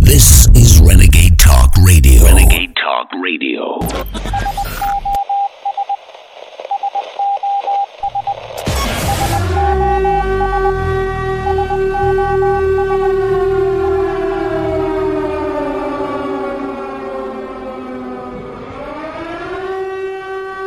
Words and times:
This 0.00 0.48
is 0.54 0.80
Renegade 0.80 1.38
Talk 1.38 1.76
Radio. 1.84 2.24
Renegade 2.24 2.74
Talk 2.74 3.08
Radio. 3.22 3.78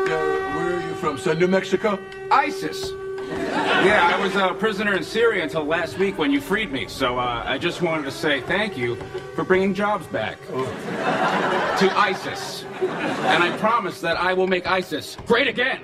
Uh, 0.05 0.07
where 0.55 0.75
are 0.75 0.81
you 0.87 0.95
from, 0.95 1.17
son? 1.17 1.39
New 1.39 1.47
Mexico? 1.47 1.97
ISIS. 2.31 2.91
Yeah, 3.85 4.11
I 4.13 4.21
was 4.21 4.35
a 4.35 4.53
prisoner 4.53 4.95
in 4.95 5.03
Syria 5.03 5.43
until 5.43 5.63
last 5.63 5.97
week 5.97 6.17
when 6.17 6.31
you 6.31 6.39
freed 6.39 6.71
me. 6.71 6.87
So 6.87 7.17
uh, 7.17 7.43
I 7.45 7.57
just 7.57 7.81
wanted 7.81 8.03
to 8.05 8.11
say 8.11 8.41
thank 8.41 8.77
you 8.77 8.95
for 9.35 9.43
bringing 9.43 9.73
jobs 9.73 10.07
back 10.07 10.39
to 10.47 11.93
ISIS. 11.97 12.63
And 12.81 13.43
I 13.43 13.55
promise 13.57 14.01
that 14.01 14.17
I 14.17 14.33
will 14.33 14.47
make 14.47 14.67
ISIS 14.67 15.17
great 15.25 15.47
again. 15.47 15.81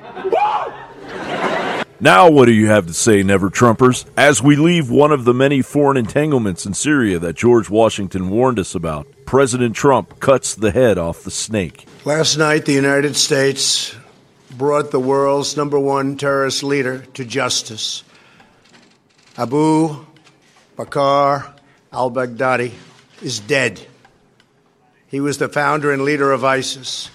Now, 2.01 2.29
what 2.29 2.45
do 2.45 2.53
you 2.53 2.67
have 2.67 2.87
to 2.87 2.93
say, 2.93 3.23
Never 3.23 3.49
Trumpers? 3.49 4.05
As 4.15 4.41
we 4.41 4.55
leave 4.55 4.89
one 4.89 5.11
of 5.11 5.25
the 5.25 5.33
many 5.33 5.61
foreign 5.61 5.97
entanglements 5.97 6.65
in 6.65 6.73
Syria 6.73 7.19
that 7.19 7.35
George 7.35 7.69
Washington 7.69 8.29
warned 8.29 8.57
us 8.57 8.73
about, 8.73 9.05
President 9.25 9.75
Trump 9.75 10.21
cuts 10.21 10.55
the 10.55 10.71
head 10.71 10.97
off 10.97 11.23
the 11.23 11.31
snake. 11.31 11.85
Last 12.05 12.37
night, 12.37 12.63
the 12.63 12.71
United 12.71 13.17
States 13.17 13.93
brought 14.59 14.91
the 14.91 14.99
world's 14.99 15.55
number 15.55 15.79
one 15.79 16.17
terrorist 16.17 16.63
leader 16.63 16.99
to 17.13 17.23
justice. 17.23 18.03
Abu 19.37 20.05
Bakr 20.75 21.53
al 21.93 22.11
Baghdadi 22.11 22.73
is 23.21 23.39
dead. 23.39 23.79
He 25.07 25.21
was 25.21 25.37
the 25.37 25.47
founder 25.47 25.93
and 25.93 26.01
leader 26.03 26.33
of 26.33 26.43
ISIS, 26.43 27.09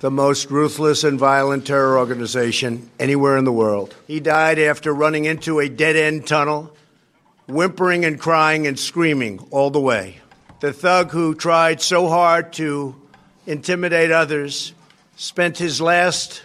the 0.00 0.10
most 0.10 0.50
ruthless 0.50 1.04
and 1.04 1.16
violent 1.16 1.64
terror 1.64 1.96
organization 1.96 2.90
anywhere 2.98 3.36
in 3.36 3.44
the 3.44 3.52
world. 3.52 3.94
He 4.08 4.18
died 4.18 4.58
after 4.58 4.92
running 4.92 5.26
into 5.26 5.60
a 5.60 5.68
dead 5.68 5.94
end 5.94 6.26
tunnel, 6.26 6.74
whimpering 7.46 8.04
and 8.04 8.18
crying 8.18 8.66
and 8.66 8.76
screaming 8.76 9.46
all 9.52 9.70
the 9.70 9.80
way. 9.80 10.18
The 10.58 10.72
thug 10.72 11.12
who 11.12 11.36
tried 11.36 11.80
so 11.80 12.08
hard 12.08 12.52
to 12.54 12.96
intimidate 13.46 14.10
others 14.10 14.72
spent 15.14 15.58
his 15.58 15.80
last 15.80 16.42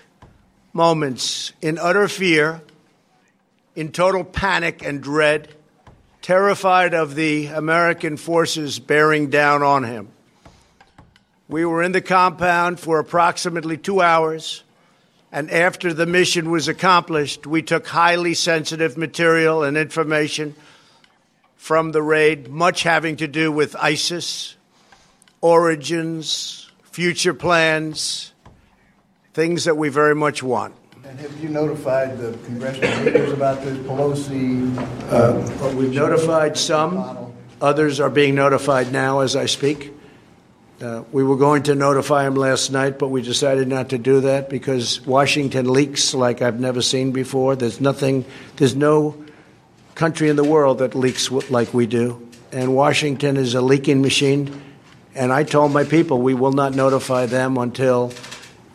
moments 0.80 1.52
in 1.62 1.78
utter 1.78 2.08
fear, 2.08 2.62
in 3.76 3.92
total 3.92 4.24
panic 4.24 4.82
and 4.82 5.04
dread, 5.04 5.54
terrified 6.22 6.94
of 6.94 7.16
the 7.16 7.48
American 7.48 8.16
forces 8.16 8.80
bearing 8.80 9.30
down 9.30 9.62
on 9.62 9.84
him. 9.84 10.08
We 11.50 11.66
were 11.66 11.84
in 11.84 11.92
the 11.92 12.00
compound 12.00 12.80
for 12.80 12.98
approximately 12.98 13.76
two 13.76 14.02
hours, 14.02 14.64
and 15.34 15.52
after 15.52 15.94
the 15.94 16.06
mission 16.06 16.50
was 16.50 16.70
accomplished, 16.70 17.46
we 17.46 17.62
took 17.62 17.86
highly 17.86 18.34
sensitive 18.34 18.96
material 18.98 19.64
and 19.64 19.76
information 19.76 20.56
from 21.58 21.92
the 21.92 22.02
raid, 22.02 22.48
much 22.48 22.84
having 22.84 23.18
to 23.18 23.28
do 23.28 23.52
with 23.52 23.76
ISIS, 23.76 24.56
origins, 25.42 26.72
future 26.84 27.34
plans, 27.34 28.32
things 29.40 29.64
that 29.64 29.78
we 29.78 29.88
very 29.88 30.14
much 30.16 30.44
want. 30.44 30.76
And 31.06 31.18
have 31.22 31.40
you 31.40 31.48
notified 31.48 32.18
the 32.18 32.38
congressional 32.44 33.06
leaders 33.06 33.32
about 33.32 33.62
this 33.64 33.78
Pelosi? 33.88 34.76
Uh, 35.10 35.74
We've 35.78 35.94
notified 35.94 36.58
some, 36.58 37.32
others 37.62 38.02
are 38.02 38.10
being 38.10 38.36
notified 38.36 38.92
now 38.92 39.22
as 39.22 39.38
I 39.38 39.46
speak. 39.46 39.94
Uh, 40.82 41.04
we 41.14 41.24
were 41.24 41.38
going 41.38 41.64
to 41.64 41.76
notify 41.76 42.28
him 42.28 42.36
last 42.36 42.70
night, 42.72 43.00
but 43.00 43.08
we 43.08 43.22
decided 43.22 43.70
not 43.70 43.90
to 43.92 43.98
do 43.98 44.20
that 44.20 44.50
because 44.50 45.06
Washington 45.06 45.72
leaks 45.72 46.14
like 46.14 46.42
I've 46.42 46.60
never 46.60 46.82
seen 46.82 47.14
before. 47.14 47.56
There's 47.56 47.80
nothing, 47.80 48.26
there's 48.58 48.76
no 48.76 49.16
country 49.96 50.28
in 50.28 50.36
the 50.36 50.44
world 50.44 50.80
that 50.80 50.96
leaks 50.96 51.28
w- 51.30 51.48
like 51.50 51.74
we 51.74 51.88
do. 51.88 52.28
And 52.52 52.76
Washington 52.76 53.38
is 53.38 53.56
a 53.56 53.62
leaking 53.62 54.02
machine. 54.02 54.62
And 55.16 55.32
I 55.32 55.44
told 55.44 55.72
my 55.72 55.86
people 55.86 56.22
we 56.22 56.34
will 56.34 56.52
not 56.52 56.76
notify 56.76 57.26
them 57.26 57.58
until 57.58 58.12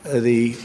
Uh, 0.04 0.20
the 0.20 0.56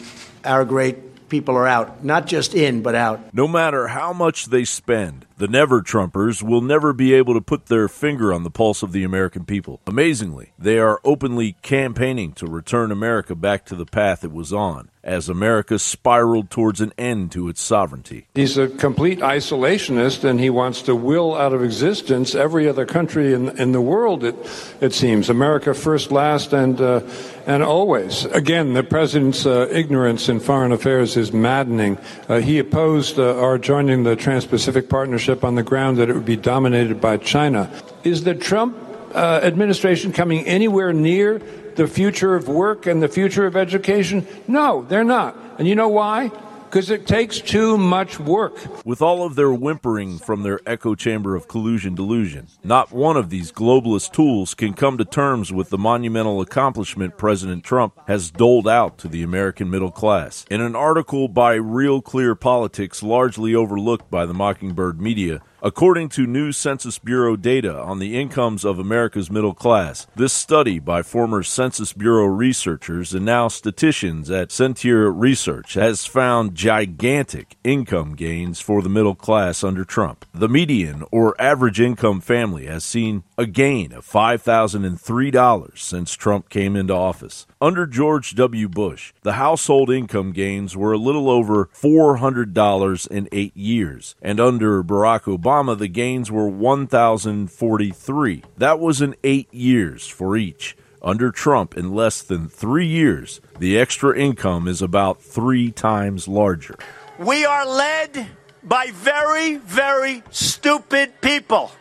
our 0.43 0.65
great 0.65 1.29
people 1.29 1.55
are 1.55 1.67
out, 1.67 2.03
not 2.03 2.25
just 2.25 2.55
in, 2.55 2.81
but 2.81 2.95
out. 2.95 3.33
No 3.33 3.47
matter 3.47 3.87
how 3.87 4.13
much 4.13 4.45
they 4.45 4.65
spend, 4.65 5.25
the 5.39 5.47
Never 5.47 5.81
Trumpers 5.81 6.43
will 6.43 6.61
never 6.61 6.91
be 6.91 7.13
able 7.13 7.33
to 7.33 7.41
put 7.41 7.67
their 7.67 7.87
finger 7.87 8.33
on 8.33 8.43
the 8.43 8.51
pulse 8.51 8.83
of 8.83 8.91
the 8.91 9.05
American 9.05 9.45
people. 9.45 9.79
Amazingly, 9.87 10.51
they 10.59 10.79
are 10.79 10.99
openly 11.05 11.53
campaigning 11.61 12.33
to 12.33 12.45
return 12.45 12.91
America 12.91 13.35
back 13.35 13.65
to 13.67 13.75
the 13.75 13.85
path 13.85 14.25
it 14.25 14.33
was 14.33 14.51
on 14.51 14.89
as 15.03 15.29
America 15.29 15.79
spiraled 15.79 16.49
towards 16.49 16.81
an 16.81 16.91
end 16.97 17.31
to 17.31 17.47
its 17.47 17.61
sovereignty. 17.61 18.27
He's 18.35 18.57
a 18.57 18.67
complete 18.67 19.19
isolationist, 19.19 20.23
and 20.23 20.39
he 20.39 20.49
wants 20.49 20.81
to 20.83 20.95
will 20.95 21.35
out 21.35 21.53
of 21.53 21.63
existence 21.63 22.35
every 22.35 22.67
other 22.67 22.85
country 22.85 23.33
in, 23.33 23.57
in 23.57 23.71
the 23.71 23.81
world. 23.81 24.23
It, 24.23 24.35
it 24.81 24.93
seems 24.93 25.29
America 25.29 25.73
first, 25.73 26.11
last, 26.11 26.53
and 26.53 26.79
uh, 26.81 27.01
and 27.47 27.63
always. 27.63 28.25
Again, 28.25 28.73
the 28.73 28.83
president's 28.83 29.45
uh, 29.45 29.67
ignorance 29.71 30.29
in 30.29 30.39
foreign 30.39 30.71
affairs 30.71 31.17
is 31.17 31.33
maddening. 31.33 31.97
Uh, 32.27 32.39
he 32.41 32.59
opposed 32.59 33.17
uh, 33.17 33.41
our 33.41 33.57
joining 33.57 34.03
the 34.03 34.15
Trans-Pacific 34.15 34.87
Partnership 34.89 35.28
on 35.43 35.55
the 35.55 35.63
ground 35.63 35.97
that 35.97 36.09
it 36.09 36.13
would 36.13 36.25
be 36.25 36.35
dominated 36.35 36.99
by 36.99 37.17
China. 37.17 37.71
Is 38.03 38.23
the 38.23 38.35
Trump 38.35 38.75
uh, 39.13 39.39
administration 39.43 40.11
coming 40.11 40.45
anywhere 40.45 40.93
near 40.93 41.39
the 41.75 41.87
future 41.87 42.35
of 42.35 42.47
work 42.47 42.85
and 42.85 43.01
the 43.01 43.07
future 43.07 43.45
of 43.45 43.55
education? 43.55 44.27
No, 44.47 44.85
they're 44.89 45.03
not. 45.03 45.37
And 45.57 45.67
you 45.67 45.75
know 45.75 45.89
why? 45.89 46.31
Because 46.69 46.91
it 46.91 47.07
takes 47.07 47.39
too 47.39 47.79
much 47.79 48.19
work. 48.19 48.85
With 48.85 49.01
all 49.01 49.25
of 49.25 49.33
their 49.33 49.51
whimpering 49.51 50.19
from 50.19 50.43
their 50.43 50.59
echo 50.67 50.93
chamber 50.93 51.35
of 51.35 51.47
collusion 51.47 51.95
delusion, 51.95 52.45
not 52.63 52.91
one 52.91 53.17
of 53.17 53.31
these 53.31 53.51
globalist 53.51 54.13
tools 54.13 54.53
can 54.53 54.75
come 54.75 54.95
to 54.99 55.03
terms 55.03 55.51
with 55.51 55.71
the 55.71 55.79
monumental 55.79 56.41
accomplishment 56.41 57.17
President 57.17 57.63
Trump 57.63 57.99
has 58.07 58.29
doled 58.29 58.67
out 58.67 58.99
to 58.99 59.07
the 59.07 59.23
American 59.23 59.71
middle 59.71 59.89
class. 59.89 60.45
In 60.51 60.61
an 60.61 60.75
article 60.75 61.27
by 61.27 61.55
Real 61.55 62.03
Clear 62.03 62.35
Politics, 62.35 63.01
largely 63.01 63.55
overlooked 63.55 64.11
by 64.11 64.27
the 64.27 64.35
Mockingbird 64.35 65.01
media, 65.01 65.41
According 65.61 66.07
to 66.09 66.25
new 66.25 66.53
Census 66.53 66.99
Bureau 66.99 67.35
data 67.35 67.77
on 67.77 67.99
the 67.99 68.17
incomes 68.17 68.63
of 68.63 68.79
America's 68.79 69.29
middle 69.29 69.53
class, 69.53 70.07
this 70.15 70.31
study 70.31 70.79
by 70.79 71.01
former 71.01 71.43
Census 71.43 71.91
Bureau 71.91 72.27
researchers 72.27 73.13
and 73.13 73.25
now 73.25 73.49
statisticians 73.49 74.31
at 74.31 74.53
Sentier 74.53 75.11
Research 75.11 75.73
has 75.73 76.05
found 76.05 76.55
gigantic 76.55 77.57
income 77.65 78.15
gains 78.15 78.61
for 78.61 78.81
the 78.81 78.87
middle 78.87 79.15
class 79.15 79.61
under 79.61 79.83
Trump. 79.83 80.25
The 80.33 80.47
median 80.47 81.03
or 81.11 81.35
average 81.41 81.81
income 81.81 82.21
family 82.21 82.67
has 82.67 82.85
seen 82.85 83.23
a 83.37 83.45
gain 83.45 83.91
of 83.91 84.07
$5,003 84.07 85.77
since 85.77 86.13
Trump 86.13 86.47
came 86.47 86.77
into 86.77 86.93
office. 86.93 87.45
Under 87.59 87.85
George 87.85 88.33
W. 88.35 88.69
Bush, 88.69 89.11
the 89.23 89.33
household 89.33 89.89
income 89.89 90.31
gains 90.31 90.77
were 90.77 90.93
a 90.93 90.97
little 90.97 91.29
over 91.29 91.69
$400 91.73 93.07
in 93.07 93.27
eight 93.33 93.57
years, 93.57 94.15
and 94.21 94.39
under 94.39 94.81
Barack 94.81 95.23
Obama, 95.23 95.48
the 95.49 95.87
gains 95.87 96.29
were 96.31 96.47
1,043. 96.47 98.43
That 98.57 98.79
was 98.79 99.01
in 99.01 99.15
eight 99.23 99.51
years 99.51 100.07
for 100.07 100.37
each. 100.37 100.77
Under 101.01 101.31
Trump, 101.31 101.75
in 101.75 101.95
less 101.95 102.21
than 102.21 102.47
three 102.47 102.85
years, 102.85 103.41
the 103.57 103.79
extra 103.79 104.15
income 104.15 104.67
is 104.67 104.83
about 104.83 105.23
three 105.23 105.71
times 105.71 106.27
larger. 106.27 106.75
We 107.17 107.45
are 107.45 107.65
led 107.65 108.27
by 108.63 108.91
very, 108.93 109.55
very 109.55 110.21
stupid 110.29 111.19
people. 111.19 111.71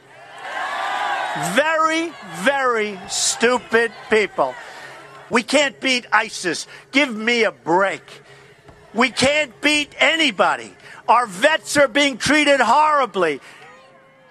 Very, 1.53 2.11
very 2.37 2.99
stupid 3.11 3.93
people. 4.09 4.55
We 5.29 5.43
can't 5.43 5.79
beat 5.79 6.07
ISIS. 6.11 6.67
Give 6.91 7.15
me 7.15 7.45
a 7.45 7.53
break. 7.53 8.03
We 8.95 9.11
can't 9.11 9.61
beat 9.61 9.95
anybody. 9.99 10.75
Our 11.07 11.27
vets 11.27 11.77
are 11.77 11.89
being 11.89 12.17
treated 12.19 12.61
horribly. 12.61 13.41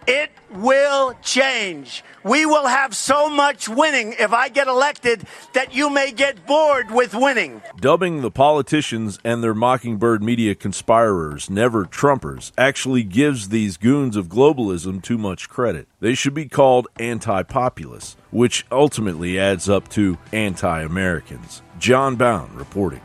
It 0.07 0.31
will 0.49 1.15
change. 1.21 2.01
We 2.23 2.45
will 2.45 2.67
have 2.67 2.95
so 2.95 3.29
much 3.29 3.67
winning 3.67 4.15
if 4.17 4.31
I 4.31 4.47
get 4.47 4.69
elected 4.69 5.27
that 5.51 5.75
you 5.75 5.89
may 5.89 6.13
get 6.13 6.47
bored 6.47 6.91
with 6.91 7.13
winning. 7.13 7.61
Dubbing 7.81 8.21
the 8.21 8.31
politicians 8.31 9.19
and 9.25 9.43
their 9.43 9.53
Mockingbird 9.53 10.23
media 10.23 10.55
conspirers 10.55 11.49
never 11.49 11.83
Trumpers 11.83 12.53
actually 12.57 13.03
gives 13.03 13.49
these 13.49 13.75
goons 13.75 14.15
of 14.15 14.29
globalism 14.29 15.03
too 15.03 15.17
much 15.17 15.49
credit. 15.49 15.89
They 15.99 16.15
should 16.15 16.33
be 16.33 16.47
called 16.47 16.87
anti 16.97 17.43
populists, 17.43 18.15
which 18.31 18.65
ultimately 18.71 19.37
adds 19.37 19.67
up 19.67 19.89
to 19.89 20.17
anti 20.31 20.83
Americans. 20.83 21.61
John 21.79 22.15
Bowne 22.15 22.51
reporting. 22.55 23.01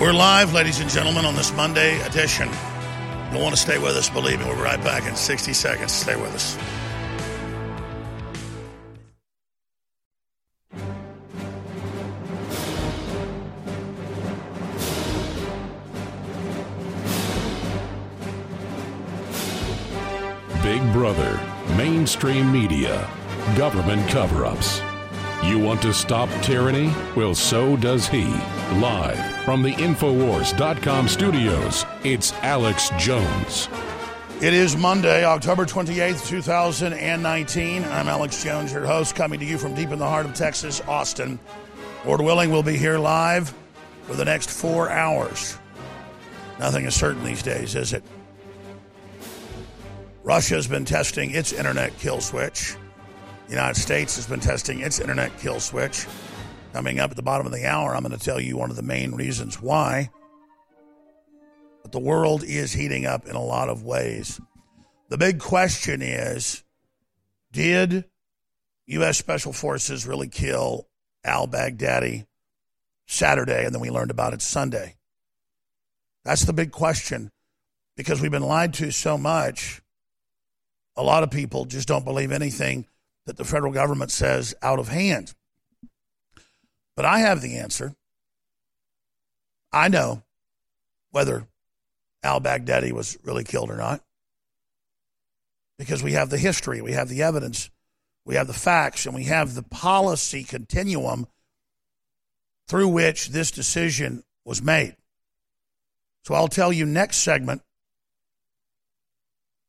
We're 0.00 0.12
live, 0.12 0.52
ladies 0.52 0.80
and 0.80 0.90
gentlemen, 0.90 1.24
on 1.24 1.36
this 1.36 1.52
Monday 1.54 2.00
edition 2.00 2.48
You'll 3.32 3.42
want 3.42 3.54
to 3.54 3.60
stay 3.60 3.78
with 3.78 3.96
us. 3.96 4.08
Believe 4.08 4.38
me, 4.38 4.46
we'll 4.46 4.56
be 4.56 4.62
right 4.62 4.82
back 4.82 5.06
in 5.06 5.14
60 5.14 5.52
seconds. 5.52 5.92
Stay 5.92 6.16
with 6.16 6.34
us. 6.34 6.56
Big 20.62 20.92
Brother, 20.92 21.40
mainstream 21.76 22.50
media, 22.52 23.08
government 23.56 24.06
cover 24.08 24.44
ups. 24.44 24.80
You 25.42 25.60
want 25.60 25.80
to 25.82 25.94
stop 25.94 26.28
tyranny? 26.42 26.92
Well, 27.14 27.32
so 27.32 27.76
does 27.76 28.08
he. 28.08 28.24
Live 28.74 29.18
from 29.44 29.62
the 29.62 29.72
Infowars.com 29.74 31.06
studios, 31.06 31.86
it's 32.02 32.32
Alex 32.42 32.90
Jones. 32.98 33.68
It 34.42 34.52
is 34.52 34.76
Monday, 34.76 35.24
October 35.24 35.64
28th, 35.64 36.26
2019. 36.26 37.84
I'm 37.84 38.08
Alex 38.08 38.42
Jones, 38.42 38.72
your 38.72 38.84
host, 38.84 39.14
coming 39.14 39.38
to 39.38 39.46
you 39.46 39.58
from 39.58 39.76
deep 39.76 39.90
in 39.90 40.00
the 40.00 40.08
heart 40.08 40.26
of 40.26 40.34
Texas, 40.34 40.80
Austin. 40.82 41.38
Lord 42.04 42.20
willing, 42.20 42.50
we'll 42.50 42.64
be 42.64 42.76
here 42.76 42.98
live 42.98 43.54
for 44.02 44.14
the 44.14 44.24
next 44.24 44.50
four 44.50 44.90
hours. 44.90 45.56
Nothing 46.58 46.84
is 46.84 46.96
certain 46.96 47.24
these 47.24 47.44
days, 47.44 47.76
is 47.76 47.92
it? 47.92 48.02
Russia 50.24 50.56
has 50.56 50.66
been 50.66 50.84
testing 50.84 51.30
its 51.30 51.52
internet 51.52 51.96
kill 52.00 52.20
switch. 52.20 52.74
The 53.48 53.54
United 53.54 53.80
States 53.80 54.16
has 54.16 54.26
been 54.26 54.40
testing 54.40 54.80
its 54.80 55.00
internet 55.00 55.38
kill 55.38 55.58
switch. 55.58 56.06
Coming 56.74 57.00
up 57.00 57.10
at 57.10 57.16
the 57.16 57.22
bottom 57.22 57.46
of 57.46 57.52
the 57.52 57.66
hour, 57.66 57.96
I'm 57.96 58.02
going 58.02 58.16
to 58.16 58.22
tell 58.22 58.38
you 58.38 58.58
one 58.58 58.68
of 58.68 58.76
the 58.76 58.82
main 58.82 59.14
reasons 59.14 59.60
why. 59.60 60.10
But 61.82 61.92
the 61.92 61.98
world 61.98 62.44
is 62.44 62.74
heating 62.74 63.06
up 63.06 63.26
in 63.26 63.36
a 63.36 63.42
lot 63.42 63.70
of 63.70 63.82
ways. 63.82 64.38
The 65.08 65.16
big 65.16 65.38
question 65.40 66.02
is 66.02 66.62
did 67.50 68.04
U.S. 68.84 69.16
Special 69.16 69.54
Forces 69.54 70.06
really 70.06 70.28
kill 70.28 70.86
al 71.24 71.48
Baghdadi 71.48 72.26
Saturday 73.06 73.64
and 73.64 73.74
then 73.74 73.80
we 73.80 73.88
learned 73.88 74.10
about 74.10 74.34
it 74.34 74.42
Sunday? 74.42 74.96
That's 76.22 76.44
the 76.44 76.52
big 76.52 76.70
question 76.70 77.30
because 77.96 78.20
we've 78.20 78.30
been 78.30 78.42
lied 78.42 78.74
to 78.74 78.90
so 78.90 79.16
much. 79.16 79.80
A 80.96 81.02
lot 81.02 81.22
of 81.22 81.30
people 81.30 81.64
just 81.64 81.88
don't 81.88 82.04
believe 82.04 82.30
anything 82.30 82.84
that 83.28 83.36
the 83.36 83.44
federal 83.44 83.74
government 83.74 84.10
says 84.10 84.54
out 84.62 84.78
of 84.78 84.88
hand. 84.88 85.34
But 86.96 87.04
I 87.04 87.18
have 87.18 87.42
the 87.42 87.58
answer. 87.58 87.94
I 89.70 89.88
know 89.88 90.22
whether 91.10 91.46
al 92.22 92.40
Baghdadi 92.40 92.90
was 92.90 93.18
really 93.22 93.44
killed 93.44 93.70
or 93.70 93.76
not 93.76 94.02
because 95.78 96.02
we 96.02 96.12
have 96.12 96.30
the 96.30 96.38
history, 96.38 96.80
we 96.80 96.92
have 96.92 97.10
the 97.10 97.22
evidence, 97.22 97.68
we 98.24 98.36
have 98.36 98.46
the 98.46 98.54
facts, 98.54 99.04
and 99.04 99.14
we 99.14 99.24
have 99.24 99.54
the 99.54 99.62
policy 99.62 100.42
continuum 100.42 101.26
through 102.66 102.88
which 102.88 103.28
this 103.28 103.50
decision 103.50 104.24
was 104.46 104.62
made. 104.62 104.96
So 106.24 106.34
I'll 106.34 106.48
tell 106.48 106.72
you 106.72 106.86
next 106.86 107.18
segment 107.18 107.60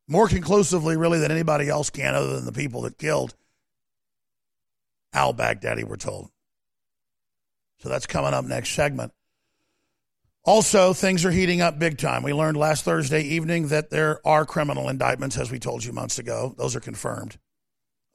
more 0.08 0.30
conclusively, 0.30 0.96
really, 0.96 1.20
than 1.20 1.30
anybody 1.30 1.68
else 1.68 1.90
can, 1.90 2.16
other 2.16 2.36
than 2.36 2.46
the 2.46 2.54
people 2.54 2.84
that 2.84 2.98
killed 2.98 3.36
al 5.14 5.34
Baghdadi, 5.34 5.84
we're 5.84 5.98
told. 5.98 6.30
So 7.80 7.90
that's 7.90 8.06
coming 8.06 8.34
up 8.34 8.46
next 8.46 8.72
segment. 8.72 9.14
Also, 10.44 10.94
things 10.94 11.26
are 11.26 11.32
heating 11.32 11.62
up 11.62 11.80
big 11.80 11.98
time. 11.98 12.24
We 12.24 12.34
learned 12.34 12.58
last 12.58 12.84
Thursday 12.86 13.22
evening 13.22 13.68
that 13.68 13.90
there 13.90 14.26
are 14.26 14.46
criminal 14.46 14.90
indictments, 14.90 15.38
as 15.38 15.52
we 15.52 15.60
told 15.60 15.84
you 15.84 15.92
months 15.92 16.18
ago. 16.18 16.56
Those 16.58 16.76
are 16.76 16.80
confirmed 16.80 17.38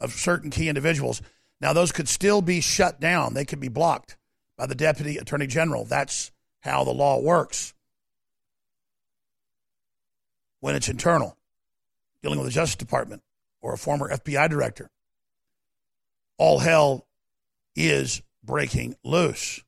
of 0.01 0.13
certain 0.13 0.51
key 0.51 0.69
individuals. 0.69 1.23
Now, 1.61 1.73
those 1.73 1.93
could 1.93 2.09
still 2.09 2.43
be 2.43 2.61
shut 2.61 3.01
down, 3.01 3.35
they 3.35 3.45
could 3.45 3.61
be 3.61 3.69
blocked 3.69 4.17
by 4.57 4.67
the 4.67 4.75
Deputy 4.75 5.19
Attorney 5.19 5.47
General. 5.47 5.85
That's 5.85 6.33
how 6.61 6.85
the 6.85 6.93
law 6.93 7.21
works 7.21 7.75
when 10.61 10.75
it's 10.75 10.89
internal, 10.89 11.37
dealing 12.23 12.39
with 12.39 12.49
the 12.49 12.55
Justice 12.55 12.77
Department 12.77 13.23
or 13.61 13.75
a 13.75 13.79
former 13.79 14.09
FBI 14.09 14.49
director 14.49 14.91
all 16.39 16.59
hell 16.59 17.07
is 17.77 18.23
breaking 18.43 18.97
loose. 19.05 19.63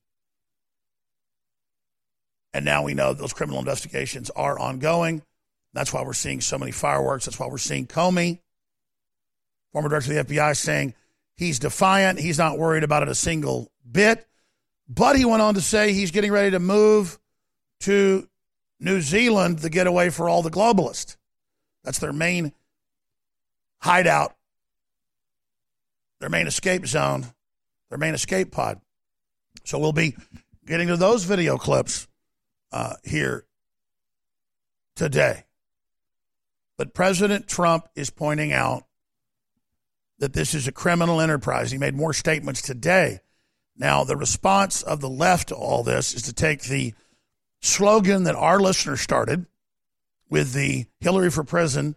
And 2.52 2.64
now 2.64 2.84
we 2.84 2.94
know 2.94 3.12
those 3.12 3.32
criminal 3.32 3.58
investigations 3.58 4.30
are 4.30 4.58
ongoing. 4.58 5.22
That's 5.72 5.92
why 5.92 6.02
we're 6.02 6.14
seeing 6.14 6.40
so 6.40 6.58
many 6.58 6.72
fireworks. 6.72 7.26
That's 7.26 7.38
why 7.38 7.48
we're 7.48 7.58
seeing 7.58 7.86
Comey, 7.86 8.40
former 9.72 9.90
director 9.90 10.18
of 10.18 10.26
the 10.26 10.34
FBI, 10.34 10.56
saying 10.56 10.94
he's 11.36 11.58
defiant. 11.58 12.18
He's 12.18 12.38
not 12.38 12.58
worried 12.58 12.82
about 12.82 13.02
it 13.02 13.08
a 13.08 13.14
single 13.14 13.70
bit. 13.90 14.26
But 14.88 15.16
he 15.16 15.24
went 15.24 15.42
on 15.42 15.54
to 15.54 15.60
say 15.60 15.92
he's 15.92 16.12
getting 16.12 16.32
ready 16.32 16.52
to 16.52 16.58
move 16.58 17.18
to 17.80 18.28
New 18.80 19.00
Zealand, 19.00 19.58
the 19.58 19.70
getaway 19.70 20.10
for 20.10 20.28
all 20.28 20.42
the 20.42 20.50
globalists. 20.50 21.16
That's 21.84 21.98
their 21.98 22.12
main 22.12 22.52
hideout 23.80 24.35
their 26.20 26.28
main 26.28 26.46
escape 26.46 26.86
zone, 26.86 27.26
their 27.88 27.98
main 27.98 28.14
escape 28.14 28.50
pod. 28.50 28.80
So 29.64 29.78
we'll 29.78 29.92
be 29.92 30.16
getting 30.66 30.88
to 30.88 30.96
those 30.96 31.24
video 31.24 31.56
clips 31.56 32.08
uh, 32.72 32.94
here 33.04 33.44
today. 34.94 35.44
But 36.76 36.94
President 36.94 37.46
Trump 37.48 37.88
is 37.94 38.10
pointing 38.10 38.52
out 38.52 38.84
that 40.18 40.32
this 40.32 40.54
is 40.54 40.66
a 40.66 40.72
criminal 40.72 41.20
enterprise. 41.20 41.70
He 41.70 41.78
made 41.78 41.94
more 41.94 42.12
statements 42.12 42.62
today. 42.62 43.20
Now, 43.76 44.04
the 44.04 44.16
response 44.16 44.82
of 44.82 45.00
the 45.00 45.08
left 45.08 45.48
to 45.48 45.54
all 45.54 45.82
this 45.82 46.14
is 46.14 46.22
to 46.22 46.32
take 46.32 46.62
the 46.62 46.94
slogan 47.60 48.24
that 48.24 48.34
our 48.34 48.58
listener 48.58 48.96
started 48.96 49.46
with 50.30 50.52
the 50.52 50.86
Hillary 51.00 51.30
for 51.30 51.44
Prison 51.44 51.94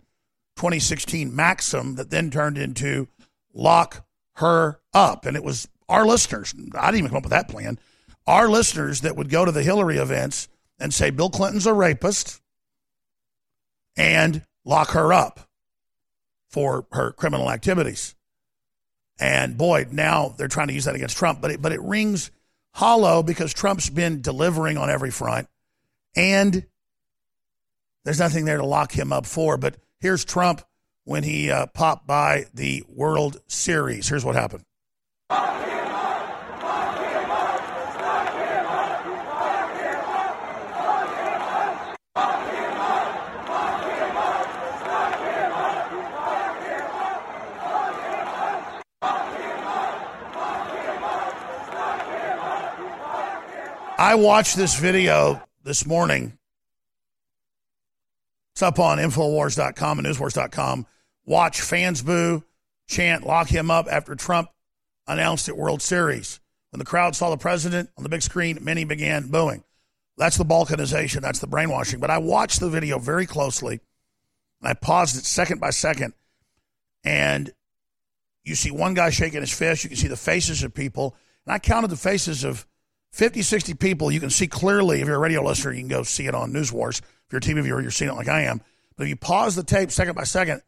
2016 0.57 1.33
maxim 1.33 1.95
that 1.95 2.10
then 2.10 2.30
turned 2.30 2.57
into 2.57 3.07
lock 3.54 4.06
her 4.39 4.80
up. 4.94 5.25
And 5.25 5.38
it 5.38 5.44
was 5.44 5.68
our 5.88 6.06
listeners, 6.06 6.53
I 6.75 6.88
didn't 6.88 7.00
even 7.00 7.09
come 7.09 7.18
up 7.18 7.24
with 7.24 7.31
that 7.31 7.50
plan, 7.50 7.80
our 8.27 8.47
listeners 8.47 9.01
that 9.01 9.15
would 9.15 9.30
go 9.30 9.45
to 9.45 9.51
the 9.51 9.63
Hillary 9.63 9.97
events 9.97 10.47
and 10.80 10.94
say 10.94 11.09
Bill 11.09 11.30
Clinton's 11.30 11.65
a 11.65 11.74
rapist 11.74 12.41
and 13.97 14.45
lock 14.65 14.89
her 14.91 15.12
up 15.12 15.50
for 16.50 16.86
her 16.91 17.12
criminal 17.12 17.50
activities. 17.50 18.15
And 19.19 19.57
boy, 19.57 19.87
now 19.92 20.35
they're 20.37 20.47
trying 20.47 20.68
to 20.68 20.73
use 20.73 20.85
that 20.85 20.95
against 20.95 21.18
Trump, 21.18 21.42
but 21.42 21.52
it, 21.52 21.61
but 21.61 21.71
it 21.71 21.81
rings 21.81 22.31
hollow 22.73 23.23
because 23.23 23.54
Trump's 23.54 23.90
been 23.90 24.21
delivering 24.21 24.78
on 24.78 24.90
every 24.90 25.11
front 25.11 25.47
and 26.16 26.66
there's 28.06 28.19
nothing 28.19 28.45
there 28.45 28.57
to 28.57 28.66
lock 28.66 28.92
him 28.92 29.11
up 29.11 29.25
for. 29.25 29.57
But 29.57 29.75
here's 29.99 30.23
Trump 30.23 30.61
when 31.09 31.23
he 31.23 31.49
uh, 31.49 31.66
popped 31.66 32.06
by 32.06 32.45
the 32.54 32.83
World 32.87 33.42
Series. 33.47 34.07
Here's 34.07 34.23
what 34.23 34.35
happened. 34.35 34.63
I 53.97 54.13
watched 54.13 54.56
this 54.56 54.80
video 54.80 55.42
this 55.63 55.87
morning. 55.87 56.37
It's 58.54 58.61
up 58.61 58.78
on 58.78 58.99
Infowars.com 58.99 59.97
and 59.97 60.07
NewsWars.com 60.07 60.85
watch 61.30 61.62
fans 61.62 62.02
boo, 62.02 62.44
chant, 62.88 63.26
lock 63.26 63.48
him 63.48 63.69
up 63.69 63.88
after 63.90 64.16
Trump 64.16 64.50
announced 65.07 65.48
at 65.48 65.56
World 65.56 65.81
Series. 65.81 66.40
When 66.71 66.80
the 66.80 66.86
crowd 66.86 67.16
saw 67.16 67.30
the 67.30 67.38
president 67.38 67.90
on 67.95 68.04
the 68.04 68.09
big 68.09 68.24
screen, 68.24 68.57
many 68.62 68.83
began 68.83 69.28
booing. 69.28 69.64
That's 70.18 70.38
the 70.38 70.44
balkanization, 70.44 71.21
that's 71.21 71.40
the 71.40 71.48
brainwashing. 71.48 72.00
But 72.00 72.09
I 72.09 72.18
watched 72.18 72.59
the 72.59 72.69
video 72.69 73.00
very 73.00 73.26
closely, 73.26 73.80
and 74.59 74.69
I 74.69 74.74
paused 74.74 75.18
it 75.18 75.24
second 75.24 75.62
by 75.62 75.69
second, 75.69 76.14
and 77.04 77.52
you 78.44 78.56
see 78.56 78.71
one 78.71 78.95
guy 78.95 79.12
shaking 79.12 79.42
his 79.42 79.54
fist, 79.54 79.83
you 79.83 79.90
can 79.90 79.98
see 79.98 80.07
the 80.07 80.18
faces 80.18 80.64
of 80.64 80.74
people, 80.74 81.16
and 81.45 81.54
I 81.54 81.59
counted 81.59 81.90
the 81.90 81.95
faces 81.95 82.44
of 82.44 82.66
50, 83.12 83.44
60 83.44 83.76
people. 83.76 84.12
You 84.12 84.19
can 84.19 84.30
see 84.31 84.48
clearly, 84.48 85.02
if 85.02 85.07
you're 85.07 85.16
a 85.16 85.19
radio 85.19 85.44
listener, 85.44 85.74
you 85.74 85.81
can 85.81 85.88
go 85.88 86.04
see 86.04 86.26
it 86.26 86.36
on 86.36 86.52
News 86.52 86.74
Wars. 86.74 87.00
If 87.00 87.31
you're 87.31 87.38
a 87.38 87.42
TV 87.42 87.64
viewer, 87.64 87.81
you're 87.81 87.92
seeing 87.92 88.12
it 88.12 88.16
like 88.16 88.28
I 88.28 88.42
am. 88.42 88.62
But 88.98 89.04
if 89.04 89.09
you 89.09 89.16
pause 89.16 89.56
the 89.56 89.64
tape 89.64 89.92
second 89.92 90.16
by 90.16 90.24
second, 90.24 90.62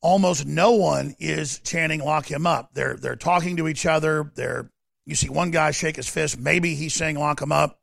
almost 0.00 0.46
no 0.46 0.72
one 0.72 1.14
is 1.18 1.58
chanting 1.60 2.00
lock 2.00 2.30
him 2.30 2.46
up. 2.46 2.70
They're 2.74 2.96
they're 2.96 3.16
talking 3.16 3.56
to 3.56 3.68
each 3.68 3.86
other. 3.86 4.30
They're 4.34 4.70
you 5.06 5.14
see 5.14 5.28
one 5.28 5.50
guy 5.50 5.70
shake 5.70 5.96
his 5.96 6.08
fist, 6.08 6.38
maybe 6.38 6.74
he's 6.74 6.94
saying 6.94 7.18
lock 7.18 7.40
him 7.40 7.52
up. 7.52 7.80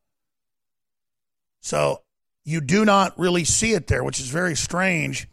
So 1.61 2.01
you 2.43 2.61
do 2.61 2.85
not 2.85 3.17
really 3.17 3.43
see 3.43 3.73
it 3.73 3.87
there, 3.87 4.03
which 4.03 4.19
is 4.19 4.27
very 4.27 4.55
strange 4.55 5.27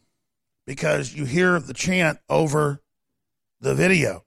because 0.66 1.12
you 1.12 1.26
hear 1.26 1.60
the 1.60 1.74
chant 1.74 2.18
over 2.28 2.80
the 3.60 3.74
video. 3.74 4.24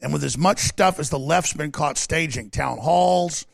And 0.00 0.12
with 0.12 0.22
as 0.22 0.38
much 0.38 0.60
stuff 0.60 1.00
as 1.00 1.10
the 1.10 1.18
left's 1.18 1.54
been 1.54 1.72
caught 1.72 1.98
staging, 1.98 2.50
town 2.50 2.78
halls, 2.78 3.46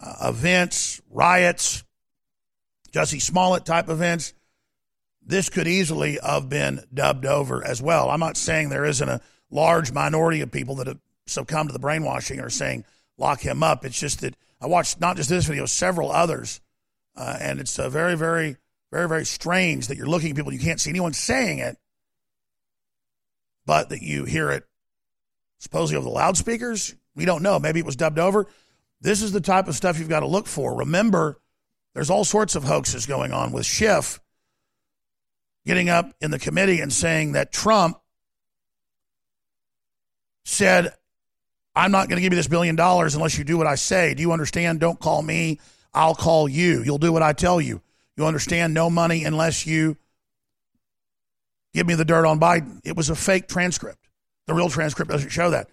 uh, 0.00 0.28
events, 0.28 1.00
riots, 1.08 1.84
Jussie 2.92 3.22
Smollett 3.22 3.64
type 3.64 3.88
events, 3.88 4.34
this 5.24 5.48
could 5.48 5.68
easily 5.68 6.18
have 6.22 6.48
been 6.48 6.84
dubbed 6.92 7.26
over 7.26 7.64
as 7.64 7.80
well. 7.80 8.10
I'm 8.10 8.20
not 8.20 8.36
saying 8.36 8.68
there 8.68 8.84
isn't 8.84 9.08
a 9.08 9.20
large 9.50 9.92
minority 9.92 10.40
of 10.40 10.50
people 10.50 10.76
that 10.76 10.86
have 10.86 10.98
succumbed 11.26 11.68
to 11.68 11.72
the 11.72 11.78
brainwashing 11.78 12.40
or 12.40 12.50
saying 12.50 12.84
lock 13.18 13.40
him 13.40 13.62
up. 13.62 13.84
It's 13.84 13.98
just 13.98 14.20
that 14.20 14.36
I 14.60 14.66
watched 14.66 15.00
not 15.00 15.16
just 15.16 15.28
this 15.28 15.46
video, 15.46 15.66
several 15.66 16.10
others, 16.10 16.60
uh, 17.16 17.36
and 17.40 17.60
it's 17.60 17.76
very, 17.76 18.16
very, 18.16 18.56
very, 18.90 19.08
very 19.08 19.24
strange 19.24 19.88
that 19.88 19.96
you're 19.96 20.06
looking 20.06 20.30
at 20.30 20.36
people 20.36 20.52
you 20.52 20.58
can't 20.58 20.80
see 20.80 20.90
anyone 20.90 21.12
saying 21.12 21.58
it, 21.58 21.76
but 23.64 23.90
that 23.90 24.02
you 24.02 24.24
hear 24.24 24.50
it 24.50 24.64
supposedly 25.58 25.96
over 25.96 26.04
the 26.04 26.10
loudspeakers. 26.10 26.94
We 27.14 27.24
don't 27.24 27.42
know. 27.42 27.58
Maybe 27.58 27.80
it 27.80 27.86
was 27.86 27.96
dubbed 27.96 28.18
over. 28.18 28.46
This 29.00 29.22
is 29.22 29.32
the 29.32 29.40
type 29.40 29.68
of 29.68 29.74
stuff 29.74 29.98
you've 29.98 30.08
got 30.08 30.20
to 30.20 30.26
look 30.26 30.46
for. 30.46 30.78
Remember, 30.78 31.38
there's 31.94 32.10
all 32.10 32.24
sorts 32.24 32.54
of 32.54 32.64
hoaxes 32.64 33.06
going 33.06 33.32
on 33.32 33.52
with 33.52 33.66
Schiff 33.66 34.20
getting 35.66 35.88
up 35.88 36.12
in 36.20 36.30
the 36.30 36.38
committee 36.38 36.80
and 36.80 36.92
saying 36.92 37.32
that 37.32 37.52
Trump 37.52 37.98
said, 40.44 40.94
I'm 41.74 41.90
not 41.90 42.08
going 42.08 42.16
to 42.16 42.22
give 42.22 42.32
you 42.32 42.36
this 42.36 42.48
billion 42.48 42.76
dollars 42.76 43.14
unless 43.14 43.38
you 43.38 43.44
do 43.44 43.56
what 43.56 43.66
I 43.66 43.76
say. 43.76 44.14
Do 44.14 44.22
you 44.22 44.32
understand? 44.32 44.80
Don't 44.80 44.98
call 44.98 45.22
me. 45.22 45.60
I'll 45.94 46.14
call 46.14 46.48
you. 46.48 46.82
You'll 46.82 46.98
do 46.98 47.12
what 47.12 47.22
I 47.22 47.32
tell 47.32 47.60
you. 47.60 47.80
You 48.16 48.26
understand? 48.26 48.74
No 48.74 48.90
money 48.90 49.24
unless 49.24 49.66
you 49.66 49.96
give 51.72 51.86
me 51.86 51.94
the 51.94 52.04
dirt 52.04 52.26
on 52.26 52.38
Biden. 52.38 52.80
It 52.84 52.96
was 52.96 53.08
a 53.10 53.16
fake 53.16 53.48
transcript. 53.48 54.08
The 54.46 54.54
real 54.54 54.68
transcript 54.68 55.10
doesn't 55.10 55.30
show 55.30 55.50
that. 55.50 55.68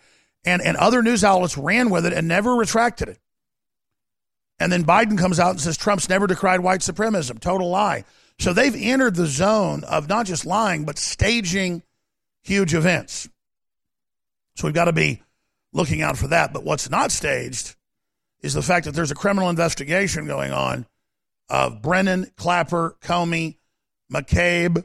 And, 0.46 0.62
and 0.62 0.77
other 0.77 1.01
news 1.03 1.24
outlets 1.24 1.58
ran 1.58 1.89
with 1.89 2.05
it 2.05 2.13
and 2.13 2.27
never 2.27 2.55
retracted 2.55 3.10
it. 3.10 3.19
And 4.60 4.72
then 4.72 4.84
Biden 4.84 5.18
comes 5.18 5.39
out 5.39 5.51
and 5.51 5.62
says 5.62 5.78
Trump's 5.78 6.10
never 6.10 6.28
decried 6.28 6.60
white 6.60 6.82
supremacism. 6.82 7.39
Total 7.39 7.70
lie. 7.70 8.04
So 8.39 8.54
they've 8.54 8.75
entered 8.75 9.16
the 9.16 9.25
zone 9.25 9.84
of 9.84 10.08
not 10.08 10.25
just 10.25 10.46
lying, 10.46 10.86
but 10.86 10.98
staging 10.98 11.84
huge 12.42 12.74
events. 12.74 13.30
So 14.56 14.68
we've 14.68 14.74
got 14.74 14.86
to 14.86 14.94
be 14.94 15.22
looking 15.72 16.01
out 16.01 16.18
for 16.18 16.28
that. 16.28 16.54
But 16.54 16.63
what's 16.63 16.89
not 16.89 17.12
staged 17.12 17.75
is 18.42 18.54
the 18.54 18.62
fact 18.62 18.86
that 18.86 18.94
there's 18.94 19.12
a 19.12 19.16
criminal 19.16 19.50
investigation 19.50 20.25
going 20.25 20.51
on 20.51 20.86
of 21.50 21.82
Brennan, 21.82 22.32
Clapper, 22.38 22.96
Comey, 23.01 23.58
McCabe 24.12 24.84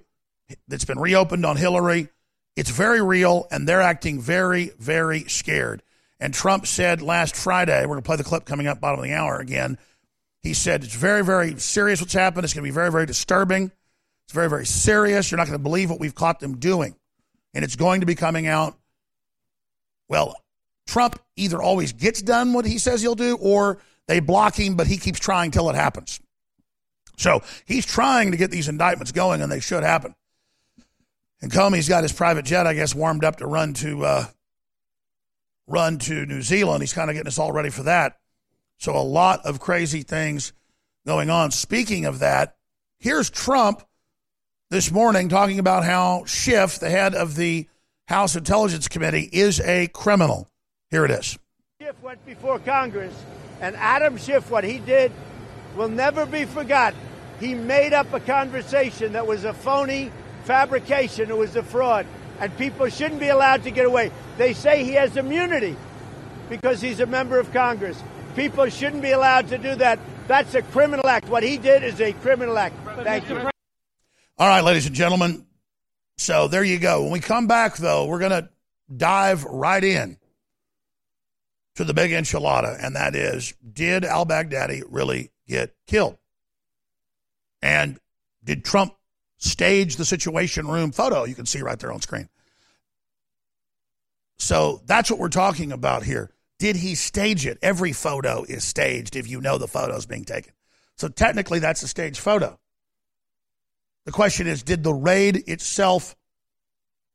that's 0.68 0.84
been 0.84 0.98
reopened 0.98 1.46
on 1.46 1.56
Hillary. 1.56 2.08
It's 2.56 2.70
very 2.70 3.02
real, 3.02 3.46
and 3.50 3.68
they're 3.68 3.80
acting 3.80 4.20
very, 4.20 4.70
very 4.78 5.24
scared. 5.24 5.82
And 6.20 6.32
Trump 6.32 6.66
said 6.66 7.02
last 7.02 7.36
Friday, 7.36 7.80
we're 7.82 7.94
going 7.94 8.02
to 8.02 8.06
play 8.06 8.16
the 8.16 8.24
clip 8.24 8.44
coming 8.44 8.66
up 8.66 8.80
bottom 8.80 9.00
of 9.00 9.04
the 9.04 9.12
hour 9.12 9.38
again. 9.38 9.78
He 10.42 10.54
said 10.54 10.84
it's 10.84 10.94
very, 10.94 11.24
very 11.24 11.58
serious 11.58 12.00
what's 12.00 12.12
happened. 12.12 12.44
It's 12.44 12.54
going 12.54 12.64
to 12.64 12.70
be 12.70 12.74
very, 12.74 12.90
very 12.90 13.06
disturbing. 13.06 13.72
It's 14.24 14.32
very, 14.32 14.48
very 14.48 14.66
serious. 14.66 15.30
You're 15.30 15.38
not 15.38 15.46
going 15.46 15.58
to 15.58 15.62
believe 15.62 15.90
what 15.90 16.00
we've 16.00 16.14
caught 16.14 16.40
them 16.40 16.58
doing. 16.58 16.94
And 17.52 17.64
it's 17.64 17.76
going 17.76 18.00
to 18.00 18.06
be 18.06 18.14
coming 18.14 18.46
out. 18.46 18.76
Well, 20.08 20.36
Trump 20.86 21.20
either 21.36 21.62
always 21.62 21.92
gets 21.92 22.20
done 22.20 22.52
what 22.52 22.64
he 22.64 22.78
says 22.78 23.00
he'll 23.00 23.14
do 23.14 23.36
or 23.40 23.78
they 24.06 24.20
block 24.20 24.54
him, 24.54 24.76
but 24.76 24.86
he 24.86 24.98
keeps 24.98 25.18
trying 25.18 25.50
till 25.50 25.70
it 25.70 25.76
happens. 25.76 26.20
So 27.16 27.42
he's 27.64 27.86
trying 27.86 28.32
to 28.32 28.36
get 28.36 28.50
these 28.50 28.68
indictments 28.68 29.12
going, 29.12 29.40
and 29.40 29.50
they 29.50 29.60
should 29.60 29.82
happen. 29.82 30.14
And 31.40 31.50
Comey's 31.50 31.88
got 31.88 32.02
his 32.02 32.12
private 32.12 32.44
jet, 32.44 32.66
I 32.66 32.74
guess, 32.74 32.94
warmed 32.94 33.24
up 33.24 33.36
to 33.36 33.46
run 33.46 33.74
to 33.74 34.04
uh, 34.04 34.26
run 35.66 35.98
to 35.98 36.26
New 36.26 36.42
Zealand. 36.42 36.82
He's 36.82 36.92
kind 36.92 37.10
of 37.10 37.14
getting 37.14 37.28
us 37.28 37.38
all 37.38 37.52
ready 37.52 37.70
for 37.70 37.84
that. 37.84 38.18
So 38.78 38.96
a 38.96 38.98
lot 38.98 39.44
of 39.46 39.60
crazy 39.60 40.02
things 40.02 40.52
going 41.06 41.30
on. 41.30 41.50
Speaking 41.50 42.04
of 42.04 42.18
that, 42.18 42.56
here's 42.98 43.30
Trump 43.30 43.82
this 44.70 44.90
morning 44.90 45.28
talking 45.28 45.58
about 45.58 45.84
how 45.84 46.24
Schiff, 46.24 46.78
the 46.78 46.90
head 46.90 47.14
of 47.14 47.36
the 47.36 47.68
House 48.08 48.36
Intelligence 48.36 48.88
Committee, 48.88 49.28
is 49.32 49.60
a 49.60 49.86
criminal. 49.88 50.50
Here 50.90 51.04
it 51.04 51.10
is. 51.10 51.38
Schiff 51.80 52.00
went 52.02 52.24
before 52.26 52.58
Congress, 52.58 53.14
and 53.60 53.76
Adam 53.76 54.16
Schiff, 54.16 54.50
what 54.50 54.64
he 54.64 54.78
did 54.78 55.12
will 55.76 55.88
never 55.88 56.26
be 56.26 56.44
forgotten. 56.44 56.98
He 57.40 57.54
made 57.54 57.92
up 57.92 58.12
a 58.12 58.20
conversation 58.20 59.12
that 59.12 59.26
was 59.26 59.44
a 59.44 59.52
phony 59.52 60.10
fabrication, 60.44 61.30
it 61.30 61.36
was 61.36 61.56
a 61.56 61.62
fraud, 61.62 62.06
and 62.40 62.56
people 62.58 62.88
shouldn't 62.88 63.20
be 63.20 63.28
allowed 63.28 63.64
to 63.64 63.70
get 63.70 63.86
away. 63.86 64.10
They 64.38 64.54
say 64.54 64.84
he 64.84 64.92
has 64.92 65.16
immunity 65.16 65.76
because 66.48 66.80
he's 66.80 67.00
a 67.00 67.06
member 67.06 67.38
of 67.38 67.52
Congress. 67.52 68.02
People 68.36 68.68
shouldn't 68.68 69.02
be 69.02 69.12
allowed 69.12 69.48
to 69.48 69.58
do 69.58 69.74
that. 69.76 69.98
That's 70.26 70.54
a 70.54 70.62
criminal 70.62 71.06
act. 71.06 71.28
What 71.28 71.42
he 71.42 71.58
did 71.58 71.84
is 71.84 72.00
a 72.00 72.12
criminal 72.14 72.58
act. 72.58 72.74
Thank 73.02 73.28
you. 73.28 73.38
All 74.36 74.48
right, 74.48 74.64
ladies 74.64 74.86
and 74.86 74.94
gentlemen. 74.94 75.46
So 76.18 76.48
there 76.48 76.64
you 76.64 76.78
go. 76.78 77.02
When 77.02 77.12
we 77.12 77.20
come 77.20 77.46
back, 77.46 77.76
though, 77.76 78.06
we're 78.06 78.18
going 78.18 78.30
to 78.30 78.48
dive 78.94 79.44
right 79.44 79.82
in 79.82 80.18
to 81.76 81.84
the 81.84 81.94
big 81.94 82.12
enchilada, 82.12 82.76
and 82.82 82.96
that 82.96 83.14
is 83.14 83.54
did 83.72 84.04
al 84.04 84.26
Baghdadi 84.26 84.82
really 84.88 85.30
get 85.46 85.74
killed? 85.86 86.18
And 87.62 87.98
did 88.42 88.64
Trump 88.64 88.94
stage 89.44 89.96
the 89.96 90.04
Situation 90.04 90.66
Room 90.66 90.92
photo 90.92 91.24
you 91.24 91.34
can 91.34 91.46
see 91.46 91.62
right 91.62 91.78
there 91.78 91.92
on 91.92 92.00
screen? 92.00 92.28
So 94.38 94.82
that's 94.86 95.10
what 95.10 95.20
we're 95.20 95.28
talking 95.28 95.72
about 95.72 96.02
here. 96.02 96.30
Did 96.58 96.76
he 96.76 96.94
stage 96.94 97.46
it? 97.46 97.58
Every 97.62 97.92
photo 97.92 98.44
is 98.44 98.64
staged 98.64 99.16
if 99.16 99.28
you 99.28 99.40
know 99.40 99.58
the 99.58 99.68
photo 99.68 99.96
is 99.96 100.06
being 100.06 100.24
taken. 100.24 100.52
So 100.96 101.08
technically, 101.08 101.58
that's 101.58 101.82
a 101.82 101.88
staged 101.88 102.18
photo. 102.18 102.58
The 104.04 104.12
question 104.12 104.46
is 104.46 104.62
did 104.62 104.84
the 104.84 104.94
raid 104.94 105.48
itself 105.48 106.14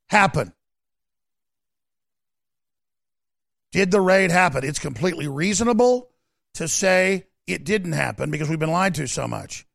happen? 0.08 0.52
Did 3.72 3.90
the 3.90 4.00
raid 4.00 4.30
happen? 4.30 4.64
It's 4.64 4.80
completely 4.80 5.28
reasonable 5.28 6.10
to 6.54 6.66
say 6.66 7.26
it 7.46 7.64
didn't 7.64 7.92
happen 7.92 8.30
because 8.30 8.48
we've 8.48 8.58
been 8.58 8.72
lied 8.72 8.96
to 8.96 9.06
so 9.06 9.28
much. 9.28 9.66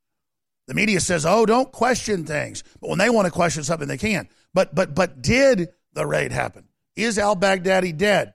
The 0.68 0.74
media 0.74 1.00
says, 1.00 1.26
"Oh, 1.26 1.46
don't 1.46 1.72
question 1.72 2.26
things," 2.26 2.64
but 2.82 2.90
when 2.90 3.00
they 3.00 3.10
want 3.10 3.26
to 3.26 3.32
question 3.32 3.64
something, 3.64 3.88
they 3.88 3.98
can. 3.98 4.28
But 4.54 4.74
but 4.74 4.96
but 4.96 5.22
did 5.22 5.70
the 5.94 6.06
raid 6.06 6.32
happen? 6.32 6.68
Is 6.96 7.20
Al 7.20 7.36
Baghdadi 7.36 7.96
dead? 7.96 8.34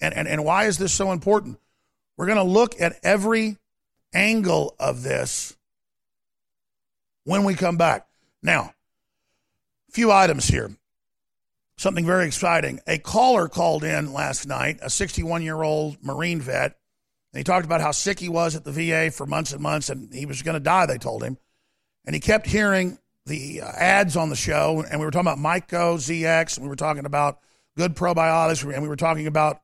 And 0.00 0.14
and 0.14 0.26
and 0.28 0.44
why 0.44 0.64
is 0.64 0.78
this 0.78 0.92
so 0.92 1.12
important? 1.12 1.58
We're 2.16 2.26
going 2.26 2.38
to 2.38 2.42
look 2.44 2.80
at 2.80 2.98
every 3.02 3.56
angle 4.12 4.74
of 4.78 5.02
this 5.02 5.56
when 7.24 7.44
we 7.44 7.54
come 7.54 7.76
back. 7.76 8.06
Now, 8.42 8.72
a 9.88 9.92
few 9.92 10.10
items 10.10 10.48
here. 10.48 10.70
Something 11.76 12.06
very 12.06 12.26
exciting. 12.26 12.80
A 12.88 12.98
caller 12.98 13.48
called 13.48 13.84
in 13.84 14.12
last 14.12 14.48
night, 14.48 14.78
a 14.82 14.90
61 14.90 15.42
year 15.42 15.62
old 15.62 16.02
Marine 16.02 16.40
vet, 16.40 16.76
and 17.32 17.38
he 17.38 17.44
talked 17.44 17.66
about 17.66 17.80
how 17.80 17.92
sick 17.92 18.18
he 18.18 18.28
was 18.28 18.56
at 18.56 18.64
the 18.64 18.72
VA 18.72 19.12
for 19.12 19.26
months 19.26 19.52
and 19.52 19.62
months, 19.62 19.88
and 19.88 20.12
he 20.12 20.26
was 20.26 20.42
going 20.42 20.54
to 20.54 20.60
die, 20.60 20.86
they 20.86 20.98
told 20.98 21.22
him. 21.22 21.36
And 22.04 22.14
he 22.14 22.20
kept 22.20 22.46
hearing 22.46 22.98
the 23.26 23.60
uh, 23.60 23.70
ads 23.76 24.16
on 24.16 24.30
the 24.30 24.36
show, 24.36 24.84
and 24.90 24.98
we 24.98 25.06
were 25.06 25.10
talking 25.10 25.30
about 25.30 25.38
Myco 25.38 25.96
ZX, 25.96 26.56
and 26.56 26.64
we 26.64 26.68
were 26.68 26.76
talking 26.76 27.04
about 27.04 27.38
good 27.76 27.94
probiotics, 27.94 28.62
and 28.72 28.82
we 28.82 28.88
were 28.88 28.96
talking 28.96 29.26
about 29.26 29.60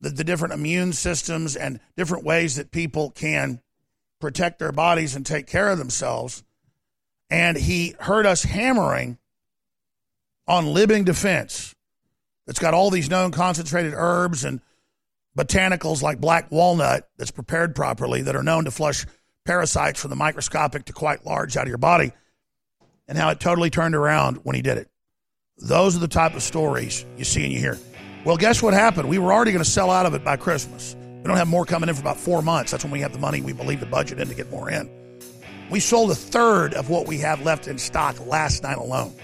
the, 0.00 0.10
the 0.10 0.24
different 0.24 0.54
immune 0.54 0.92
systems 0.92 1.56
and 1.56 1.80
different 1.96 2.24
ways 2.24 2.56
that 2.56 2.70
people 2.70 3.10
can 3.10 3.60
protect 4.20 4.58
their 4.58 4.72
bodies 4.72 5.16
and 5.16 5.26
take 5.26 5.46
care 5.46 5.68
of 5.68 5.78
themselves. 5.78 6.44
And 7.28 7.56
he 7.56 7.94
heard 8.00 8.26
us 8.26 8.44
hammering 8.44 9.18
on 10.46 10.72
living 10.72 11.04
defense. 11.04 11.74
It's 12.46 12.58
got 12.58 12.74
all 12.74 12.90
these 12.90 13.10
known 13.10 13.32
concentrated 13.32 13.94
herbs 13.96 14.44
and 14.44 14.60
botanicals 15.36 16.02
like 16.02 16.20
black 16.20 16.50
walnut 16.50 17.08
that's 17.16 17.30
prepared 17.30 17.74
properly 17.74 18.22
that 18.22 18.36
are 18.36 18.42
known 18.42 18.64
to 18.66 18.70
flush 18.70 19.06
parasites 19.44 20.00
from 20.00 20.10
the 20.10 20.16
microscopic 20.16 20.86
to 20.86 20.92
quite 20.92 21.26
large 21.26 21.56
out 21.56 21.64
of 21.64 21.68
your 21.68 21.78
body, 21.78 22.12
and 23.08 23.18
how 23.18 23.30
it 23.30 23.40
totally 23.40 23.70
turned 23.70 23.94
around 23.94 24.36
when 24.44 24.56
he 24.56 24.62
did 24.62 24.78
it. 24.78 24.88
Those 25.58 25.96
are 25.96 26.00
the 26.00 26.08
type 26.08 26.34
of 26.34 26.42
stories 26.42 27.04
you 27.16 27.24
see 27.24 27.44
and 27.44 27.52
you 27.52 27.58
hear. 27.58 27.78
Well, 28.24 28.36
guess 28.36 28.62
what 28.62 28.74
happened? 28.74 29.08
We 29.08 29.18
were 29.18 29.32
already 29.32 29.52
going 29.52 29.62
to 29.62 29.70
sell 29.70 29.90
out 29.90 30.06
of 30.06 30.14
it 30.14 30.24
by 30.24 30.36
Christmas. 30.36 30.96
We 30.98 31.28
don't 31.28 31.36
have 31.36 31.48
more 31.48 31.64
coming 31.64 31.88
in 31.88 31.94
for 31.94 32.00
about 32.00 32.18
four 32.18 32.42
months. 32.42 32.70
That's 32.70 32.84
when 32.84 32.90
we 32.90 33.00
have 33.00 33.12
the 33.12 33.18
money 33.18 33.40
we 33.40 33.52
believe 33.52 33.80
to 33.80 33.86
budget 33.86 34.18
in 34.18 34.28
to 34.28 34.34
get 34.34 34.50
more 34.50 34.70
in. 34.70 34.90
We 35.70 35.80
sold 35.80 36.10
a 36.10 36.14
third 36.14 36.74
of 36.74 36.90
what 36.90 37.06
we 37.06 37.18
have 37.18 37.42
left 37.42 37.68
in 37.68 37.78
stock 37.78 38.26
last 38.26 38.62
night 38.62 38.78
alone. 38.78 39.14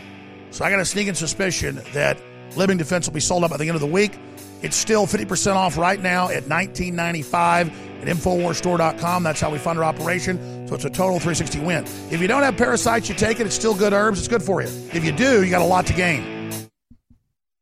So 0.50 0.65
I 0.65 0.71
got 0.71 0.81
a 0.81 0.85
sneaking 0.85 1.15
suspicion 1.15 1.81
that 1.93 2.19
Living 2.57 2.77
Defense 2.77 3.07
will 3.07 3.15
be 3.15 3.21
sold 3.21 3.45
out 3.45 3.50
by 3.50 3.57
the 3.57 3.67
end 3.67 3.75
of 3.75 3.81
the 3.81 3.87
week. 3.87 4.19
It's 4.62 4.76
still 4.76 5.07
50% 5.07 5.55
off 5.55 5.76
right 5.76 6.00
now 6.00 6.29
at 6.29 6.45
$19.95 6.45 7.35
at 7.35 8.09
InfoWarsStore.com. 8.09 9.23
That's 9.23 9.40
how 9.40 9.50
we 9.50 9.59
fund 9.59 9.79
our 9.79 9.85
operation. 9.85 10.69
So 10.69 10.75
it's 10.75 10.85
a 10.85 10.90
total 10.90 11.19
360 11.19 11.61
win. 11.61 11.85
If 12.11 12.21
you 12.21 12.29
don't 12.29 12.43
have 12.43 12.57
parasites, 12.57 13.09
you 13.09 13.14
take 13.14 13.40
it. 13.40 13.47
It's 13.47 13.55
still 13.55 13.75
good 13.75 13.93
herbs. 13.93 14.19
It's 14.19 14.29
good 14.29 14.43
for 14.43 14.62
you. 14.62 14.69
If 14.93 15.05
you 15.05 15.12
do, 15.12 15.45
you 15.45 15.50
got 15.50 15.62
a 15.62 15.67
lot 15.67 15.87
to 15.87 15.93
gain. 15.93 16.39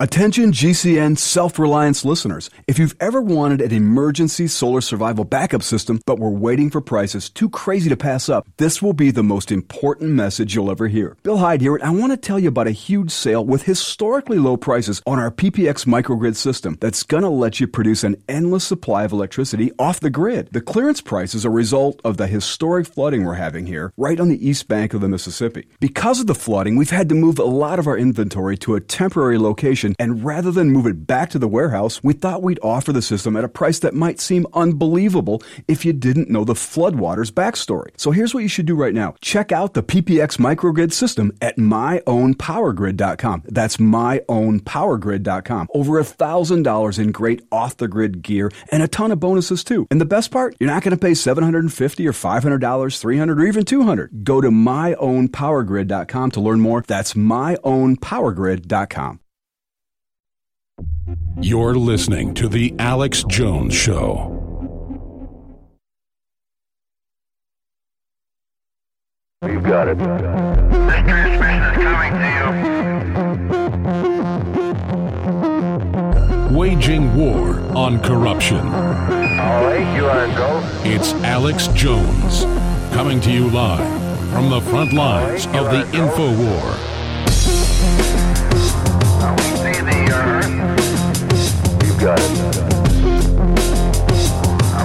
Attention 0.00 0.52
GCN 0.52 1.18
self 1.18 1.58
reliance 1.58 2.04
listeners. 2.04 2.50
If 2.68 2.78
you've 2.78 2.94
ever 3.00 3.20
wanted 3.20 3.60
an 3.60 3.72
emergency 3.72 4.46
solar 4.46 4.80
survival 4.80 5.24
backup 5.24 5.64
system 5.64 5.98
but 6.06 6.20
were 6.20 6.30
waiting 6.30 6.70
for 6.70 6.80
prices 6.80 7.28
too 7.28 7.50
crazy 7.50 7.88
to 7.88 7.96
pass 7.96 8.28
up, 8.28 8.46
this 8.58 8.80
will 8.80 8.92
be 8.92 9.10
the 9.10 9.24
most 9.24 9.50
important 9.50 10.12
message 10.12 10.54
you'll 10.54 10.70
ever 10.70 10.86
hear. 10.86 11.16
Bill 11.24 11.38
Heid 11.38 11.62
here, 11.62 11.74
and 11.74 11.82
I 11.82 11.90
want 11.90 12.12
to 12.12 12.16
tell 12.16 12.38
you 12.38 12.48
about 12.48 12.68
a 12.68 12.70
huge 12.70 13.10
sale 13.10 13.44
with 13.44 13.64
historically 13.64 14.38
low 14.38 14.56
prices 14.56 15.02
on 15.04 15.18
our 15.18 15.32
PPX 15.32 15.84
microgrid 15.84 16.36
system 16.36 16.78
that's 16.80 17.02
going 17.02 17.24
to 17.24 17.28
let 17.28 17.58
you 17.58 17.66
produce 17.66 18.04
an 18.04 18.22
endless 18.28 18.62
supply 18.62 19.02
of 19.02 19.10
electricity 19.10 19.72
off 19.80 19.98
the 19.98 20.10
grid. 20.10 20.50
The 20.52 20.60
clearance 20.60 21.00
price 21.00 21.34
is 21.34 21.44
a 21.44 21.50
result 21.50 22.00
of 22.04 22.18
the 22.18 22.28
historic 22.28 22.86
flooding 22.86 23.24
we're 23.24 23.34
having 23.34 23.66
here 23.66 23.92
right 23.96 24.20
on 24.20 24.28
the 24.28 24.48
east 24.48 24.68
bank 24.68 24.94
of 24.94 25.00
the 25.00 25.08
Mississippi. 25.08 25.66
Because 25.80 26.20
of 26.20 26.28
the 26.28 26.36
flooding, 26.36 26.76
we've 26.76 26.90
had 26.90 27.08
to 27.08 27.16
move 27.16 27.40
a 27.40 27.42
lot 27.42 27.80
of 27.80 27.88
our 27.88 27.98
inventory 27.98 28.56
to 28.58 28.76
a 28.76 28.80
temporary 28.80 29.38
location 29.38 29.87
and 29.98 30.24
rather 30.24 30.50
than 30.50 30.70
move 30.70 30.86
it 30.86 31.06
back 31.06 31.30
to 31.30 31.38
the 31.38 31.48
warehouse, 31.48 32.02
we 32.02 32.12
thought 32.12 32.42
we'd 32.42 32.58
offer 32.62 32.92
the 32.92 33.02
system 33.02 33.36
at 33.36 33.44
a 33.44 33.48
price 33.48 33.78
that 33.80 33.94
might 33.94 34.20
seem 34.20 34.46
unbelievable 34.54 35.42
if 35.66 35.84
you 35.84 35.92
didn't 35.92 36.30
know 36.30 36.44
the 36.44 36.54
floodwaters 36.54 37.30
backstory. 37.30 37.88
So 37.96 38.10
here's 38.10 38.34
what 38.34 38.42
you 38.42 38.48
should 38.48 38.66
do 38.66 38.74
right 38.74 38.94
now. 38.94 39.14
Check 39.20 39.52
out 39.52 39.74
the 39.74 39.82
PPX 39.82 40.38
microgrid 40.38 40.92
system 40.92 41.32
at 41.40 41.56
myownpowergrid.com. 41.56 43.42
That's 43.46 43.76
myownpowergrid.com. 43.78 45.68
Over 45.74 45.98
a 45.98 46.04
thousand 46.04 46.62
dollars 46.62 46.98
in 46.98 47.12
great 47.12 47.42
off-the-grid 47.52 48.22
gear 48.22 48.50
and 48.70 48.82
a 48.82 48.88
ton 48.88 49.12
of 49.12 49.20
bonuses 49.20 49.64
too. 49.64 49.86
And 49.90 50.00
the 50.00 50.06
best 50.06 50.30
part, 50.30 50.56
you're 50.58 50.70
not 50.70 50.82
going 50.82 50.96
to 50.96 51.00
pay 51.00 51.14
750 51.14 52.06
or 52.06 52.12
$500, 52.12 53.00
300 53.00 53.40
or 53.40 53.44
even 53.44 53.64
200. 53.64 54.24
Go 54.24 54.40
to 54.40 54.50
myownpowergrid.com 54.50 56.30
to 56.32 56.40
learn 56.40 56.60
more. 56.60 56.84
That's 56.86 57.14
myownpowergrid.com. 57.14 59.20
You're 61.40 61.74
listening 61.74 62.34
to 62.34 62.48
The 62.48 62.74
Alex 62.78 63.24
Jones 63.24 63.74
Show. 63.74 64.34
You 69.42 69.60
got 69.60 69.88
it. 69.88 69.98
This 69.98 70.06
transmission 71.06 71.62
is 71.62 71.76
coming 71.76 72.12
to 72.12 72.28
you. 76.52 76.58
Waging 76.58 77.14
war 77.16 77.60
on 77.76 78.00
corruption. 78.00 78.58
All 78.58 79.64
right, 79.64 79.96
you 79.96 80.06
are 80.06 80.26
go. 80.36 80.60
It's 80.84 81.12
Alex 81.24 81.68
Jones 81.68 82.44
coming 82.92 83.20
to 83.20 83.30
you 83.30 83.48
live 83.50 83.86
from 84.30 84.50
the 84.50 84.60
front 84.60 84.92
lines 84.92 85.46
right, 85.46 85.56
of 85.56 85.70
the 85.70 85.86
info 85.96 86.36
war. 86.36 86.97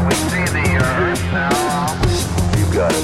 We 0.08 0.15
see 0.15 0.45
the 0.49 0.80
earth 0.82 1.23
now. 1.32 1.52
You 2.58 2.65
got 2.73 2.91
it. 2.91 3.04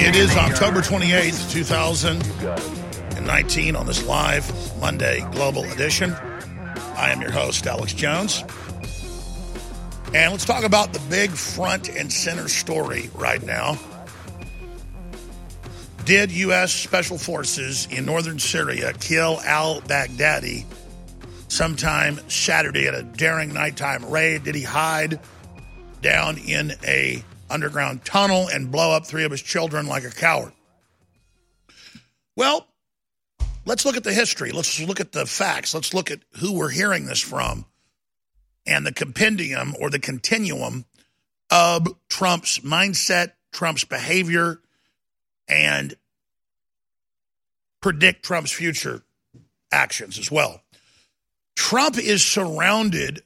It 0.00 0.16
is 0.16 0.36
October 0.36 0.80
28th, 0.80 1.48
2019 1.52 3.76
on 3.76 3.86
this 3.86 4.04
live 4.04 4.50
Monday 4.80 5.24
Global 5.30 5.62
Edition. 5.66 6.12
I 6.96 7.12
am 7.12 7.20
your 7.20 7.30
host, 7.30 7.68
Alex 7.68 7.92
Jones. 7.92 8.42
And 10.12 10.32
let's 10.32 10.44
talk 10.44 10.64
about 10.64 10.92
the 10.92 10.98
big 11.08 11.30
front 11.30 11.88
and 11.88 12.12
center 12.12 12.48
story 12.48 13.10
right 13.14 13.44
now. 13.44 13.78
Did 16.04 16.32
U.S. 16.32 16.72
Special 16.72 17.16
Forces 17.16 17.86
in 17.92 18.04
northern 18.04 18.40
Syria 18.40 18.92
kill 18.94 19.40
al 19.42 19.82
Baghdadi 19.82 20.64
sometime 21.52 22.18
Saturday 22.30 22.86
at 22.86 22.94
a 22.94 23.02
daring 23.02 23.52
nighttime 23.52 24.08
raid? 24.08 24.44
Did 24.44 24.54
he 24.54 24.62
hide 24.62 25.20
down 26.00 26.38
in 26.38 26.72
a 26.82 27.22
underground 27.50 28.04
tunnel 28.04 28.48
and 28.48 28.72
blow 28.72 28.92
up 28.92 29.06
three 29.06 29.24
of 29.24 29.30
his 29.30 29.42
children 29.42 29.86
like 29.86 30.04
a 30.04 30.10
coward? 30.10 30.52
Well, 32.34 32.66
let's 33.66 33.84
look 33.84 33.98
at 33.98 34.04
the 34.04 34.14
history. 34.14 34.50
Let's 34.50 34.80
look 34.80 34.98
at 34.98 35.12
the 35.12 35.26
facts. 35.26 35.74
Let's 35.74 35.92
look 35.92 36.10
at 36.10 36.20
who 36.38 36.54
we're 36.54 36.70
hearing 36.70 37.04
this 37.04 37.20
from 37.20 37.66
and 38.66 38.86
the 38.86 38.92
compendium 38.92 39.74
or 39.78 39.90
the 39.90 39.98
continuum 39.98 40.86
of 41.50 41.86
Trump's 42.08 42.60
mindset, 42.60 43.32
Trump's 43.52 43.84
behavior, 43.84 44.60
and 45.46 45.94
predict 47.82 48.24
Trump's 48.24 48.52
future 48.52 49.02
actions 49.70 50.18
as 50.18 50.30
well. 50.30 50.61
Trump 51.54 51.98
is 51.98 52.24
surrounded 52.24 53.22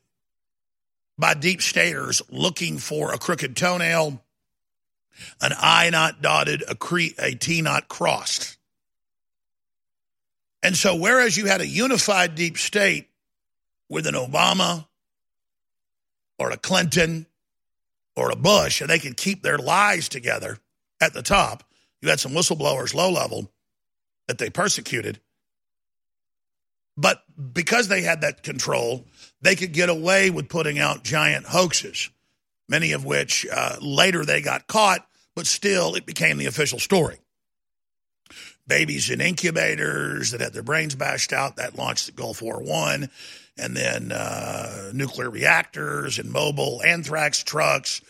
by 1.18 1.34
deep 1.34 1.62
staters 1.62 2.22
looking 2.30 2.78
for 2.78 3.12
a 3.12 3.18
crooked 3.18 3.56
toenail, 3.56 4.22
an 5.40 5.52
I 5.58 5.90
not 5.90 6.20
dotted, 6.20 6.62
a, 6.68 6.74
cre- 6.74 7.16
a 7.18 7.34
T 7.34 7.62
not 7.62 7.88
crossed. 7.88 8.58
And 10.62 10.76
so, 10.76 10.96
whereas 10.96 11.36
you 11.36 11.46
had 11.46 11.60
a 11.60 11.66
unified 11.66 12.34
deep 12.34 12.58
state 12.58 13.08
with 13.88 14.06
an 14.06 14.14
Obama 14.14 14.86
or 16.38 16.50
a 16.50 16.56
Clinton 16.56 17.26
or 18.16 18.30
a 18.30 18.36
Bush, 18.36 18.80
and 18.80 18.90
they 18.90 18.98
could 18.98 19.16
keep 19.16 19.42
their 19.42 19.58
lies 19.58 20.08
together 20.08 20.58
at 21.00 21.12
the 21.12 21.22
top, 21.22 21.62
you 22.00 22.08
had 22.08 22.20
some 22.20 22.32
whistleblowers 22.32 22.94
low 22.94 23.10
level 23.10 23.50
that 24.26 24.38
they 24.38 24.50
persecuted. 24.50 25.20
But 26.96 27.22
because 27.52 27.88
they 27.88 28.02
had 28.02 28.22
that 28.22 28.42
control, 28.42 29.04
they 29.40 29.56
could 29.56 29.72
get 29.72 29.88
away 29.88 30.30
with 30.30 30.48
putting 30.48 30.78
out 30.78 31.04
giant 31.04 31.46
hoaxes, 31.46 32.10
many 32.68 32.92
of 32.92 33.04
which 33.04 33.46
uh, 33.52 33.76
later 33.80 34.24
they 34.24 34.40
got 34.40 34.66
caught, 34.66 35.06
but 35.34 35.46
still 35.46 35.94
it 35.94 36.06
became 36.06 36.38
the 36.38 36.46
official 36.46 36.78
story. 36.78 37.18
Babies 38.66 39.10
in 39.10 39.20
incubators 39.20 40.32
that 40.32 40.40
had 40.40 40.52
their 40.52 40.62
brains 40.62 40.94
bashed 40.94 41.32
out, 41.32 41.56
that 41.56 41.76
launched 41.76 42.06
the 42.06 42.12
Gulf 42.12 42.42
War 42.42 42.60
One, 42.62 43.10
and 43.56 43.76
then 43.76 44.10
uh, 44.12 44.90
nuclear 44.92 45.30
reactors 45.30 46.18
and 46.18 46.30
mobile 46.30 46.82
anthrax 46.84 47.42
trucks 47.42 48.00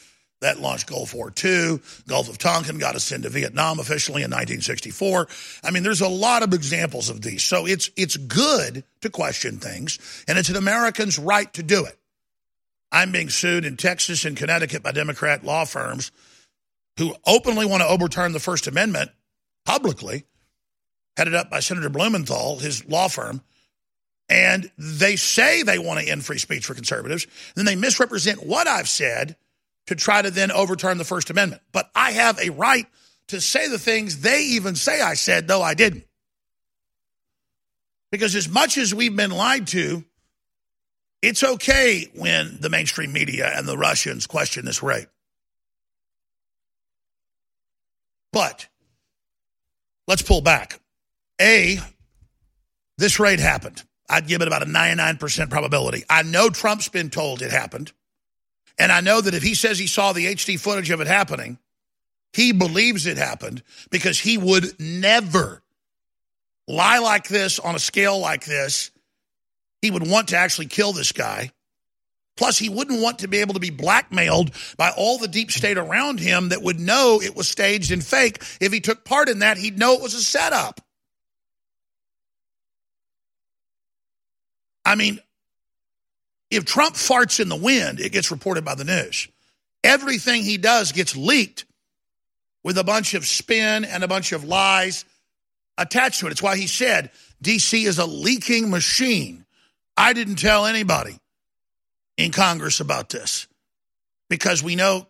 that 0.41 0.61
launched 0.61 0.87
Gulf 0.89 1.15
War 1.15 1.33
II. 1.43 1.81
Gulf 2.07 2.29
of 2.29 2.39
Tonkin 2.39 2.79
got 2.79 2.95
us 2.95 3.11
into 3.13 3.29
Vietnam 3.29 3.79
officially 3.79 4.23
in 4.23 4.31
1964. 4.31 5.29
I 5.65 5.71
mean, 5.71 5.83
there's 5.83 6.03
a 6.03 6.09
lot 6.09 6.43
of 6.43 6.53
examples 6.53 7.09
of 7.09 7.23
these. 7.23 7.43
So 7.43 7.67
it's 7.67 7.91
it's 7.97 8.17
good 8.17 8.85
to 9.01 9.11
question 9.11 9.59
things, 9.59 9.99
and 10.29 10.39
it's 10.39 10.49
an 10.49 10.57
American's 10.57 11.19
right 11.19 11.53
to 11.55 11.63
do 11.63 11.85
it. 11.85 11.99
I'm 12.93 13.13
being 13.13 13.31
sued 13.31 13.65
in 13.65 13.77
Texas 13.77 14.25
and 14.25 14.37
Connecticut 14.37 14.83
by 14.83 14.93
Democrat 14.93 15.45
law 15.45 15.65
firms 15.65 16.13
who 16.99 17.15
openly 17.27 17.67
want 17.67 17.83
to 17.83 17.89
overturn 17.89 18.33
the 18.33 18.41
First 18.41 18.67
Amendment 18.67 19.11
publicly, 19.65 20.25
headed 21.17 21.35
up 21.35 21.51
by 21.51 21.61
Senator 21.61 21.91
Blumenthal, 21.91 22.59
his 22.59 22.87
law 22.89 23.09
firm. 23.09 23.43
And 24.29 24.71
they 24.77 25.17
say 25.17 25.63
they 25.63 25.79
want 25.79 26.01
to 26.01 26.09
end 26.09 26.25
free 26.25 26.39
speech 26.39 26.67
for 26.67 26.75
conservatives. 26.75 27.27
Then 27.55 27.65
they 27.65 27.77
misrepresent 27.77 28.45
what 28.45 28.67
I've 28.67 28.89
said 28.89 29.37
to 29.87 29.95
try 29.95 30.23
to 30.23 30.31
then 30.31 30.51
overturn 30.51 30.99
the 30.99 31.05
First 31.05 31.31
Amendment. 31.31 31.63
But 31.73 31.91
I 31.95 32.13
have 32.13 32.39
a 32.39 32.51
right 32.51 32.87
to 33.29 33.41
say 33.41 33.69
the 33.69 33.79
things 33.79 34.21
they 34.21 34.43
even 34.43 34.75
say 34.77 35.01
I 35.01 35.15
said, 35.15 35.49
though 35.49 35.63
I 35.63 35.75
didn't. 35.75 36.05
Because 38.11 38.35
as 38.35 38.49
much 38.49 38.79
as 38.79 38.95
we've 38.95 39.15
been 39.15 39.31
lied 39.31 39.67
to, 39.69 40.05
it's 41.23 41.43
okay 41.43 42.09
when 42.15 42.59
the 42.61 42.71
mainstream 42.71 43.13
media 43.13 43.51
and 43.53 43.67
the 43.67 43.77
Russians 43.77 44.27
question 44.27 44.65
this 44.65 44.83
raid. 44.83 45.07
But 48.33 48.69
let's 50.07 50.23
pull 50.23 50.41
back. 50.41 50.81
A, 51.41 51.79
this 52.99 53.19
raid 53.19 53.41
happened. 53.41 53.83
I'd 54.09 54.29
give 54.29 54.41
it 54.41 54.49
about 54.49 54.63
a 54.63 54.67
99% 54.67 55.51
probability. 55.51 56.05
I 56.09 56.23
know 56.23 56.49
Trump's 56.49 56.89
been 56.89 57.11
told 57.11 57.43
it 57.43 57.51
happened. 57.51 57.93
And 58.79 58.93
I 58.93 59.01
know 59.01 59.21
that 59.21 59.35
if 59.35 59.43
he 59.43 59.55
says 59.55 59.79
he 59.79 59.87
saw 59.87 60.13
the 60.13 60.27
HD 60.27 60.59
footage 60.61 60.91
of 60.91 61.01
it 61.01 61.07
happening, 61.07 61.59
he 62.33 62.53
believes 62.53 63.07
it 63.07 63.17
happened 63.17 63.63
because 63.91 64.21
he 64.21 64.37
would 64.37 64.79
never 64.79 65.63
lie 66.69 66.99
like 66.99 67.29
this 67.29 67.59
on 67.59 67.75
a 67.75 67.79
scale 67.79 68.19
like 68.19 68.45
this. 68.45 68.91
He 69.81 69.91
would 69.91 70.07
want 70.07 70.29
to 70.29 70.37
actually 70.37 70.67
kill 70.67 70.93
this 70.93 71.13
guy. 71.13 71.51
Plus, 72.37 72.59
he 72.59 72.69
wouldn't 72.69 73.01
want 73.01 73.21
to 73.21 73.29
be 73.29 73.39
able 73.39 73.55
to 73.55 73.61
be 73.61 73.71
blackmailed 73.71 74.51
by 74.77 74.91
all 74.91 75.17
the 75.17 75.29
deep 75.29 75.51
state 75.51 75.79
around 75.79 76.21
him 76.21 76.51
that 76.51 76.63
would 76.63 76.79
know 76.79 77.21
it 77.23 77.35
was 77.35 77.49
staged 77.49 77.91
and 77.91 78.05
fake. 78.05 78.43
If 78.61 78.73
he 78.73 78.81
took 78.81 79.05
part 79.05 79.31
in 79.31 79.39
that, 79.39 79.57
he'd 79.57 79.79
know 79.79 79.95
it 79.95 80.03
was 80.03 80.13
a 80.13 80.23
setup. 80.23 80.83
I 84.85 84.95
mean, 84.95 85.19
if 86.51 86.65
Trump 86.65 86.95
farts 86.95 87.41
in 87.41 87.49
the 87.49 87.57
wind, 87.57 88.01
it 88.01 88.13
gets 88.13 88.31
reported 88.31 88.65
by 88.65 88.75
the 88.75 88.85
news. 88.85 89.29
Everything 89.83 90.43
he 90.43 90.57
does 90.57 90.93
gets 90.93 91.17
leaked 91.17 91.65
with 92.63 92.79
a 92.79 92.85
bunch 92.85 93.15
of 93.15 93.27
spin 93.27 93.85
and 93.85 94.03
a 94.03 94.09
bunch 94.09 94.33
of 94.33 94.45
lies 94.45 95.05
attached 95.79 96.21
to 96.21 96.27
it. 96.27 96.33
It's 96.33 96.43
why 96.43 96.57
he 96.57 96.67
said 96.67 97.11
DC 97.43 97.87
is 97.87 97.99
a 97.99 98.07
leaking 98.07 98.71
machine. 98.71 99.45
I 99.97 100.13
didn't 100.13 100.37
tell 100.37 100.67
anybody 100.67 101.19
in 102.17 102.33
Congress 102.33 102.81
about 102.81 103.09
this 103.09 103.47
because 104.29 104.63
we 104.63 104.75
know 104.75 105.07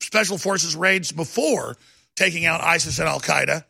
special 0.00 0.38
forces 0.38 0.76
raids 0.76 1.12
before 1.12 1.76
taking 2.16 2.46
out 2.46 2.62
ISIS 2.62 2.98
and 2.98 3.08
Al 3.08 3.20
Qaeda. 3.20 3.64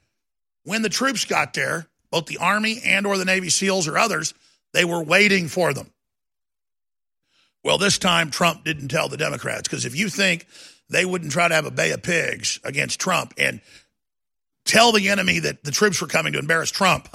When 0.64 0.82
the 0.82 0.88
troops 0.88 1.24
got 1.24 1.54
there, 1.54 1.86
both 2.10 2.26
the 2.26 2.38
Army 2.38 2.80
and 2.84 3.06
or 3.06 3.18
the 3.18 3.24
Navy 3.24 3.50
SEALs 3.50 3.86
or 3.88 3.98
others, 3.98 4.34
they 4.72 4.84
were 4.84 5.02
waiting 5.02 5.48
for 5.48 5.72
them. 5.72 5.90
Well, 7.64 7.78
this 7.78 7.98
time 7.98 8.30
Trump 8.30 8.64
didn't 8.64 8.88
tell 8.88 9.08
the 9.08 9.16
Democrats 9.16 9.62
because 9.62 9.84
if 9.84 9.96
you 9.96 10.08
think 10.08 10.46
they 10.88 11.04
wouldn't 11.04 11.32
try 11.32 11.48
to 11.48 11.54
have 11.54 11.66
a 11.66 11.70
bay 11.70 11.90
of 11.90 12.02
pigs 12.02 12.60
against 12.64 13.00
Trump 13.00 13.34
and 13.36 13.60
tell 14.64 14.92
the 14.92 15.08
enemy 15.08 15.40
that 15.40 15.64
the 15.64 15.70
troops 15.70 16.00
were 16.00 16.06
coming 16.06 16.32
to 16.34 16.38
embarrass 16.38 16.70
Trump, 16.70 17.08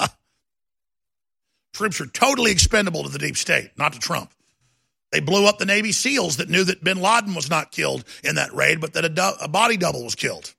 troops 1.74 2.02
are 2.02 2.08
totally 2.08 2.52
expendable 2.52 3.04
to 3.04 3.10
the 3.10 3.20
deep 3.20 3.38
state, 3.38 3.72
not 3.78 3.94
to 3.94 4.00
Trump. 4.00 4.32
They 5.12 5.20
blew 5.20 5.46
up 5.46 5.60
the 5.60 5.66
Navy 5.66 5.92
SEALs 5.92 6.38
that 6.38 6.50
knew 6.50 6.64
that 6.64 6.84
bin 6.84 7.00
Laden 7.00 7.36
was 7.36 7.50
not 7.50 7.72
killed 7.72 8.04
in 8.24 8.36
that 8.36 8.54
raid, 8.54 8.82
but 8.82 8.94
that 8.94 9.06
a, 9.06 9.10
do- 9.10 9.32
a 9.42 9.48
body 9.48 9.78
double 9.78 10.04
was 10.04 10.16
killed. 10.16 10.54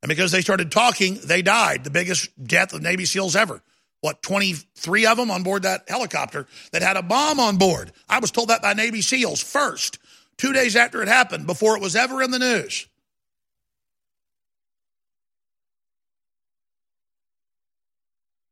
And 0.00 0.08
because 0.08 0.32
they 0.32 0.42
started 0.42 0.70
talking, 0.70 1.18
they 1.24 1.42
died. 1.42 1.82
The 1.82 1.90
biggest 1.90 2.30
death 2.46 2.72
of 2.72 2.82
Navy 2.82 3.04
SEALs 3.04 3.34
ever. 3.34 3.62
What, 4.04 4.20
23 4.20 5.06
of 5.06 5.16
them 5.16 5.30
on 5.30 5.42
board 5.44 5.62
that 5.62 5.88
helicopter 5.88 6.46
that 6.72 6.82
had 6.82 6.98
a 6.98 7.02
bomb 7.02 7.40
on 7.40 7.56
board? 7.56 7.90
I 8.06 8.18
was 8.18 8.30
told 8.30 8.48
that 8.48 8.60
by 8.60 8.74
Navy 8.74 9.00
SEALs 9.00 9.42
first, 9.42 9.98
two 10.36 10.52
days 10.52 10.76
after 10.76 11.00
it 11.00 11.08
happened, 11.08 11.46
before 11.46 11.74
it 11.74 11.80
was 11.80 11.96
ever 11.96 12.22
in 12.22 12.30
the 12.30 12.38
news. 12.38 12.86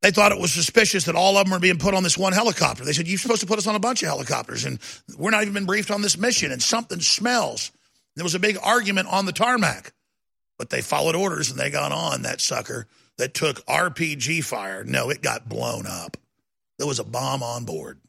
They 0.01 0.09
thought 0.09 0.31
it 0.31 0.41
was 0.41 0.51
suspicious 0.51 1.05
that 1.05 1.15
all 1.15 1.37
of 1.37 1.45
them 1.45 1.53
were 1.53 1.59
being 1.59 1.77
put 1.77 1.93
on 1.93 2.01
this 2.01 2.17
one 2.17 2.33
helicopter. 2.33 2.83
They 2.83 2.93
said, 2.93 3.07
You're 3.07 3.19
supposed 3.19 3.41
to 3.41 3.47
put 3.47 3.59
us 3.59 3.67
on 3.67 3.75
a 3.75 3.79
bunch 3.79 4.01
of 4.01 4.09
helicopters, 4.09 4.65
and 4.65 4.79
we're 5.19 5.29
not 5.29 5.43
even 5.43 5.53
been 5.53 5.67
briefed 5.67 5.91
on 5.91 6.01
this 6.01 6.17
mission, 6.17 6.51
and 6.51 6.63
something 6.63 6.99
smells. 6.99 7.71
There 8.15 8.25
was 8.25 8.33
a 8.33 8.39
big 8.39 8.57
argument 8.63 9.07
on 9.07 9.27
the 9.27 9.31
tarmac. 9.31 9.93
But 10.57 10.69
they 10.69 10.81
followed 10.81 11.15
orders 11.15 11.49
and 11.49 11.59
they 11.59 11.69
got 11.69 11.91
on 11.91 12.21
that 12.21 12.39
sucker 12.39 12.87
that 13.17 13.33
took 13.33 13.65
RPG 13.65 14.43
fire. 14.43 14.83
No, 14.83 15.09
it 15.09 15.21
got 15.21 15.47
blown 15.47 15.85
up. 15.87 16.17
There 16.77 16.87
was 16.87 16.99
a 16.99 17.03
bomb 17.03 17.43
on 17.43 17.65
board. 17.65 17.99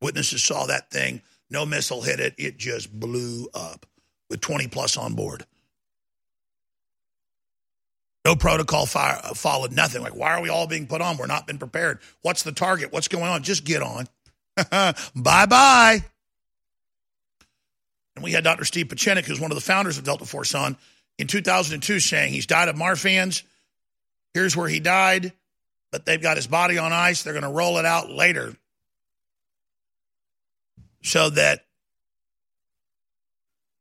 Witnesses 0.00 0.42
saw 0.42 0.66
that 0.66 0.90
thing. 0.90 1.22
No 1.50 1.64
missile 1.64 2.02
hit 2.02 2.18
it. 2.18 2.34
It 2.38 2.58
just 2.58 2.92
blew 2.92 3.48
up 3.54 3.86
with 4.28 4.40
20 4.40 4.68
plus 4.68 4.96
on 4.96 5.14
board. 5.14 5.44
No 8.24 8.36
protocol 8.36 8.86
fire, 8.86 9.20
uh, 9.22 9.34
followed, 9.34 9.72
nothing. 9.72 10.00
Like, 10.00 10.14
why 10.14 10.32
are 10.32 10.42
we 10.42 10.48
all 10.48 10.66
being 10.66 10.86
put 10.86 11.00
on? 11.00 11.16
We're 11.16 11.26
not 11.26 11.46
been 11.46 11.58
prepared. 11.58 11.98
What's 12.22 12.44
the 12.44 12.52
target? 12.52 12.92
What's 12.92 13.08
going 13.08 13.24
on? 13.24 13.42
Just 13.42 13.64
get 13.64 13.82
on. 13.82 14.06
bye 15.16 15.46
bye. 15.46 16.04
And 18.14 18.22
we 18.22 18.32
had 18.32 18.44
Dr. 18.44 18.64
Steve 18.64 18.88
Pieczenik, 18.88 19.24
who's 19.24 19.40
one 19.40 19.50
of 19.50 19.56
the 19.56 19.62
founders 19.62 19.98
of 19.98 20.04
Delta 20.04 20.24
Force, 20.24 20.54
on 20.54 20.76
in 21.18 21.26
2002 21.26 21.98
saying 22.00 22.32
he's 22.32 22.46
died 22.46 22.68
of 22.68 22.76
Marfan's. 22.76 23.42
Here's 24.34 24.56
where 24.56 24.68
he 24.68 24.80
died, 24.80 25.32
but 25.90 26.06
they've 26.06 26.22
got 26.22 26.36
his 26.36 26.46
body 26.46 26.78
on 26.78 26.92
ice. 26.92 27.22
They're 27.22 27.34
going 27.34 27.42
to 27.44 27.50
roll 27.50 27.78
it 27.78 27.84
out 27.84 28.10
later 28.10 28.54
so 31.02 31.30
that 31.30 31.64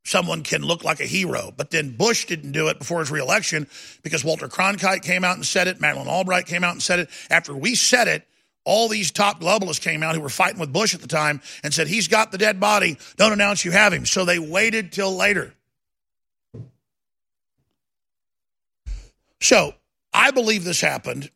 someone 0.04 0.44
can 0.44 0.62
look 0.62 0.84
like 0.84 1.00
a 1.00 1.06
hero. 1.06 1.54
But 1.56 1.72
then 1.72 1.96
Bush 1.96 2.26
didn't 2.26 2.52
do 2.52 2.68
it 2.68 2.80
before 2.80 3.00
his 3.00 3.12
reelection 3.12 3.68
because 4.02 4.24
Walter 4.24 4.48
Cronkite 4.48 5.04
came 5.04 5.24
out 5.24 5.36
and 5.36 5.46
said 5.46 5.68
it. 5.68 5.80
Madeleine 5.80 6.08
Albright 6.08 6.48
came 6.48 6.64
out 6.64 6.74
and 6.74 6.84
said 6.84 7.00
it. 7.00 7.10
After 7.30 7.56
we 7.56 7.76
said 7.76 8.08
it, 8.08 8.28
all 8.64 8.90
these 8.90 9.12
top 9.12 9.42
globalists 9.42 9.82
came 9.82 10.04
out 10.04 10.16
who 10.16 10.22
were 10.22 10.30
fighting 10.30 10.60
with 10.60 10.72
Bush 10.74 10.94
at 10.94 11.02
the 11.02 11.08
time 11.08 11.42
and 11.64 11.74
said, 11.74 11.88
He's 11.88 12.08
got 12.08 12.32
the 12.32 12.38
dead 12.38 12.60
body. 12.60 12.98
Don't 13.16 13.34
announce 13.34 13.66
you 13.66 13.72
have 13.72 13.94
him. 13.94 14.06
So 14.06 14.26
they 14.26 14.38
waited 14.38 14.92
till 14.92 15.16
later. 15.16 15.54
So 19.40 19.74
I 20.14 20.32
believe 20.32 20.64
this 20.64 20.82
happened. 20.82 21.30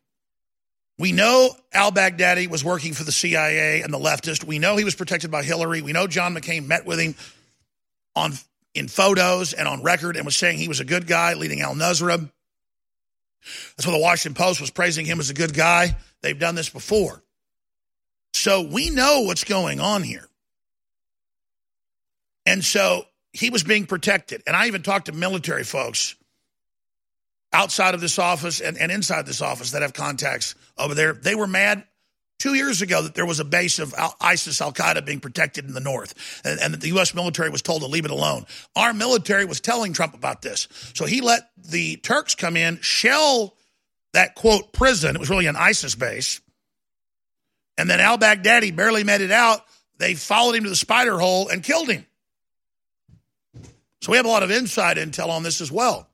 We 0.98 1.12
know 1.12 1.50
al 1.72 1.92
Baghdadi 1.92 2.48
was 2.48 2.64
working 2.64 2.94
for 2.94 3.04
the 3.04 3.12
CIA 3.12 3.82
and 3.82 3.92
the 3.92 3.98
leftist. 3.98 4.44
We 4.44 4.58
know 4.58 4.76
he 4.76 4.84
was 4.84 4.94
protected 4.94 5.30
by 5.30 5.42
Hillary. 5.42 5.82
We 5.82 5.92
know 5.92 6.06
John 6.06 6.34
McCain 6.34 6.66
met 6.66 6.86
with 6.86 6.98
him 6.98 7.14
on 8.14 8.32
in 8.74 8.88
photos 8.88 9.52
and 9.52 9.66
on 9.68 9.82
record 9.82 10.16
and 10.16 10.24
was 10.24 10.36
saying 10.36 10.58
he 10.58 10.68
was 10.68 10.80
a 10.80 10.84
good 10.84 11.06
guy 11.06 11.34
leading 11.34 11.60
al 11.60 11.74
Nusra. 11.74 12.30
That's 13.76 13.86
why 13.86 13.92
the 13.92 13.98
Washington 13.98 14.42
Post 14.42 14.60
was 14.60 14.70
praising 14.70 15.06
him 15.06 15.20
as 15.20 15.30
a 15.30 15.34
good 15.34 15.54
guy. 15.54 15.96
They've 16.22 16.38
done 16.38 16.54
this 16.54 16.68
before. 16.68 17.22
So 18.34 18.62
we 18.62 18.90
know 18.90 19.22
what's 19.22 19.44
going 19.44 19.80
on 19.80 20.02
here. 20.02 20.28
And 22.44 22.64
so 22.64 23.04
he 23.32 23.50
was 23.50 23.64
being 23.64 23.86
protected. 23.86 24.42
And 24.46 24.56
I 24.56 24.66
even 24.66 24.82
talked 24.82 25.06
to 25.06 25.12
military 25.12 25.64
folks 25.64 26.16
outside 27.56 27.94
of 27.94 28.02
this 28.02 28.18
office 28.18 28.60
and, 28.60 28.76
and 28.76 28.92
inside 28.92 29.24
this 29.24 29.40
office 29.40 29.70
that 29.70 29.80
have 29.80 29.94
contacts 29.94 30.54
over 30.76 30.94
there. 30.94 31.14
They 31.14 31.34
were 31.34 31.46
mad 31.46 31.84
two 32.38 32.52
years 32.52 32.82
ago 32.82 33.00
that 33.00 33.14
there 33.14 33.24
was 33.24 33.40
a 33.40 33.46
base 33.46 33.78
of 33.78 33.94
ISIS 34.20 34.60
Al 34.60 34.74
Qaeda 34.74 35.06
being 35.06 35.20
protected 35.20 35.64
in 35.64 35.72
the 35.72 35.80
north 35.80 36.42
and, 36.44 36.60
and, 36.60 36.74
that 36.74 36.82
the 36.82 36.88
U.S. 36.88 37.14
military 37.14 37.48
was 37.48 37.62
told 37.62 37.80
to 37.80 37.88
leave 37.88 38.04
it 38.04 38.10
alone. 38.10 38.44
Our 38.76 38.92
military 38.92 39.46
was 39.46 39.62
telling 39.62 39.94
Trump 39.94 40.12
about 40.12 40.42
this. 40.42 40.68
So 40.94 41.06
he 41.06 41.22
let 41.22 41.48
the 41.56 41.96
Turks 41.96 42.34
come 42.34 42.58
in, 42.58 42.78
shell 42.82 43.56
that 44.12 44.34
quote 44.34 44.74
prison. 44.74 45.16
It 45.16 45.18
was 45.18 45.30
really 45.30 45.46
an 45.46 45.56
ISIS 45.56 45.94
base. 45.94 46.42
And 47.78 47.88
then 47.88 48.00
al 48.00 48.18
Baghdadi 48.18 48.76
barely 48.76 49.02
made 49.02 49.22
it 49.22 49.30
out. 49.30 49.60
They 49.96 50.14
followed 50.14 50.56
him 50.56 50.64
to 50.64 50.70
the 50.70 50.76
spider 50.76 51.18
hole 51.18 51.48
and 51.48 51.62
killed 51.62 51.88
him. 51.88 52.04
So 54.02 54.12
we 54.12 54.18
have 54.18 54.26
a 54.26 54.30
lot 54.30 54.42
of 54.42 54.50
inside 54.50 54.98
intel 54.98 55.30
on 55.30 55.42
this 55.42 55.62
as 55.62 55.72
well. 55.72 56.06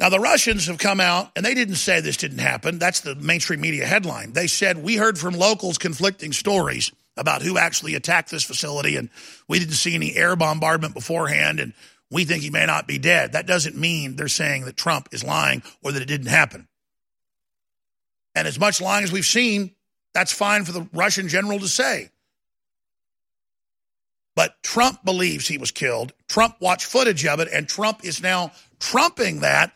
Now, 0.00 0.10
the 0.10 0.20
Russians 0.20 0.66
have 0.66 0.78
come 0.78 1.00
out 1.00 1.32
and 1.34 1.44
they 1.44 1.54
didn't 1.54 1.74
say 1.76 2.00
this 2.00 2.16
didn't 2.16 2.38
happen. 2.38 2.78
That's 2.78 3.00
the 3.00 3.16
mainstream 3.16 3.60
media 3.60 3.84
headline. 3.84 4.32
They 4.32 4.46
said, 4.46 4.82
We 4.82 4.96
heard 4.96 5.18
from 5.18 5.34
locals 5.34 5.76
conflicting 5.76 6.32
stories 6.32 6.92
about 7.16 7.42
who 7.42 7.58
actually 7.58 7.96
attacked 7.96 8.30
this 8.30 8.44
facility, 8.44 8.94
and 8.96 9.10
we 9.48 9.58
didn't 9.58 9.74
see 9.74 9.94
any 9.96 10.14
air 10.14 10.36
bombardment 10.36 10.94
beforehand, 10.94 11.58
and 11.58 11.72
we 12.10 12.24
think 12.24 12.42
he 12.42 12.50
may 12.50 12.64
not 12.64 12.86
be 12.86 12.98
dead. 12.98 13.32
That 13.32 13.48
doesn't 13.48 13.76
mean 13.76 14.14
they're 14.14 14.28
saying 14.28 14.64
that 14.66 14.76
Trump 14.76 15.08
is 15.10 15.24
lying 15.24 15.62
or 15.82 15.90
that 15.90 16.02
it 16.02 16.06
didn't 16.06 16.28
happen. 16.28 16.68
And 18.36 18.46
as 18.46 18.58
much 18.58 18.80
lying 18.80 19.02
as 19.02 19.10
we've 19.10 19.26
seen, 19.26 19.72
that's 20.14 20.32
fine 20.32 20.64
for 20.64 20.70
the 20.70 20.88
Russian 20.92 21.26
general 21.26 21.58
to 21.58 21.68
say. 21.68 22.10
But 24.36 24.62
Trump 24.62 25.04
believes 25.04 25.48
he 25.48 25.58
was 25.58 25.72
killed. 25.72 26.12
Trump 26.28 26.54
watched 26.60 26.86
footage 26.86 27.26
of 27.26 27.40
it, 27.40 27.48
and 27.52 27.68
Trump 27.68 28.04
is 28.04 28.22
now 28.22 28.52
trumping 28.78 29.40
that 29.40 29.72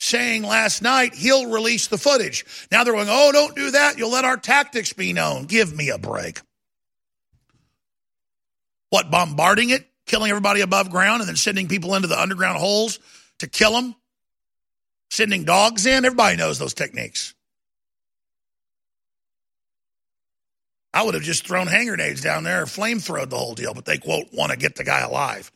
saying 0.00 0.42
last 0.42 0.82
night 0.82 1.14
he'll 1.14 1.50
release 1.50 1.86
the 1.86 1.98
footage. 1.98 2.44
Now 2.72 2.82
they're 2.82 2.94
going, 2.94 3.08
oh, 3.08 3.30
don't 3.32 3.54
do 3.54 3.70
that. 3.70 3.98
You'll 3.98 4.10
let 4.10 4.24
our 4.24 4.36
tactics 4.36 4.92
be 4.92 5.12
known. 5.12 5.44
Give 5.44 5.74
me 5.74 5.90
a 5.90 5.98
break. 5.98 6.40
What, 8.88 9.10
bombarding 9.10 9.70
it, 9.70 9.86
killing 10.06 10.30
everybody 10.30 10.62
above 10.62 10.90
ground, 10.90 11.20
and 11.20 11.28
then 11.28 11.36
sending 11.36 11.68
people 11.68 11.94
into 11.94 12.08
the 12.08 12.20
underground 12.20 12.58
holes 12.58 12.98
to 13.38 13.46
kill 13.46 13.72
them? 13.72 13.94
Sending 15.10 15.44
dogs 15.44 15.86
in? 15.86 16.04
Everybody 16.04 16.36
knows 16.36 16.58
those 16.58 16.74
techniques. 16.74 17.34
I 20.92 21.04
would 21.04 21.14
have 21.14 21.22
just 21.22 21.46
thrown 21.46 21.68
hand 21.68 21.88
grenades 21.88 22.20
down 22.20 22.42
there 22.42 22.62
or 22.62 22.66
flamethrowed 22.66 23.30
the 23.30 23.38
whole 23.38 23.54
deal, 23.54 23.74
but 23.74 23.84
they, 23.84 23.98
quote, 23.98 24.26
want 24.32 24.50
to 24.50 24.58
get 24.58 24.74
the 24.74 24.82
guy 24.82 25.00
alive. 25.00 25.52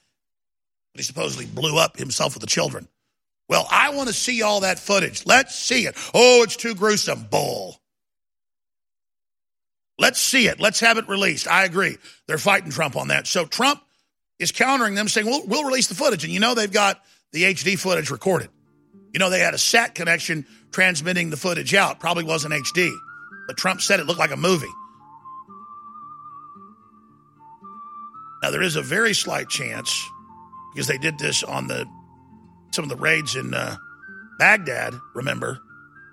But 0.92 1.00
he 1.00 1.04
supposedly 1.04 1.46
blew 1.46 1.76
up 1.76 1.96
himself 1.96 2.34
with 2.34 2.42
the 2.42 2.46
children. 2.46 2.86
Well, 3.48 3.66
I 3.70 3.90
want 3.90 4.08
to 4.08 4.14
see 4.14 4.42
all 4.42 4.60
that 4.60 4.78
footage. 4.78 5.26
Let's 5.26 5.54
see 5.54 5.86
it. 5.86 5.96
Oh, 6.14 6.42
it's 6.42 6.56
too 6.56 6.74
gruesome. 6.74 7.26
Bull. 7.30 7.78
Let's 9.98 10.20
see 10.20 10.48
it. 10.48 10.60
Let's 10.60 10.80
have 10.80 10.98
it 10.98 11.08
released. 11.08 11.46
I 11.46 11.64
agree. 11.64 11.98
They're 12.26 12.38
fighting 12.38 12.70
Trump 12.70 12.96
on 12.96 13.08
that. 13.08 13.26
So 13.26 13.44
Trump 13.44 13.80
is 14.38 14.50
countering 14.50 14.94
them, 14.94 15.08
saying, 15.08 15.26
we'll, 15.26 15.46
we'll 15.46 15.64
release 15.64 15.86
the 15.86 15.94
footage. 15.94 16.24
And 16.24 16.32
you 16.32 16.40
know 16.40 16.54
they've 16.54 16.72
got 16.72 17.00
the 17.32 17.44
HD 17.44 17.78
footage 17.78 18.10
recorded. 18.10 18.48
You 19.12 19.20
know 19.20 19.30
they 19.30 19.40
had 19.40 19.54
a 19.54 19.58
sat 19.58 19.94
connection 19.94 20.46
transmitting 20.72 21.30
the 21.30 21.36
footage 21.36 21.74
out. 21.74 22.00
Probably 22.00 22.24
wasn't 22.24 22.54
HD. 22.54 22.92
But 23.46 23.56
Trump 23.56 23.80
said 23.80 24.00
it 24.00 24.06
looked 24.06 24.18
like 24.18 24.32
a 24.32 24.36
movie. 24.36 24.66
Now, 28.42 28.50
there 28.50 28.62
is 28.62 28.76
a 28.76 28.82
very 28.82 29.14
slight 29.14 29.48
chance, 29.48 30.06
because 30.72 30.86
they 30.86 30.98
did 30.98 31.18
this 31.18 31.42
on 31.42 31.66
the 31.66 31.86
some 32.74 32.84
of 32.84 32.88
the 32.88 32.96
raids 32.96 33.36
in 33.36 33.54
uh, 33.54 33.76
Baghdad, 34.38 34.94
remember, 35.14 35.60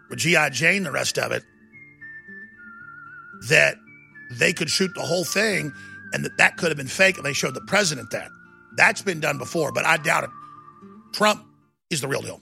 with 0.10 0.20
G.I. 0.20 0.50
Jane, 0.50 0.84
the 0.84 0.92
rest 0.92 1.18
of 1.18 1.32
it, 1.32 1.44
that 3.50 3.76
they 4.32 4.54
could 4.54 4.70
shoot 4.70 4.92
the 4.94 5.02
whole 5.02 5.24
thing 5.24 5.74
and 6.14 6.24
that 6.24 6.38
that 6.38 6.58
could 6.58 6.70
have 6.70 6.78
been 6.78 6.88
fake 6.88 7.18
and 7.18 7.26
they 7.26 7.34
showed 7.34 7.54
the 7.54 7.62
president 7.62 8.12
that. 8.12 8.30
That's 8.78 9.02
been 9.02 9.20
done 9.20 9.38
before, 9.38 9.72
but 9.72 9.86
I 9.86 9.98
doubt 9.98 10.24
it. 10.24 10.30
Trump 11.14 11.44
is 11.90 12.02
the 12.02 12.08
real 12.08 12.22
deal. 12.22 12.42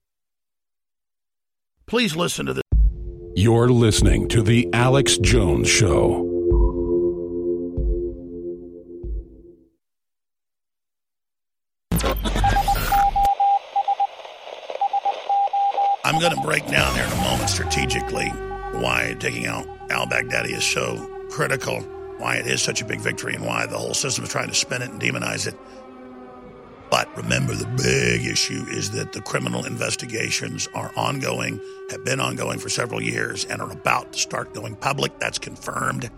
Please 1.91 2.15
listen 2.15 2.45
to 2.45 2.53
this. 2.53 2.63
You're 3.35 3.67
listening 3.67 4.29
to 4.29 4.41
The 4.41 4.69
Alex 4.71 5.17
Jones 5.17 5.67
Show. 5.67 6.25
I'm 16.05 16.17
going 16.21 16.33
to 16.33 16.41
break 16.41 16.65
down 16.67 16.95
here 16.95 17.03
in 17.03 17.11
a 17.11 17.15
moment 17.23 17.49
strategically 17.49 18.29
why 18.79 19.17
taking 19.19 19.47
out 19.47 19.67
al 19.91 20.07
Baghdadi 20.07 20.55
is 20.55 20.63
so 20.63 20.95
critical, 21.29 21.81
why 22.19 22.37
it 22.37 22.47
is 22.47 22.61
such 22.61 22.81
a 22.81 22.85
big 22.85 23.01
victory, 23.01 23.35
and 23.35 23.45
why 23.45 23.65
the 23.65 23.77
whole 23.77 23.93
system 23.93 24.23
is 24.23 24.31
trying 24.31 24.47
to 24.47 24.55
spin 24.55 24.81
it 24.81 24.91
and 24.91 25.01
demonize 25.01 25.45
it. 25.45 25.55
But 26.91 27.15
remember, 27.15 27.55
the 27.55 27.65
big 27.65 28.27
issue 28.27 28.65
is 28.69 28.91
that 28.91 29.13
the 29.13 29.21
criminal 29.21 29.65
investigations 29.65 30.67
are 30.75 30.91
ongoing, 30.97 31.61
have 31.89 32.03
been 32.03 32.19
ongoing 32.19 32.59
for 32.59 32.67
several 32.67 33.01
years, 33.01 33.45
and 33.45 33.61
are 33.61 33.71
about 33.71 34.11
to 34.11 34.19
start 34.19 34.53
going 34.53 34.75
public. 34.75 35.17
That's 35.17 35.39
confirmed 35.39 36.11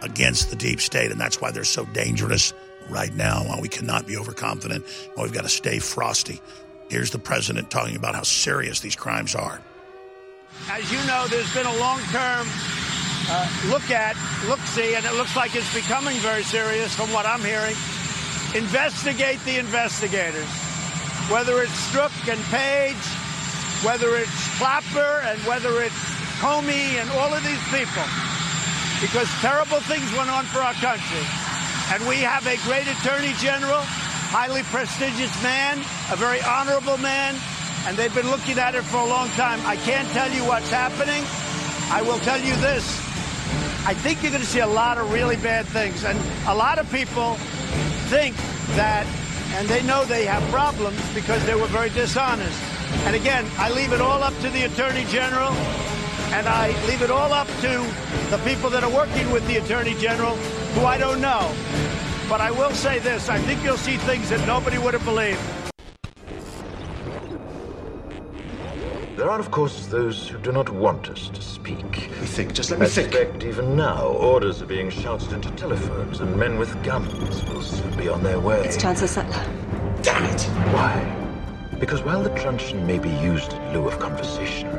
against 0.00 0.48
the 0.48 0.56
deep 0.56 0.80
state, 0.80 1.12
and 1.12 1.20
that's 1.20 1.42
why 1.42 1.50
they're 1.50 1.62
so 1.62 1.84
dangerous 1.84 2.54
right 2.88 3.14
now, 3.14 3.44
why 3.44 3.60
we 3.60 3.68
cannot 3.68 4.06
be 4.06 4.16
overconfident, 4.16 4.84
we've 5.16 5.32
got 5.32 5.42
to 5.42 5.48
stay 5.48 5.78
frosty. 5.78 6.40
Here's 6.88 7.10
the 7.10 7.18
president 7.18 7.70
talking 7.70 7.94
about 7.94 8.14
how 8.14 8.22
serious 8.22 8.80
these 8.80 8.96
crimes 8.96 9.34
are. 9.34 9.60
As 10.70 10.90
you 10.90 10.98
know, 11.06 11.26
there's 11.28 11.52
been 11.54 11.66
a 11.66 11.76
long-term 11.76 12.46
uh, 13.28 13.48
look 13.68 13.88
at, 13.90 14.16
look-see, 14.48 14.94
and 14.94 15.04
it 15.04 15.12
looks 15.14 15.36
like 15.36 15.54
it's 15.54 15.72
becoming 15.74 16.16
very 16.16 16.42
serious 16.42 16.94
from 16.94 17.12
what 17.12 17.26
I'm 17.26 17.40
hearing. 17.40 17.76
Investigate 18.54 19.40
the 19.46 19.58
investigators. 19.58 20.48
Whether 21.32 21.62
it's 21.62 21.72
Strzok 21.88 22.12
and 22.28 22.40
Page, 22.52 23.00
whether 23.80 24.14
it's 24.16 24.58
Clapper, 24.58 25.24
and 25.24 25.40
whether 25.48 25.80
it's 25.80 25.96
Comey 26.36 27.00
and 27.00 27.08
all 27.16 27.32
of 27.32 27.42
these 27.42 27.62
people. 27.72 28.04
Because 29.00 29.26
terrible 29.40 29.80
things 29.88 30.04
went 30.12 30.28
on 30.28 30.44
for 30.52 30.58
our 30.58 30.74
country. 30.74 31.24
And 31.96 32.06
we 32.06 32.16
have 32.20 32.46
a 32.46 32.60
great 32.68 32.86
attorney 32.86 33.32
general, 33.40 33.80
highly 34.28 34.62
prestigious 34.64 35.32
man, 35.42 35.78
a 36.12 36.16
very 36.16 36.42
honorable 36.42 36.98
man, 36.98 37.34
and 37.86 37.96
they've 37.96 38.14
been 38.14 38.30
looking 38.30 38.58
at 38.58 38.74
it 38.74 38.82
for 38.82 38.98
a 38.98 39.06
long 39.06 39.28
time. 39.30 39.60
I 39.64 39.76
can't 39.76 40.08
tell 40.10 40.30
you 40.30 40.44
what's 40.44 40.70
happening. 40.70 41.24
I 41.90 42.02
will 42.02 42.18
tell 42.18 42.38
you 42.38 42.54
this. 42.56 42.84
I 43.84 43.94
think 43.94 44.22
you're 44.22 44.30
going 44.30 44.44
to 44.44 44.48
see 44.48 44.60
a 44.60 44.66
lot 44.66 44.98
of 44.98 45.10
really 45.10 45.36
bad 45.36 45.64
things. 45.66 46.04
And 46.04 46.18
a 46.46 46.54
lot 46.54 46.78
of 46.78 46.90
people 46.92 47.36
think 48.12 48.36
that, 48.76 49.06
and 49.56 49.66
they 49.68 49.82
know 49.84 50.04
they 50.04 50.26
have 50.26 50.42
problems 50.50 51.00
because 51.14 51.42
they 51.46 51.54
were 51.54 51.66
very 51.68 51.88
dishonest. 51.88 52.60
And 53.06 53.16
again, 53.16 53.46
I 53.56 53.70
leave 53.70 53.94
it 53.94 54.02
all 54.02 54.22
up 54.22 54.38
to 54.40 54.50
the 54.50 54.64
Attorney 54.64 55.06
General, 55.06 55.48
and 56.36 56.46
I 56.46 56.76
leave 56.86 57.00
it 57.00 57.10
all 57.10 57.32
up 57.32 57.46
to 57.62 57.72
the 58.28 58.36
people 58.44 58.68
that 58.68 58.84
are 58.84 58.92
working 58.92 59.30
with 59.32 59.46
the 59.48 59.56
Attorney 59.56 59.94
General, 59.94 60.36
who 60.74 60.84
I 60.84 60.98
don't 60.98 61.22
know. 61.22 61.56
But 62.28 62.42
I 62.42 62.50
will 62.50 62.72
say 62.72 62.98
this 62.98 63.30
I 63.30 63.38
think 63.38 63.64
you'll 63.64 63.78
see 63.78 63.96
things 63.96 64.28
that 64.28 64.46
nobody 64.46 64.76
would 64.76 64.92
have 64.92 65.06
believed. 65.06 65.40
There 69.22 69.30
are, 69.30 69.38
of 69.38 69.52
course, 69.52 69.86
those 69.86 70.26
who 70.26 70.36
do 70.38 70.50
not 70.50 70.68
want 70.68 71.08
us 71.08 71.28
to 71.28 71.40
speak. 71.40 71.92
We 72.20 72.26
think. 72.26 72.54
Just 72.54 72.72
let 72.72 72.80
me 72.80 72.86
think. 72.86 73.14
Expect 73.14 73.44
even 73.44 73.76
now, 73.76 74.06
orders 74.06 74.60
are 74.60 74.66
being 74.66 74.90
shouted 74.90 75.32
into 75.32 75.48
telephones, 75.52 76.18
and 76.18 76.36
men 76.36 76.58
with 76.58 76.82
guns 76.82 77.44
will 77.44 77.62
soon 77.62 77.96
be 77.96 78.08
on 78.08 78.24
their 78.24 78.40
way. 78.40 78.64
It's 78.64 78.76
Chancellor 78.76 79.06
Sutler. 79.06 79.46
Damn 80.02 80.24
it! 80.24 80.42
Why? 80.74 81.78
Because 81.78 82.02
while 82.02 82.20
the 82.20 82.30
truncheon 82.30 82.84
may 82.84 82.98
be 82.98 83.10
used 83.10 83.52
in 83.52 83.72
lieu 83.72 83.86
of 83.86 84.00
conversation, 84.00 84.72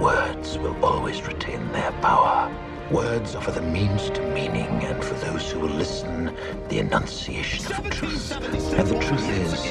words 0.00 0.56
will 0.56 0.82
always 0.82 1.20
retain 1.26 1.70
their 1.72 1.92
power. 2.00 2.50
Words 2.90 3.34
offer 3.34 3.50
the 3.50 3.60
means 3.60 4.08
to 4.08 4.22
meaning, 4.32 4.86
and 4.86 5.04
for 5.04 5.16
those 5.26 5.50
who 5.50 5.60
will 5.60 5.76
listen, 5.76 6.34
the 6.70 6.78
enunciation 6.78 7.70
of 7.74 7.90
truth. 7.90 8.32
And 8.32 8.88
the 8.88 8.98
truth 9.00 9.28
is, 9.28 9.64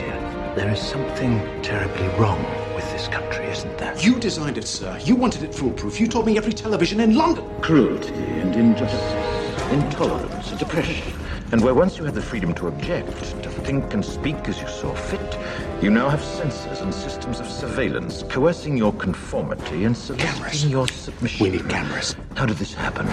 there 0.55 0.69
is 0.69 0.79
something 0.79 1.39
terribly 1.63 2.07
wrong 2.19 2.37
with 2.43 2.64
this 3.05 3.13
country, 3.13 3.45
isn't 3.45 3.77
there? 3.77 3.97
You 3.99 4.19
designed 4.19 4.57
it, 4.57 4.67
sir. 4.67 4.99
You 5.03 5.15
wanted 5.15 5.43
it 5.43 5.53
foolproof. 5.53 5.99
You 5.99 6.07
told 6.07 6.25
me 6.25 6.37
every 6.37 6.53
television 6.53 6.99
in 6.99 7.15
London. 7.15 7.45
Cruelty 7.61 8.13
and 8.13 8.55
injustice, 8.55 9.71
intolerance 9.71 10.51
and 10.51 10.61
oppression. 10.61 11.13
And 11.51 11.63
where 11.63 11.73
once 11.73 11.97
you 11.97 12.05
had 12.05 12.15
the 12.15 12.21
freedom 12.21 12.53
to 12.55 12.67
object, 12.67 13.09
to 13.43 13.49
think 13.49 13.93
and 13.93 14.03
speak 14.03 14.35
as 14.47 14.59
you 14.59 14.67
saw 14.67 14.93
fit, 14.95 15.37
you 15.81 15.91
now 15.91 16.09
have 16.09 16.23
censors 16.23 16.81
and 16.81 16.93
systems 16.93 17.39
of 17.39 17.47
surveillance 17.47 18.23
coercing 18.23 18.75
your 18.75 18.93
conformity 18.93 19.83
and 19.85 19.95
soliciting 19.95 20.71
your 20.71 20.87
submission. 20.87 21.43
We 21.43 21.51
need 21.51 21.69
cameras. 21.69 22.15
How 22.35 22.45
did 22.45 22.57
this 22.57 22.73
happen? 22.73 23.07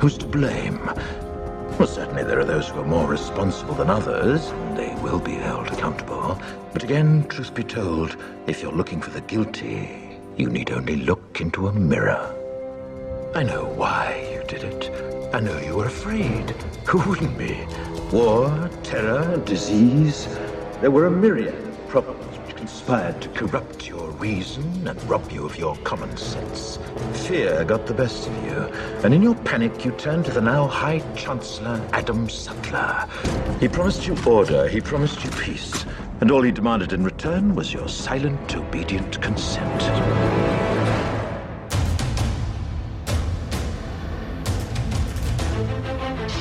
Who's 0.00 0.16
to 0.18 0.26
blame? 0.26 0.78
Well, 1.80 1.88
certainly 1.88 2.24
there 2.24 2.38
are 2.38 2.44
those 2.44 2.68
who 2.68 2.78
are 2.80 2.86
more 2.86 3.08
responsible 3.08 3.72
than 3.72 3.88
others, 3.88 4.50
they 4.76 4.94
will 5.02 5.18
be 5.18 5.32
held 5.32 5.68
accountable. 5.68 6.38
But 6.74 6.82
again, 6.82 7.26
truth 7.28 7.54
be 7.54 7.64
told, 7.64 8.18
if 8.46 8.60
you're 8.60 8.70
looking 8.70 9.00
for 9.00 9.08
the 9.08 9.22
guilty, 9.22 10.18
you 10.36 10.50
need 10.50 10.70
only 10.72 10.96
look 10.96 11.40
into 11.40 11.68
a 11.68 11.72
mirror. 11.72 12.36
I 13.34 13.44
know 13.44 13.64
why 13.64 14.28
you 14.30 14.46
did 14.46 14.62
it. 14.62 15.34
I 15.34 15.40
know 15.40 15.58
you 15.58 15.74
were 15.74 15.86
afraid. 15.86 16.50
Who 16.86 16.98
wouldn't 17.08 17.38
be? 17.38 17.66
War, 18.12 18.68
terror, 18.82 19.38
disease. 19.46 20.28
There 20.82 20.90
were 20.90 21.06
a 21.06 21.10
myriad 21.10 21.66
of 21.66 21.88
problems 21.88 22.29
conspired 22.90 23.22
to 23.22 23.28
corrupt 23.28 23.88
your 23.88 24.10
reason 24.18 24.88
and 24.88 25.00
rob 25.08 25.30
you 25.30 25.44
of 25.46 25.56
your 25.56 25.76
common 25.84 26.16
sense. 26.16 26.76
Fear 27.28 27.64
got 27.64 27.86
the 27.86 27.94
best 27.94 28.26
of 28.26 28.44
you, 28.44 28.56
and 29.04 29.14
in 29.14 29.22
your 29.22 29.36
panic 29.36 29.84
you 29.84 29.92
turned 29.92 30.24
to 30.24 30.32
the 30.32 30.40
now 30.40 30.66
High 30.66 30.98
Chancellor 31.14 31.80
Adam 31.92 32.28
Sutler. 32.28 33.08
He 33.60 33.68
promised 33.68 34.08
you 34.08 34.16
order, 34.26 34.66
he 34.66 34.80
promised 34.80 35.22
you 35.22 35.30
peace, 35.30 35.86
and 36.20 36.32
all 36.32 36.42
he 36.42 36.50
demanded 36.50 36.92
in 36.92 37.04
return 37.04 37.54
was 37.54 37.72
your 37.72 37.88
silent, 37.88 38.56
obedient 38.56 39.22
consent. 39.22 39.80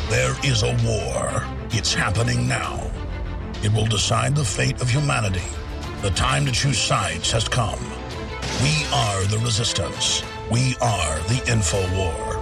There 0.10 0.36
is 0.44 0.64
a 0.64 0.76
war. 0.84 1.44
It's 1.70 1.94
happening 1.94 2.48
now. 2.48 2.90
It 3.62 3.72
will 3.72 3.86
decide 3.86 4.36
the 4.36 4.44
fate 4.44 4.82
of 4.82 4.90
humanity. 4.90 5.44
The 6.02 6.12
time 6.12 6.46
to 6.46 6.52
choose 6.54 6.78
sides 6.78 7.30
has 7.34 7.50
come. 7.50 7.78
We 8.64 8.86
are 8.94 9.26
the 9.26 9.38
resistance. 9.44 10.24
We 10.50 10.78
are 10.80 11.20
the 11.28 11.44
info 11.46 11.78
war. 11.94 12.40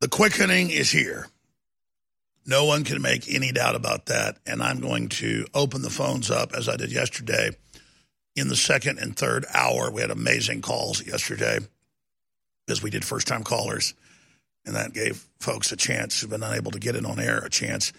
The 0.00 0.06
quickening 0.08 0.70
is 0.70 0.92
here. 0.92 1.26
No 2.46 2.64
one 2.64 2.84
can 2.84 3.02
make 3.02 3.28
any 3.28 3.50
doubt 3.50 3.74
about 3.74 4.06
that. 4.06 4.38
And 4.46 4.62
I'm 4.62 4.78
going 4.78 5.08
to 5.08 5.46
open 5.52 5.82
the 5.82 5.90
phones 5.90 6.30
up 6.30 6.52
as 6.54 6.68
I 6.68 6.76
did 6.76 6.92
yesterday 6.92 7.50
in 8.36 8.46
the 8.46 8.54
second 8.54 9.00
and 9.00 9.16
third 9.16 9.46
hour. 9.52 9.90
We 9.90 10.00
had 10.00 10.12
amazing 10.12 10.62
calls 10.62 11.04
yesterday 11.04 11.58
because 12.64 12.84
we 12.84 12.90
did 12.90 13.04
first 13.04 13.26
time 13.26 13.42
callers. 13.42 13.94
And 14.66 14.76
that 14.76 14.92
gave 14.92 15.24
folks 15.40 15.72
a 15.72 15.76
chance 15.76 16.20
who've 16.20 16.30
been 16.30 16.42
unable 16.42 16.70
to 16.72 16.78
get 16.78 16.96
in 16.96 17.06
on 17.06 17.18
air 17.18 17.38
a 17.38 17.50
chance. 17.50 17.92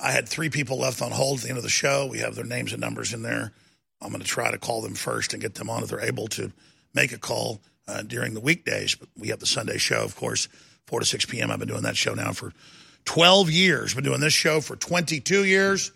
I 0.00 0.12
had 0.12 0.28
three 0.28 0.50
people 0.50 0.78
left 0.78 1.02
on 1.02 1.10
hold 1.10 1.38
at 1.38 1.44
the 1.44 1.48
end 1.48 1.58
of 1.58 1.64
the 1.64 1.70
show. 1.70 2.06
We 2.06 2.18
have 2.18 2.34
their 2.34 2.44
names 2.44 2.72
and 2.72 2.80
numbers 2.80 3.12
in 3.12 3.22
there. 3.22 3.52
I'm 4.00 4.10
going 4.10 4.20
to 4.20 4.26
try 4.26 4.50
to 4.50 4.58
call 4.58 4.82
them 4.82 4.94
first 4.94 5.32
and 5.32 5.42
get 5.42 5.54
them 5.54 5.70
on 5.70 5.82
if 5.82 5.88
they're 5.88 6.00
able 6.00 6.28
to 6.28 6.52
make 6.94 7.12
a 7.12 7.18
call 7.18 7.60
uh, 7.86 8.02
during 8.02 8.34
the 8.34 8.40
weekdays. 8.40 8.94
But 8.94 9.08
we 9.16 9.28
have 9.28 9.40
the 9.40 9.46
Sunday 9.46 9.78
show, 9.78 10.02
of 10.04 10.14
course, 10.16 10.48
4 10.86 11.00
to 11.00 11.06
6 11.06 11.26
p.m. 11.26 11.50
I've 11.50 11.58
been 11.58 11.68
doing 11.68 11.82
that 11.82 11.96
show 11.96 12.14
now 12.14 12.32
for 12.32 12.52
12 13.06 13.50
years. 13.50 13.94
Been 13.94 14.04
doing 14.04 14.20
this 14.20 14.32
show 14.32 14.60
for 14.60 14.76
22 14.76 15.44
years. 15.44 15.92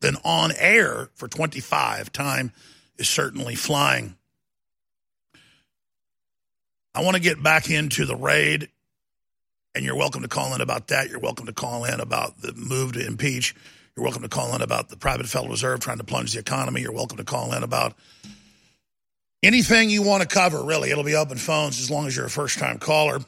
Been 0.00 0.16
on 0.24 0.52
air 0.56 1.08
for 1.14 1.28
25. 1.28 2.12
Time 2.12 2.52
is 2.98 3.08
certainly 3.08 3.54
flying. 3.54 4.16
I 6.94 7.02
want 7.02 7.16
to 7.16 7.22
get 7.22 7.42
back 7.42 7.70
into 7.70 8.04
the 8.04 8.14
raid, 8.14 8.68
and 9.74 9.84
you're 9.84 9.96
welcome 9.96 10.22
to 10.22 10.28
call 10.28 10.54
in 10.54 10.60
about 10.60 10.88
that. 10.88 11.08
You're 11.10 11.18
welcome 11.18 11.46
to 11.46 11.52
call 11.52 11.84
in 11.84 12.00
about 12.00 12.40
the 12.40 12.52
move 12.54 12.92
to 12.92 13.04
impeach. 13.04 13.54
You're 13.96 14.04
welcome 14.04 14.22
to 14.22 14.28
call 14.28 14.54
in 14.54 14.62
about 14.62 14.88
the 14.88 14.96
private 14.96 15.26
Federal 15.26 15.50
Reserve 15.50 15.80
trying 15.80 15.98
to 15.98 16.04
plunge 16.04 16.32
the 16.32 16.40
economy. 16.40 16.80
You're 16.80 16.92
welcome 16.92 17.18
to 17.18 17.24
call 17.24 17.52
in 17.54 17.62
about 17.62 17.94
anything 19.42 19.90
you 19.90 20.02
want 20.02 20.22
to 20.22 20.28
cover, 20.28 20.62
really. 20.62 20.90
It'll 20.90 21.04
be 21.04 21.16
open 21.16 21.38
phones 21.38 21.80
as 21.80 21.90
long 21.90 22.06
as 22.06 22.16
you're 22.16 22.26
a 22.26 22.30
first 22.30 22.58
time 22.58 22.78
caller. 22.78 23.18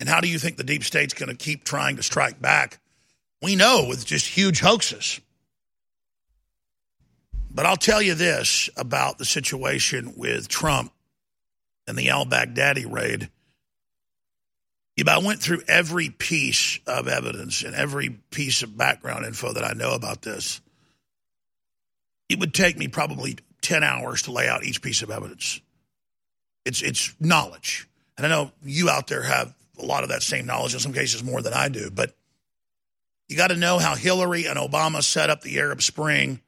And 0.00 0.08
how 0.08 0.20
do 0.20 0.28
you 0.28 0.38
think 0.38 0.56
the 0.56 0.64
deep 0.64 0.84
state's 0.84 1.14
going 1.14 1.28
to 1.28 1.36
keep 1.36 1.64
trying 1.64 1.96
to 1.96 2.02
strike 2.02 2.40
back? 2.40 2.78
We 3.42 3.56
know 3.56 3.86
with 3.88 4.04
just 4.04 4.26
huge 4.26 4.60
hoaxes. 4.60 5.20
But 7.50 7.66
I'll 7.66 7.76
tell 7.76 8.00
you 8.00 8.14
this 8.14 8.70
about 8.76 9.18
the 9.18 9.24
situation 9.24 10.14
with 10.16 10.48
Trump 10.48 10.92
and 11.88 11.98
the 11.98 12.10
al 12.10 12.26
Baghdadi 12.26 12.90
raid. 12.90 13.30
I 15.06 15.18
went 15.18 15.40
through 15.40 15.62
every 15.66 16.10
piece 16.10 16.78
of 16.86 17.08
evidence 17.08 17.62
and 17.62 17.74
every 17.74 18.10
piece 18.30 18.62
of 18.62 18.76
background 18.76 19.24
info 19.24 19.52
that 19.52 19.64
I 19.64 19.72
know 19.72 19.94
about 19.94 20.22
this, 20.22 20.60
it 22.28 22.38
would 22.38 22.52
take 22.52 22.76
me 22.76 22.88
probably 22.88 23.38
10 23.62 23.82
hours 23.82 24.22
to 24.22 24.32
lay 24.32 24.48
out 24.48 24.64
each 24.64 24.82
piece 24.82 25.02
of 25.02 25.10
evidence. 25.10 25.60
It's, 26.64 26.82
it's 26.82 27.14
knowledge. 27.18 27.88
And 28.16 28.26
I 28.26 28.28
know 28.28 28.52
you 28.62 28.90
out 28.90 29.06
there 29.06 29.22
have 29.22 29.54
a 29.78 29.84
lot 29.84 30.02
of 30.02 30.10
that 30.10 30.22
same 30.22 30.46
knowledge, 30.46 30.74
in 30.74 30.80
some 30.80 30.92
cases 30.92 31.24
more 31.24 31.40
than 31.40 31.54
I 31.54 31.68
do. 31.68 31.90
But 31.90 32.14
you 33.28 33.36
got 33.36 33.48
to 33.48 33.56
know 33.56 33.78
how 33.78 33.94
Hillary 33.94 34.46
and 34.46 34.58
Obama 34.58 35.02
set 35.02 35.30
up 35.30 35.40
the 35.40 35.58
Arab 35.58 35.82
Spring 35.82 36.40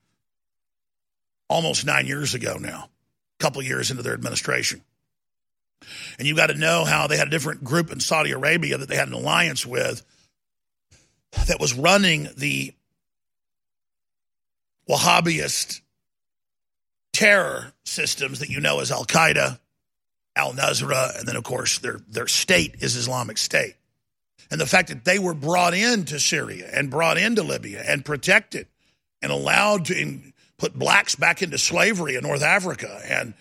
almost 1.49 1.87
nine 1.87 2.07
years 2.07 2.35
ago 2.35 2.57
now, 2.61 2.89
a 3.39 3.43
couple 3.43 3.63
years 3.63 3.91
into 3.91 4.03
their 4.03 4.15
administration. 4.15 4.83
And 6.19 6.29
you 6.29 6.37
got 6.37 6.49
to 6.49 6.55
know 6.55 6.85
how 6.85 7.07
they 7.07 7.17
had 7.17 7.29
a 7.29 7.31
different 7.31 7.65
group 7.65 7.91
in 7.91 8.01
Saudi 8.01 8.33
Arabia 8.33 8.79
that 8.79 8.89
they 8.89 8.97
had 8.97 9.09
an 9.09 9.15
alliance 9.15 9.65
with 9.65 10.03
that 11.47 11.61
was 11.61 11.75
running 11.75 12.29
the 12.37 12.75
Wahhabist 14.89 15.81
terror 17.13 17.73
systems 17.85 18.41
that 18.41 18.51
you 18.51 18.61
know 18.61 18.81
as 18.81 18.91
Al 18.91 19.05
Qaeda, 19.05 19.59
Al 20.37 20.53
Nusra, 20.53 21.19
and 21.19 21.27
then, 21.29 21.37
of 21.37 21.45
course, 21.45 21.79
their, 21.79 22.01
their 22.09 22.27
state 22.27 22.77
is 22.81 22.97
Islamic 22.97 23.39
State. 23.39 23.75
And 24.51 24.61
the 24.61 24.67
fact 24.67 24.89
that 24.89 25.05
they 25.05 25.19
were 25.19 25.35
brought 25.35 25.75
into 25.75 26.19
Syria 26.19 26.69
and 26.73 26.91
brought 26.91 27.19
into 27.19 27.43
Libya 27.43 27.85
and 27.87 28.05
protected 28.05 28.67
and 29.23 29.31
allowed 29.31 29.87
to 29.87 29.97
in, 29.97 30.33
put 30.59 30.77
blacks 30.77 31.15
back 31.15 31.43
into 31.43 31.59
slavery 31.59 32.17
in 32.17 32.23
North 32.23 32.43
Africa 32.43 33.01
and 33.07 33.35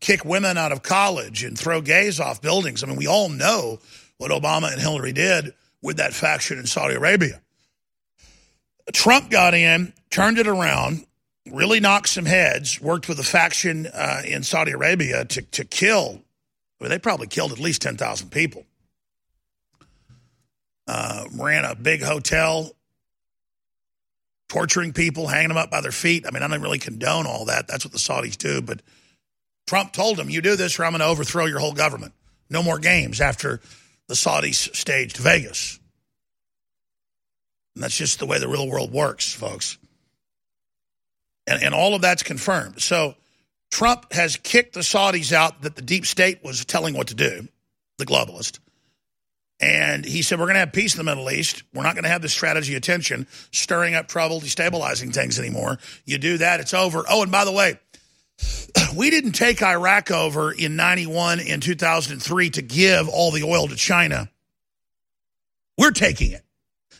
kick 0.00 0.24
women 0.24 0.56
out 0.56 0.72
of 0.72 0.82
college 0.82 1.44
and 1.44 1.58
throw 1.58 1.80
gays 1.80 2.20
off 2.20 2.40
buildings. 2.40 2.82
I 2.82 2.86
mean, 2.86 2.96
we 2.96 3.06
all 3.06 3.28
know 3.28 3.80
what 4.18 4.30
Obama 4.30 4.72
and 4.72 4.80
Hillary 4.80 5.12
did 5.12 5.54
with 5.82 5.96
that 5.98 6.12
faction 6.12 6.58
in 6.58 6.66
Saudi 6.66 6.94
Arabia. 6.94 7.40
Trump 8.92 9.30
got 9.30 9.54
in, 9.54 9.92
turned 10.10 10.38
it 10.38 10.46
around, 10.46 11.04
really 11.50 11.80
knocked 11.80 12.08
some 12.08 12.24
heads, 12.24 12.80
worked 12.80 13.08
with 13.08 13.18
a 13.18 13.24
faction 13.24 13.86
uh, 13.86 14.22
in 14.24 14.42
Saudi 14.42 14.72
Arabia 14.72 15.24
to, 15.24 15.42
to 15.42 15.64
kill, 15.64 16.22
well, 16.80 16.88
they 16.88 16.98
probably 16.98 17.26
killed 17.26 17.52
at 17.52 17.58
least 17.58 17.82
10,000 17.82 18.30
people. 18.30 18.64
Uh, 20.86 21.24
ran 21.34 21.64
a 21.64 21.74
big 21.74 22.02
hotel, 22.02 22.70
torturing 24.48 24.92
people, 24.92 25.26
hanging 25.26 25.48
them 25.48 25.58
up 25.58 25.70
by 25.70 25.80
their 25.80 25.92
feet. 25.92 26.24
I 26.26 26.30
mean, 26.30 26.42
I 26.42 26.48
don't 26.48 26.62
really 26.62 26.78
condone 26.78 27.26
all 27.26 27.44
that. 27.46 27.68
That's 27.68 27.84
what 27.84 27.92
the 27.92 27.98
Saudis 27.98 28.38
do. 28.38 28.62
But 28.62 28.80
Trump 29.68 29.92
told 29.92 30.18
him, 30.18 30.30
you 30.30 30.40
do 30.40 30.56
this 30.56 30.78
or 30.78 30.84
I'm 30.84 30.92
going 30.92 31.00
to 31.00 31.06
overthrow 31.06 31.44
your 31.44 31.58
whole 31.58 31.74
government. 31.74 32.14
No 32.48 32.62
more 32.62 32.78
games 32.78 33.20
after 33.20 33.60
the 34.06 34.14
Saudis 34.14 34.74
staged 34.74 35.18
Vegas. 35.18 35.78
And 37.74 37.84
that's 37.84 37.96
just 37.96 38.18
the 38.18 38.24
way 38.24 38.38
the 38.38 38.48
real 38.48 38.66
world 38.66 38.90
works, 38.90 39.30
folks. 39.30 39.76
And, 41.46 41.62
and 41.62 41.74
all 41.74 41.94
of 41.94 42.00
that's 42.00 42.22
confirmed. 42.22 42.80
So 42.80 43.14
Trump 43.70 44.10
has 44.14 44.36
kicked 44.36 44.72
the 44.72 44.80
Saudis 44.80 45.32
out 45.32 45.60
that 45.60 45.76
the 45.76 45.82
deep 45.82 46.06
state 46.06 46.42
was 46.42 46.64
telling 46.64 46.94
what 46.94 47.08
to 47.08 47.14
do, 47.14 47.46
the 47.98 48.06
globalist. 48.06 48.60
And 49.60 50.02
he 50.04 50.22
said, 50.22 50.38
We're 50.38 50.46
going 50.46 50.54
to 50.54 50.60
have 50.60 50.72
peace 50.72 50.94
in 50.94 50.98
the 50.98 51.04
Middle 51.04 51.30
East. 51.30 51.62
We're 51.74 51.82
not 51.82 51.94
going 51.94 52.04
to 52.04 52.10
have 52.10 52.22
this 52.22 52.32
strategy 52.32 52.74
of 52.76 52.82
tension, 52.82 53.26
stirring 53.52 53.94
up 53.94 54.08
trouble, 54.08 54.40
destabilizing 54.40 55.12
things 55.12 55.38
anymore. 55.38 55.78
You 56.06 56.16
do 56.18 56.38
that, 56.38 56.60
it's 56.60 56.72
over. 56.72 57.04
Oh, 57.08 57.22
and 57.22 57.32
by 57.32 57.44
the 57.44 57.52
way, 57.52 57.78
we 58.96 59.10
didn't 59.10 59.32
take 59.32 59.62
Iraq 59.62 60.10
over 60.10 60.52
in 60.52 60.76
91 60.76 61.40
and 61.40 61.62
2003 61.62 62.50
to 62.50 62.62
give 62.62 63.08
all 63.08 63.30
the 63.30 63.44
oil 63.44 63.68
to 63.68 63.76
China. 63.76 64.28
We're 65.76 65.90
taking 65.90 66.32
it. 66.32 66.42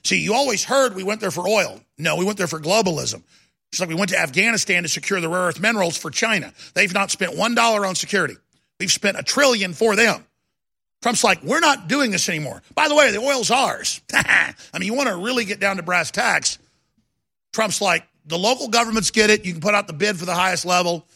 See, 0.05 0.21
you 0.21 0.35
always 0.35 0.65
heard 0.65 0.95
we 0.95 1.03
went 1.03 1.21
there 1.21 1.31
for 1.31 1.49
oil. 1.49 1.81
No, 1.99 2.17
we 2.17 2.25
went 2.25 2.39
there 2.39 2.47
for 2.47 2.61
globalism. 2.61 3.23
Just 3.71 3.81
like 3.81 3.89
we 3.89 3.95
went 3.95 4.11
to 4.11 4.19
Afghanistan 4.19 4.85
to 4.85 4.89
secure 4.89 5.21
the 5.21 5.29
rare 5.29 5.43
earth 5.43 5.61
minerals 5.61 5.97
for 5.97 6.11
China. 6.11 6.53
They've 6.75 6.93
not 6.93 7.11
spent 7.11 7.35
$1 7.35 7.89
on 7.89 7.95
security. 7.95 8.37
We've 8.81 8.91
spent 8.91 9.19
a 9.19 9.23
trillion 9.23 9.75
for 9.75 9.97
them. 9.97 10.25
Trump's 11.03 11.23
like, 11.23 11.43
we're 11.43 11.61
not 11.61 11.89
doing 11.89 12.11
this 12.11 12.29
anymore. 12.29 12.63
By 12.75 12.89
the 12.89 12.95
way, 12.95 13.13
the 13.13 13.19
oil's 13.19 13.51
ours. 13.51 14.01
I 14.13 14.55
mean, 14.75 14.85
you 14.85 14.95
want 14.95 15.09
to 15.09 15.17
really 15.17 15.45
get 15.45 15.61
down 15.61 15.77
to 15.77 15.83
brass 15.83 16.11
tacks. 16.11 16.59
Trump's 17.53 17.81
like, 17.81 18.07
the 18.27 18.39
local 18.39 18.69
governments 18.69 19.11
get 19.11 19.31
it. 19.31 19.45
You 19.45 19.53
can 19.53 19.61
put 19.61 19.75
out 19.75 19.87
the 19.87 19.93
bid 19.93 20.19
for 20.19 20.27
the 20.27 20.35
highest 20.35 20.65
level. 20.65 21.07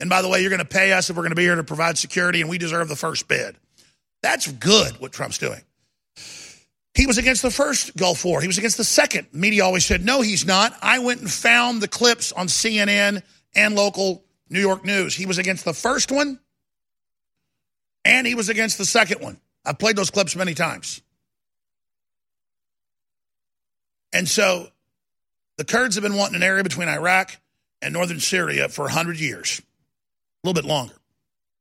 And 0.00 0.08
by 0.08 0.22
the 0.22 0.28
way, 0.28 0.40
you're 0.40 0.50
going 0.50 0.58
to 0.60 0.64
pay 0.64 0.92
us 0.92 1.10
if 1.10 1.16
we're 1.16 1.22
going 1.22 1.30
to 1.30 1.36
be 1.36 1.42
here 1.42 1.56
to 1.56 1.64
provide 1.64 1.98
security, 1.98 2.40
and 2.40 2.48
we 2.48 2.58
deserve 2.58 2.88
the 2.88 2.96
first 2.96 3.26
bid. 3.28 3.56
That's 4.22 4.50
good 4.50 5.00
what 5.00 5.12
Trump's 5.12 5.38
doing. 5.38 5.60
He 6.94 7.06
was 7.06 7.18
against 7.18 7.42
the 7.42 7.50
first 7.50 7.96
Gulf 7.96 8.24
War. 8.24 8.40
He 8.40 8.48
was 8.48 8.58
against 8.58 8.76
the 8.76 8.84
second. 8.84 9.28
Media 9.32 9.64
always 9.64 9.84
said, 9.84 10.04
no, 10.04 10.20
he's 10.20 10.44
not. 10.44 10.76
I 10.82 10.98
went 10.98 11.20
and 11.20 11.30
found 11.30 11.80
the 11.80 11.86
clips 11.86 12.32
on 12.32 12.48
CNN 12.48 13.22
and 13.54 13.74
local 13.76 14.24
New 14.50 14.60
York 14.60 14.84
news. 14.84 15.14
He 15.14 15.26
was 15.26 15.38
against 15.38 15.64
the 15.64 15.72
first 15.72 16.10
one 16.10 16.40
and 18.04 18.26
he 18.26 18.34
was 18.34 18.48
against 18.48 18.78
the 18.78 18.84
second 18.84 19.20
one. 19.20 19.38
I've 19.64 19.78
played 19.78 19.96
those 19.96 20.10
clips 20.10 20.34
many 20.34 20.54
times. 20.54 21.02
And 24.12 24.26
so 24.26 24.68
the 25.56 25.64
Kurds 25.64 25.96
have 25.96 26.02
been 26.02 26.16
wanting 26.16 26.36
an 26.36 26.42
area 26.42 26.62
between 26.62 26.88
Iraq 26.88 27.38
and 27.82 27.92
northern 27.92 28.20
Syria 28.20 28.68
for 28.68 28.82
100 28.82 29.20
years, 29.20 29.60
little 30.48 30.62
bit 30.62 30.68
longer. 30.68 30.94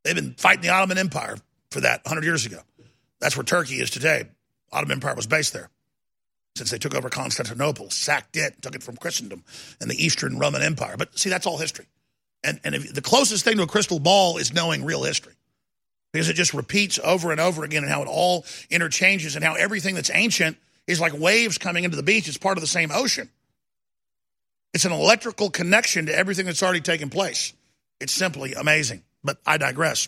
They've 0.04 0.16
been 0.16 0.34
fighting 0.36 0.62
the 0.62 0.70
Ottoman 0.70 0.98
Empire 0.98 1.38
for 1.72 1.82
that 1.82 2.06
100 2.06 2.24
years 2.24 2.46
ago. 2.46 2.60
That's 3.20 3.36
where 3.36 3.44
Turkey 3.44 3.76
is 3.76 3.90
today. 3.90 4.26
Ottoman 4.72 4.98
Empire 4.98 5.16
was 5.16 5.28
based 5.28 5.54
there 5.54 5.70
since 6.56 6.72
they 6.72 6.78
took 6.78 6.96
over 6.96 7.10
Constantinople, 7.10 7.90
sacked 7.90 8.36
it, 8.36 8.62
took 8.62 8.76
it 8.76 8.84
from 8.84 8.98
Christendom 8.98 9.44
and 9.80 9.90
the 9.90 10.04
Eastern 10.04 10.40
Roman 10.40 10.62
Empire. 10.62 10.96
But 10.98 11.18
see, 11.18 11.30
that's 11.30 11.46
all 11.46 11.58
history. 11.58 11.86
And, 12.44 12.60
and 12.64 12.76
if, 12.76 12.94
the 12.94 13.02
closest 13.02 13.44
thing 13.44 13.58
to 13.58 13.64
a 13.64 13.68
crystal 13.68 14.00
ball 14.00 14.38
is 14.38 14.54
knowing 14.54 14.84
real 14.84 15.04
history 15.04 15.34
because 16.12 16.30
it 16.30 16.34
just 16.34 16.54
repeats 16.54 17.00
over 17.04 17.32
and 17.32 17.40
over 17.40 17.64
again 17.64 17.84
and 17.84 17.92
how 17.92 18.02
it 18.02 18.08
all 18.08 18.46
interchanges 18.70 19.36
and 19.36 19.44
how 19.44 19.56
everything 19.56 19.96
that's 19.96 20.12
ancient 20.14 20.58
is 20.88 21.00
like 21.00 21.14
waves 21.14 21.58
coming 21.58 21.84
into 21.84 21.98
the 21.98 22.04
beach. 22.04 22.28
It's 22.28 22.38
part 22.38 22.58
of 22.58 22.62
the 22.62 22.68
same 22.68 22.92
ocean. 22.92 23.30
It's 24.74 24.86
an 24.86 24.92
electrical 24.92 25.50
connection 25.50 26.08
to 26.08 26.16
everything 26.16 26.46
that's 26.46 26.64
already 26.64 26.82
taken 26.82 27.10
place. 27.10 27.54
It's 28.00 28.14
simply 28.14 28.54
amazing. 28.54 29.04
But 29.24 29.38
I 29.46 29.58
digress. 29.58 30.08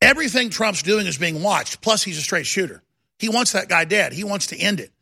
Everything 0.00 0.50
Trump's 0.50 0.82
doing 0.82 1.06
is 1.06 1.16
being 1.16 1.42
watched. 1.42 1.80
Plus, 1.80 2.02
he's 2.02 2.18
a 2.18 2.22
straight 2.22 2.46
shooter. 2.46 2.82
He 3.18 3.28
wants 3.28 3.52
that 3.52 3.68
guy 3.68 3.84
dead. 3.84 4.12
He 4.12 4.24
wants 4.24 4.48
to 4.48 4.56
end 4.56 4.80
it. 4.80 4.92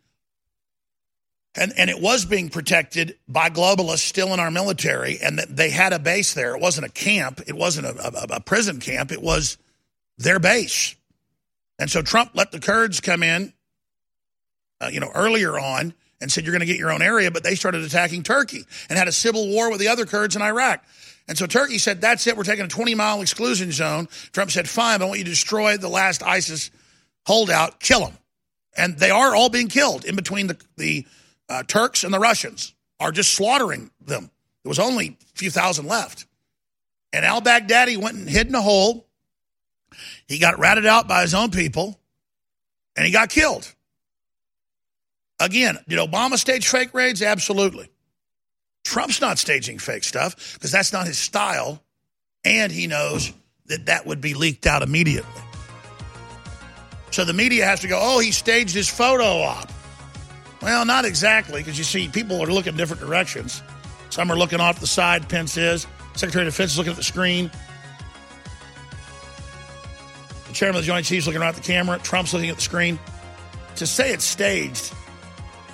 And, 1.55 1.73
and 1.77 1.91
it 1.91 2.01
was 2.01 2.25
being 2.25 2.49
protected 2.49 3.19
by 3.29 3.51
globalists 3.51 3.99
still 3.99 4.33
in 4.33 4.41
our 4.41 4.51
military, 4.51 5.19
and 5.21 5.39
they 5.39 5.69
had 5.69 5.93
a 5.93 5.99
base 5.99 6.33
there. 6.33 6.55
It 6.55 6.63
wasn't 6.63 6.87
a 6.87 6.91
camp. 6.91 7.43
It 7.47 7.55
wasn't 7.55 7.89
a, 7.89 8.07
a, 8.07 8.37
a 8.37 8.41
prison 8.41 8.81
camp. 8.81 9.13
It 9.13 9.21
was 9.21 9.59
their 10.17 10.39
base. 10.39 10.97
And 11.79 11.91
so 11.91 12.01
Trump 12.01 12.31
let 12.35 12.53
the 12.53 12.61
Kurds 12.61 13.01
come 13.01 13.23
in, 13.23 13.53
uh, 14.81 14.89
you 14.91 15.01
know, 15.01 15.11
earlier 15.15 15.59
on 15.59 15.93
and 16.23 16.31
said, 16.31 16.45
you're 16.45 16.53
going 16.53 16.61
to 16.61 16.67
get 16.67 16.79
your 16.79 16.93
own 16.93 17.03
area, 17.03 17.31
but 17.31 17.43
they 17.43 17.55
started 17.55 17.83
attacking 17.83 18.23
Turkey 18.23 18.65
and 18.89 18.99
had 18.99 19.09
a 19.09 19.13
civil 19.13 19.49
war 19.49 19.71
with 19.71 19.81
the 19.81 19.89
other 19.89 20.07
Kurds 20.07 20.37
in 20.37 20.43
Iraq. 20.43 20.83
And 21.29 21.37
so 21.37 21.47
Turkey 21.47 21.79
said, 21.79 22.01
that's 22.01 22.27
it. 22.27 22.37
We're 22.37 22.45
taking 22.45 22.65
a 22.65 22.69
20 22.69 22.95
mile 22.95 23.21
exclusion 23.21 23.73
zone. 23.73 24.09
Trump 24.33 24.51
said, 24.51 24.69
fine, 24.69 25.03
I 25.03 25.05
want 25.05 25.19
you 25.19 25.25
to 25.25 25.31
destroy 25.31 25.77
the 25.77 25.89
last 25.89 26.23
ISIS 26.23 26.71
holdout, 27.27 27.81
kill 27.81 28.01
them. 28.01 28.19
And 28.77 28.99
they 28.99 29.11
are 29.11 29.35
all 29.35 29.51
being 29.51 29.69
killed 29.69 30.05
in 30.05 30.17
between 30.17 30.47
the, 30.47 30.57
the 30.77 31.07
uh, 31.49 31.63
Turks 31.65 32.05
and 32.05 32.15
the 32.15 32.19
Russians 32.19 32.73
are 32.99 33.13
just 33.13 33.35
slaughtering 33.35 33.91
them. 34.01 34.31
There 34.63 34.71
was 34.71 34.79
only 34.79 35.19
a 35.35 35.37
few 35.37 35.51
thousand 35.51 35.87
left. 35.87 36.27
And 37.13 37.25
al 37.25 37.43
Baghdadi 37.43 37.97
went 37.97 38.17
and 38.17 38.29
hid 38.29 38.47
in 38.47 38.55
a 38.55 38.63
hole. 38.63 39.07
He 40.27 40.39
got 40.39 40.59
ratted 40.59 40.87
out 40.87 41.09
by 41.09 41.23
his 41.23 41.35
own 41.35 41.51
people 41.51 41.99
and 42.97 43.05
he 43.05 43.13
got 43.13 43.29
killed. 43.29 43.73
Again, 45.43 45.77
did 45.89 45.99
Obama 45.99 46.37
stage 46.39 46.69
fake 46.69 46.95
raids? 46.95 47.21
Absolutely. 47.21 47.91
Trump's 48.85 49.21
not 49.21 49.39
staging 49.39 49.81
fake 49.81 50.05
stuff 50.05 50.55
because 50.55 50.71
that's 50.71 50.93
not 50.93 51.07
his 51.07 51.19
style. 51.19 51.83
And 52.45 52.71
he 52.71 52.87
knows 52.87 53.33
that 53.67 53.87
that 53.87 54.07
would 54.07 54.21
be 54.21 54.35
leaked 54.35 54.67
out 54.67 54.83
immediately. 54.83 55.43
So 57.11 57.25
the 57.25 57.33
media 57.33 57.65
has 57.67 57.81
to 57.81 57.89
go, 57.89 57.99
oh, 58.01 58.21
he 58.21 58.31
staged 58.31 58.75
his 58.75 58.89
photo 58.89 59.43
op. 59.43 59.71
Well, 60.63 60.85
not 60.85 61.05
exactly, 61.05 61.61
because 61.61 61.77
you 61.77 61.85
see, 61.85 62.09
people 62.09 62.41
are 62.41 62.47
looking 62.47 62.77
different 62.77 63.03
directions. 63.03 63.63
Some 64.11 64.31
are 64.31 64.37
looking 64.37 64.61
off 64.61 64.79
the 64.79 64.87
side, 64.87 65.29
Pence 65.29 65.57
is. 65.57 65.89
Secretary 66.15 66.47
of 66.47 66.53
Defense 66.53 66.73
is 66.73 66.79
looking 66.79 66.93
at 66.93 66.97
the 66.97 67.03
screen. 67.03 67.51
The 70.47 70.55
chairman 70.55 70.77
of 70.77 70.83
the 70.83 70.87
Joint 70.87 71.05
Chiefs 71.05 71.27
looking 71.27 71.43
at 71.43 71.57
the 71.57 71.61
camera. 71.61 71.99
Trump's 71.99 72.33
looking 72.33 72.51
at 72.51 72.57
the 72.57 72.63
screen. 72.63 72.99
To 73.77 73.87
say 73.87 74.13
it's 74.13 74.25
staged, 74.25 74.93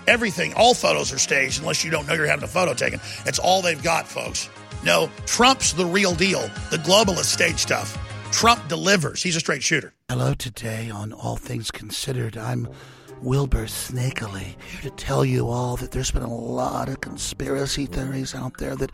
everything, 0.09 0.52
all 0.54 0.74
photos 0.74 1.12
are 1.12 1.18
staged 1.18 1.61
unless 1.61 1.84
you 1.84 1.90
don't 1.90 2.06
know 2.06 2.14
you're 2.14 2.26
having 2.26 2.44
a 2.44 2.48
photo 2.48 2.74
taken. 2.74 3.00
It's 3.26 3.38
all 3.38 3.62
they've 3.62 3.82
got, 3.82 4.09
folks. 4.09 4.48
No, 4.84 5.11
Trump's 5.26 5.72
the 5.72 5.86
real 5.86 6.14
deal. 6.14 6.42
The 6.70 6.78
globalist 6.78 7.26
stage 7.26 7.59
stuff. 7.59 7.96
Trump 8.32 8.68
delivers. 8.68 9.22
He's 9.22 9.36
a 9.36 9.40
straight 9.40 9.62
shooter. 9.62 9.92
Hello, 10.09 10.34
today 10.34 10.90
on 10.90 11.12
All 11.12 11.36
Things 11.36 11.70
Considered, 11.70 12.36
I'm 12.36 12.68
Wilbur 13.22 13.66
Snakely, 13.66 14.56
here 14.70 14.80
to 14.82 14.90
tell 14.90 15.24
you 15.24 15.48
all 15.48 15.76
that 15.76 15.90
there's 15.90 16.10
been 16.10 16.22
a 16.22 16.34
lot 16.34 16.88
of 16.88 17.00
conspiracy 17.00 17.86
theories 17.86 18.34
out 18.34 18.56
there 18.58 18.76
that 18.76 18.92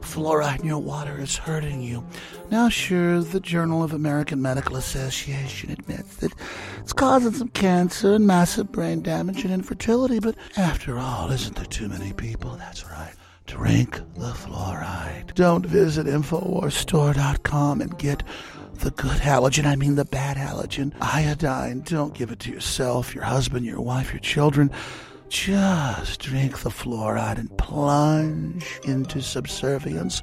fluoride 0.00 0.60
in 0.60 0.66
your 0.66 0.78
water 0.78 1.20
is 1.20 1.36
hurting 1.36 1.82
you. 1.82 2.04
Now, 2.50 2.68
sure, 2.68 3.20
the 3.20 3.40
Journal 3.40 3.82
of 3.82 3.92
American 3.92 4.40
Medical 4.40 4.76
Association 4.76 5.70
admits 5.70 6.16
that 6.16 6.32
it's 6.78 6.92
causing 6.92 7.32
some 7.32 7.48
cancer 7.48 8.14
and 8.14 8.26
massive 8.26 8.72
brain 8.72 9.02
damage 9.02 9.44
and 9.44 9.52
infertility, 9.52 10.18
but 10.18 10.36
after 10.56 10.98
all, 10.98 11.30
isn't 11.30 11.56
there 11.56 11.66
too 11.66 11.88
many 11.88 12.12
people? 12.12 12.56
That's 12.56 12.86
right. 12.86 13.12
Drink 13.46 13.96
the 14.14 14.32
fluoride. 14.32 15.34
Don't 15.34 15.64
visit 15.64 16.06
InfoWarsStore.com 16.06 17.80
and 17.80 17.98
get 17.98 18.22
the 18.80 18.90
good 18.92 19.18
halogen, 19.18 19.66
I 19.66 19.76
mean 19.76 19.96
the 19.96 20.04
bad 20.04 20.36
halogen, 20.36 20.92
iodine. 21.00 21.80
Don't 21.80 22.14
give 22.14 22.30
it 22.30 22.38
to 22.40 22.50
yourself, 22.50 23.14
your 23.14 23.24
husband, 23.24 23.66
your 23.66 23.80
wife, 23.80 24.12
your 24.12 24.20
children. 24.20 24.70
Just 25.28 26.20
drink 26.20 26.60
the 26.60 26.70
fluoride 26.70 27.38
and 27.38 27.54
plunge 27.58 28.80
into 28.84 29.20
subservience 29.20 30.22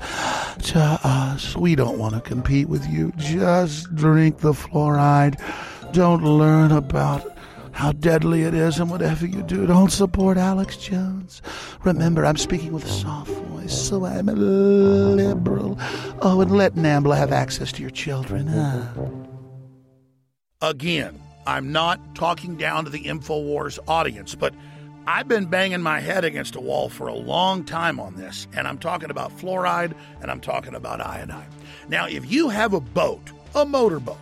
to 0.64 1.00
us. 1.04 1.56
We 1.56 1.76
don't 1.76 2.00
want 2.00 2.16
to 2.16 2.22
compete 2.22 2.70
with 2.70 2.88
you. 2.88 3.14
Just 3.18 3.94
drink 3.94 4.40
the 4.40 4.54
fluoride. 4.54 5.40
Don't 5.92 6.24
learn 6.24 6.72
about 6.72 7.35
how 7.76 7.92
deadly 7.92 8.44
it 8.44 8.54
is, 8.54 8.80
and 8.80 8.90
whatever 8.90 9.28
you 9.28 9.44
do, 9.44 9.68
don't 9.68 9.92
support 9.92 10.38
Alex 10.38 10.78
Jones. 10.78 11.42
Remember, 11.84 12.26
I'm 12.26 12.38
speaking 12.38 12.72
with 12.72 12.86
a 12.86 12.90
soft 12.90 13.30
voice, 13.30 13.78
so 13.78 14.06
I'm 14.06 14.30
a 14.30 14.34
liberal. 14.34 15.78
Oh, 16.22 16.40
and 16.40 16.52
let 16.52 16.76
NAMBLA 16.76 17.18
have 17.18 17.34
access 17.34 17.74
to 17.74 17.82
your 17.82 17.92
children. 17.92 18.48
Huh? 18.48 18.86
Again, 20.62 21.20
I'm 21.46 21.74
not 21.74 22.16
talking 22.16 22.56
down 22.56 22.86
to 22.86 22.90
the 22.90 23.04
InfoWars 23.04 23.78
audience, 23.90 24.36
but 24.36 24.54
I've 25.06 25.28
been 25.28 25.46
banging 25.46 25.82
my 25.82 26.00
head 26.00 26.24
against 26.24 26.56
a 26.56 26.62
wall 26.62 26.88
for 26.88 27.08
a 27.08 27.14
long 27.14 27.66
time 27.66 28.00
on 28.00 28.16
this, 28.16 28.48
and 28.56 28.70
I'm 28.70 28.78
talking 28.78 29.10
about 29.10 29.38
fluoride 29.38 29.94
and 30.22 30.32
I'm 30.32 30.40
talking 30.40 30.76
about 30.76 31.02
iodine. 31.02 31.50
Now, 31.90 32.08
if 32.08 32.32
you 32.32 32.48
have 32.48 32.72
a 32.74 32.80
boat, 32.80 33.32
a 33.54 33.66
motorboat, 33.66 34.18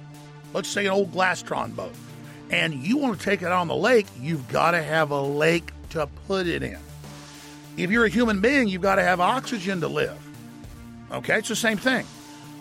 let's 0.54 0.70
say 0.70 0.88
an 0.88 0.92
old 0.92 1.12
Glastron 1.12 1.76
boat, 1.76 1.94
and 2.50 2.74
you 2.74 2.98
want 2.98 3.20
to 3.20 3.26
take 3.26 3.42
it 3.42 3.52
on 3.52 3.68
the 3.68 3.76
lake, 3.76 4.08
you've 4.20 4.48
got 4.50 4.72
to 4.72 4.82
have 4.82 5.12
a 5.12 5.22
lake 5.22 5.72
to 5.92 6.08
put 6.28 6.48
it 6.48 6.64
in. 6.64 6.80
If 7.78 7.90
you're 7.90 8.06
a 8.06 8.10
human 8.10 8.40
being, 8.40 8.68
you've 8.68 8.82
got 8.82 8.96
to 8.96 9.04
have 9.04 9.20
oxygen 9.20 9.82
to 9.82 9.88
live. 9.88 10.18
Okay, 11.12 11.40
it's 11.40 11.50
the 11.50 11.56
same 11.56 11.78
thing. 11.78 12.06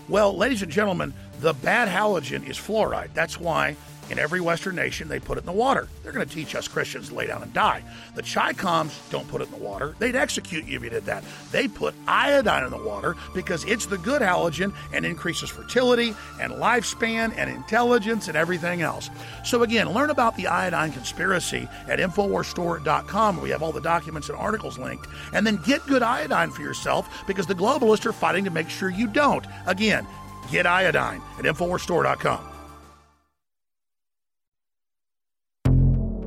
Well, 0.08 0.36
ladies 0.36 0.62
and 0.62 0.72
gentlemen, 0.72 1.12
the 1.40 1.52
bad 1.54 1.88
halogen 1.88 2.48
is 2.48 2.56
fluoride. 2.56 3.12
That's 3.14 3.38
why 3.38 3.76
in 4.12 4.18
every 4.18 4.42
Western 4.42 4.76
nation, 4.76 5.08
they 5.08 5.18
put 5.18 5.38
it 5.38 5.40
in 5.40 5.46
the 5.46 5.52
water. 5.52 5.88
They're 6.02 6.12
going 6.12 6.28
to 6.28 6.32
teach 6.32 6.54
us 6.54 6.68
Christians 6.68 7.08
to 7.08 7.14
lay 7.14 7.26
down 7.26 7.42
and 7.42 7.52
die. 7.54 7.82
The 8.14 8.22
Chi 8.22 8.52
Coms 8.52 8.96
don't 9.10 9.26
put 9.26 9.40
it 9.40 9.46
in 9.46 9.52
the 9.52 9.64
water. 9.64 9.96
They'd 9.98 10.14
execute 10.14 10.66
you 10.66 10.76
if 10.76 10.84
you 10.84 10.90
did 10.90 11.06
that. 11.06 11.24
They 11.50 11.66
put 11.66 11.94
iodine 12.06 12.64
in 12.64 12.70
the 12.70 12.76
water 12.76 13.16
because 13.34 13.64
it's 13.64 13.86
the 13.86 13.96
good 13.96 14.20
halogen 14.20 14.74
and 14.92 15.06
increases 15.06 15.48
fertility 15.48 16.14
and 16.38 16.52
lifespan 16.52 17.32
and 17.38 17.48
intelligence 17.48 18.28
and 18.28 18.36
everything 18.36 18.82
else. 18.82 19.08
So, 19.44 19.62
again, 19.62 19.90
learn 19.90 20.10
about 20.10 20.36
the 20.36 20.46
iodine 20.46 20.92
conspiracy 20.92 21.66
at 21.88 21.98
InfoWarsStore.com. 21.98 23.40
We 23.40 23.48
have 23.48 23.62
all 23.62 23.72
the 23.72 23.80
documents 23.80 24.28
and 24.28 24.36
articles 24.36 24.78
linked. 24.78 25.06
And 25.32 25.46
then 25.46 25.56
get 25.64 25.86
good 25.86 26.02
iodine 26.02 26.50
for 26.50 26.60
yourself 26.60 27.08
because 27.26 27.46
the 27.46 27.54
globalists 27.54 28.04
are 28.04 28.12
fighting 28.12 28.44
to 28.44 28.50
make 28.50 28.68
sure 28.68 28.90
you 28.90 29.06
don't. 29.06 29.46
Again, 29.66 30.06
get 30.50 30.66
iodine 30.66 31.22
at 31.38 31.46
InfoWarsStore.com. 31.46 32.51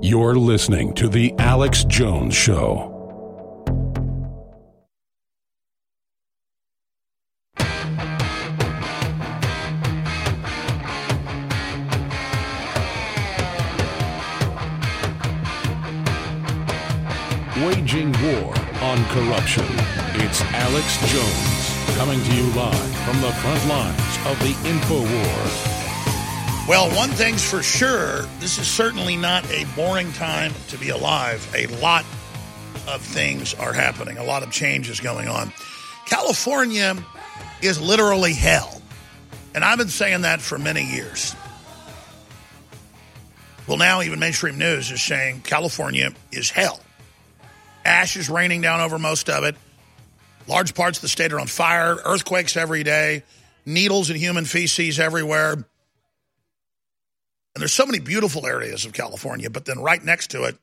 You're 0.01 0.35
listening 0.35 0.93
to 0.95 1.07
The 1.07 1.33
Alex 1.39 1.83
Jones 1.85 2.35
Show. 2.35 2.91
Waging 17.65 18.11
war 18.21 18.53
on 18.81 19.03
corruption. 19.05 19.65
It's 20.15 20.41
Alex 20.41 20.97
Jones 21.11 21.95
coming 21.97 22.21
to 22.21 22.35
you 22.35 22.43
live 22.53 22.95
from 23.05 23.21
the 23.21 23.31
front 23.31 23.65
lines 23.67 24.17
of 24.27 24.37
the 24.39 24.69
info 24.69 24.99
war. 24.99 25.74
Well, 26.67 26.89
one 26.95 27.11
thing's 27.11 27.47
for 27.47 27.61
sure 27.61 28.21
this 28.39 28.57
is 28.57 28.67
certainly 28.67 29.15
not 29.15 29.45
a 29.51 29.65
boring 29.75 30.11
time 30.13 30.51
to 30.69 30.79
be 30.79 30.89
alive. 30.89 31.47
A 31.55 31.67
lot 31.79 32.05
of 32.87 33.03
things 33.03 33.53
are 33.53 33.71
happening, 33.71 34.17
a 34.17 34.23
lot 34.23 34.41
of 34.41 34.49
change 34.49 34.89
is 34.89 34.99
going 34.99 35.27
on. 35.27 35.53
California 36.07 36.95
is 37.61 37.79
literally 37.79 38.33
hell. 38.33 38.81
And 39.53 39.63
I've 39.63 39.77
been 39.77 39.89
saying 39.89 40.21
that 40.21 40.41
for 40.41 40.57
many 40.57 40.83
years. 40.83 41.35
Well, 43.67 43.77
now 43.77 44.01
even 44.01 44.17
mainstream 44.17 44.57
news 44.57 44.89
is 44.89 45.03
saying 45.03 45.41
California 45.41 46.13
is 46.31 46.49
hell. 46.49 46.79
Ash 47.85 48.17
is 48.17 48.27
raining 48.27 48.61
down 48.61 48.81
over 48.81 48.97
most 48.97 49.29
of 49.29 49.43
it. 49.43 49.55
Large 50.47 50.73
parts 50.73 50.97
of 50.97 51.03
the 51.03 51.09
state 51.09 51.31
are 51.31 51.39
on 51.39 51.45
fire, 51.45 51.97
earthquakes 52.05 52.57
every 52.57 52.81
day, 52.81 53.21
needles 53.67 54.09
and 54.09 54.17
human 54.17 54.45
feces 54.45 54.99
everywhere. 54.99 55.63
And 57.55 57.61
there's 57.61 57.73
so 57.73 57.85
many 57.85 57.99
beautiful 57.99 58.45
areas 58.45 58.85
of 58.85 58.91
California, 58.91 59.49
but 59.49 59.63
then 59.63 59.79
right 59.79 60.03
next 60.03 60.31
to 60.31 60.43
it 60.43 60.57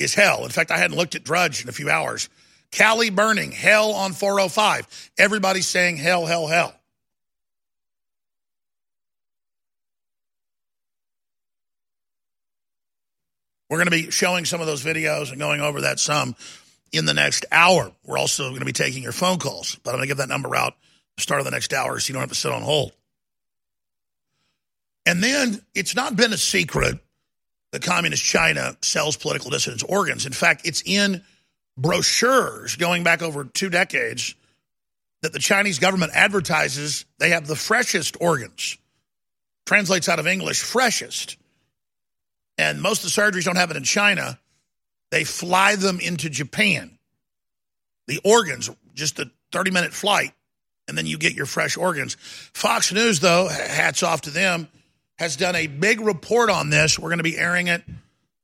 is 0.00 0.14
hell. 0.14 0.44
In 0.44 0.50
fact, 0.50 0.72
I 0.72 0.78
hadn't 0.78 0.96
looked 0.96 1.14
at 1.14 1.22
Drudge 1.22 1.62
in 1.62 1.68
a 1.68 1.72
few 1.72 1.88
hours. 1.88 2.28
Cali 2.72 3.10
burning, 3.10 3.52
hell 3.52 3.92
on 3.92 4.12
405. 4.12 5.12
Everybody's 5.16 5.68
saying 5.68 5.96
hell, 5.96 6.26
hell, 6.26 6.48
hell. 6.48 6.74
We're 13.70 13.78
going 13.78 13.86
to 13.86 13.90
be 13.90 14.10
showing 14.10 14.44
some 14.44 14.60
of 14.60 14.66
those 14.66 14.84
videos 14.84 15.30
and 15.30 15.38
going 15.38 15.60
over 15.60 15.82
that 15.82 15.98
some 15.98 16.36
in 16.92 17.04
the 17.04 17.14
next 17.14 17.46
hour. 17.50 17.92
We're 18.04 18.18
also 18.18 18.48
going 18.48 18.60
to 18.60 18.66
be 18.66 18.72
taking 18.72 19.02
your 19.02 19.12
phone 19.12 19.38
calls, 19.38 19.76
but 19.82 19.90
I'm 19.90 19.96
going 19.96 20.04
to 20.04 20.08
give 20.08 20.18
that 20.18 20.28
number 20.28 20.54
out 20.54 20.74
the 21.16 21.22
start 21.22 21.40
of 21.40 21.44
the 21.44 21.50
next 21.50 21.72
hour 21.72 21.98
so 21.98 22.10
you 22.10 22.14
don't 22.14 22.20
have 22.20 22.28
to 22.30 22.34
sit 22.34 22.52
on 22.52 22.62
hold. 22.62 22.92
And 25.06 25.22
then 25.22 25.62
it's 25.74 25.94
not 25.94 26.16
been 26.16 26.32
a 26.32 26.36
secret 26.36 26.98
that 27.70 27.82
Communist 27.82 28.24
China 28.24 28.76
sells 28.82 29.16
political 29.16 29.50
dissidents 29.50 29.84
organs. 29.84 30.26
In 30.26 30.32
fact, 30.32 30.66
it's 30.66 30.82
in 30.84 31.22
brochures 31.78 32.76
going 32.76 33.04
back 33.04 33.22
over 33.22 33.44
two 33.44 33.70
decades 33.70 34.34
that 35.22 35.32
the 35.32 35.38
Chinese 35.38 35.78
government 35.78 36.12
advertises 36.14 37.04
they 37.18 37.30
have 37.30 37.46
the 37.46 37.56
freshest 37.56 38.16
organs. 38.20 38.76
Translates 39.64 40.08
out 40.08 40.18
of 40.18 40.26
English, 40.26 40.62
freshest. 40.62 41.36
And 42.58 42.80
most 42.80 43.04
of 43.04 43.14
the 43.14 43.20
surgeries 43.20 43.44
don't 43.44 43.56
have 43.56 43.70
it 43.70 43.76
in 43.76 43.84
China. 43.84 44.38
They 45.10 45.24
fly 45.24 45.76
them 45.76 46.00
into 46.00 46.28
Japan. 46.28 46.98
The 48.06 48.20
organs, 48.24 48.70
just 48.94 49.18
a 49.18 49.30
30 49.52 49.70
minute 49.70 49.92
flight, 49.92 50.32
and 50.88 50.96
then 50.96 51.06
you 51.06 51.18
get 51.18 51.34
your 51.34 51.46
fresh 51.46 51.76
organs. 51.76 52.16
Fox 52.54 52.92
News, 52.92 53.20
though, 53.20 53.48
hats 53.48 54.02
off 54.02 54.22
to 54.22 54.30
them, 54.30 54.68
has 55.18 55.36
done 55.36 55.56
a 55.56 55.66
big 55.66 56.00
report 56.00 56.50
on 56.50 56.70
this. 56.70 56.98
We're 56.98 57.08
going 57.08 57.18
to 57.18 57.24
be 57.24 57.38
airing 57.38 57.68
it 57.68 57.82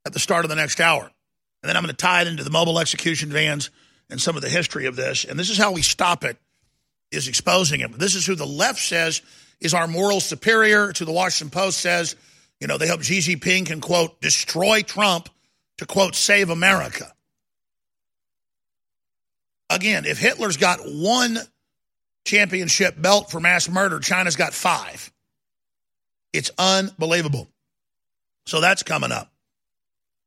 at 0.05 0.13
the 0.13 0.19
start 0.19 0.45
of 0.45 0.49
the 0.49 0.55
next 0.55 0.79
hour. 0.79 1.03
And 1.03 1.69
then 1.69 1.77
I'm 1.77 1.83
going 1.83 1.95
to 1.95 2.01
tie 2.01 2.21
it 2.21 2.27
into 2.27 2.43
the 2.43 2.49
mobile 2.49 2.79
execution 2.79 3.29
vans 3.29 3.69
and 4.09 4.21
some 4.21 4.35
of 4.35 4.41
the 4.41 4.49
history 4.49 4.85
of 4.85 4.95
this. 4.95 5.23
And 5.23 5.39
this 5.39 5.49
is 5.49 5.57
how 5.57 5.71
we 5.71 5.81
stop 5.81 6.23
it, 6.23 6.37
is 7.11 7.27
exposing 7.27 7.79
it. 7.79 7.91
This 7.97 8.15
is 8.15 8.25
who 8.25 8.35
the 8.35 8.45
left 8.45 8.79
says 8.79 9.21
is 9.61 9.73
our 9.73 9.87
moral 9.87 10.19
superior 10.19 10.91
to 10.91 11.05
the 11.05 11.11
Washington 11.11 11.51
Post 11.57 11.79
says, 11.79 12.15
you 12.59 12.67
know, 12.67 12.77
they 12.77 12.87
hope 12.87 13.01
Xi 13.03 13.19
Jinping 13.19 13.65
can, 13.65 13.79
quote, 13.79 14.19
destroy 14.19 14.81
Trump 14.81 15.29
to, 15.77 15.85
quote, 15.85 16.15
save 16.15 16.49
America. 16.49 17.13
Again, 19.69 20.05
if 20.05 20.17
Hitler's 20.19 20.57
got 20.57 20.79
one 20.83 21.37
championship 22.25 23.01
belt 23.01 23.31
for 23.31 23.39
mass 23.39 23.69
murder, 23.69 23.99
China's 23.99 24.35
got 24.35 24.53
five. 24.53 25.12
It's 26.33 26.51
unbelievable. 26.57 27.47
So 28.45 28.59
that's 28.59 28.83
coming 28.83 29.11
up 29.11 29.31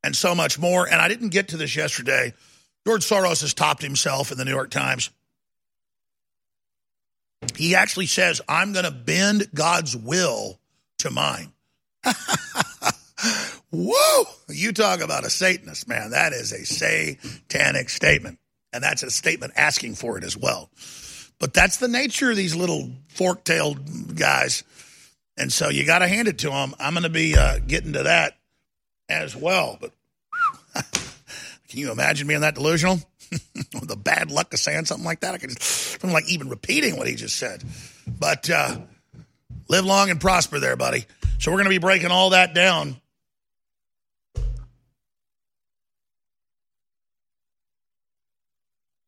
and 0.03 0.17
so 0.17 0.35
much 0.35 0.59
more. 0.59 0.87
And 0.87 1.01
I 1.01 1.09
didn't 1.09 1.31
get 1.31 1.49
to 1.49 1.57
this 1.57 1.77
yesterday. 1.77 2.33
George 2.87 3.05
Soros 3.05 3.41
has 3.41 3.53
topped 3.53 3.83
himself 3.83 4.31
in 4.31 4.39
the 4.39 4.45
New 4.45 4.53
York 4.53 4.71
Times. 4.71 5.11
He 7.57 7.75
actually 7.75 8.07
says, 8.07 8.41
I'm 8.49 8.73
going 8.73 8.85
to 8.85 8.91
bend 8.91 9.49
God's 9.55 9.97
will 9.97 10.59
to 10.99 11.11
mine. 11.11 11.53
Whoa! 13.71 14.25
You 14.49 14.73
talk 14.73 15.01
about 15.01 15.25
a 15.25 15.31
Satanist, 15.31 15.89
man. 15.89 16.11
That 16.11 16.33
is 16.33 16.53
a 16.53 16.65
satanic 16.65 17.91
statement. 17.91 18.39
And 18.73 18.83
that's 18.83 19.03
a 19.03 19.11
statement 19.11 19.55
asking 19.57 19.97
for 19.97 20.19
it 20.19 20.25
as 20.25 20.37
well. 20.37 20.71
But 21.39 21.53
that's 21.53 21.79
the 21.79 21.89
nature 21.89 22.31
of 22.31 22.37
these 22.37 22.55
little 22.55 22.91
fork 23.09 23.45
tailed 23.45 24.17
guys. 24.17 24.65
And 25.37 25.53
so 25.53 25.69
you 25.69 25.85
got 25.85 25.99
to 25.99 26.09
hand 26.09 26.29
it 26.29 26.39
to 26.39 26.51
them. 26.51 26.75
I'm 26.79 26.95
going 26.95 27.03
to 27.03 27.11
be 27.11 27.37
uh, 27.37 27.59
getting 27.59 27.93
to 27.93 28.05
that 28.05 28.37
as 29.09 29.37
well. 29.37 29.79
But 29.81 29.93
can 31.69 31.79
you 31.79 31.93
imagine 31.93 32.27
being 32.27 32.41
that 32.41 32.55
delusional? 32.55 33.01
the 33.83 33.97
bad 33.97 34.31
luck 34.31 34.55
of 34.55 34.61
saying 34.61 34.87
something 34.87 35.05
like 35.05 35.21
that. 35.21 35.35
I 35.35 35.39
could 35.39 35.51
just, 35.51 36.03
I'm 36.03 36.13
like 36.13 36.29
even 36.29 36.49
repeating 36.49 36.97
what 36.97 37.07
he 37.07 37.15
just 37.15 37.37
said. 37.37 37.63
But 38.07 38.49
uh, 38.49 38.79
live 39.69 39.85
long 39.85 40.11
and 40.11 40.21
prosper 40.21 40.59
there, 40.59 40.77
buddy. 40.77 41.05
So 41.39 41.51
we're 41.51 41.59
going 41.59 41.65
to 41.65 41.71
be 41.71 41.79
breaking 41.79 42.11
all 42.11 42.31
that 42.31 42.55
down. 42.55 42.97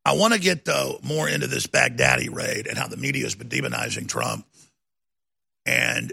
I 0.05 0.13
want 0.13 0.33
to 0.33 0.39
get 0.39 0.65
though 0.65 0.99
more 1.03 1.29
into 1.29 1.47
this 1.47 1.67
Baghdadi 1.67 2.33
raid 2.33 2.67
and 2.67 2.77
how 2.77 2.87
the 2.87 2.97
media 2.97 3.23
has 3.23 3.35
been 3.35 3.49
demonizing 3.49 4.07
Trump 4.07 4.45
and 5.65 6.11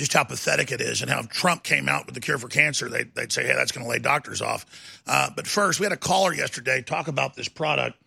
just 0.00 0.14
how 0.14 0.24
pathetic 0.24 0.72
it 0.72 0.80
is 0.80 1.02
and 1.02 1.10
how 1.10 1.20
Trump 1.20 1.62
came 1.62 1.86
out 1.86 2.06
with 2.06 2.14
the 2.14 2.22
cure 2.22 2.38
for 2.38 2.48
cancer. 2.48 2.88
They, 2.88 3.04
would 3.14 3.30
say, 3.30 3.46
hey, 3.46 3.52
that's 3.54 3.70
going 3.70 3.84
to 3.84 3.90
lay 3.90 3.98
doctors 3.98 4.40
off. 4.40 4.64
Uh, 5.06 5.28
but 5.36 5.46
first, 5.46 5.78
we 5.78 5.84
had 5.84 5.92
a 5.92 5.98
caller 5.98 6.34
yesterday 6.34 6.80
talk 6.80 7.06
about 7.06 7.34
this 7.36 7.48
product, 7.48 7.98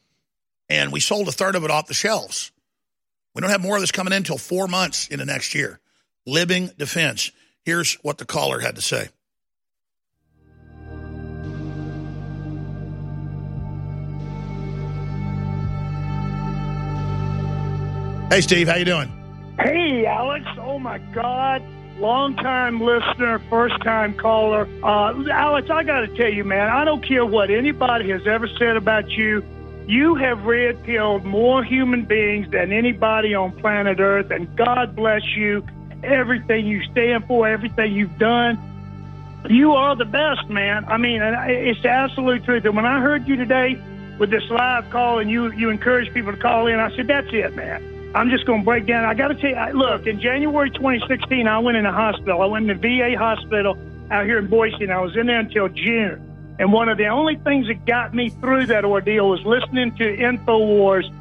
and 0.69 0.91
we 0.91 0.99
sold 0.99 1.27
a 1.27 1.31
third 1.31 1.55
of 1.55 1.63
it 1.63 1.69
off 1.69 1.85
the 1.85 1.93
shelves. 1.93 2.51
We 3.35 3.41
don't 3.41 3.51
have 3.51 3.61
more 3.61 3.75
of 3.75 3.81
this 3.81 3.91
coming 3.91 4.11
in 4.11 4.17
until 4.17 4.39
four 4.39 4.67
months 4.67 5.07
into 5.07 5.23
next 5.25 5.53
year. 5.53 5.79
Living 6.25 6.71
Defense. 6.79 7.31
Here's 7.61 7.93
what 7.95 8.17
the 8.17 8.25
caller 8.25 8.59
had 8.59 8.75
to 8.75 8.81
say. 8.81 9.09
Hey, 18.31 18.41
Steve, 18.41 18.67
how 18.67 18.77
you 18.77 18.85
doing? 18.85 19.11
Hey, 19.59 20.07
Alex. 20.07 20.43
Oh, 20.59 20.79
my 20.79 20.97
God. 21.13 21.61
Long 21.99 22.35
time 22.35 22.81
listener, 22.81 23.39
first 23.49 23.79
time 23.83 24.15
caller. 24.15 24.67
Uh, 24.83 25.13
Alex, 25.29 25.69
I 25.69 25.83
got 25.83 26.01
to 26.01 26.07
tell 26.07 26.31
you, 26.31 26.43
man, 26.43 26.69
I 26.69 26.85
don't 26.85 27.05
care 27.05 27.25
what 27.25 27.51
anybody 27.51 28.09
has 28.09 28.25
ever 28.25 28.47
said 28.47 28.75
about 28.77 29.09
you. 29.11 29.43
You 29.87 30.15
have 30.15 30.43
red 30.43 30.83
pilled 30.83 31.23
more 31.23 31.63
human 31.63 32.05
beings 32.05 32.49
than 32.49 32.71
anybody 32.71 33.35
on 33.35 33.51
planet 33.51 33.99
Earth, 33.99 34.31
and 34.31 34.53
God 34.55 34.95
bless 34.95 35.23
you. 35.35 35.65
Everything 36.03 36.65
you 36.65 36.83
stand 36.91 37.27
for, 37.27 37.47
everything 37.47 37.93
you've 37.93 38.17
done, 38.17 38.57
you 39.49 39.73
are 39.73 39.95
the 39.95 40.05
best, 40.05 40.49
man. 40.49 40.85
I 40.85 40.97
mean, 40.97 41.21
it's 41.21 41.81
the 41.81 41.89
absolute 41.89 42.43
truth. 42.43 42.65
And 42.65 42.75
when 42.75 42.85
I 42.85 43.01
heard 43.01 43.27
you 43.27 43.35
today 43.35 43.79
with 44.17 44.31
this 44.31 44.49
live 44.49 44.89
call 44.89 45.19
and 45.19 45.29
you, 45.29 45.51
you 45.51 45.69
encourage 45.69 46.13
people 46.13 46.31
to 46.31 46.37
call 46.37 46.67
in, 46.67 46.79
I 46.79 46.93
said, 46.95 47.07
that's 47.07 47.27
it, 47.31 47.55
man. 47.55 47.92
I'm 48.15 48.29
just 48.29 48.45
going 48.45 48.61
to 48.61 48.65
break 48.65 48.85
down. 48.85 49.05
I 49.05 49.13
got 49.15 49.29
to 49.29 49.35
tell 49.35 49.49
you, 49.49 49.77
look, 49.77 50.05
in 50.05 50.19
January 50.19 50.69
2016, 50.69 51.47
I 51.47 51.59
went 51.59 51.77
in 51.77 51.85
a 51.85 51.91
hospital. 51.91 52.41
I 52.41 52.45
went 52.45 52.69
in 52.69 52.79
the 52.79 52.99
VA 52.99 53.17
hospital 53.17 53.77
out 54.11 54.25
here 54.25 54.37
in 54.37 54.47
Boise, 54.47 54.83
and 54.83 54.91
I 54.91 55.01
was 55.01 55.15
in 55.17 55.25
there 55.25 55.39
until 55.39 55.67
June. 55.67 56.55
And 56.59 56.71
one 56.71 56.89
of 56.89 56.97
the 56.97 57.07
only 57.07 57.37
things 57.37 57.67
that 57.67 57.85
got 57.85 58.13
me 58.13 58.29
through 58.29 58.67
that 58.67 58.85
ordeal 58.85 59.29
was 59.29 59.43
listening 59.43 59.95
to 59.97 60.03
InfoWars 60.03 61.11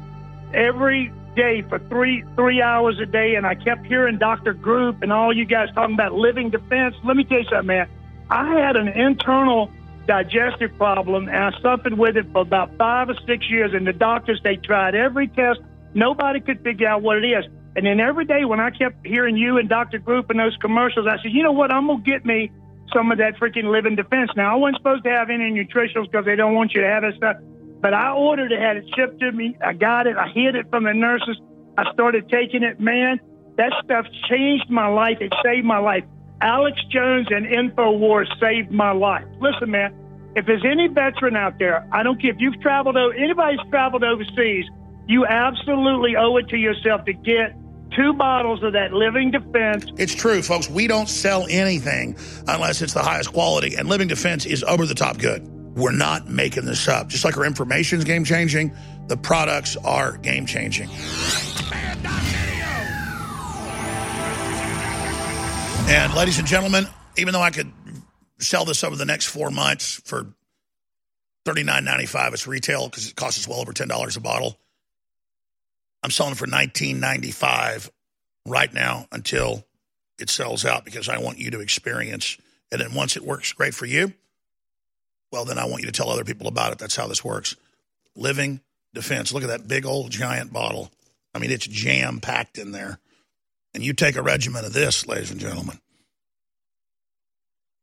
every 0.53 1.11
day 1.35 1.63
for 1.63 1.79
three 1.79 2.23
three 2.35 2.61
hours 2.61 2.99
a 2.99 3.07
day, 3.07 3.35
and 3.35 3.45
I 3.45 3.55
kept 3.55 3.87
hearing 3.87 4.19
Dr. 4.19 4.53
Group 4.53 5.01
and 5.01 5.11
all 5.11 5.35
you 5.35 5.45
guys 5.45 5.69
talking 5.73 5.95
about 5.95 6.13
living 6.13 6.51
defense. 6.51 6.95
Let 7.03 7.17
me 7.17 7.23
tell 7.23 7.39
you 7.39 7.45
something, 7.45 7.65
man. 7.65 7.89
I 8.29 8.59
had 8.59 8.75
an 8.75 8.87
internal 8.87 9.71
digestive 10.05 10.77
problem, 10.77 11.27
and 11.27 11.37
I 11.37 11.59
suffered 11.61 11.97
with 11.97 12.17
it 12.17 12.31
for 12.31 12.41
about 12.41 12.75
five 12.77 13.09
or 13.09 13.15
six 13.25 13.49
years. 13.49 13.73
And 13.73 13.87
the 13.87 13.93
doctors, 13.93 14.39
they 14.43 14.57
tried 14.57 14.93
every 14.93 15.27
test 15.27 15.61
Nobody 15.93 16.39
could 16.39 16.63
figure 16.63 16.87
out 16.87 17.01
what 17.01 17.17
it 17.17 17.27
is. 17.27 17.45
And 17.75 17.85
then 17.85 17.99
every 17.99 18.25
day 18.25 18.45
when 18.45 18.59
I 18.59 18.69
kept 18.69 19.05
hearing 19.05 19.35
you 19.35 19.57
and 19.57 19.67
Dr. 19.67 19.97
Group 19.97 20.29
and 20.29 20.39
those 20.39 20.55
commercials, 20.57 21.07
I 21.07 21.17
said, 21.21 21.31
you 21.31 21.43
know 21.43 21.51
what? 21.51 21.73
I'm 21.73 21.87
going 21.87 22.03
to 22.03 22.09
get 22.09 22.25
me 22.25 22.51
some 22.93 23.11
of 23.11 23.17
that 23.17 23.37
freaking 23.37 23.71
living 23.71 23.95
defense. 23.95 24.29
Now, 24.35 24.53
I 24.53 24.55
wasn't 24.55 24.77
supposed 24.77 25.03
to 25.05 25.09
have 25.09 25.29
any 25.29 25.51
nutritionals 25.51 26.11
because 26.11 26.25
they 26.25 26.35
don't 26.35 26.53
want 26.53 26.73
you 26.73 26.81
to 26.81 26.87
have 26.87 27.01
that 27.01 27.15
stuff. 27.17 27.37
But 27.81 27.93
I 27.93 28.11
ordered 28.11 28.51
it, 28.51 28.61
had 28.61 28.77
it 28.77 28.85
shipped 28.95 29.19
to 29.19 29.31
me. 29.31 29.57
I 29.63 29.73
got 29.73 30.05
it. 30.07 30.17
I 30.17 30.29
hid 30.29 30.55
it 30.55 30.69
from 30.69 30.83
the 30.83 30.93
nurses. 30.93 31.37
I 31.77 31.91
started 31.93 32.29
taking 32.29 32.63
it. 32.63 32.79
Man, 32.79 33.19
that 33.57 33.73
stuff 33.83 34.05
changed 34.29 34.69
my 34.69 34.87
life. 34.87 35.17
It 35.19 35.33
saved 35.43 35.65
my 35.65 35.79
life. 35.79 36.03
Alex 36.41 36.77
Jones 36.89 37.27
and 37.31 37.45
InfoWars 37.45 38.27
saved 38.39 38.71
my 38.71 38.91
life. 38.91 39.25
Listen, 39.39 39.71
man, 39.71 39.93
if 40.35 40.45
there's 40.45 40.65
any 40.65 40.87
veteran 40.87 41.35
out 41.35 41.57
there, 41.57 41.87
I 41.91 42.03
don't 42.03 42.21
care 42.21 42.31
if 42.31 42.37
you've 42.39 42.59
traveled, 42.61 42.97
anybody's 43.17 43.59
traveled 43.71 44.03
overseas– 44.03 44.65
you 45.07 45.25
absolutely 45.25 46.15
owe 46.15 46.37
it 46.37 46.47
to 46.49 46.57
yourself 46.57 47.05
to 47.05 47.13
get 47.13 47.55
two 47.95 48.13
bottles 48.13 48.63
of 48.63 48.73
that 48.73 48.93
Living 48.93 49.31
Defense. 49.31 49.85
It's 49.97 50.15
true, 50.15 50.41
folks. 50.41 50.69
We 50.69 50.87
don't 50.87 51.09
sell 51.09 51.45
anything 51.49 52.17
unless 52.47 52.81
it's 52.81 52.93
the 52.93 53.03
highest 53.03 53.33
quality, 53.33 53.75
and 53.75 53.87
Living 53.87 54.07
Defense 54.07 54.45
is 54.45 54.63
over 54.63 54.85
the 54.85 54.95
top 54.95 55.17
good. 55.17 55.47
We're 55.75 55.91
not 55.91 56.27
making 56.27 56.65
this 56.65 56.87
up. 56.87 57.07
Just 57.07 57.25
like 57.25 57.37
our 57.37 57.45
information 57.45 57.99
is 57.99 58.05
game 58.05 58.25
changing, 58.25 58.75
the 59.07 59.17
products 59.17 59.75
are 59.77 60.17
game 60.17 60.45
changing. 60.45 60.89
And 65.85 66.13
ladies 66.13 66.39
and 66.39 66.47
gentlemen, 66.47 66.87
even 67.17 67.33
though 67.33 67.41
I 67.41 67.49
could 67.51 67.71
sell 68.39 68.65
this 68.65 68.83
over 68.83 68.95
the 68.95 69.05
next 69.05 69.27
four 69.27 69.49
months 69.49 70.01
for 70.05 70.33
Thirty 71.45 71.63
nine 71.63 71.83
ninety 71.83 72.05
five. 72.05 72.33
It's 72.33 72.47
retail 72.47 72.87
because 72.87 73.09
it 73.09 73.15
costs 73.17 73.41
us 73.41 73.47
well 73.49 73.59
over 73.59 73.73
ten 73.73 73.89
dollars 73.89 74.15
a 74.15 74.21
bottle. 74.21 74.57
I'm 76.03 76.11
selling 76.11 76.35
for 76.35 76.45
nineteen 76.45 76.99
ninety 76.99 77.31
five 77.31 77.89
right 78.45 78.71
now 78.73 79.07
until 79.11 79.65
it 80.19 80.29
sells 80.29 80.65
out 80.65 80.85
because 80.85 81.09
I 81.09 81.17
want 81.17 81.39
you 81.39 81.49
to 81.51 81.61
experience. 81.61 82.37
And 82.71 82.81
then 82.81 82.93
once 82.93 83.15
it 83.15 83.23
works 83.23 83.53
great 83.53 83.73
for 83.73 83.85
you, 83.85 84.13
well, 85.31 85.45
then 85.45 85.57
I 85.57 85.65
want 85.65 85.81
you 85.81 85.87
to 85.87 85.91
tell 85.91 86.09
other 86.09 86.23
people 86.23 86.47
about 86.47 86.71
it. 86.71 86.77
That's 86.77 86.95
how 86.95 87.07
this 87.07 87.23
works. 87.23 87.55
Living 88.15 88.61
Defense. 88.93 89.33
Look 89.33 89.43
at 89.43 89.49
that 89.49 89.67
big 89.67 89.85
old 89.85 90.11
giant 90.11 90.53
bottle. 90.53 90.91
I 91.33 91.39
mean, 91.39 91.49
it's 91.49 91.65
jam 91.65 92.19
packed 92.19 92.59
in 92.59 92.71
there. 92.71 92.99
And 93.73 93.83
you 93.83 93.93
take 93.93 94.15
a 94.15 94.21
regimen 94.21 94.65
of 94.65 94.73
this, 94.73 95.07
ladies 95.07 95.31
and 95.31 95.39
gentlemen, 95.39 95.79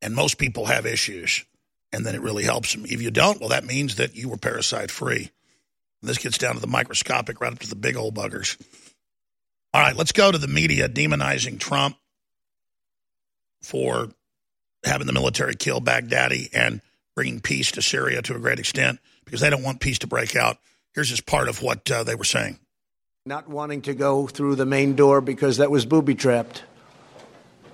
and 0.00 0.14
most 0.14 0.38
people 0.38 0.66
have 0.66 0.86
issues, 0.86 1.44
and 1.92 2.06
then 2.06 2.14
it 2.14 2.20
really 2.20 2.44
helps 2.44 2.72
them. 2.72 2.84
If 2.84 3.02
you 3.02 3.10
don't, 3.10 3.40
well, 3.40 3.48
that 3.48 3.64
means 3.64 3.96
that 3.96 4.14
you 4.14 4.28
were 4.28 4.36
parasite 4.36 4.92
free. 4.92 5.32
This 6.02 6.18
gets 6.18 6.38
down 6.38 6.54
to 6.54 6.60
the 6.60 6.66
microscopic, 6.66 7.40
right 7.40 7.52
up 7.52 7.58
to 7.58 7.68
the 7.68 7.76
big 7.76 7.96
old 7.96 8.14
buggers. 8.14 8.58
All 9.72 9.82
right, 9.82 9.94
let's 9.94 10.12
go 10.12 10.32
to 10.32 10.38
the 10.38 10.48
media 10.48 10.88
demonizing 10.88 11.60
Trump 11.60 11.96
for 13.62 14.08
having 14.84 15.06
the 15.06 15.12
military 15.12 15.54
kill 15.54 15.80
Baghdadi 15.80 16.48
and 16.52 16.80
bringing 17.14 17.40
peace 17.40 17.72
to 17.72 17.82
Syria 17.82 18.22
to 18.22 18.34
a 18.34 18.38
great 18.38 18.58
extent 18.58 18.98
because 19.24 19.40
they 19.40 19.50
don't 19.50 19.62
want 19.62 19.80
peace 19.80 19.98
to 19.98 20.06
break 20.06 20.34
out. 20.34 20.58
Here's 20.94 21.10
just 21.10 21.26
part 21.26 21.48
of 21.48 21.62
what 21.62 21.88
uh, 21.90 22.02
they 22.02 22.14
were 22.14 22.24
saying. 22.24 22.58
Not 23.26 23.48
wanting 23.48 23.82
to 23.82 23.94
go 23.94 24.26
through 24.26 24.56
the 24.56 24.66
main 24.66 24.96
door 24.96 25.20
because 25.20 25.58
that 25.58 25.70
was 25.70 25.84
booby 25.84 26.14
trapped. 26.14 26.64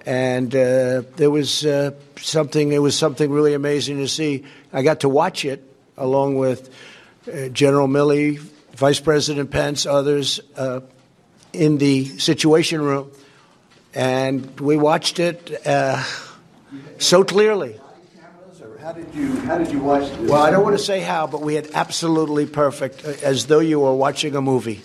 And 0.05 0.55
uh, 0.55 1.03
there 1.17 1.31
was 1.31 1.65
uh, 1.65 1.93
something, 2.17 2.73
it 2.73 2.79
was 2.79 2.99
something 2.99 3.31
really 3.31 3.55
amazing 3.55 3.99
to 3.99 4.09
see. 4.09 4.45
I 4.73 4.83
got 4.83 5.01
to 5.01 5.09
watch 5.09 5.45
it 5.45 5.63
along 5.97 6.37
with 6.37 6.71
General 7.53 7.89
Milley, 7.89 8.39
Vice 8.75 9.01
President 9.01 9.51
Pence, 9.51 9.87
others 9.87 10.41
uh, 10.57 10.81
in 11.53 11.79
the 11.79 12.05
Situation 12.19 12.83
Room. 12.83 13.11
And 13.95 14.61
we 14.61 14.77
watched 14.77 15.19
it 15.19 15.67
uh, 15.67 16.03
so 16.99 17.25
clearly. 17.25 17.81
How 18.87 18.93
did 18.93 19.13
you 19.17 19.35
How 19.41 19.59
did 19.59 19.73
you 19.73 19.81
watch 19.81 20.09
this? 20.11 20.31
Well, 20.31 20.41
I 20.41 20.53
don't 20.53 20.63
want 20.63 20.79
to 20.79 20.85
say 20.85 21.01
how, 21.01 21.27
but 21.27 21.41
we 21.43 21.57
had 21.57 21.69
absolutely 21.75 22.47
perfect, 22.47 23.05
uh, 23.05 23.15
as 23.25 23.47
though 23.47 23.59
you 23.59 23.81
were 23.81 23.93
watching 23.97 24.37
a 24.37 24.41
movie. 24.41 24.81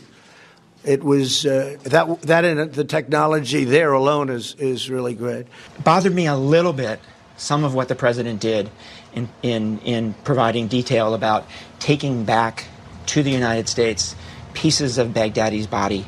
It 0.84 1.04
was 1.04 1.46
uh, 1.46 1.78
that 1.84 2.22
that 2.24 2.44
and 2.44 2.74
the 2.74 2.84
technology 2.84 3.64
there 3.64 3.94
alone 3.94 4.32
is 4.32 4.56
is 4.56 4.89
really 4.89 5.14
great. 5.14 5.46
bothered 5.84 6.16
me 6.16 6.26
a 6.26 6.36
little 6.36 6.74
bit 6.74 7.00
some 7.38 7.64
of 7.64 7.76
what 7.76 7.89
the 7.89 7.96
president 7.96 8.39
did 8.39 8.72
in, 9.14 9.30
in, 9.41 9.80
in 9.80 10.14
providing 10.24 10.68
detail 10.68 11.14
about 11.14 11.45
taking 11.80 12.26
back 12.26 12.66
to 13.07 13.24
the 13.24 13.32
United 13.32 13.68
States 13.68 14.16
pieces 14.53 14.97
of 14.97 15.14
Baghdadi's 15.14 15.68
body. 15.68 16.05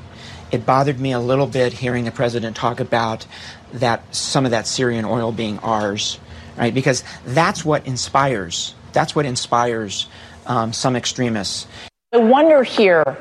It 0.52 0.66
bothered 0.66 1.00
me 1.00 1.12
a 1.12 1.20
little 1.20 1.48
bit 1.48 1.74
hearing 1.74 2.06
the 2.06 2.12
president 2.12 2.56
talk 2.56 2.80
about 2.80 3.26
that 3.74 4.16
some 4.16 4.46
of 4.46 4.52
that 4.52 4.68
Syrian 4.68 5.04
oil 5.06 5.32
being 5.32 5.58
ours, 5.60 6.20
right? 6.58 6.74
Because 6.74 7.04
that's 7.26 7.66
what 7.66 7.88
inspires. 7.88 8.76
That's 8.92 9.16
what 9.16 9.26
inspires 9.26 10.08
um, 10.46 10.72
some 10.72 10.96
extremists. 10.96 11.68
I 12.14 12.18
wonder 12.18 12.64
here 12.64 13.18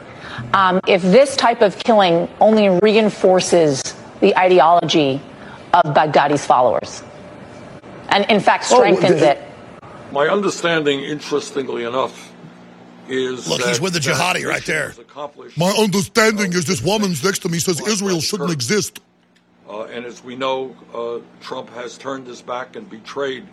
um, 0.52 0.80
if 0.86 1.00
this 1.00 1.34
type 1.36 1.62
of 1.62 1.78
killing 1.78 2.28
only 2.40 2.68
reinforces 2.82 3.82
the 4.20 4.36
ideology 4.36 5.20
of 5.72 5.94
Baghdadi's 5.94 6.44
followers, 6.44 7.02
and 8.10 8.30
in 8.30 8.40
fact 8.40 8.64
strengthens 8.64 9.22
Oh, 9.22 9.30
it. 9.30 9.51
My 10.12 10.28
understanding, 10.28 11.00
interestingly 11.00 11.84
enough, 11.84 12.32
is 13.08 13.48
Look, 13.48 13.60
that 13.60 13.68
he's 13.68 13.80
with 13.80 13.94
the 13.94 13.98
jihadi 13.98 14.46
right 14.46 14.64
there. 14.66 14.92
My 15.56 15.70
understanding 15.70 16.52
is 16.52 16.66
this 16.66 16.82
woman's 16.82 17.24
next 17.24 17.40
to 17.40 17.48
me 17.48 17.58
says 17.58 17.80
Israel 17.86 18.20
shouldn't 18.20 18.50
exist. 18.50 19.00
uh, 19.68 19.84
and 19.84 20.04
as 20.04 20.22
we 20.22 20.36
know, 20.36 20.76
uh, 20.94 21.18
Trump 21.40 21.70
has 21.70 21.96
turned 21.96 22.26
his 22.26 22.42
back 22.42 22.76
and 22.76 22.88
betrayed 22.90 23.46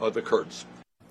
uh, 0.00 0.08
the 0.08 0.22
Kurds. 0.22 0.64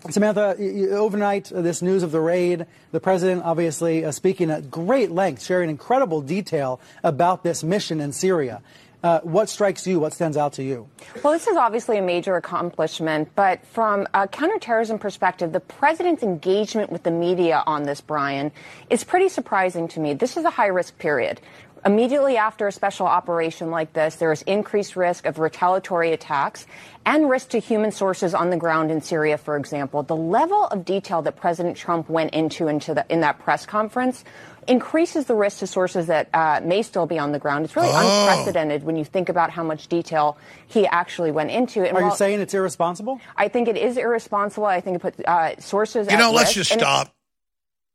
Samantha, 0.10 0.56
y- 0.58 0.72
y- 0.74 0.88
overnight, 0.96 1.52
uh, 1.52 1.62
this 1.62 1.82
news 1.82 2.02
of 2.02 2.12
the 2.12 2.22
raid, 2.22 2.66
the 2.92 3.00
president 3.02 3.44
obviously 3.44 4.06
uh, 4.06 4.12
speaking 4.12 4.50
at 4.50 4.72
great 4.72 5.12
length, 5.12 5.44
sharing 5.44 5.70
incredible 5.70 6.22
detail 6.22 6.80
about 7.04 7.44
this 7.44 7.62
mission 7.64 8.00
in 8.00 8.14
Syria. 8.14 8.62
Uh, 9.08 9.22
what 9.22 9.48
strikes 9.48 9.88
you? 9.88 10.02
What 10.02 10.12
stands 10.12 10.36
out 10.36 10.52
to 10.54 10.64
you? 10.64 10.90
Well, 11.24 11.32
this 11.32 11.48
is 11.48 11.56
obviously 11.56 11.98
a 11.98 12.02
major 12.02 12.36
accomplishment, 12.36 13.30
but 13.36 13.66
from 13.68 14.06
a 14.14 14.28
counterterrorism 14.28 15.00
perspective, 15.00 15.54
the 15.54 15.62
president's 15.62 16.24
engagement 16.24 16.92
with 16.92 17.04
the 17.04 17.12
media 17.12 17.64
on 17.66 17.84
this, 17.84 18.02
Brian, 18.02 18.52
is 18.90 19.06
pretty 19.06 19.30
surprising 19.30 19.88
to 19.88 20.02
me. 20.02 20.14
This 20.14 20.36
is 20.36 20.44
a 20.44 20.50
high 20.50 20.68
risk 20.68 20.98
period. 20.98 21.40
Immediately 21.86 22.36
after 22.36 22.68
a 22.68 22.72
special 22.72 23.08
operation 23.08 23.72
like 23.72 23.94
this, 23.94 24.16
there 24.16 24.34
is 24.34 24.42
increased 24.42 24.98
risk 24.98 25.26
of 25.26 25.40
retaliatory 25.40 26.12
attacks 26.12 26.66
and 27.06 27.30
risk 27.30 27.48
to 27.50 27.60
human 27.60 27.94
sources 27.94 28.34
on 28.34 28.50
the 28.50 28.58
ground 28.58 28.92
in 28.92 29.00
Syria, 29.00 29.38
for 29.38 29.56
example. 29.56 30.04
The 30.04 30.18
level 30.18 30.66
of 30.66 30.84
detail 30.84 31.22
that 31.22 31.38
President 31.38 31.78
Trump 31.78 32.10
went 32.10 32.34
into, 32.34 32.68
into 32.68 32.94
the, 32.94 33.06
in 33.08 33.22
that 33.22 33.40
press 33.40 33.66
conference 33.66 34.26
increases 34.68 35.26
the 35.26 35.36
risk 35.36 35.60
to 35.60 35.68
sources 35.68 36.08
that 36.08 36.30
uh, 36.34 36.60
may 36.64 36.82
still 36.82 37.06
be 37.06 37.18
on 37.20 37.32
the 37.32 37.40
ground. 37.40 37.66
It's 37.66 37.76
really 37.76 37.90
Oh. 37.92 38.28
unprecedented 38.30 38.84
when 38.84 38.96
you 38.96 39.06
think 39.06 39.30
about 39.30 39.50
how 39.52 39.64
much 39.64 39.88
detail 39.88 40.38
he 40.68 40.86
actually 40.88 41.32
went 41.32 41.52
into. 41.52 41.88
And 41.88 41.98
Are 41.98 42.02
you 42.04 42.16
saying 42.16 42.40
it's 42.42 42.54
irresponsible? 42.54 43.20
I 43.36 43.48
think 43.48 43.68
it 43.68 43.78
is 43.78 43.98
irresponsible. 43.98 44.66
I 44.68 44.82
think 44.82 44.98
it 44.98 45.00
puts 45.00 45.20
uh, 45.22 45.56
sources. 45.60 46.08
You 46.08 46.14
at 46.14 46.20
know, 46.20 46.32
let's 46.32 46.50
risk. 46.50 46.70
just 46.70 46.72
And 46.74 46.82
stop. 46.82 47.14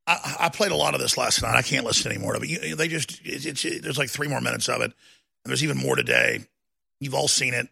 I, 0.07 0.37
I 0.41 0.49
played 0.49 0.73
a 0.73 0.77
lot 0.77 0.95
of 0.95 1.01
this 1.01 1.17
last 1.17 1.43
night. 1.43 1.55
I 1.57 1.63
can't 1.63 1.85
listen 1.87 2.11
anymore 2.11 2.35
to 2.35 2.41
it. 2.43 2.49
You, 2.49 2.75
they 2.77 2.89
just, 2.89 3.21
it's, 3.25 3.47
it's, 3.47 3.63
there's 3.83 3.99
like 3.99 4.11
three 4.11 4.29
more 4.29 4.41
minutes 4.41 4.69
of 4.69 4.81
it. 4.81 4.87
And 4.87 4.95
there's 5.51 5.63
even 5.63 5.77
more 5.77 5.95
today. 5.97 6.41
You've 7.01 7.15
all 7.15 7.29
seen 7.29 7.55
it. 7.55 7.69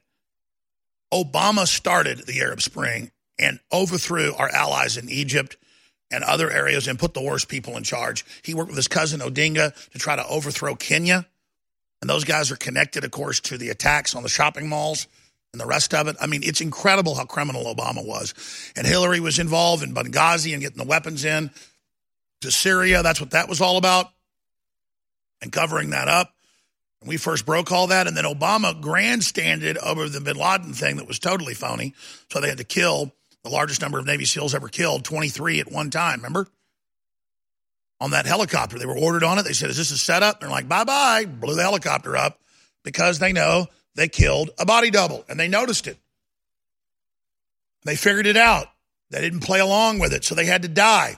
Obama 1.12 1.66
started 1.66 2.26
the 2.26 2.40
Arab 2.40 2.62
Spring 2.62 3.10
and 3.38 3.58
overthrew 3.72 4.32
our 4.34 4.48
allies 4.50 4.96
in 4.96 5.08
Egypt 5.08 5.56
and 6.10 6.24
other 6.24 6.50
areas 6.50 6.88
and 6.88 6.98
put 6.98 7.14
the 7.14 7.22
worst 7.22 7.48
people 7.48 7.76
in 7.76 7.82
charge. 7.82 8.24
He 8.42 8.54
worked 8.54 8.68
with 8.68 8.76
his 8.76 8.88
cousin 8.88 9.20
Odinga 9.20 9.74
to 9.90 9.98
try 9.98 10.16
to 10.16 10.26
overthrow 10.26 10.74
Kenya. 10.74 11.26
And 12.00 12.08
those 12.08 12.24
guys 12.24 12.50
are 12.50 12.56
connected, 12.56 13.04
of 13.04 13.10
course, 13.10 13.40
to 13.40 13.58
the 13.58 13.68
attacks 13.68 14.14
on 14.14 14.22
the 14.22 14.28
shopping 14.28 14.68
malls 14.68 15.06
and 15.52 15.60
the 15.60 15.66
rest 15.66 15.94
of 15.94 16.08
it. 16.08 16.16
I 16.20 16.26
mean, 16.26 16.42
it's 16.42 16.60
incredible 16.60 17.14
how 17.14 17.24
criminal 17.24 17.72
Obama 17.72 18.04
was. 18.04 18.34
And 18.76 18.86
Hillary 18.86 19.20
was 19.20 19.38
involved 19.38 19.82
in 19.82 19.94
Benghazi 19.94 20.52
and 20.52 20.62
getting 20.62 20.78
the 20.78 20.84
weapons 20.84 21.24
in 21.24 21.50
to 22.40 22.50
Syria. 22.50 23.02
That's 23.02 23.20
what 23.20 23.32
that 23.32 23.48
was 23.48 23.60
all 23.60 23.76
about. 23.76 24.06
And 25.42 25.52
covering 25.52 25.90
that 25.90 26.08
up. 26.08 26.32
And 27.00 27.08
we 27.08 27.16
first 27.16 27.46
broke 27.46 27.70
all 27.72 27.88
that. 27.88 28.06
And 28.06 28.16
then 28.16 28.24
Obama 28.24 28.80
grandstanded 28.80 29.78
over 29.78 30.08
the 30.08 30.20
bin 30.20 30.36
Laden 30.36 30.72
thing 30.72 30.96
that 30.96 31.08
was 31.08 31.18
totally 31.18 31.54
phony. 31.54 31.94
So 32.30 32.40
they 32.40 32.48
had 32.48 32.58
to 32.58 32.64
kill 32.64 33.12
the 33.42 33.50
largest 33.50 33.80
number 33.80 33.98
of 33.98 34.06
Navy 34.06 34.24
SEALs 34.24 34.54
ever 34.54 34.68
killed, 34.68 35.04
23 35.04 35.60
at 35.60 35.72
one 35.72 35.90
time, 35.90 36.18
remember? 36.18 36.46
On 38.00 38.10
that 38.12 38.26
helicopter. 38.26 38.78
They 38.78 38.86
were 38.86 38.96
ordered 38.96 39.24
on 39.24 39.38
it. 39.38 39.44
They 39.44 39.52
said, 39.52 39.70
Is 39.70 39.76
this 39.76 39.90
a 39.90 39.98
setup? 39.98 40.40
They're 40.40 40.48
like, 40.48 40.68
Bye 40.68 40.84
bye. 40.84 41.24
Blew 41.26 41.54
the 41.54 41.62
helicopter 41.62 42.16
up 42.16 42.40
because 42.82 43.18
they 43.18 43.32
know 43.32 43.66
they 43.94 44.08
killed 44.08 44.50
a 44.58 44.64
body 44.64 44.90
double 44.90 45.24
and 45.28 45.38
they 45.38 45.48
noticed 45.48 45.86
it. 45.86 45.98
They 47.84 47.96
figured 47.96 48.26
it 48.26 48.36
out. 48.36 48.66
They 49.10 49.20
didn't 49.20 49.40
play 49.40 49.60
along 49.60 49.98
with 49.98 50.12
it, 50.12 50.24
so 50.24 50.34
they 50.34 50.46
had 50.46 50.62
to 50.62 50.68
die. 50.68 51.16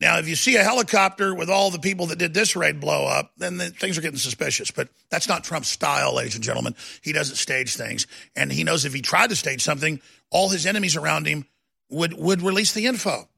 Now, 0.00 0.18
if 0.18 0.28
you 0.28 0.36
see 0.36 0.56
a 0.56 0.62
helicopter 0.62 1.34
with 1.34 1.50
all 1.50 1.70
the 1.70 1.80
people 1.80 2.06
that 2.06 2.18
did 2.18 2.32
this 2.32 2.54
raid 2.54 2.80
blow 2.80 3.04
up, 3.06 3.32
then 3.36 3.56
the, 3.56 3.70
things 3.70 3.98
are 3.98 4.00
getting 4.00 4.18
suspicious. 4.18 4.70
But 4.70 4.88
that's 5.10 5.28
not 5.28 5.42
Trump's 5.42 5.68
style, 5.68 6.14
ladies 6.14 6.36
and 6.36 6.44
gentlemen. 6.44 6.76
He 7.02 7.12
doesn't 7.12 7.36
stage 7.36 7.74
things, 7.74 8.06
and 8.36 8.52
he 8.52 8.62
knows 8.62 8.84
if 8.84 8.94
he 8.94 9.02
tried 9.02 9.30
to 9.30 9.36
stage 9.36 9.62
something, 9.62 10.00
all 10.30 10.50
his 10.50 10.66
enemies 10.66 10.96
around 10.96 11.26
him 11.26 11.46
would 11.90 12.12
would 12.14 12.42
release 12.42 12.72
the 12.72 12.86
info. 12.86 13.28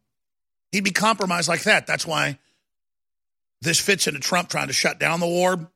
He'd 0.73 0.85
be 0.85 0.91
compromised 0.91 1.49
like 1.49 1.63
that. 1.63 1.87
That's 1.87 2.07
why 2.07 2.39
this 3.63 3.81
fits 3.81 4.07
into 4.07 4.21
Trump 4.21 4.49
trying 4.49 4.69
to 4.69 4.73
shut 4.73 4.99
down 4.99 5.21
the 5.21 5.27
war, 5.27 5.71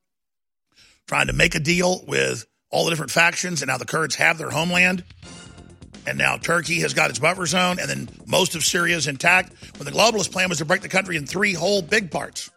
trying 1.07 1.28
to 1.28 1.32
make 1.32 1.55
a 1.55 1.61
deal 1.61 2.05
with 2.07 2.47
all 2.70 2.85
the 2.85 2.91
different 2.91 3.12
factions, 3.12 3.62
and 3.62 3.68
now 3.68 3.78
the 3.78 3.85
Kurds 3.85 4.16
have 4.16 4.37
their 4.37 4.51
homeland. 4.51 5.05
And 6.07 6.18
now 6.18 6.36
Turkey 6.36 6.80
has 6.80 6.92
got 6.92 7.11
its 7.11 7.18
buffer 7.18 7.46
zone, 7.46 7.78
and 7.80 7.88
then 7.88 8.09
most 8.26 8.55
of 8.55 8.64
Syria 8.64 8.96
is 8.96 9.07
intact. 9.07 9.52
When 9.78 9.86
the 9.86 9.92
globalist 9.92 10.32
plan 10.32 10.48
was 10.48 10.59
to 10.59 10.64
break 10.64 10.82
the 10.82 10.88
country 10.88 11.16
in 11.16 11.26
three 11.26 11.55
whole 11.55 11.82
big 11.82 12.11
parts 12.11 12.50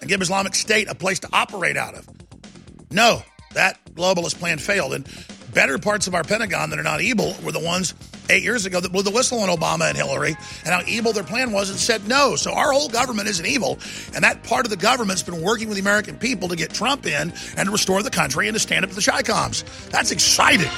and 0.00 0.08
give 0.08 0.20
Islamic 0.22 0.54
State 0.54 0.88
a 0.88 0.94
place 0.94 1.20
to 1.20 1.28
operate 1.32 1.76
out 1.76 1.94
of. 1.94 2.06
No, 2.90 3.22
that 3.54 3.78
globalist 3.94 4.38
plan 4.38 4.58
failed. 4.58 4.94
And 4.94 5.08
better 5.52 5.78
parts 5.78 6.06
of 6.06 6.14
our 6.14 6.24
Pentagon 6.24 6.70
that 6.70 6.78
are 6.78 6.84
not 6.84 7.00
evil 7.00 7.34
were 7.42 7.52
the 7.52 7.60
ones 7.60 7.94
eight 8.30 8.42
years 8.42 8.66
ago 8.66 8.80
that 8.80 8.92
blew 8.92 9.02
the 9.02 9.10
whistle 9.10 9.40
on 9.40 9.48
Obama 9.48 9.88
and 9.88 9.96
Hillary 9.96 10.36
and 10.64 10.72
how 10.72 10.80
evil 10.86 11.12
their 11.12 11.24
plan 11.24 11.52
was 11.52 11.70
and 11.70 11.78
said 11.78 12.06
no. 12.06 12.36
So 12.36 12.52
our 12.52 12.72
whole 12.72 12.88
government 12.88 13.28
isn't 13.28 13.44
evil. 13.44 13.78
And 14.14 14.24
that 14.24 14.44
part 14.44 14.64
of 14.64 14.70
the 14.70 14.76
government's 14.76 15.22
been 15.22 15.42
working 15.42 15.68
with 15.68 15.76
the 15.76 15.82
American 15.82 16.16
people 16.16 16.48
to 16.48 16.56
get 16.56 16.72
Trump 16.72 17.06
in 17.06 17.32
and 17.56 17.66
to 17.66 17.70
restore 17.70 18.02
the 18.02 18.10
country 18.10 18.48
and 18.48 18.54
to 18.54 18.60
stand 18.60 18.84
up 18.84 18.90
to 18.90 18.96
the 18.96 19.02
Chi-Coms. 19.02 19.64
That's 19.90 20.12
exciting. 20.12 20.70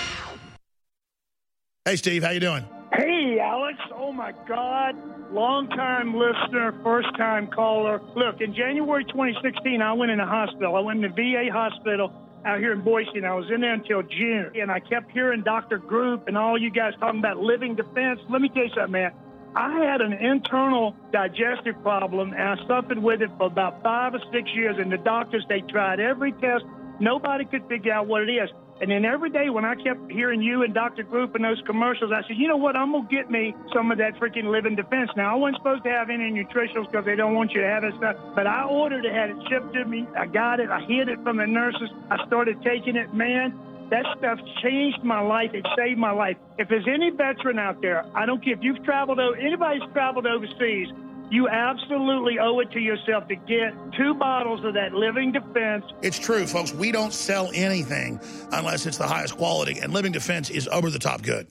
Hey, 1.86 1.96
Steve, 1.96 2.22
how 2.22 2.30
you 2.30 2.40
doing? 2.40 2.64
Hey, 2.94 3.38
Alex. 3.38 3.78
oh 3.94 4.10
my 4.10 4.32
God. 4.48 4.96
Long 5.30 5.68
time 5.68 6.14
listener, 6.16 6.72
first 6.82 7.08
time 7.18 7.46
caller. 7.48 8.00
Look, 8.16 8.40
in 8.40 8.54
January 8.54 9.04
2016, 9.04 9.82
I 9.82 9.92
went 9.92 10.10
in 10.10 10.18
a 10.18 10.26
hospital. 10.26 10.76
I 10.76 10.80
went 10.80 11.04
in 11.04 11.10
the 11.10 11.14
VA 11.14 11.52
hospital 11.52 12.10
out 12.46 12.58
here 12.58 12.72
in 12.72 12.80
Boise, 12.80 13.10
and 13.16 13.26
I 13.26 13.34
was 13.34 13.50
in 13.54 13.60
there 13.60 13.74
until 13.74 14.00
June. 14.00 14.52
And 14.54 14.70
I 14.70 14.80
kept 14.80 15.10
hearing 15.10 15.42
Dr. 15.42 15.76
Group 15.76 16.26
and 16.26 16.38
all 16.38 16.56
you 16.56 16.70
guys 16.70 16.94
talking 17.00 17.18
about 17.18 17.40
living 17.40 17.76
defense. 17.76 18.18
Let 18.30 18.40
me 18.40 18.48
tell 18.48 18.64
you 18.64 18.70
something, 18.74 18.92
man. 18.92 19.12
I 19.54 19.84
had 19.84 20.00
an 20.00 20.14
internal 20.14 20.96
digestive 21.12 21.82
problem, 21.82 22.32
and 22.32 22.42
I 22.42 22.56
suffered 22.66 22.96
with 22.96 23.20
it 23.20 23.28
for 23.36 23.48
about 23.48 23.82
five 23.82 24.14
or 24.14 24.20
six 24.32 24.48
years. 24.54 24.76
And 24.78 24.90
the 24.90 24.96
doctors, 24.96 25.44
they 25.50 25.60
tried 25.60 26.00
every 26.00 26.32
test. 26.32 26.64
Nobody 26.98 27.44
could 27.44 27.68
figure 27.68 27.92
out 27.92 28.06
what 28.06 28.22
it 28.22 28.32
is. 28.32 28.48
And 28.80 28.90
then 28.90 29.04
every 29.04 29.30
day 29.30 29.50
when 29.50 29.64
I 29.64 29.76
kept 29.76 30.10
hearing 30.10 30.42
you 30.42 30.62
and 30.62 30.74
Dr. 30.74 31.04
Group 31.04 31.34
and 31.36 31.44
those 31.44 31.62
commercials, 31.64 32.10
I 32.12 32.26
said, 32.26 32.36
you 32.36 32.48
know 32.48 32.56
what? 32.56 32.74
I'm 32.76 32.90
going 32.90 33.06
to 33.06 33.14
get 33.14 33.30
me 33.30 33.54
some 33.72 33.92
of 33.92 33.98
that 33.98 34.14
freaking 34.18 34.50
living 34.50 34.74
defense. 34.74 35.10
Now, 35.16 35.32
I 35.32 35.38
wasn't 35.38 35.58
supposed 35.58 35.84
to 35.84 35.90
have 35.90 36.10
any 36.10 36.30
nutritionals 36.32 36.90
because 36.90 37.04
they 37.04 37.14
don't 37.14 37.34
want 37.34 37.52
you 37.52 37.60
to 37.60 37.68
have 37.68 37.84
it 37.84 37.94
stuff, 37.98 38.16
but 38.34 38.46
I 38.46 38.64
ordered 38.64 39.04
it, 39.04 39.14
had 39.14 39.30
it 39.30 39.36
shipped 39.48 39.72
to 39.74 39.84
me. 39.84 40.06
I 40.18 40.26
got 40.26 40.58
it. 40.58 40.70
I 40.70 40.80
hid 40.80 41.08
it 41.08 41.22
from 41.22 41.36
the 41.36 41.46
nurses. 41.46 41.88
I 42.10 42.26
started 42.26 42.60
taking 42.62 42.96
it. 42.96 43.14
Man, 43.14 43.58
that 43.90 44.06
stuff 44.18 44.38
changed 44.62 45.04
my 45.04 45.20
life. 45.20 45.50
It 45.54 45.66
saved 45.76 45.98
my 45.98 46.10
life. 46.10 46.36
If 46.58 46.68
there's 46.68 46.88
any 46.88 47.10
veteran 47.10 47.58
out 47.58 47.80
there, 47.80 48.04
I 48.16 48.26
don't 48.26 48.42
care 48.42 48.54
if 48.54 48.60
you've 48.62 48.82
traveled, 48.82 49.20
anybody's 49.38 49.82
traveled 49.92 50.26
overseas, 50.26 50.88
you 51.30 51.48
absolutely 51.48 52.38
owe 52.38 52.60
it 52.60 52.70
to 52.72 52.80
yourself 52.80 53.26
to 53.28 53.36
get 53.36 53.74
two 53.96 54.14
bottles 54.14 54.64
of 54.64 54.74
that 54.74 54.92
Living 54.92 55.32
Defense. 55.32 55.84
It's 56.02 56.18
true, 56.18 56.46
folks. 56.46 56.72
We 56.72 56.92
don't 56.92 57.12
sell 57.12 57.50
anything 57.54 58.20
unless 58.52 58.86
it's 58.86 58.98
the 58.98 59.06
highest 59.06 59.36
quality, 59.36 59.78
and 59.80 59.92
Living 59.92 60.12
Defense 60.12 60.50
is 60.50 60.68
over 60.68 60.90
the 60.90 60.98
top 60.98 61.22
good. 61.22 61.48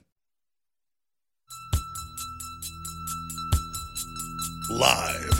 Live 4.70 5.34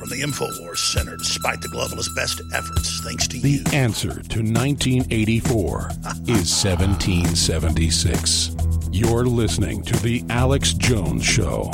from 0.00 0.08
the 0.08 0.22
InfoWars 0.22 0.78
Center, 0.78 1.16
despite 1.16 1.60
the 1.60 1.68
globalist 1.68 2.14
best 2.16 2.40
efforts, 2.54 3.00
thanks 3.00 3.28
to 3.28 3.38
The 3.38 3.50
you. 3.50 3.62
The 3.64 3.76
answer 3.76 4.08
to 4.08 4.42
1984 4.42 5.90
is 6.26 6.64
1776. 6.64 8.56
You're 8.90 9.26
listening 9.26 9.82
to 9.84 9.96
The 9.98 10.24
Alex 10.30 10.72
Jones 10.72 11.24
Show. 11.24 11.70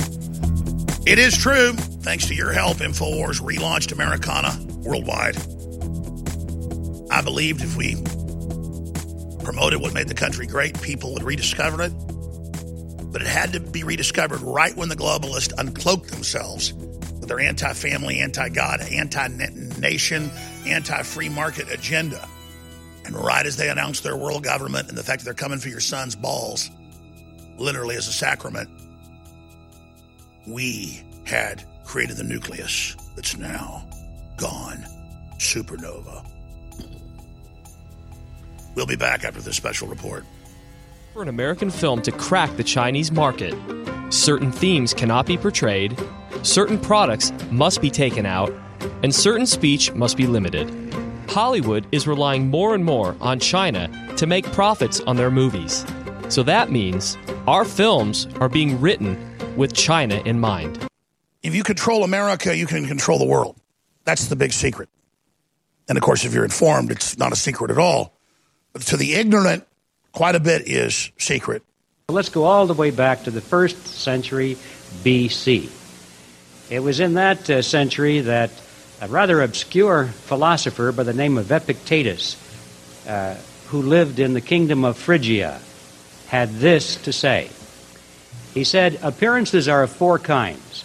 It 1.06 1.20
is 1.20 1.38
true. 1.38 1.72
Thanks 1.72 2.26
to 2.26 2.34
your 2.34 2.50
help, 2.50 2.78
InfoWars 2.78 3.40
relaunched 3.40 3.92
Americana 3.92 4.58
worldwide. 4.82 5.36
I 7.12 7.20
believed 7.22 7.62
if 7.62 7.76
we 7.76 7.94
promoted 9.44 9.80
what 9.80 9.94
made 9.94 10.08
the 10.08 10.14
country 10.14 10.48
great, 10.48 10.82
people 10.82 11.12
would 11.12 11.22
rediscover 11.22 11.82
it. 11.82 11.92
But 13.12 13.22
it 13.22 13.28
had 13.28 13.52
to 13.52 13.60
be 13.60 13.84
rediscovered 13.84 14.40
right 14.40 14.76
when 14.76 14.88
the 14.88 14.96
globalists 14.96 15.54
uncloaked 15.54 16.08
themselves 16.08 16.72
with 16.72 17.28
their 17.28 17.38
anti 17.38 17.72
family, 17.72 18.18
anti 18.18 18.48
God, 18.48 18.80
anti 18.80 19.28
nation, 19.78 20.28
anti 20.66 21.04
free 21.04 21.28
market 21.28 21.70
agenda. 21.70 22.28
And 23.04 23.14
right 23.14 23.46
as 23.46 23.56
they 23.56 23.68
announced 23.68 24.02
their 24.02 24.16
world 24.16 24.42
government 24.42 24.88
and 24.88 24.98
the 24.98 25.04
fact 25.04 25.20
that 25.20 25.24
they're 25.24 25.34
coming 25.34 25.60
for 25.60 25.68
your 25.68 25.78
son's 25.78 26.16
balls, 26.16 26.68
literally 27.58 27.94
as 27.94 28.08
a 28.08 28.12
sacrament, 28.12 28.68
we 30.46 31.02
had 31.24 31.64
created 31.84 32.16
the 32.16 32.24
nucleus 32.24 32.96
that's 33.14 33.36
now 33.36 33.88
gone 34.36 34.84
supernova. 35.38 36.24
We'll 38.74 38.86
be 38.86 38.96
back 38.96 39.24
after 39.24 39.40
this 39.40 39.56
special 39.56 39.88
report. 39.88 40.24
For 41.14 41.22
an 41.22 41.28
American 41.28 41.70
film 41.70 42.02
to 42.02 42.12
crack 42.12 42.54
the 42.56 42.64
Chinese 42.64 43.10
market, 43.10 43.54
certain 44.10 44.52
themes 44.52 44.92
cannot 44.92 45.26
be 45.26 45.36
portrayed, 45.38 45.98
certain 46.42 46.78
products 46.78 47.32
must 47.50 47.80
be 47.80 47.90
taken 47.90 48.26
out, 48.26 48.52
and 49.02 49.14
certain 49.14 49.46
speech 49.46 49.92
must 49.92 50.16
be 50.16 50.26
limited. 50.26 50.70
Hollywood 51.28 51.86
is 51.90 52.06
relying 52.06 52.48
more 52.48 52.74
and 52.74 52.84
more 52.84 53.16
on 53.20 53.40
China 53.40 53.88
to 54.16 54.26
make 54.26 54.44
profits 54.52 55.00
on 55.00 55.16
their 55.16 55.30
movies. 55.30 55.84
So 56.28 56.42
that 56.42 56.70
means 56.70 57.16
our 57.46 57.64
films 57.64 58.26
are 58.40 58.48
being 58.48 58.80
written 58.80 59.35
with 59.56 59.72
China 59.74 60.20
in 60.24 60.38
mind. 60.38 60.86
If 61.42 61.54
you 61.54 61.62
control 61.62 62.04
America, 62.04 62.56
you 62.56 62.66
can 62.66 62.86
control 62.86 63.18
the 63.18 63.24
world. 63.24 63.56
That's 64.04 64.28
the 64.28 64.36
big 64.36 64.52
secret. 64.52 64.88
And 65.88 65.96
of 65.96 66.02
course, 66.02 66.24
if 66.24 66.34
you're 66.34 66.44
informed, 66.44 66.90
it's 66.90 67.18
not 67.18 67.32
a 67.32 67.36
secret 67.36 67.70
at 67.70 67.78
all. 67.78 68.12
But 68.72 68.82
to 68.82 68.96
the 68.96 69.14
ignorant, 69.14 69.66
quite 70.12 70.34
a 70.34 70.40
bit 70.40 70.68
is 70.68 71.10
secret. 71.18 71.62
Let's 72.08 72.28
go 72.28 72.44
all 72.44 72.66
the 72.66 72.74
way 72.74 72.90
back 72.90 73.24
to 73.24 73.30
the 73.30 73.40
first 73.40 73.86
century 73.86 74.56
BC. 75.02 75.70
It 76.70 76.80
was 76.80 77.00
in 77.00 77.14
that 77.14 77.48
uh, 77.48 77.62
century 77.62 78.20
that 78.20 78.50
a 79.00 79.08
rather 79.08 79.42
obscure 79.42 80.06
philosopher 80.06 80.90
by 80.92 81.02
the 81.02 81.12
name 81.12 81.38
of 81.38 81.52
Epictetus, 81.52 82.36
uh, 83.06 83.36
who 83.66 83.82
lived 83.82 84.18
in 84.18 84.34
the 84.34 84.40
kingdom 84.40 84.84
of 84.84 84.96
Phrygia, 84.96 85.60
had 86.28 86.50
this 86.54 86.96
to 87.02 87.12
say. 87.12 87.50
He 88.56 88.64
said, 88.64 88.98
Appearances 89.02 89.68
are 89.68 89.82
of 89.82 89.90
four 89.90 90.18
kinds. 90.18 90.82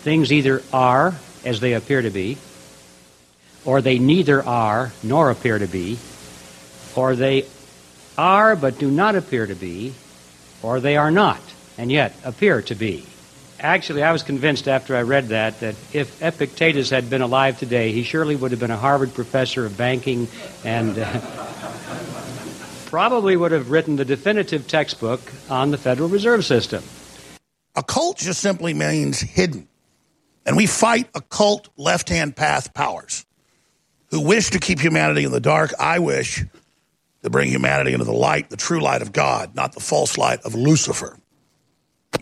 Things 0.00 0.32
either 0.32 0.62
are 0.72 1.14
as 1.44 1.60
they 1.60 1.74
appear 1.74 2.00
to 2.00 2.08
be, 2.08 2.38
or 3.66 3.82
they 3.82 3.98
neither 3.98 4.42
are 4.42 4.90
nor 5.02 5.30
appear 5.30 5.58
to 5.58 5.66
be, 5.66 5.98
or 6.96 7.14
they 7.14 7.44
are 8.16 8.56
but 8.56 8.78
do 8.78 8.90
not 8.90 9.14
appear 9.14 9.46
to 9.46 9.54
be, 9.54 9.92
or 10.62 10.80
they 10.80 10.96
are 10.96 11.10
not 11.10 11.42
and 11.76 11.92
yet 11.92 12.16
appear 12.24 12.62
to 12.62 12.74
be. 12.74 13.04
Actually, 13.60 14.02
I 14.02 14.12
was 14.12 14.22
convinced 14.22 14.66
after 14.66 14.96
I 14.96 15.02
read 15.02 15.28
that 15.28 15.60
that 15.60 15.74
if 15.92 16.22
Epictetus 16.22 16.88
had 16.88 17.10
been 17.10 17.20
alive 17.20 17.58
today, 17.58 17.92
he 17.92 18.04
surely 18.04 18.36
would 18.36 18.52
have 18.52 18.60
been 18.60 18.70
a 18.70 18.78
Harvard 18.78 19.12
professor 19.12 19.66
of 19.66 19.76
banking 19.76 20.28
and 20.64 20.98
uh, 20.98 21.20
probably 22.90 23.36
would 23.36 23.52
have 23.52 23.70
written 23.70 23.94
the 23.94 24.04
definitive 24.04 24.66
textbook 24.66 25.20
on 25.48 25.70
the 25.70 25.78
Federal 25.78 26.08
Reserve 26.08 26.44
System. 26.44 26.82
Occult 27.76 28.18
just 28.18 28.40
simply 28.40 28.74
means 28.74 29.20
hidden. 29.20 29.68
And 30.44 30.56
we 30.56 30.66
fight 30.66 31.08
occult 31.14 31.68
left 31.76 32.08
hand 32.08 32.34
path 32.34 32.74
powers 32.74 33.24
who 34.10 34.20
wish 34.20 34.50
to 34.50 34.58
keep 34.58 34.80
humanity 34.80 35.22
in 35.22 35.30
the 35.30 35.40
dark. 35.40 35.72
I 35.78 36.00
wish 36.00 36.44
to 37.22 37.30
bring 37.30 37.48
humanity 37.48 37.92
into 37.92 38.04
the 38.04 38.12
light, 38.12 38.50
the 38.50 38.56
true 38.56 38.80
light 38.80 39.02
of 39.02 39.12
God, 39.12 39.54
not 39.54 39.72
the 39.72 39.80
false 39.80 40.18
light 40.18 40.40
of 40.40 40.56
Lucifer, 40.56 41.16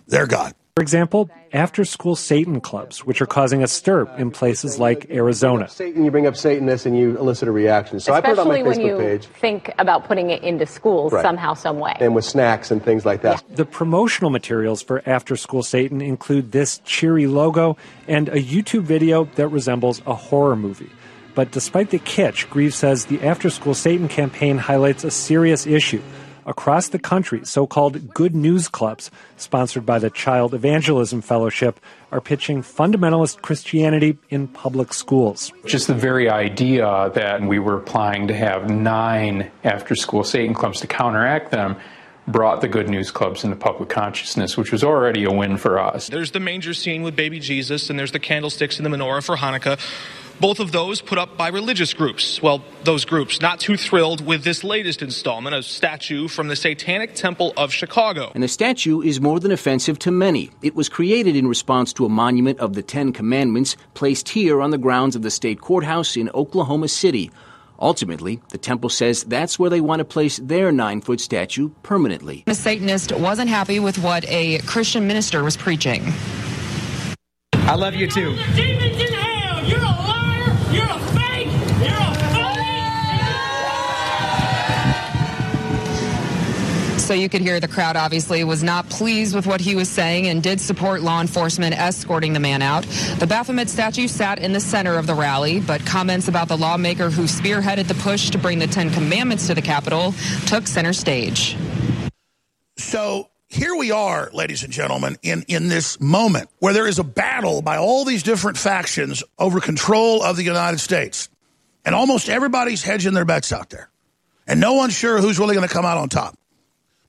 their 0.06 0.26
God. 0.26 0.52
For 0.78 0.82
example, 0.82 1.28
after 1.52 1.84
school 1.84 2.14
Satan 2.14 2.60
clubs, 2.60 3.04
which 3.04 3.20
are 3.20 3.26
causing 3.26 3.64
a 3.64 3.66
stir 3.66 4.08
in 4.16 4.30
places 4.30 4.78
like 4.78 5.10
Arizona. 5.10 5.68
Satan, 5.68 6.04
you 6.04 6.12
bring 6.12 6.28
up 6.28 6.36
Satanists 6.36 6.86
and 6.86 6.96
you 6.96 7.18
elicit 7.18 7.48
a 7.48 7.50
reaction. 7.50 7.98
So 7.98 8.12
I 8.12 8.20
put 8.20 8.30
it 8.30 8.38
on 8.38 8.46
my 8.46 8.58
Especially 8.58 8.62
when 8.62 8.78
Facebook 8.78 9.02
you 9.02 9.18
page. 9.18 9.26
think 9.26 9.72
about 9.80 10.06
putting 10.06 10.30
it 10.30 10.44
into 10.44 10.66
schools 10.66 11.12
Right. 11.12 11.20
somehow, 11.22 11.54
some 11.54 11.80
way. 11.80 11.96
And 11.98 12.14
with 12.14 12.24
snacks 12.24 12.70
and 12.70 12.80
things 12.80 13.04
like 13.04 13.22
that. 13.22 13.42
The 13.56 13.64
promotional 13.64 14.30
materials 14.30 14.80
for 14.80 15.02
After 15.04 15.34
School 15.34 15.64
Satan 15.64 16.00
include 16.00 16.52
this 16.52 16.78
cheery 16.84 17.26
logo 17.26 17.76
and 18.06 18.28
a 18.28 18.40
YouTube 18.40 18.82
video 18.82 19.24
that 19.34 19.48
resembles 19.48 20.00
a 20.06 20.14
horror 20.14 20.54
movie. 20.54 20.90
But 21.34 21.50
despite 21.50 21.90
the 21.90 21.98
kitsch, 21.98 22.48
Greaves 22.50 22.76
says 22.76 23.06
the 23.06 23.20
After 23.26 23.50
School 23.50 23.74
Satan 23.74 24.06
campaign 24.06 24.58
highlights 24.58 25.02
a 25.02 25.10
serious 25.10 25.66
issue. 25.66 26.02
Across 26.48 26.88
the 26.88 26.98
country, 26.98 27.42
so 27.44 27.66
called 27.66 28.14
good 28.14 28.34
news 28.34 28.68
clubs, 28.68 29.10
sponsored 29.36 29.84
by 29.84 29.98
the 29.98 30.08
Child 30.08 30.54
Evangelism 30.54 31.20
Fellowship, 31.20 31.78
are 32.10 32.22
pitching 32.22 32.62
fundamentalist 32.62 33.42
Christianity 33.42 34.16
in 34.30 34.48
public 34.48 34.94
schools. 34.94 35.52
Just 35.66 35.88
the 35.88 35.94
very 35.94 36.30
idea 36.30 37.10
that 37.14 37.42
we 37.42 37.58
were 37.58 37.76
applying 37.76 38.28
to 38.28 38.34
have 38.34 38.70
nine 38.70 39.50
after 39.62 39.94
school 39.94 40.24
Satan 40.24 40.54
clubs 40.54 40.80
to 40.80 40.86
counteract 40.86 41.50
them 41.50 41.76
brought 42.30 42.60
the 42.60 42.68
good 42.68 42.88
news 42.88 43.10
clubs 43.10 43.44
into 43.44 43.56
public 43.56 43.88
consciousness, 43.88 44.56
which 44.56 44.70
was 44.70 44.84
already 44.84 45.24
a 45.24 45.32
win 45.32 45.56
for 45.56 45.78
us. 45.78 46.08
There's 46.08 46.30
the 46.30 46.40
manger 46.40 46.74
scene 46.74 47.02
with 47.02 47.16
baby 47.16 47.40
Jesus, 47.40 47.90
and 47.90 47.98
there's 47.98 48.12
the 48.12 48.20
candlesticks 48.20 48.78
and 48.78 48.86
the 48.86 48.90
menorah 48.90 49.24
for 49.24 49.36
Hanukkah. 49.36 49.78
Both 50.40 50.60
of 50.60 50.70
those 50.70 51.00
put 51.00 51.18
up 51.18 51.36
by 51.36 51.48
religious 51.48 51.92
groups. 51.92 52.40
Well, 52.40 52.62
those 52.84 53.04
groups 53.04 53.40
not 53.40 53.58
too 53.58 53.76
thrilled 53.76 54.24
with 54.24 54.44
this 54.44 54.62
latest 54.62 55.02
installment, 55.02 55.56
a 55.56 55.64
statue 55.64 56.28
from 56.28 56.46
the 56.46 56.54
Satanic 56.54 57.16
Temple 57.16 57.52
of 57.56 57.72
Chicago. 57.72 58.30
And 58.34 58.44
the 58.44 58.48
statue 58.48 59.00
is 59.00 59.20
more 59.20 59.40
than 59.40 59.50
offensive 59.50 59.98
to 60.00 60.12
many. 60.12 60.50
It 60.62 60.76
was 60.76 60.88
created 60.88 61.34
in 61.34 61.48
response 61.48 61.92
to 61.94 62.04
a 62.04 62.08
monument 62.08 62.60
of 62.60 62.74
the 62.74 62.84
Ten 62.84 63.12
Commandments 63.12 63.76
placed 63.94 64.28
here 64.28 64.62
on 64.62 64.70
the 64.70 64.78
grounds 64.78 65.16
of 65.16 65.22
the 65.22 65.30
state 65.30 65.60
courthouse 65.60 66.16
in 66.16 66.30
Oklahoma 66.30 66.86
City. 66.86 67.32
Ultimately, 67.80 68.40
the 68.50 68.58
temple 68.58 68.90
says 68.90 69.24
that's 69.24 69.58
where 69.58 69.70
they 69.70 69.80
want 69.80 70.00
to 70.00 70.04
place 70.04 70.38
their 70.38 70.72
nine 70.72 71.00
foot 71.00 71.20
statue 71.20 71.70
permanently. 71.82 72.44
A 72.46 72.54
Satanist 72.54 73.12
wasn't 73.12 73.48
happy 73.48 73.80
with 73.80 73.98
what 73.98 74.24
a 74.28 74.58
Christian 74.60 75.06
minister 75.06 75.44
was 75.44 75.56
preaching. 75.56 76.12
I 77.52 77.74
love 77.74 77.94
you 77.94 78.08
too. 78.08 78.34
So 87.08 87.14
you 87.14 87.30
could 87.30 87.40
hear 87.40 87.58
the 87.58 87.68
crowd 87.68 87.96
obviously 87.96 88.44
was 88.44 88.62
not 88.62 88.86
pleased 88.90 89.34
with 89.34 89.46
what 89.46 89.62
he 89.62 89.74
was 89.74 89.88
saying 89.88 90.26
and 90.26 90.42
did 90.42 90.60
support 90.60 91.00
law 91.00 91.22
enforcement 91.22 91.74
escorting 91.74 92.34
the 92.34 92.38
man 92.38 92.60
out. 92.60 92.82
The 93.18 93.26
Baphomet 93.26 93.70
statue 93.70 94.08
sat 94.08 94.40
in 94.40 94.52
the 94.52 94.60
center 94.60 94.98
of 94.98 95.06
the 95.06 95.14
rally, 95.14 95.58
but 95.58 95.86
comments 95.86 96.28
about 96.28 96.48
the 96.48 96.58
lawmaker 96.58 97.08
who 97.08 97.22
spearheaded 97.22 97.88
the 97.88 97.94
push 97.94 98.28
to 98.28 98.36
bring 98.36 98.58
the 98.58 98.66
Ten 98.66 98.90
Commandments 98.90 99.46
to 99.46 99.54
the 99.54 99.62
Capitol 99.62 100.12
took 100.44 100.66
center 100.66 100.92
stage. 100.92 101.56
So 102.76 103.30
here 103.46 103.74
we 103.74 103.90
are, 103.90 104.28
ladies 104.34 104.62
and 104.62 104.70
gentlemen, 104.70 105.16
in, 105.22 105.46
in 105.48 105.68
this 105.68 105.98
moment 105.98 106.50
where 106.58 106.74
there 106.74 106.86
is 106.86 106.98
a 106.98 107.04
battle 107.04 107.62
by 107.62 107.78
all 107.78 108.04
these 108.04 108.22
different 108.22 108.58
factions 108.58 109.22
over 109.38 109.60
control 109.60 110.22
of 110.22 110.36
the 110.36 110.44
United 110.44 110.78
States. 110.78 111.30
And 111.86 111.94
almost 111.94 112.28
everybody's 112.28 112.82
hedging 112.82 113.14
their 113.14 113.24
bets 113.24 113.50
out 113.50 113.70
there. 113.70 113.88
And 114.46 114.60
no 114.60 114.74
one's 114.74 114.92
sure 114.92 115.22
who's 115.22 115.38
really 115.38 115.54
going 115.54 115.66
to 115.66 115.72
come 115.72 115.86
out 115.86 115.96
on 115.96 116.10
top. 116.10 116.38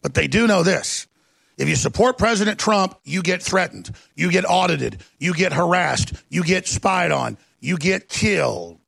But 0.02 0.14
they 0.14 0.28
do 0.28 0.48
know 0.48 0.64
this. 0.64 1.08
If 1.58 1.68
you 1.68 1.76
support 1.76 2.18
President 2.18 2.58
Trump, 2.58 2.98
you 3.04 3.22
get 3.22 3.44
threatened, 3.44 3.94
you 4.16 4.32
get 4.32 4.46
audited, 4.48 5.04
you 5.20 5.34
get 5.34 5.52
harassed, 5.52 6.14
you 6.30 6.44
get 6.44 6.68
spied 6.68 7.12
on, 7.12 7.38
you 7.60 7.78
get 7.78 8.08
killed. 8.08 8.80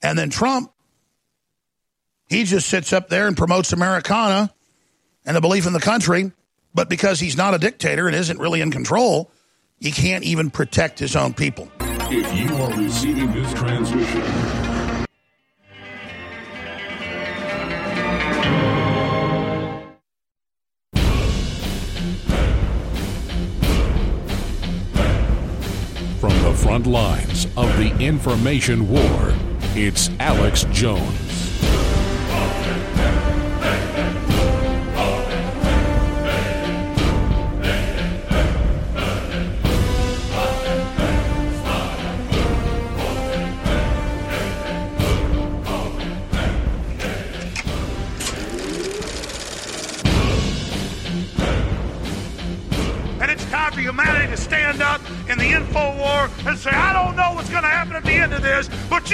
And 0.00 0.16
then 0.16 0.30
Trump, 0.30 0.70
he 2.28 2.44
just 2.44 2.68
sits 2.68 2.92
up 2.92 3.08
there 3.08 3.26
and 3.26 3.36
promotes 3.36 3.72
Americana 3.72 4.54
and 5.26 5.36
the 5.36 5.40
belief 5.40 5.66
in 5.66 5.72
the 5.72 5.80
country. 5.80 6.30
But 6.74 6.88
because 6.88 7.18
he's 7.18 7.36
not 7.36 7.54
a 7.54 7.58
dictator 7.58 8.06
and 8.06 8.14
isn't 8.14 8.38
really 8.38 8.60
in 8.60 8.70
control, 8.70 9.30
he 9.80 9.90
can't 9.90 10.24
even 10.24 10.50
protect 10.50 10.98
his 10.98 11.16
own 11.16 11.34
people. 11.34 11.68
If 11.80 12.38
you 12.38 12.54
are 12.56 12.72
receiving 12.78 13.32
this 13.32 13.52
transmission, 13.54 14.63
front 26.54 26.86
lines 26.86 27.46
of 27.56 27.66
the 27.76 27.94
information 27.98 28.88
war, 28.88 29.34
it's 29.74 30.10
Alex 30.20 30.64
Jones. 30.72 31.23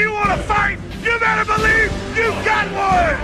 You 0.01 0.13
want 0.13 0.31
to 0.31 0.39
fight, 0.45 0.79
you 1.03 1.19
better 1.21 1.45
believe 1.45 1.93
you 2.17 2.31
got 2.43 2.67
one. 2.73 3.17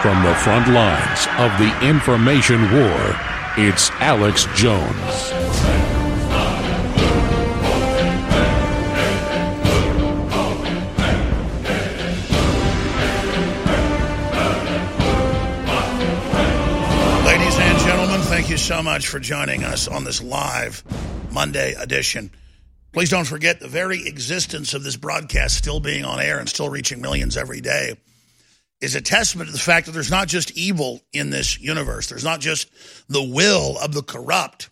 From 0.00 0.22
the 0.22 0.34
front 0.36 0.68
lines 0.68 1.26
of 1.38 1.50
the 1.58 1.86
information 1.86 2.62
war, 2.72 3.16
it's 3.58 3.90
Alex 3.98 4.46
Jones. 4.54 5.32
Ladies 17.26 17.58
and 17.58 17.78
gentlemen, 17.80 18.20
thank 18.22 18.48
you 18.48 18.56
so 18.56 18.82
much 18.82 19.08
for 19.08 19.18
joining 19.18 19.64
us 19.64 19.88
on 19.88 20.04
this 20.04 20.22
live 20.22 20.84
Monday 21.32 21.74
edition. 21.74 22.30
Please 22.92 23.10
don't 23.10 23.26
forget 23.26 23.60
the 23.60 23.68
very 23.68 24.06
existence 24.06 24.74
of 24.74 24.82
this 24.82 24.96
broadcast 24.96 25.56
still 25.56 25.78
being 25.78 26.04
on 26.04 26.20
air 26.20 26.38
and 26.38 26.48
still 26.48 26.68
reaching 26.68 27.00
millions 27.00 27.36
every 27.36 27.60
day 27.60 27.96
is 28.80 28.94
a 28.94 29.00
testament 29.00 29.48
to 29.48 29.52
the 29.52 29.58
fact 29.58 29.86
that 29.86 29.92
there's 29.92 30.10
not 30.10 30.26
just 30.26 30.50
evil 30.52 31.00
in 31.12 31.30
this 31.30 31.60
universe. 31.60 32.08
There's 32.08 32.24
not 32.24 32.40
just 32.40 32.68
the 33.08 33.22
will 33.22 33.78
of 33.78 33.92
the 33.92 34.02
corrupt 34.02 34.70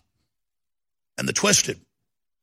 and 1.17 1.27
the 1.27 1.33
twisted. 1.33 1.79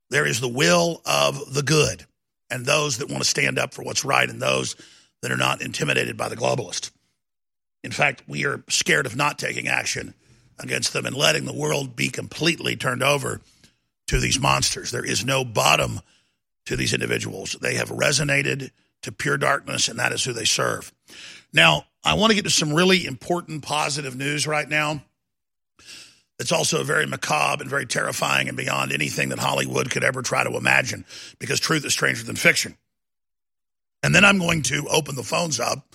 There 0.09 0.27
is 0.27 0.41
the 0.41 0.49
will 0.49 1.03
of 1.05 1.53
the 1.53 1.63
good 1.63 2.07
and 2.51 2.65
those 2.65 2.99
that 2.99 3.11
want 3.11 3.23
to 3.23 3.29
stand 3.29 3.59
up 3.59 3.75
for 3.75 3.83
what's 3.83 4.05
right 4.05 4.29
and 4.29 4.41
those 4.41 4.77
that 5.21 5.33
are 5.33 5.37
not 5.37 5.61
intimidated 5.61 6.17
by 6.17 6.29
the 6.29 6.37
globalist. 6.37 6.91
In 7.83 7.91
fact, 7.91 8.23
we 8.27 8.47
are 8.47 8.63
scared 8.69 9.07
of 9.07 9.17
not 9.17 9.39
taking 9.39 9.69
action 9.69 10.15
against 10.59 10.93
them 10.93 11.05
and 11.05 11.17
letting 11.17 11.45
the 11.45 11.53
world 11.53 11.97
be 11.97 12.09
completely 12.09 12.77
turned 12.77 13.03
over 13.03 13.41
to 14.07 14.21
these 14.21 14.41
monsters. 14.41 14.91
There 14.91 15.05
is 15.05 15.25
no 15.25 15.45
bottom 15.45 16.01
to 16.67 16.77
these 16.77 16.95
individuals. 16.95 17.57
They 17.61 17.75
have 17.75 17.89
resonated 17.91 18.71
to 19.03 19.13
pure 19.13 19.39
darkness, 19.39 19.89
and 19.89 19.99
that 19.99 20.13
is 20.13 20.25
who 20.25 20.33
they 20.33 20.45
serve. 20.45 20.93
Now, 21.53 21.85
I 22.05 22.15
want 22.15 22.31
to 22.31 22.35
get 22.35 22.45
to 22.45 22.51
some 22.51 22.73
really 22.73 23.07
important 23.07 23.63
positive 23.63 24.17
news 24.17 24.47
right 24.47 24.69
now. 24.69 25.03
It's 26.39 26.53
also 26.53 26.85
very 26.85 27.07
macabre 27.07 27.63
and 27.63 27.71
very 27.71 27.87
terrifying 27.87 28.49
and 28.49 28.57
beyond 28.57 28.93
anything 28.93 29.31
that 29.31 29.39
Hollywood 29.39 29.91
could 29.91 30.05
ever 30.05 30.23
try 30.23 30.45
to 30.45 30.57
imagine 30.57 31.05
because 31.39 31.61
truth 31.61 31.85
is 31.85 31.93
stranger 31.93 32.25
than 32.25 32.37
fiction. 32.37 32.77
And 34.03 34.15
then 34.15 34.25
I'm 34.25 34.39
going 34.39 34.63
to 34.65 34.87
open 34.89 35.15
the 35.15 35.23
phones 35.23 35.59
up 35.59 35.95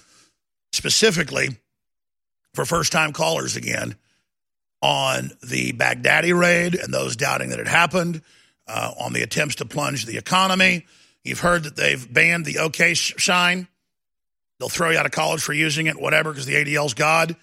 specifically 0.73 1.49
for 2.53 2.65
first 2.65 2.91
time 2.91 3.13
callers 3.13 3.55
again 3.55 3.95
on 4.81 5.31
the 5.43 5.73
Baghdadi 5.73 6.37
raid 6.37 6.75
and 6.75 6.93
those 6.93 7.15
doubting 7.15 7.49
that 7.49 7.59
it 7.59 7.67
happened, 7.67 8.21
uh, 8.67 8.93
on 8.99 9.13
the 9.13 9.21
attempts 9.21 9.55
to 9.55 9.65
plunge 9.65 10.05
the 10.05 10.17
economy. 10.17 10.85
You've 11.23 11.39
heard 11.39 11.63
that 11.63 11.75
they've 11.75 12.11
banned 12.11 12.45
the 12.45 12.59
OK 12.59 12.95
sign. 12.95 13.67
They'll 14.59 14.69
throw 14.69 14.89
you 14.91 14.97
out 14.97 15.05
of 15.05 15.11
college 15.11 15.41
for 15.41 15.53
using 15.53 15.87
it, 15.87 15.99
whatever, 15.99 16.31
because 16.31 16.45
the 16.45 16.55
ADL's 16.55 16.93
God. 16.93 17.35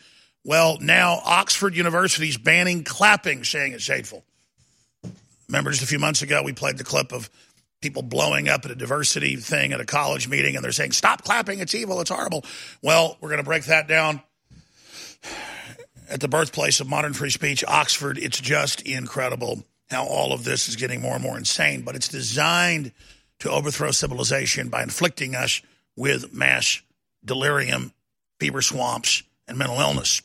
Well, 0.44 0.78
now 0.80 1.20
Oxford 1.24 1.74
University's 1.76 2.38
banning 2.38 2.84
clapping, 2.84 3.44
saying 3.44 3.72
it's 3.72 3.86
hateful. 3.86 4.24
Remember, 5.48 5.70
just 5.70 5.82
a 5.82 5.86
few 5.86 5.98
months 5.98 6.22
ago, 6.22 6.42
we 6.42 6.52
played 6.52 6.78
the 6.78 6.84
clip 6.84 7.12
of 7.12 7.30
people 7.80 8.02
blowing 8.02 8.48
up 8.48 8.64
at 8.64 8.70
a 8.70 8.74
diversity 8.74 9.36
thing 9.36 9.72
at 9.72 9.80
a 9.80 9.84
college 9.84 10.28
meeting, 10.28 10.56
and 10.56 10.64
they're 10.64 10.72
saying, 10.72 10.92
Stop 10.92 11.22
clapping, 11.22 11.60
it's 11.60 11.74
evil, 11.74 12.00
it's 12.00 12.10
horrible. 12.10 12.44
Well, 12.82 13.16
we're 13.20 13.28
going 13.28 13.38
to 13.38 13.44
break 13.44 13.64
that 13.64 13.88
down 13.88 14.22
at 16.08 16.20
the 16.20 16.28
birthplace 16.28 16.80
of 16.80 16.88
modern 16.88 17.12
free 17.12 17.30
speech, 17.30 17.64
Oxford. 17.66 18.18
It's 18.18 18.40
just 18.40 18.82
incredible 18.82 19.64
how 19.90 20.06
all 20.06 20.32
of 20.32 20.44
this 20.44 20.68
is 20.68 20.76
getting 20.76 21.00
more 21.00 21.14
and 21.14 21.22
more 21.22 21.38
insane, 21.38 21.82
but 21.82 21.94
it's 21.94 22.08
designed 22.08 22.92
to 23.40 23.50
overthrow 23.50 23.90
civilization 23.90 24.68
by 24.68 24.82
inflicting 24.82 25.34
us 25.34 25.62
with 25.96 26.32
mass 26.32 26.82
delirium, 27.24 27.92
fever 28.38 28.62
swamps, 28.62 29.22
and 29.46 29.58
mental 29.58 29.80
illness. 29.80 30.22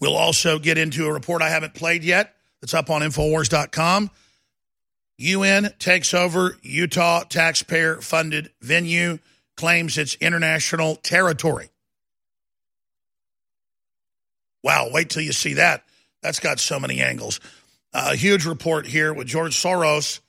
We'll 0.00 0.16
also 0.16 0.58
get 0.58 0.78
into 0.78 1.06
a 1.06 1.12
report 1.12 1.42
I 1.42 1.50
haven't 1.50 1.74
played 1.74 2.04
yet 2.04 2.34
that's 2.60 2.74
up 2.74 2.90
on 2.90 3.02
Infowars.com. 3.02 4.10
UN 5.18 5.72
takes 5.78 6.14
over 6.14 6.56
Utah 6.62 7.24
taxpayer 7.24 8.00
funded 8.00 8.50
venue, 8.60 9.18
claims 9.56 9.98
it's 9.98 10.14
international 10.16 10.96
territory. 10.96 11.70
Wow, 14.62 14.88
wait 14.92 15.10
till 15.10 15.22
you 15.22 15.32
see 15.32 15.54
that. 15.54 15.84
That's 16.22 16.40
got 16.40 16.58
so 16.58 16.80
many 16.80 17.00
angles. 17.00 17.40
Uh, 17.92 18.10
a 18.12 18.16
huge 18.16 18.44
report 18.44 18.86
here 18.86 19.14
with 19.14 19.26
George 19.26 19.56
Soros 19.56 20.20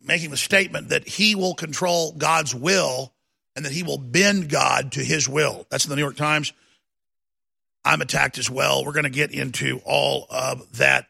making 0.00 0.30
the 0.30 0.36
statement 0.36 0.90
that 0.90 1.06
he 1.06 1.34
will 1.34 1.54
control 1.54 2.12
God's 2.12 2.54
will 2.54 3.12
and 3.56 3.64
that 3.64 3.72
he 3.72 3.82
will 3.82 3.98
bend 3.98 4.48
God 4.48 4.92
to 4.92 5.00
his 5.04 5.28
will. 5.28 5.66
That's 5.70 5.84
in 5.84 5.90
the 5.90 5.96
New 5.96 6.02
York 6.02 6.16
Times. 6.16 6.52
I'm 7.84 8.00
attacked 8.00 8.38
as 8.38 8.50
well. 8.50 8.84
We're 8.84 8.92
going 8.92 9.04
to 9.04 9.10
get 9.10 9.32
into 9.32 9.80
all 9.84 10.26
of 10.30 10.78
that 10.78 11.06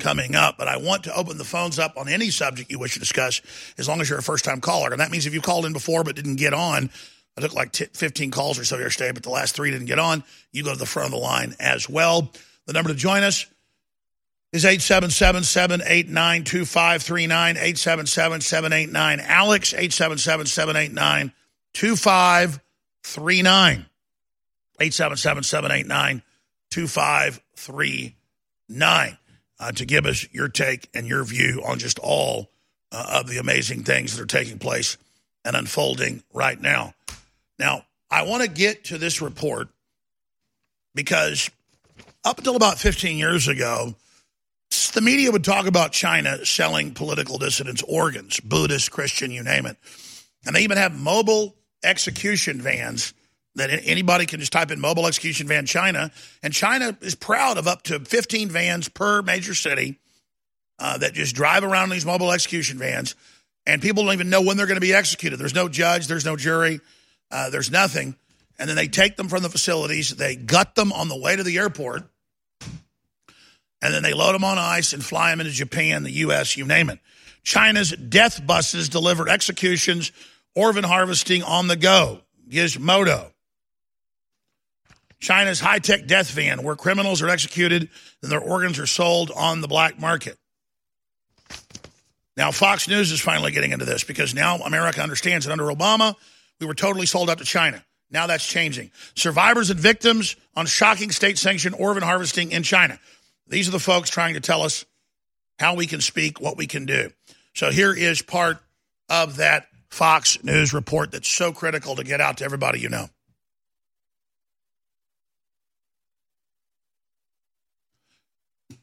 coming 0.00 0.34
up, 0.34 0.56
but 0.58 0.66
I 0.66 0.78
want 0.78 1.04
to 1.04 1.14
open 1.14 1.38
the 1.38 1.44
phones 1.44 1.78
up 1.78 1.96
on 1.96 2.08
any 2.08 2.30
subject 2.30 2.70
you 2.70 2.78
wish 2.78 2.94
to 2.94 3.00
discuss 3.00 3.40
as 3.78 3.86
long 3.86 4.00
as 4.00 4.08
you're 4.08 4.18
a 4.18 4.22
first 4.22 4.44
time 4.44 4.60
caller. 4.60 4.90
And 4.90 5.00
that 5.00 5.10
means 5.10 5.26
if 5.26 5.34
you 5.34 5.40
called 5.40 5.66
in 5.66 5.72
before 5.72 6.02
but 6.02 6.16
didn't 6.16 6.36
get 6.36 6.54
on, 6.54 6.90
I 7.36 7.42
took 7.42 7.54
like 7.54 7.72
t- 7.72 7.86
15 7.86 8.30
calls 8.30 8.58
or 8.58 8.64
so 8.64 8.78
yesterday, 8.78 9.12
but 9.12 9.22
the 9.22 9.30
last 9.30 9.54
three 9.54 9.70
didn't 9.70 9.86
get 9.86 9.98
on. 9.98 10.24
You 10.52 10.64
go 10.64 10.72
to 10.72 10.78
the 10.78 10.86
front 10.86 11.06
of 11.06 11.12
the 11.12 11.18
line 11.18 11.54
as 11.58 11.88
well. 11.88 12.30
The 12.66 12.72
number 12.72 12.90
to 12.90 12.96
join 12.96 13.22
us 13.22 13.46
is 14.52 14.64
877 14.64 15.44
789 15.44 16.44
2539. 16.44 17.56
877 17.56 18.40
789 18.40 19.20
Alex, 19.20 19.72
877 19.72 20.46
789 20.46 21.32
2539. 21.72 23.86
877 24.80 25.42
789 25.42 26.22
2539 26.70 29.18
uh, 29.58 29.72
to 29.72 29.84
give 29.84 30.06
us 30.06 30.26
your 30.32 30.48
take 30.48 30.88
and 30.94 31.06
your 31.06 31.22
view 31.24 31.62
on 31.66 31.78
just 31.78 31.98
all 31.98 32.50
uh, 32.92 33.20
of 33.20 33.28
the 33.28 33.36
amazing 33.38 33.84
things 33.84 34.16
that 34.16 34.22
are 34.22 34.26
taking 34.26 34.58
place 34.58 34.96
and 35.44 35.54
unfolding 35.54 36.22
right 36.32 36.58
now. 36.60 36.94
Now, 37.60 37.84
I 38.10 38.22
want 38.22 38.42
to 38.42 38.48
get 38.48 38.86
to 38.86 38.96
this 38.96 39.20
report 39.20 39.68
because 40.94 41.50
up 42.24 42.38
until 42.38 42.56
about 42.56 42.78
15 42.78 43.18
years 43.18 43.48
ago, 43.48 43.94
the 44.94 45.02
media 45.02 45.30
would 45.30 45.44
talk 45.44 45.66
about 45.66 45.92
China 45.92 46.44
selling 46.46 46.94
political 46.94 47.36
dissidents 47.36 47.84
organs, 47.86 48.40
Buddhist, 48.40 48.90
Christian, 48.90 49.30
you 49.30 49.42
name 49.42 49.66
it. 49.66 49.76
And 50.46 50.56
they 50.56 50.62
even 50.62 50.78
have 50.78 50.98
mobile 50.98 51.54
execution 51.84 52.62
vans 52.62 53.12
that 53.56 53.68
anybody 53.84 54.24
can 54.24 54.40
just 54.40 54.52
type 54.52 54.70
in 54.70 54.80
mobile 54.80 55.06
execution 55.06 55.46
van 55.46 55.66
China. 55.66 56.10
And 56.42 56.54
China 56.54 56.96
is 57.02 57.14
proud 57.14 57.58
of 57.58 57.68
up 57.68 57.82
to 57.84 58.00
15 58.00 58.48
vans 58.48 58.88
per 58.88 59.20
major 59.20 59.54
city 59.54 59.98
uh, 60.78 60.96
that 60.98 61.12
just 61.12 61.34
drive 61.34 61.62
around 61.62 61.90
these 61.90 62.06
mobile 62.06 62.32
execution 62.32 62.78
vans. 62.78 63.14
And 63.66 63.82
people 63.82 64.04
don't 64.04 64.14
even 64.14 64.30
know 64.30 64.40
when 64.40 64.56
they're 64.56 64.66
going 64.66 64.76
to 64.76 64.80
be 64.80 64.94
executed. 64.94 65.36
There's 65.36 65.54
no 65.54 65.68
judge, 65.68 66.06
there's 66.06 66.24
no 66.24 66.36
jury, 66.36 66.80
uh, 67.30 67.50
there's 67.50 67.70
nothing. 67.70 68.16
And 68.58 68.68
then 68.68 68.76
they 68.76 68.88
take 68.88 69.16
them 69.16 69.28
from 69.28 69.42
the 69.42 69.48
facilities, 69.48 70.14
they 70.16 70.36
gut 70.36 70.74
them 70.74 70.92
on 70.92 71.08
the 71.08 71.16
way 71.16 71.34
to 71.34 71.42
the 71.42 71.56
airport, 71.56 72.02
and 73.82 73.94
then 73.94 74.02
they 74.02 74.12
load 74.12 74.34
them 74.34 74.44
on 74.44 74.58
ice 74.58 74.92
and 74.92 75.02
fly 75.02 75.30
them 75.30 75.40
into 75.40 75.52
Japan, 75.52 76.02
the 76.02 76.10
U.S., 76.12 76.56
you 76.56 76.66
name 76.66 76.90
it. 76.90 76.98
China's 77.42 77.90
death 77.90 78.46
buses 78.46 78.90
deliver 78.90 79.28
executions, 79.28 80.12
organ 80.54 80.84
harvesting 80.84 81.42
on 81.42 81.68
the 81.68 81.76
go. 81.76 82.20
Gizmodo. 82.50 83.32
China's 85.20 85.60
high 85.60 85.78
tech 85.78 86.06
death 86.06 86.30
van, 86.30 86.62
where 86.62 86.76
criminals 86.76 87.22
are 87.22 87.28
executed 87.28 87.88
and 88.22 88.32
their 88.32 88.40
organs 88.40 88.78
are 88.78 88.86
sold 88.86 89.30
on 89.30 89.60
the 89.60 89.68
black 89.68 89.98
market. 89.98 90.36
Now, 92.36 92.50
Fox 92.50 92.88
News 92.88 93.12
is 93.12 93.20
finally 93.20 93.52
getting 93.52 93.72
into 93.72 93.84
this 93.84 94.02
because 94.02 94.34
now 94.34 94.56
America 94.56 95.02
understands 95.02 95.44
that 95.44 95.52
under 95.52 95.64
Obama, 95.64 96.14
we 96.60 96.66
were 96.66 96.74
totally 96.74 97.06
sold 97.06 97.30
out 97.30 97.38
to 97.38 97.44
China. 97.44 97.84
Now 98.10 98.26
that's 98.26 98.46
changing. 98.46 98.90
Survivors 99.14 99.70
and 99.70 99.80
victims 99.80 100.36
on 100.54 100.66
shocking 100.66 101.10
state 101.10 101.38
sanctioned 101.38 101.76
organ 101.78 102.02
harvesting 102.02 102.52
in 102.52 102.62
China. 102.62 102.98
These 103.46 103.68
are 103.68 103.72
the 103.72 103.78
folks 103.78 104.10
trying 104.10 104.34
to 104.34 104.40
tell 104.40 104.62
us 104.62 104.84
how 105.58 105.74
we 105.74 105.86
can 105.86 106.00
speak, 106.00 106.40
what 106.40 106.56
we 106.56 106.66
can 106.66 106.86
do. 106.86 107.10
So 107.54 107.70
here 107.70 107.94
is 107.94 108.22
part 108.22 108.58
of 109.08 109.36
that 109.36 109.66
Fox 109.88 110.42
News 110.44 110.72
report 110.72 111.12
that's 111.12 111.30
so 111.30 111.52
critical 111.52 111.96
to 111.96 112.04
get 112.04 112.20
out 112.20 112.38
to 112.38 112.44
everybody 112.44 112.80
you 112.80 112.88
know. 112.88 113.08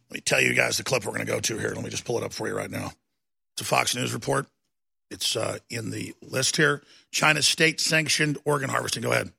Let 0.10 0.16
me 0.16 0.22
tell 0.22 0.42
you 0.42 0.54
guys 0.54 0.78
the 0.78 0.84
clip 0.84 1.06
we're 1.06 1.14
going 1.14 1.26
to 1.26 1.32
go 1.32 1.40
to 1.40 1.58
here. 1.58 1.74
Let 1.74 1.84
me 1.84 1.90
just 1.90 2.06
pull 2.06 2.18
it 2.18 2.24
up 2.24 2.34
for 2.34 2.48
you 2.48 2.56
right 2.56 2.72
now. 2.72 2.92
It's 3.54 3.62
a 3.62 3.66
Fox 3.66 3.96
News 3.96 4.14
report. 4.14 4.48
It's 5.10 5.36
uh, 5.36 5.60
in 5.70 5.92
the 5.92 6.14
list 6.22 6.58
here. 6.58 6.84
China's 7.12 7.48
state 7.48 7.80
sanctioned 7.80 8.38
organ 8.46 8.70
harvesting. 8.70 9.04
Go 9.04 9.12
ahead. 9.12 9.32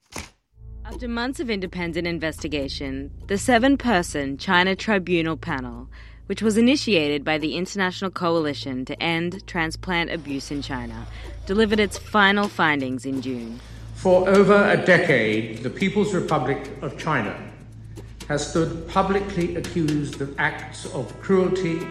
After 0.84 1.06
months 1.06 1.38
of 1.38 1.50
independent 1.50 2.06
investigation, 2.06 3.12
the 3.26 3.36
seven 3.36 3.76
person 3.76 4.38
China 4.38 4.74
Tribunal 4.74 5.36
panel, 5.36 5.90
which 6.26 6.40
was 6.40 6.56
initiated 6.56 7.24
by 7.24 7.36
the 7.36 7.56
International 7.56 8.10
Coalition 8.10 8.86
to 8.86 9.02
End 9.02 9.46
Transplant 9.46 10.10
Abuse 10.10 10.50
in 10.50 10.62
China, 10.62 11.06
delivered 11.44 11.78
its 11.78 11.98
final 11.98 12.48
findings 12.48 13.04
in 13.04 13.20
June. 13.20 13.60
For 13.94 14.26
over 14.28 14.70
a 14.70 14.82
decade, 14.82 15.62
the 15.62 15.70
People's 15.70 16.14
Republic 16.14 16.70
of 16.80 16.98
China 16.98 17.36
has 18.28 18.48
stood 18.48 18.88
publicly 18.88 19.56
accused 19.56 20.22
of 20.22 20.34
acts 20.38 20.86
of 20.94 21.18
cruelty 21.20 21.86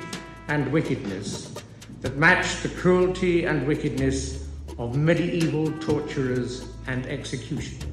and 0.47 0.71
wickedness 0.71 1.53
that 2.01 2.17
match 2.17 2.61
the 2.61 2.69
cruelty 2.69 3.45
and 3.45 3.65
wickedness 3.67 4.47
of 4.77 4.95
medieval 4.95 5.71
torturers 5.79 6.67
and 6.87 7.05
executioners. 7.05 7.83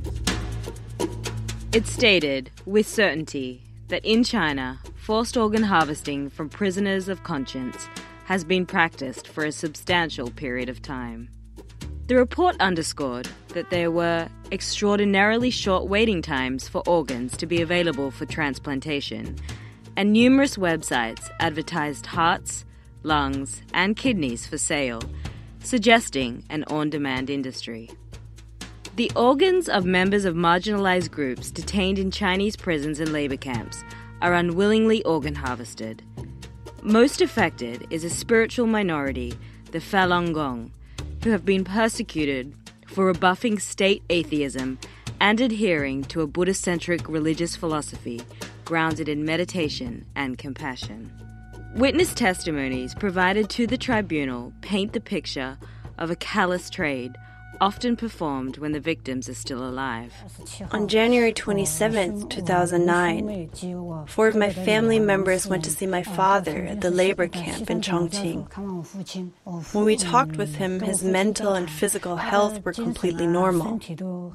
It 1.72 1.86
stated, 1.86 2.50
with 2.66 2.86
certainty, 2.86 3.62
that 3.88 4.04
in 4.04 4.22
China, 4.22 4.80
forced 4.94 5.36
organ 5.36 5.64
harvesting 5.64 6.30
from 6.30 6.48
prisoners 6.48 7.08
of 7.08 7.24
conscience 7.24 7.88
has 8.24 8.44
been 8.44 8.64
practiced 8.64 9.28
for 9.28 9.44
a 9.44 9.52
substantial 9.52 10.30
period 10.30 10.68
of 10.68 10.80
time. 10.80 11.28
The 12.06 12.16
report 12.16 12.56
underscored 12.60 13.28
that 13.48 13.70
there 13.70 13.90
were 13.90 14.28
extraordinarily 14.52 15.50
short 15.50 15.88
waiting 15.88 16.22
times 16.22 16.68
for 16.68 16.82
organs 16.86 17.36
to 17.38 17.46
be 17.46 17.62
available 17.62 18.10
for 18.10 18.26
transplantation, 18.26 19.36
and 19.96 20.12
numerous 20.12 20.56
websites 20.56 21.30
advertised 21.40 22.06
hearts, 22.06 22.64
lungs, 23.04 23.62
and 23.72 23.96
kidneys 23.96 24.46
for 24.46 24.58
sale, 24.58 25.00
suggesting 25.60 26.42
an 26.50 26.64
on 26.64 26.90
demand 26.90 27.30
industry. 27.30 27.88
The 28.96 29.12
organs 29.14 29.68
of 29.68 29.84
members 29.84 30.24
of 30.24 30.34
marginalized 30.34 31.10
groups 31.10 31.50
detained 31.50 31.98
in 31.98 32.10
Chinese 32.10 32.56
prisons 32.56 33.00
and 33.00 33.12
labor 33.12 33.36
camps 33.36 33.84
are 34.20 34.34
unwillingly 34.34 35.04
organ 35.04 35.36
harvested. 35.36 36.02
Most 36.82 37.20
affected 37.20 37.86
is 37.90 38.04
a 38.04 38.10
spiritual 38.10 38.66
minority, 38.66 39.34
the 39.70 39.78
Falun 39.78 40.32
Gong 40.34 40.72
who 41.24 41.30
have 41.30 41.44
been 41.44 41.64
persecuted 41.64 42.54
for 42.86 43.06
rebuffing 43.06 43.58
state 43.58 44.02
atheism 44.10 44.78
and 45.20 45.40
adhering 45.40 46.04
to 46.04 46.20
a 46.20 46.26
Buddhist 46.26 46.62
centric 46.62 47.08
religious 47.08 47.56
philosophy 47.56 48.20
grounded 48.66 49.08
in 49.08 49.24
meditation 49.24 50.04
and 50.14 50.36
compassion. 50.36 51.10
Witness 51.74 52.14
testimonies 52.14 52.94
provided 52.94 53.50
to 53.50 53.66
the 53.66 53.76
tribunal 53.76 54.52
paint 54.60 54.92
the 54.92 55.00
picture 55.00 55.58
of 55.98 56.08
a 56.08 56.14
callous 56.14 56.70
trade 56.70 57.16
often 57.60 57.96
performed 57.96 58.58
when 58.58 58.72
the 58.72 58.80
victims 58.80 59.28
are 59.28 59.34
still 59.34 59.66
alive. 59.66 60.12
On 60.72 60.88
January 60.88 61.32
27, 61.32 62.28
2009, 62.28 64.06
four 64.06 64.28
of 64.28 64.36
my 64.36 64.50
family 64.50 64.98
members 64.98 65.46
went 65.46 65.64
to 65.64 65.70
see 65.70 65.86
my 65.86 66.02
father 66.02 66.64
at 66.64 66.80
the 66.80 66.90
labor 66.90 67.28
camp 67.28 67.70
in 67.70 67.80
Chongqing. 67.80 68.46
When 69.72 69.84
we 69.84 69.96
talked 69.96 70.36
with 70.36 70.56
him, 70.56 70.80
his 70.80 71.02
mental 71.02 71.54
and 71.54 71.70
physical 71.70 72.16
health 72.16 72.64
were 72.64 72.72
completely 72.72 73.26
normal. 73.26 73.80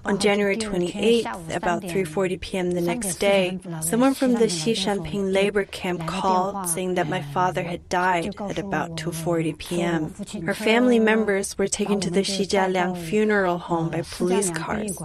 On 0.06 0.18
January 0.20 0.58
28, 0.58 1.26
about 1.54 1.84
3:40 1.84 2.40
p.m. 2.40 2.72
the 2.72 2.82
next 2.82 3.16
day, 3.16 3.60
someone 3.82 4.14
from 4.14 4.34
the 4.34 4.48
Xishanping 4.48 5.34
labor 5.34 5.66
camp 5.66 6.06
called 6.08 6.70
saying 6.70 6.96
that 6.96 7.08
my 7.08 7.22
father 7.22 7.64
had 7.64 7.88
died 7.90 8.36
at 8.40 8.60
about 8.60 8.98
2:40 8.98 9.58
p.m. 9.58 10.14
Her 10.46 10.54
family 10.54 11.00
members 11.00 11.58
were 11.58 11.68
taken 11.68 12.00
to 12.02 12.10
the 12.10 12.22
Xijialiang 12.22 12.98
funeral 13.10 13.58
home 13.58 13.90
by 13.90 14.02
police 14.02 14.50
cars. 14.50 14.98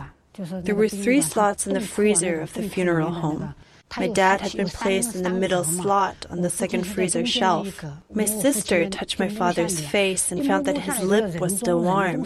There 0.67 0.75
were 0.75 0.89
three 0.89 1.21
slots 1.21 1.67
in 1.67 1.75
the 1.75 1.81
freezer 1.81 2.41
of 2.41 2.53
the 2.55 2.69
funeral 2.69 3.13
home. 3.13 3.55
My 3.97 4.09
dad 4.09 4.41
had 4.41 4.57
been 4.57 4.69
placed 4.69 5.15
in 5.15 5.23
the 5.23 5.31
middle 5.31 5.63
slot 5.63 6.27
on 6.31 6.43
the 6.43 6.51
second 6.51 6.85
freezer 6.85 7.25
shelf. 7.25 7.85
My 8.13 8.25
sister 8.25 8.89
touched 8.91 9.19
my 9.21 9.29
father's 9.29 9.79
face 9.81 10.33
and 10.33 10.45
found 10.47 10.65
that 10.67 10.79
his 10.79 11.01
lip 11.01 11.41
was 11.41 11.59
still 11.59 11.81
warm. 11.81 12.25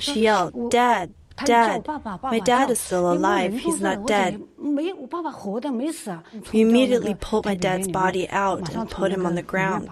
She 0.00 0.20
yelled, 0.22 0.70
Dad, 0.70 1.14
Dad, 1.44 1.84
my 2.22 2.38
dad 2.38 2.70
is 2.70 2.78
still 2.80 3.12
alive. 3.12 3.54
He's 3.54 3.80
not 3.80 4.06
dead. 4.06 4.40
We 6.52 6.60
immediately 6.60 7.14
pulled 7.14 7.44
my 7.44 7.56
dad's 7.56 7.88
body 7.88 8.28
out 8.30 8.72
and 8.72 8.88
put 8.90 9.10
him 9.10 9.26
on 9.26 9.34
the 9.34 9.42
ground. 9.42 9.88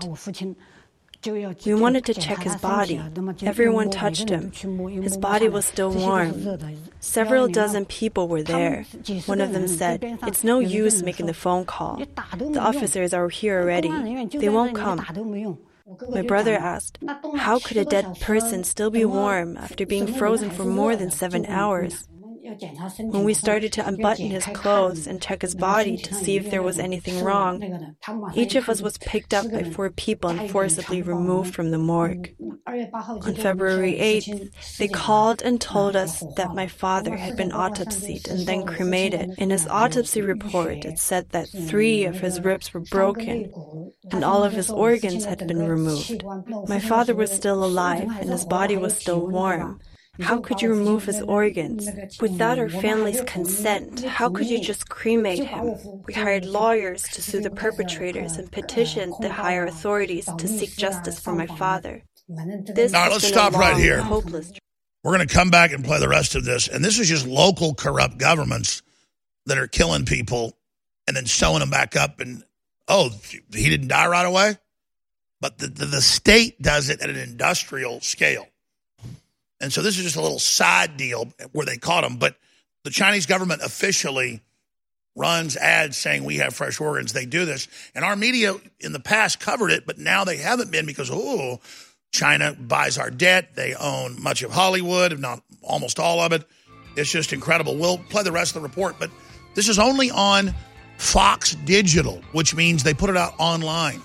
We 1.25 1.75
wanted 1.75 2.05
to 2.07 2.15
check 2.15 2.43
his 2.43 2.57
body. 2.57 3.01
Everyone 3.43 3.91
touched 3.91 4.29
him. 4.29 4.53
His 5.03 5.17
body 5.17 5.49
was 5.49 5.65
still 5.65 5.91
warm. 5.91 6.59
Several 7.01 7.49
dozen 7.49 7.85
people 7.87 8.29
were 8.29 8.43
there. 8.43 8.85
One 9.27 9.41
of 9.41 9.53
them 9.53 9.69
said, 9.69 10.19
It's 10.27 10.43
no 10.43 10.59
use 10.59 11.03
making 11.03 11.27
the 11.27 11.35
phone 11.35 11.65
call. 11.65 12.03
The 12.39 12.61
officers 12.61 13.15
are 13.15 13.29
here 13.29 13.61
already. 13.61 13.91
They 14.37 14.49
won't 14.49 14.75
come. 14.75 15.05
My 16.09 16.23
brother 16.23 16.57
asked, 16.57 16.99
How 17.37 17.59
could 17.59 17.77
a 17.77 17.85
dead 17.85 18.21
person 18.21 18.65
still 18.65 18.91
be 18.91 19.05
warm 19.05 19.57
after 19.57 19.85
being 19.87 20.07
frozen 20.07 20.51
for 20.51 20.65
more 20.65 20.97
than 20.97 21.11
seven 21.11 21.47
hours? 21.47 22.09
When 22.45 23.23
we 23.23 23.35
started 23.35 23.73
to 23.75 23.87
unbutton 23.87 24.31
his 24.31 24.45
clothes 24.47 25.07
and 25.07 25.23
check 25.23 25.43
his 25.43 25.55
body 25.55 25.97
to 25.97 26.13
see 26.13 26.37
if 26.37 26.51
there 26.51 26.63
was 26.63 26.79
anything 26.79 27.23
wrong, 27.23 27.95
each 28.35 28.57
of 28.57 28.69
us 28.69 28.83
was 28.83 28.99
picked 28.99 29.33
up 29.33 29.51
by 29.53 29.63
four 29.63 29.91
people 29.91 30.31
and 30.31 30.51
forcibly 30.51 31.03
removed 31.03 31.55
from 31.55 31.71
the 31.71 31.79
morgue. 31.79 32.35
On 32.67 33.35
February 33.37 33.95
8th, 33.95 34.51
they 34.79 34.89
called 34.89 35.43
and 35.43 35.61
told 35.61 35.95
us 35.95 36.25
that 36.37 36.55
my 36.55 36.67
father 36.67 37.17
had 37.17 37.37
been 37.37 37.53
autopsied 37.53 38.29
and 38.29 38.47
then 38.47 38.67
cremated. 38.67 39.35
In 39.39 39.51
his 39.51 39.69
autopsy 39.69 40.21
report, 40.21 40.85
it 40.85 40.99
said 40.99 41.31
that 41.31 41.49
three 41.49 42.05
of 42.05 42.21
his 42.21 42.41
ribs 42.41 42.75
were 42.75 42.81
broken 42.81 43.53
and 44.11 44.25
all 44.25 44.43
of 44.43 44.55
his 44.55 44.71
organs 44.71 45.27
had 45.27 45.47
been 45.47 45.69
removed. 45.69 46.25
My 46.69 46.81
father 46.81 47.15
was 47.15 47.31
still 47.31 47.65
alive 47.65 48.09
and 48.21 48.31
his 48.31 48.45
body 48.45 48.77
was 48.77 48.97
still 48.97 49.25
warm. 49.29 49.81
How 50.21 50.41
could 50.41 50.61
you 50.61 50.69
remove 50.69 51.05
his 51.05 51.23
organs? 51.23 51.89
Without 52.21 52.59
our 52.59 52.69
family's 52.69 53.23
consent, 53.23 54.05
how 54.05 54.29
could 54.29 54.47
you 54.47 54.61
just 54.61 54.91
cremate 54.91 55.45
him? 55.45 55.75
We 56.07 56.13
hired 56.13 56.45
lawyers 56.45 57.05
to 57.05 57.23
sue 57.23 57.41
the 57.41 57.51
perpetrators 57.51 58.37
and 58.37 58.53
petitioned 58.53 59.15
the 59.21 59.33
higher 59.33 59.65
authorities 59.65 60.29
to 60.37 60.47
seek 60.47 60.77
justice 60.77 61.19
for 61.19 61.35
my 61.35 61.47
father. 61.47 62.03
This 62.29 62.93
All 62.93 63.03
right, 63.03 63.13
let's 63.13 63.27
stop 63.27 63.55
right 63.55 63.77
here. 63.77 64.03
Hopeless. 64.03 64.53
We're 65.03 65.17
going 65.17 65.27
to 65.27 65.35
come 65.35 65.51
back 65.51 65.73
and 65.73 65.83
play 65.83 65.99
the 65.99 66.09
rest 66.09 66.35
of 66.35 66.45
this. 66.45 66.69
And 66.69 66.85
this 66.85 66.99
is 66.99 67.09
just 67.09 67.27
local 67.27 67.75
corrupt 67.75 68.19
governments 68.19 68.83
that 69.47 69.57
are 69.57 69.67
killing 69.67 70.05
people 70.05 70.57
and 71.07 71.17
then 71.17 71.27
sewing 71.27 71.61
them 71.61 71.71
back 71.71 71.97
up 71.97 72.21
and 72.21 72.45
oh 72.89 73.11
he 73.53 73.69
didn't 73.69 73.89
die 73.89 74.07
right 74.07 74.27
away 74.27 74.57
but 75.41 75.59
the, 75.59 75.67
the, 75.67 75.87
the 75.87 76.01
state 76.01 76.61
does 76.63 76.89
it 76.89 77.01
at 77.01 77.11
an 77.11 77.17
industrial 77.17 78.01
scale 78.01 78.47
and 79.63 79.73
so 79.73 79.81
this 79.81 79.97
is 79.97 80.05
just 80.05 80.17
a 80.17 80.21
little 80.21 80.39
side 80.39 80.99
deal 80.99 81.33
where 81.53 81.65
they 81.65 81.79
caught 81.79 82.05
him 82.05 82.17
but 82.17 82.37
the 82.85 82.91
chinese 82.91 83.25
government 83.25 83.63
officially 83.63 84.43
runs 85.15 85.57
ads 85.57 85.97
saying 85.97 86.25
we 86.25 86.39
have 86.39 86.55
fresh 86.55 86.81
organs. 86.81 87.13
They 87.13 87.27
do 87.27 87.45
this. 87.45 87.69
And 87.95 88.05
our 88.05 88.17
media 88.17 88.55
in 88.81 88.93
the 88.93 89.01
past 89.01 89.41
covered 89.41 89.71
it 89.71 89.87
but 89.87 89.99
now 89.99 90.25
they 90.25 90.37
haven't 90.37 90.71
been 90.71 90.87
because 90.87 91.11
oh 91.13 91.61
china 92.11 92.55
buys 92.55 92.99
our 92.99 93.11
debt. 93.11 93.55
They 93.55 93.75
own 93.75 94.23
much 94.23 94.43
of 94.43 94.53
hollywood 94.53 95.13
if 95.13 95.19
not 95.19 95.43
almost 95.63 95.99
all 95.99 96.21
of 96.21 96.33
it. 96.33 96.45
It's 96.97 97.11
just 97.11 97.33
incredible. 97.33 97.77
We'll 97.77 97.99
play 97.99 98.23
the 98.23 98.33
rest 98.33 98.57
of 98.57 98.63
the 98.63 98.69
report 98.69 98.97
but 98.99 99.11
this 99.55 99.69
is 99.69 99.79
only 99.79 100.11
on 100.11 100.55
Fox 100.97 101.57
Digital, 101.57 102.23
which 102.33 102.55
means 102.55 102.83
they 102.83 102.95
put 102.95 103.11
it 103.11 103.17
out 103.17 103.35
online. 103.39 104.01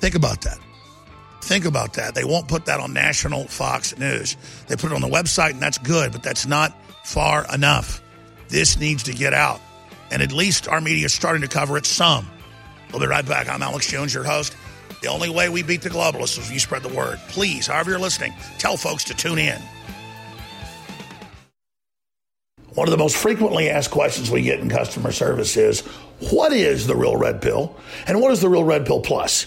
Think 0.00 0.16
about 0.16 0.42
that. 0.42 0.58
Think 1.44 1.66
about 1.66 1.92
that. 1.92 2.14
They 2.14 2.24
won't 2.24 2.48
put 2.48 2.64
that 2.64 2.80
on 2.80 2.94
national 2.94 3.44
Fox 3.48 3.98
News. 3.98 4.38
They 4.66 4.76
put 4.76 4.92
it 4.92 4.94
on 4.94 5.02
the 5.02 5.08
website, 5.08 5.50
and 5.50 5.60
that's 5.60 5.76
good, 5.76 6.10
but 6.10 6.22
that's 6.22 6.46
not 6.46 6.74
far 7.04 7.44
enough. 7.52 8.02
This 8.48 8.80
needs 8.80 9.02
to 9.02 9.12
get 9.12 9.34
out. 9.34 9.60
And 10.10 10.22
at 10.22 10.32
least 10.32 10.68
our 10.68 10.80
media 10.80 11.04
is 11.04 11.12
starting 11.12 11.42
to 11.42 11.48
cover 11.48 11.76
it 11.76 11.84
some. 11.84 12.26
We'll 12.90 13.00
be 13.00 13.06
right 13.06 13.26
back. 13.26 13.50
I'm 13.50 13.60
Alex 13.60 13.90
Jones, 13.90 14.14
your 14.14 14.24
host. 14.24 14.56
The 15.02 15.08
only 15.08 15.28
way 15.28 15.50
we 15.50 15.62
beat 15.62 15.82
the 15.82 15.90
globalists 15.90 16.38
is 16.38 16.46
if 16.46 16.50
you 16.50 16.58
spread 16.58 16.82
the 16.82 16.88
word. 16.88 17.18
Please, 17.28 17.66
however 17.66 17.90
you're 17.90 18.00
listening, 18.00 18.32
tell 18.56 18.78
folks 18.78 19.04
to 19.04 19.14
tune 19.14 19.38
in. 19.38 19.60
One 22.72 22.88
of 22.88 22.90
the 22.90 22.96
most 22.96 23.16
frequently 23.16 23.68
asked 23.68 23.90
questions 23.90 24.30
we 24.30 24.40
get 24.40 24.60
in 24.60 24.70
customer 24.70 25.12
service 25.12 25.58
is 25.58 25.82
what 26.30 26.54
is 26.54 26.86
the 26.86 26.96
Real 26.96 27.18
Red 27.18 27.42
Pill 27.42 27.76
and 28.06 28.18
what 28.22 28.32
is 28.32 28.40
the 28.40 28.48
Real 28.48 28.64
Red 28.64 28.86
Pill 28.86 29.02
Plus? 29.02 29.46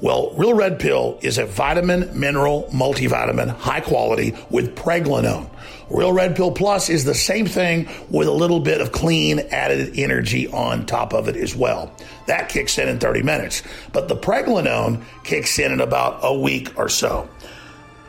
Well, 0.00 0.30
Real 0.36 0.54
Red 0.54 0.78
Pill 0.78 1.18
is 1.22 1.38
a 1.38 1.46
vitamin, 1.46 2.18
mineral, 2.18 2.68
multivitamin, 2.72 3.48
high 3.48 3.80
quality 3.80 4.32
with 4.48 4.76
pregnenolone. 4.76 5.50
Real 5.90 6.12
Red 6.12 6.36
Pill 6.36 6.52
Plus 6.52 6.88
is 6.88 7.04
the 7.04 7.14
same 7.14 7.46
thing 7.46 7.88
with 8.08 8.28
a 8.28 8.32
little 8.32 8.60
bit 8.60 8.80
of 8.80 8.92
clean 8.92 9.40
added 9.50 9.98
energy 9.98 10.46
on 10.48 10.86
top 10.86 11.12
of 11.12 11.26
it 11.26 11.34
as 11.34 11.56
well. 11.56 11.92
That 12.26 12.48
kicks 12.48 12.78
in 12.78 12.88
in 12.88 13.00
30 13.00 13.22
minutes. 13.22 13.64
But 13.92 14.06
the 14.06 14.14
pregnenolone 14.14 15.02
kicks 15.24 15.58
in 15.58 15.72
in 15.72 15.80
about 15.80 16.20
a 16.22 16.38
week 16.38 16.78
or 16.78 16.88
so. 16.88 17.28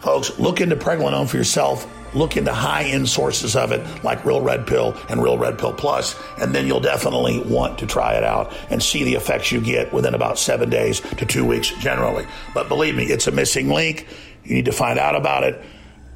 Folks, 0.01 0.37
look 0.37 0.61
into 0.61 0.75
pregnenolone 0.75 1.27
for 1.27 1.37
yourself 1.37 1.87
look 2.13 2.37
into 2.37 2.53
high 2.53 2.83
end 2.83 3.09
sources 3.09 3.55
of 3.55 3.71
it 3.71 4.03
like 4.03 4.25
Real 4.25 4.41
Red 4.41 4.67
Pill 4.67 4.95
and 5.09 5.21
Real 5.21 5.37
Red 5.37 5.57
Pill 5.57 5.73
Plus, 5.73 6.19
and 6.39 6.53
then 6.53 6.67
you'll 6.67 6.79
definitely 6.79 7.39
want 7.39 7.79
to 7.79 7.87
try 7.87 8.13
it 8.15 8.23
out 8.23 8.53
and 8.69 8.81
see 8.81 9.03
the 9.03 9.15
effects 9.15 9.51
you 9.51 9.61
get 9.61 9.93
within 9.93 10.13
about 10.13 10.37
seven 10.39 10.69
days 10.69 10.99
to 11.01 11.25
two 11.25 11.45
weeks 11.45 11.69
generally. 11.79 12.25
But 12.53 12.67
believe 12.67 12.95
me, 12.95 13.05
it's 13.05 13.27
a 13.27 13.31
missing 13.31 13.69
link. 13.69 14.07
You 14.43 14.55
need 14.55 14.65
to 14.65 14.71
find 14.71 14.97
out 14.97 15.15
about 15.15 15.43
it. 15.43 15.61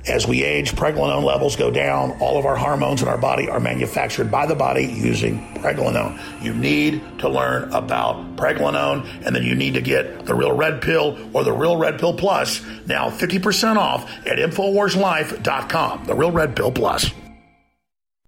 As 0.07 0.27
we 0.27 0.43
age, 0.43 0.73
pregnenolone 0.73 1.23
levels 1.23 1.55
go 1.55 1.71
down. 1.71 2.11
All 2.19 2.37
of 2.37 2.45
our 2.45 2.57
hormones 2.57 3.01
in 3.01 3.07
our 3.07 3.17
body 3.17 3.49
are 3.49 3.61
manufactured 3.61 4.29
by 4.29 4.45
the 4.45 4.55
body 4.55 4.85
using 4.85 5.39
pregnenolone. 5.55 6.19
You 6.43 6.53
need 6.53 7.01
to 7.19 7.29
learn 7.29 7.71
about 7.71 8.35
pregnenolone, 8.35 9.05
and 9.25 9.33
then 9.33 9.43
you 9.43 9.55
need 9.55 9.75
to 9.75 9.81
get 9.81 10.25
the 10.25 10.35
Real 10.35 10.51
Red 10.51 10.81
Pill 10.81 11.17
or 11.33 11.45
the 11.45 11.53
Real 11.53 11.77
Red 11.77 11.99
Pill 11.99 12.13
Plus. 12.13 12.61
Now 12.85 13.09
50% 13.09 13.77
off 13.77 14.09
at 14.27 14.37
InfoWarsLife.com. 14.39 16.05
The 16.05 16.15
Real 16.15 16.31
Red 16.31 16.55
Pill 16.55 16.71
Plus. 16.71 17.09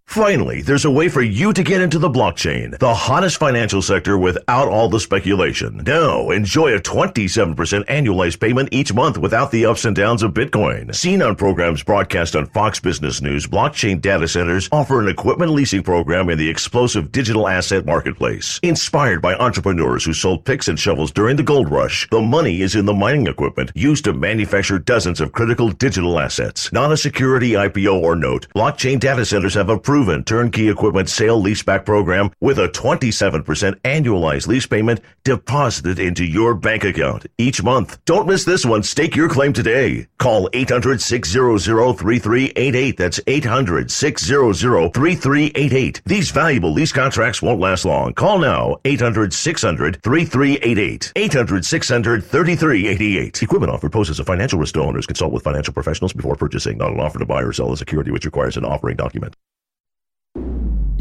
Finally, 0.07 0.61
there's 0.61 0.85
a 0.85 0.89
way 0.91 1.09
for 1.09 1.21
you 1.21 1.51
to 1.51 1.61
get 1.61 1.81
into 1.81 1.99
the 1.99 2.09
blockchain, 2.09 2.77
the 2.79 2.93
hottest 2.93 3.37
financial 3.37 3.81
sector 3.81 4.17
without 4.17 4.69
all 4.69 4.87
the 4.87 4.99
speculation. 4.99 5.77
Now, 5.85 6.29
enjoy 6.29 6.73
a 6.73 6.79
27% 6.79 7.55
annualized 7.87 8.39
payment 8.39 8.69
each 8.71 8.93
month 8.93 9.17
without 9.17 9.51
the 9.51 9.65
ups 9.65 9.83
and 9.83 9.93
downs 9.93 10.23
of 10.23 10.33
Bitcoin. 10.33 10.95
Seen 10.95 11.21
on 11.21 11.35
programs 11.35 11.83
broadcast 11.83 12.33
on 12.33 12.45
Fox 12.45 12.79
Business 12.79 13.21
News, 13.21 13.45
blockchain 13.45 13.99
data 13.99 14.27
centers 14.27 14.69
offer 14.71 15.01
an 15.01 15.09
equipment 15.09 15.51
leasing 15.51 15.83
program 15.83 16.29
in 16.29 16.37
the 16.37 16.49
explosive 16.49 17.11
digital 17.11 17.49
asset 17.49 17.85
marketplace. 17.85 18.59
Inspired 18.63 19.21
by 19.21 19.35
entrepreneurs 19.35 20.05
who 20.05 20.13
sold 20.13 20.45
picks 20.45 20.69
and 20.69 20.79
shovels 20.79 21.11
during 21.11 21.35
the 21.35 21.43
gold 21.43 21.69
rush, 21.69 22.07
the 22.09 22.21
money 22.21 22.61
is 22.61 22.75
in 22.75 22.85
the 22.85 22.93
mining 22.93 23.27
equipment 23.27 23.71
used 23.75 24.05
to 24.05 24.13
manufacture 24.13 24.79
dozens 24.79 25.19
of 25.19 25.33
critical 25.33 25.71
digital 25.71 26.19
assets. 26.19 26.71
Not 26.71 26.93
a 26.93 26.97
security 26.97 27.51
IPO 27.51 28.01
or 28.01 28.15
note, 28.15 28.47
blockchain 28.55 28.97
data 28.97 29.25
centers 29.25 29.55
have 29.55 29.67
approved 29.67 29.94
proven 29.95 30.25
turnkey 30.25 30.67
equipment 30.67 31.07
sale 31.07 31.41
leaseback 31.41 31.85
program 31.85 32.29
with 32.41 32.59
a 32.59 32.67
27% 32.67 33.79
annualized 33.83 34.45
lease 34.45 34.65
payment 34.65 34.99
deposited 35.23 35.99
into 35.99 36.25
your 36.25 36.53
bank 36.53 36.83
account 36.83 37.25
each 37.37 37.63
month. 37.63 37.97
Don't 38.03 38.27
miss 38.27 38.43
this 38.43 38.65
one. 38.65 38.83
Stake 38.83 39.15
your 39.15 39.29
claim 39.29 39.53
today. 39.53 40.05
Call 40.19 40.49
800-600-3388. 40.49 42.97
That's 42.97 43.21
800-600-3388. 43.21 46.03
These 46.03 46.31
valuable 46.31 46.73
lease 46.73 46.91
contracts 46.91 47.41
won't 47.41 47.61
last 47.61 47.85
long. 47.85 48.13
Call 48.15 48.39
now. 48.39 48.75
800-600-3388. 48.83 51.13
800-600-3388. 51.13 53.41
Equipment 53.41 53.71
offer 53.71 53.89
poses 53.89 54.19
a 54.19 54.25
financial 54.25 54.59
risk 54.59 54.73
to 54.73 54.81
owners. 54.81 55.05
Consult 55.05 55.31
with 55.31 55.43
financial 55.43 55.73
professionals 55.73 56.11
before 56.11 56.35
purchasing. 56.35 56.79
Not 56.79 56.91
an 56.91 56.99
offer 56.99 57.19
to 57.19 57.25
buy 57.25 57.43
or 57.43 57.53
sell 57.53 57.71
a 57.71 57.77
security 57.77 58.11
which 58.11 58.25
requires 58.25 58.57
an 58.57 58.65
offering 58.65 58.97
document. 58.97 59.37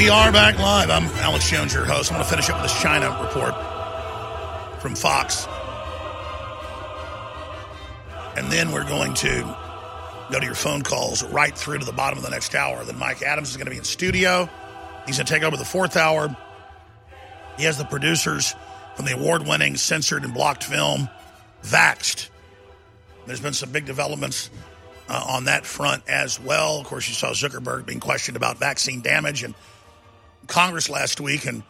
We 0.00 0.08
are 0.08 0.32
back 0.32 0.58
live. 0.58 0.88
I'm 0.88 1.04
Alex 1.18 1.50
Jones, 1.50 1.74
your 1.74 1.84
host. 1.84 2.10
I'm 2.10 2.16
going 2.16 2.24
to 2.24 2.30
finish 2.30 2.48
up 2.48 2.62
with 2.62 2.72
this 2.72 2.80
China 2.80 3.10
report 3.20 3.52
from 4.80 4.94
Fox. 4.94 5.46
And 8.34 8.50
then 8.50 8.72
we're 8.72 8.88
going 8.88 9.12
to 9.12 9.56
go 10.32 10.40
to 10.40 10.46
your 10.46 10.54
phone 10.54 10.80
calls 10.80 11.22
right 11.22 11.54
through 11.54 11.80
to 11.80 11.84
the 11.84 11.92
bottom 11.92 12.16
of 12.16 12.24
the 12.24 12.30
next 12.30 12.54
hour. 12.54 12.82
Then 12.82 12.98
Mike 12.98 13.20
Adams 13.20 13.50
is 13.50 13.58
going 13.58 13.66
to 13.66 13.70
be 13.70 13.76
in 13.76 13.84
studio. 13.84 14.48
He's 15.04 15.18
going 15.18 15.26
to 15.26 15.32
take 15.34 15.42
over 15.42 15.58
the 15.58 15.66
fourth 15.66 15.98
hour. 15.98 16.34
He 17.58 17.64
has 17.64 17.76
the 17.76 17.84
producers 17.84 18.54
from 18.96 19.04
the 19.04 19.12
award 19.12 19.46
winning, 19.46 19.76
censored, 19.76 20.24
and 20.24 20.32
blocked 20.32 20.64
film, 20.64 21.10
Vaxxed. 21.62 22.30
There's 23.26 23.42
been 23.42 23.52
some 23.52 23.70
big 23.70 23.84
developments 23.84 24.48
uh, 25.10 25.22
on 25.28 25.44
that 25.44 25.66
front 25.66 26.04
as 26.08 26.40
well. 26.40 26.80
Of 26.80 26.86
course, 26.86 27.06
you 27.06 27.14
saw 27.14 27.32
Zuckerberg 27.32 27.84
being 27.84 28.00
questioned 28.00 28.38
about 28.38 28.56
vaccine 28.56 29.02
damage 29.02 29.42
and 29.42 29.54
Congress 30.50 30.90
last 30.90 31.20
week 31.20 31.46
and 31.46 31.62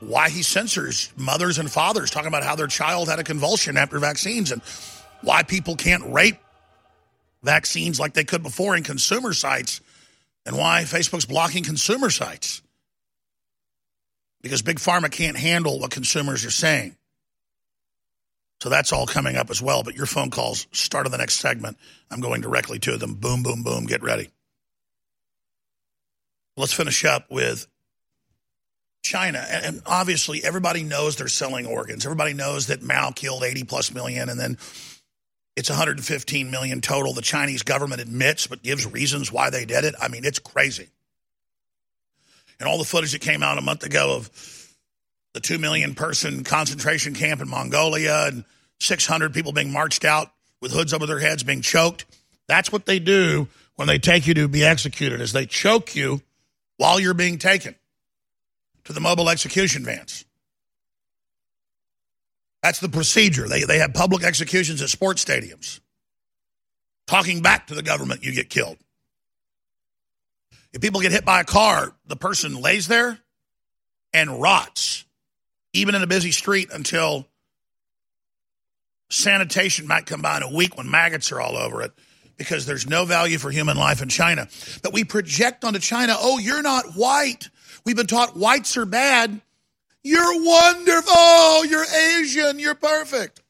why 0.00 0.28
he 0.28 0.42
censors 0.42 1.12
mothers 1.16 1.58
and 1.58 1.70
fathers 1.70 2.10
talking 2.10 2.28
about 2.28 2.42
how 2.42 2.56
their 2.56 2.66
child 2.66 3.08
had 3.08 3.18
a 3.18 3.24
convulsion 3.24 3.76
after 3.76 3.98
vaccines 3.98 4.52
and 4.52 4.62
why 5.22 5.42
people 5.42 5.76
can't 5.76 6.12
rape 6.12 6.38
vaccines 7.42 8.00
like 8.00 8.14
they 8.14 8.24
could 8.24 8.42
before 8.42 8.76
in 8.76 8.82
consumer 8.82 9.32
sites 9.32 9.80
and 10.46 10.56
why 10.56 10.82
Facebook's 10.82 11.26
blocking 11.26 11.64
consumer 11.64 12.10
sites. 12.10 12.62
Because 14.42 14.62
Big 14.62 14.76
Pharma 14.76 15.10
can't 15.10 15.36
handle 15.36 15.80
what 15.80 15.90
consumers 15.90 16.44
are 16.44 16.50
saying. 16.50 16.96
So 18.60 18.68
that's 18.68 18.92
all 18.92 19.06
coming 19.06 19.36
up 19.36 19.50
as 19.50 19.60
well. 19.60 19.82
But 19.82 19.96
your 19.96 20.06
phone 20.06 20.30
calls 20.30 20.66
start 20.72 21.06
of 21.06 21.12
the 21.12 21.18
next 21.18 21.34
segment. 21.36 21.76
I'm 22.10 22.20
going 22.20 22.40
directly 22.40 22.78
to 22.80 22.96
them. 22.96 23.14
Boom, 23.14 23.42
boom, 23.42 23.62
boom. 23.62 23.84
Get 23.84 24.02
ready. 24.02 24.30
Let's 26.56 26.72
finish 26.72 27.04
up 27.04 27.30
with 27.30 27.66
China, 29.04 29.38
and 29.38 29.82
obviously 29.86 30.42
everybody 30.42 30.82
knows 30.82 31.16
they're 31.16 31.28
selling 31.28 31.66
organs. 31.66 32.04
Everybody 32.06 32.32
knows 32.32 32.68
that 32.68 32.82
Mao 32.82 33.10
killed 33.10 33.44
80 33.44 33.64
plus 33.64 33.92
million, 33.92 34.30
and 34.30 34.40
then 34.40 34.56
it's 35.56 35.68
115 35.68 36.50
million 36.50 36.80
total. 36.80 37.12
The 37.12 37.22
Chinese 37.22 37.62
government 37.62 38.00
admits, 38.00 38.46
but 38.46 38.62
gives 38.62 38.90
reasons 38.90 39.30
why 39.30 39.50
they 39.50 39.66
did 39.66 39.84
it. 39.84 39.94
I 40.00 40.08
mean, 40.08 40.24
it's 40.24 40.38
crazy. 40.38 40.88
And 42.58 42.68
all 42.68 42.78
the 42.78 42.84
footage 42.84 43.12
that 43.12 43.20
came 43.20 43.42
out 43.42 43.58
a 43.58 43.60
month 43.60 43.84
ago 43.84 44.16
of 44.16 44.74
the 45.34 45.40
2 45.40 45.58
million 45.58 45.94
person 45.94 46.42
concentration 46.42 47.14
camp 47.14 47.42
in 47.42 47.48
Mongolia 47.48 48.26
and 48.26 48.44
600 48.80 49.34
people 49.34 49.52
being 49.52 49.70
marched 49.70 50.04
out 50.04 50.32
with 50.62 50.72
hoods 50.72 50.94
over 50.94 51.06
their 51.06 51.18
heads 51.18 51.42
being 51.42 51.60
choked. 51.60 52.06
That's 52.46 52.72
what 52.72 52.86
they 52.86 53.00
do 53.00 53.48
when 53.76 53.86
they 53.86 53.98
take 53.98 54.26
you 54.26 54.34
to 54.34 54.48
be 54.48 54.64
executed 54.64 55.20
is 55.20 55.32
they 55.32 55.46
choke 55.46 55.94
you 55.94 56.22
while 56.78 56.98
you're 56.98 57.12
being 57.12 57.38
taken 57.38 57.74
to 58.84 58.92
the 58.92 59.00
mobile 59.00 59.28
execution 59.28 59.84
vans. 59.84 60.24
That's 62.62 62.80
the 62.80 62.88
procedure. 62.88 63.48
They, 63.48 63.64
they 63.64 63.78
have 63.78 63.92
public 63.92 64.24
executions 64.24 64.80
at 64.80 64.88
sports 64.88 65.24
stadiums. 65.24 65.80
Talking 67.06 67.42
back 67.42 67.66
to 67.66 67.74
the 67.74 67.82
government, 67.82 68.24
you 68.24 68.32
get 68.32 68.48
killed. 68.48 68.78
If 70.72 70.80
people 70.80 71.00
get 71.00 71.12
hit 71.12 71.24
by 71.24 71.40
a 71.40 71.44
car, 71.44 71.94
the 72.06 72.16
person 72.16 72.60
lays 72.60 72.88
there 72.88 73.18
and 74.12 74.40
rots, 74.40 75.04
even 75.72 75.94
in 75.94 76.02
a 76.02 76.06
busy 76.06 76.32
street, 76.32 76.70
until 76.72 77.28
sanitation 79.10 79.86
might 79.86 80.06
come 80.06 80.22
by 80.22 80.38
in 80.38 80.42
a 80.42 80.50
week 80.50 80.76
when 80.76 80.90
maggots 80.90 81.30
are 81.32 81.40
all 81.40 81.56
over 81.56 81.82
it 81.82 81.92
because 82.36 82.66
there's 82.66 82.88
no 82.88 83.04
value 83.04 83.38
for 83.38 83.50
human 83.50 83.76
life 83.76 84.02
in 84.02 84.08
China. 84.08 84.48
But 84.82 84.92
we 84.92 85.04
project 85.04 85.64
onto 85.64 85.78
China, 85.78 86.16
oh, 86.18 86.38
you're 86.38 86.62
not 86.62 86.94
white. 86.94 87.48
We've 87.84 87.96
been 87.96 88.06
taught 88.06 88.36
whites 88.36 88.76
are 88.76 88.86
bad. 88.86 89.40
You're 90.02 90.42
wonderful. 90.42 91.12
Oh, 91.14 91.66
you're 91.68 91.84
Asian. 91.84 92.58
You're 92.58 92.74
perfect. 92.74 93.40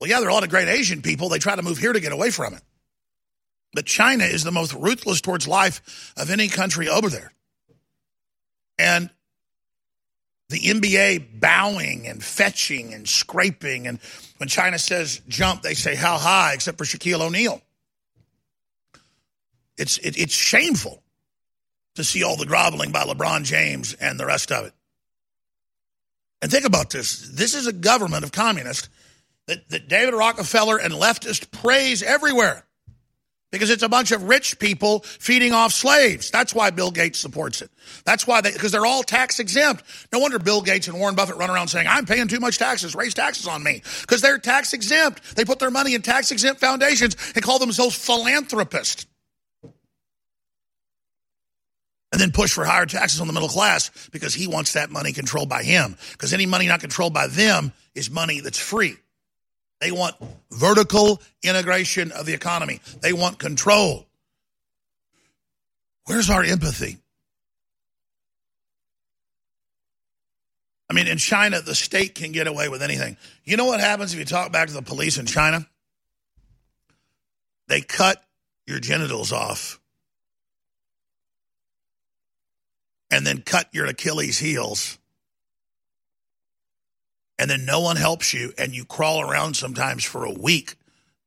Well, 0.00 0.10
yeah, 0.10 0.20
there 0.20 0.28
are 0.28 0.30
a 0.30 0.34
lot 0.34 0.44
of 0.44 0.50
great 0.50 0.68
Asian 0.68 1.02
people. 1.02 1.28
They 1.28 1.38
try 1.38 1.56
to 1.56 1.62
move 1.62 1.78
here 1.78 1.92
to 1.92 2.00
get 2.00 2.12
away 2.12 2.30
from 2.30 2.54
it. 2.54 2.62
But 3.72 3.86
China 3.86 4.24
is 4.24 4.44
the 4.44 4.52
most 4.52 4.72
ruthless 4.74 5.20
towards 5.20 5.48
life 5.48 6.12
of 6.16 6.30
any 6.30 6.48
country 6.48 6.88
over 6.88 7.08
there. 7.08 7.32
And 8.78 9.10
the 10.48 10.60
NBA 10.60 11.40
bowing 11.40 12.06
and 12.06 12.22
fetching 12.22 12.94
and 12.94 13.08
scraping. 13.08 13.86
And 13.86 13.98
when 14.36 14.48
China 14.48 14.78
says 14.78 15.20
jump, 15.28 15.62
they 15.62 15.74
say 15.74 15.94
how 15.94 16.18
high, 16.18 16.52
except 16.54 16.78
for 16.78 16.84
Shaquille 16.84 17.20
O'Neal. 17.20 17.60
It's, 19.76 19.98
it, 19.98 20.18
it's 20.18 20.34
shameful 20.34 21.02
to 21.96 22.04
see 22.04 22.22
all 22.22 22.36
the 22.36 22.46
groveling 22.46 22.92
by 22.92 23.02
LeBron 23.02 23.44
James 23.44 23.94
and 23.94 24.18
the 24.18 24.26
rest 24.26 24.52
of 24.52 24.66
it. 24.66 24.72
And 26.42 26.50
think 26.50 26.64
about 26.64 26.90
this 26.90 27.28
this 27.32 27.54
is 27.54 27.66
a 27.66 27.72
government 27.72 28.24
of 28.24 28.32
communists 28.32 28.88
that, 29.46 29.68
that 29.70 29.88
David 29.88 30.14
Rockefeller 30.14 30.78
and 30.78 30.92
leftists 30.92 31.50
praise 31.50 32.02
everywhere 32.02 32.66
because 33.52 33.70
it's 33.70 33.82
a 33.82 33.88
bunch 33.88 34.10
of 34.12 34.24
rich 34.24 34.58
people 34.58 35.00
feeding 35.00 35.52
off 35.52 35.72
slaves. 35.72 36.30
That's 36.30 36.54
why 36.54 36.70
Bill 36.70 36.90
Gates 36.90 37.18
supports 37.18 37.62
it. 37.62 37.70
That's 38.04 38.26
why 38.26 38.40
they, 38.40 38.52
because 38.52 38.72
they're 38.72 38.86
all 38.86 39.02
tax 39.02 39.38
exempt. 39.38 39.84
No 40.12 40.18
wonder 40.18 40.38
Bill 40.38 40.62
Gates 40.62 40.88
and 40.88 40.98
Warren 40.98 41.14
Buffett 41.14 41.36
run 41.36 41.48
around 41.48 41.68
saying, 41.68 41.86
I'm 41.88 42.06
paying 42.06 42.28
too 42.28 42.40
much 42.40 42.58
taxes, 42.58 42.94
raise 42.94 43.14
taxes 43.14 43.46
on 43.46 43.62
me. 43.62 43.82
Because 44.02 44.20
they're 44.20 44.38
tax 44.38 44.72
exempt. 44.72 45.36
They 45.36 45.44
put 45.44 45.58
their 45.58 45.70
money 45.70 45.94
in 45.94 46.02
tax 46.02 46.32
exempt 46.32 46.60
foundations 46.60 47.16
and 47.34 47.42
call 47.42 47.58
themselves 47.58 47.96
philanthropists. 47.96 49.06
And 52.12 52.20
then 52.20 52.30
push 52.30 52.52
for 52.52 52.64
higher 52.64 52.86
taxes 52.86 53.20
on 53.20 53.26
the 53.26 53.32
middle 53.32 53.48
class 53.48 53.90
because 54.12 54.32
he 54.32 54.46
wants 54.46 54.74
that 54.74 54.90
money 54.90 55.12
controlled 55.12 55.48
by 55.48 55.62
him. 55.62 55.96
Because 56.12 56.32
any 56.32 56.46
money 56.46 56.68
not 56.68 56.80
controlled 56.80 57.12
by 57.12 57.26
them 57.26 57.72
is 57.94 58.10
money 58.10 58.40
that's 58.40 58.58
free. 58.58 58.94
They 59.80 59.90
want 59.90 60.14
vertical 60.50 61.20
integration 61.42 62.12
of 62.12 62.24
the 62.24 62.32
economy. 62.32 62.80
They 63.02 63.12
want 63.12 63.38
control. 63.38 64.06
Where's 66.04 66.30
our 66.30 66.44
empathy? 66.44 66.98
I 70.88 70.94
mean, 70.94 71.08
in 71.08 71.18
China, 71.18 71.60
the 71.60 71.74
state 71.74 72.14
can 72.14 72.30
get 72.32 72.46
away 72.46 72.68
with 72.68 72.82
anything. 72.82 73.16
You 73.44 73.56
know 73.56 73.64
what 73.64 73.80
happens 73.80 74.12
if 74.12 74.18
you 74.18 74.24
talk 74.24 74.52
back 74.52 74.68
to 74.68 74.74
the 74.74 74.82
police 74.82 75.18
in 75.18 75.26
China? 75.26 75.66
They 77.66 77.80
cut 77.80 78.22
your 78.66 78.78
genitals 78.78 79.32
off 79.32 79.80
and 83.16 83.26
then 83.26 83.40
cut 83.40 83.66
your 83.72 83.86
Achilles 83.86 84.38
heels 84.38 84.98
and 87.38 87.50
then 87.50 87.64
no 87.64 87.80
one 87.80 87.96
helps 87.96 88.32
you, 88.32 88.52
and 88.58 88.74
you 88.74 88.84
crawl 88.84 89.20
around 89.20 89.56
sometimes 89.56 90.04
for 90.04 90.24
a 90.24 90.32
week 90.32 90.76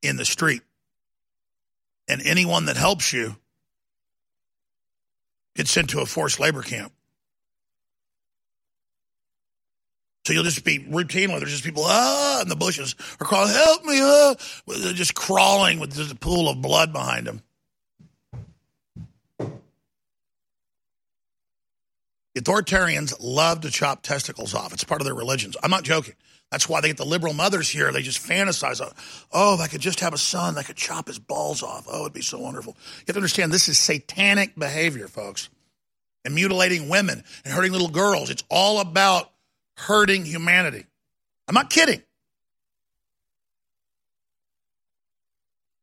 in 0.01 0.17
the 0.17 0.25
street. 0.25 0.61
And 2.07 2.21
anyone 2.23 2.65
that 2.65 2.77
helps 2.77 3.13
you 3.13 3.35
gets 5.55 5.71
sent 5.71 5.91
to 5.91 6.01
a 6.01 6.05
forced 6.05 6.39
labor 6.39 6.63
camp. 6.63 6.91
So 10.25 10.33
you'll 10.33 10.43
just 10.43 10.63
be 10.63 10.79
routinely, 10.79 11.39
there's 11.39 11.51
just 11.51 11.63
people, 11.63 11.83
ah, 11.85 12.41
in 12.41 12.49
the 12.49 12.55
bushes, 12.55 12.95
or 13.19 13.25
crawling, 13.25 13.53
help 13.53 13.83
me, 13.83 13.99
ah. 14.01 14.35
Just 14.93 15.15
crawling 15.15 15.79
with 15.79 15.95
just 15.95 16.11
a 16.11 16.15
pool 16.15 16.49
of 16.49 16.61
blood 16.61 16.93
behind 16.93 17.27
them. 17.27 17.41
Authoritarians 22.41 23.15
love 23.19 23.61
to 23.61 23.71
chop 23.71 24.01
testicles 24.01 24.53
off. 24.53 24.73
It's 24.73 24.83
part 24.83 25.01
of 25.01 25.05
their 25.05 25.15
religions. 25.15 25.57
I'm 25.61 25.71
not 25.71 25.83
joking. 25.83 26.15
That's 26.51 26.67
why 26.67 26.81
they 26.81 26.87
get 26.87 26.97
the 26.97 27.05
liberal 27.05 27.33
mothers 27.33 27.69
here. 27.69 27.91
They 27.91 28.01
just 28.01 28.25
fantasize, 28.25 28.81
oh, 29.31 29.53
if 29.53 29.59
I 29.59 29.67
could 29.67 29.81
just 29.81 29.99
have 29.99 30.13
a 30.13 30.17
son, 30.17 30.57
I 30.57 30.63
could 30.63 30.75
chop 30.75 31.07
his 31.07 31.19
balls 31.19 31.61
off. 31.61 31.85
Oh, 31.89 32.01
it'd 32.01 32.13
be 32.13 32.21
so 32.21 32.39
wonderful. 32.39 32.75
You 32.99 33.03
have 33.07 33.15
to 33.15 33.19
understand 33.19 33.51
this 33.51 33.67
is 33.67 33.77
satanic 33.77 34.55
behavior, 34.57 35.07
folks. 35.07 35.49
And 36.25 36.35
mutilating 36.35 36.89
women 36.89 37.23
and 37.45 37.53
hurting 37.53 37.71
little 37.71 37.89
girls. 37.89 38.29
It's 38.29 38.43
all 38.49 38.81
about 38.81 39.31
hurting 39.77 40.25
humanity. 40.25 40.85
I'm 41.47 41.55
not 41.55 41.69
kidding. 41.69 42.01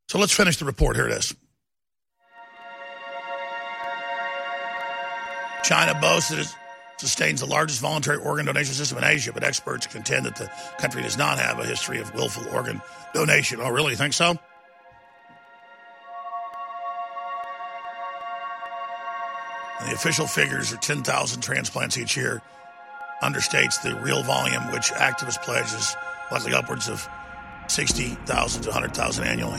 So 0.09 0.19
let's 0.19 0.33
finish 0.33 0.59
the 0.59 0.65
report. 0.65 0.97
Here 0.97 1.07
it 1.07 1.13
is. 1.13 1.35
China 5.67 5.99
boasts 6.01 6.31
that 6.31 6.39
it 6.39 6.55
sustains 6.97 7.41
the 7.41 7.47
largest 7.47 7.81
voluntary 7.81 8.19
organ 8.19 8.47
donation 8.47 8.73
system 8.73 8.99
in 8.99 9.05
Asia, 9.05 9.33
but 9.33 9.43
experts 9.43 9.85
contend 9.89 10.25
that 10.25 10.37
the 10.37 10.49
country 10.79 11.03
does 11.03 11.19
not 11.19 11.41
have 11.41 11.59
a 11.59 11.67
history 11.67 11.99
of 11.99 12.15
willful 12.15 12.49
organ 12.55 12.81
donation. 13.13 13.59
Oh, 13.61 13.71
really? 13.71 13.91
You 13.91 13.97
think 13.97 14.13
so? 14.13 14.39
And 19.81 19.91
the 19.91 19.95
official 19.95 20.29
figures 20.29 20.73
are 20.73 20.77
10,000 20.77 21.41
transplants 21.41 21.99
each 21.99 22.17
year, 22.17 22.43
understates 23.21 23.83
the 23.83 23.97
real 23.97 24.23
volume, 24.23 24.71
which 24.71 24.93
activists 24.93 25.43
pledge 25.43 25.73
is 25.75 25.97
likely 26.31 26.55
upwards 26.55 26.89
of 26.89 27.09
60,000 27.67 28.63
to 28.63 28.69
100,000 28.69 29.25
annually. 29.27 29.59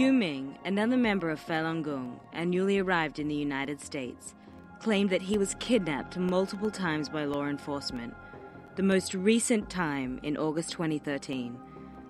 Yu 0.00 0.12
Ming 0.12 0.45
another 0.66 0.96
member 0.96 1.30
of 1.30 1.40
Falun 1.40 1.80
Gong 1.80 2.18
and 2.32 2.50
newly 2.50 2.80
arrived 2.80 3.20
in 3.20 3.28
the 3.28 3.34
United 3.34 3.80
States, 3.80 4.34
claimed 4.80 5.10
that 5.10 5.22
he 5.22 5.38
was 5.38 5.54
kidnapped 5.60 6.18
multiple 6.18 6.72
times 6.72 7.08
by 7.08 7.24
law 7.24 7.46
enforcement, 7.46 8.12
the 8.74 8.82
most 8.82 9.14
recent 9.14 9.70
time 9.70 10.18
in 10.24 10.36
August 10.36 10.72
2013, 10.72 11.56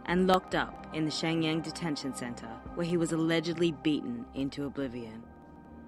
and 0.06 0.26
locked 0.26 0.54
up 0.54 0.86
in 0.94 1.04
the 1.04 1.10
Shenyang 1.10 1.62
Detention 1.62 2.14
Center, 2.14 2.48
where 2.74 2.86
he 2.86 2.96
was 2.96 3.12
allegedly 3.12 3.72
beaten 3.72 4.24
into 4.34 4.64
oblivion. 4.64 5.22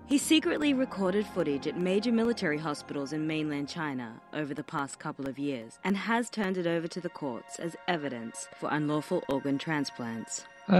He 0.05 0.19
secretly 0.19 0.75
recorded 0.75 1.27
footage 1.27 1.67
at 1.67 1.79
major 1.79 2.13
military 2.13 2.59
hospitals 2.59 3.15
in 3.15 3.27
mainland 3.27 3.69
China 3.69 4.21
over 4.35 4.53
the 4.53 4.65
past 4.65 4.99
couple 4.99 5.29
of 5.29 5.39
years 5.39 5.79
and 5.85 5.97
has 5.97 6.31
turned 6.31 6.59
it 6.59 6.67
over 6.67 6.89
to 6.89 7.01
the 7.01 7.11
courts 7.11 7.59
as 7.59 7.77
evidence 7.87 8.49
for 8.59 8.69
unlawful 8.71 9.23
organ 9.29 9.59
transplants. 9.59 10.45
In 10.71 10.77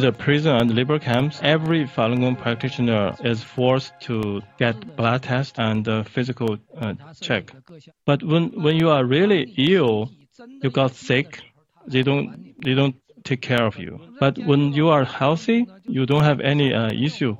the 0.00 0.14
prison 0.16 0.54
and 0.54 0.74
labor 0.76 0.98
camps, 1.00 1.40
every 1.42 1.86
Falun 1.86 2.20
Gong 2.20 2.36
practitioner 2.36 3.16
is 3.24 3.42
forced 3.42 3.92
to 4.02 4.42
get 4.58 4.96
blood 4.96 5.22
test 5.24 5.58
and 5.58 6.06
physical 6.06 6.58
uh, 6.76 6.94
check. 7.20 7.52
But 8.06 8.22
when 8.22 8.62
when 8.62 8.76
you 8.76 8.90
are 8.90 9.04
really 9.04 9.42
ill, 9.58 10.12
you 10.62 10.70
got 10.70 10.94
sick, 10.94 11.40
they 11.86 12.02
don't 12.02 12.54
they 12.64 12.74
don't 12.74 12.94
take 13.24 13.42
care 13.42 13.66
of 13.66 13.76
you. 13.76 13.98
But 14.20 14.38
when 14.38 14.72
you 14.72 14.90
are 14.90 15.04
healthy, 15.04 15.66
you 15.82 16.06
don't 16.06 16.22
have 16.22 16.40
any 16.40 16.72
uh, 16.72 16.92
issue. 16.92 17.36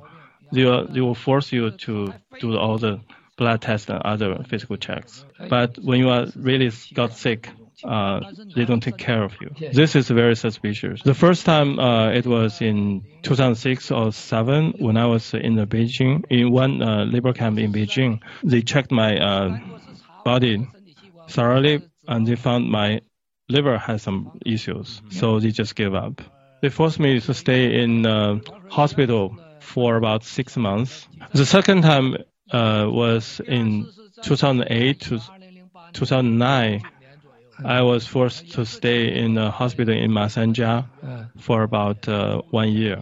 They 0.51 0.65
will, 0.65 0.85
they 0.87 0.99
will 0.99 1.15
force 1.15 1.53
you 1.53 1.71
to 1.85 2.13
do 2.41 2.57
all 2.57 2.77
the 2.77 2.99
blood 3.37 3.61
tests 3.61 3.89
and 3.89 4.01
other 4.03 4.43
physical 4.43 4.75
checks. 4.75 5.23
But 5.49 5.77
when 5.77 5.99
you 5.99 6.09
are 6.09 6.27
really 6.35 6.71
got 6.93 7.13
sick, 7.13 7.49
uh, 7.83 8.19
they 8.55 8.65
don't 8.65 8.81
take 8.81 8.97
care 8.97 9.23
of 9.23 9.33
you. 9.41 9.49
This 9.71 9.95
is 9.95 10.09
very 10.09 10.35
suspicious. 10.35 11.01
The 11.03 11.13
first 11.13 11.45
time 11.45 11.79
uh, 11.79 12.11
it 12.11 12.25
was 12.25 12.61
in 12.61 13.03
2006 13.23 13.91
or 13.91 14.11
7 14.11 14.73
when 14.79 14.97
I 14.97 15.05
was 15.05 15.33
in 15.33 15.55
the 15.55 15.65
Beijing, 15.65 16.25
in 16.29 16.51
one 16.51 16.81
uh, 16.81 17.05
labor 17.05 17.33
camp 17.33 17.59
in 17.59 17.71
Beijing. 17.71 18.21
They 18.43 18.61
checked 18.61 18.91
my 18.91 19.17
uh, 19.17 19.59
body 20.23 20.67
thoroughly 21.29 21.81
and 22.07 22.27
they 22.27 22.35
found 22.35 22.69
my 22.69 23.01
liver 23.49 23.77
had 23.77 24.01
some 24.01 24.39
issues, 24.45 25.01
so 25.09 25.39
they 25.39 25.51
just 25.51 25.75
gave 25.75 25.93
up. 25.93 26.21
They 26.61 26.69
forced 26.69 26.99
me 26.99 27.19
to 27.19 27.33
stay 27.33 27.81
in 27.81 28.05
uh, 28.05 28.39
hospital 28.69 29.37
for 29.59 29.95
about 29.95 30.23
six 30.23 30.57
months. 30.57 31.07
The 31.33 31.45
second 31.45 31.81
time 31.81 32.17
uh, 32.51 32.87
was 32.89 33.41
in 33.45 33.89
2008 34.21 35.01
to 35.01 35.21
2009 35.93 36.81
I 37.63 37.81
was 37.81 38.07
forced 38.07 38.51
to 38.53 38.65
stay 38.65 39.17
in 39.17 39.37
a 39.37 39.51
hospital 39.51 39.95
in 39.95 40.11
Masanjia 40.11 40.87
for 41.39 41.63
about 41.63 42.07
uh, 42.07 42.41
one 42.49 42.69
year 42.69 43.01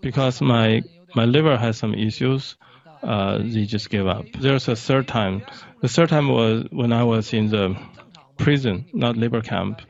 because 0.00 0.40
my 0.40 0.82
my 1.14 1.24
liver 1.24 1.56
has 1.56 1.78
some 1.78 1.94
issues. 1.94 2.56
Uh, 3.02 3.38
they 3.38 3.64
just 3.64 3.90
gave 3.90 4.06
up. 4.06 4.26
There's 4.38 4.68
a 4.68 4.76
third 4.76 5.08
time. 5.08 5.42
The 5.80 5.88
third 5.88 6.08
time 6.08 6.28
was 6.28 6.66
when 6.70 6.92
I 6.92 7.02
was 7.02 7.32
in 7.32 7.48
the 7.48 7.76
prison, 8.36 8.86
not 8.92 9.16
labor 9.16 9.40
camp. 9.40 9.82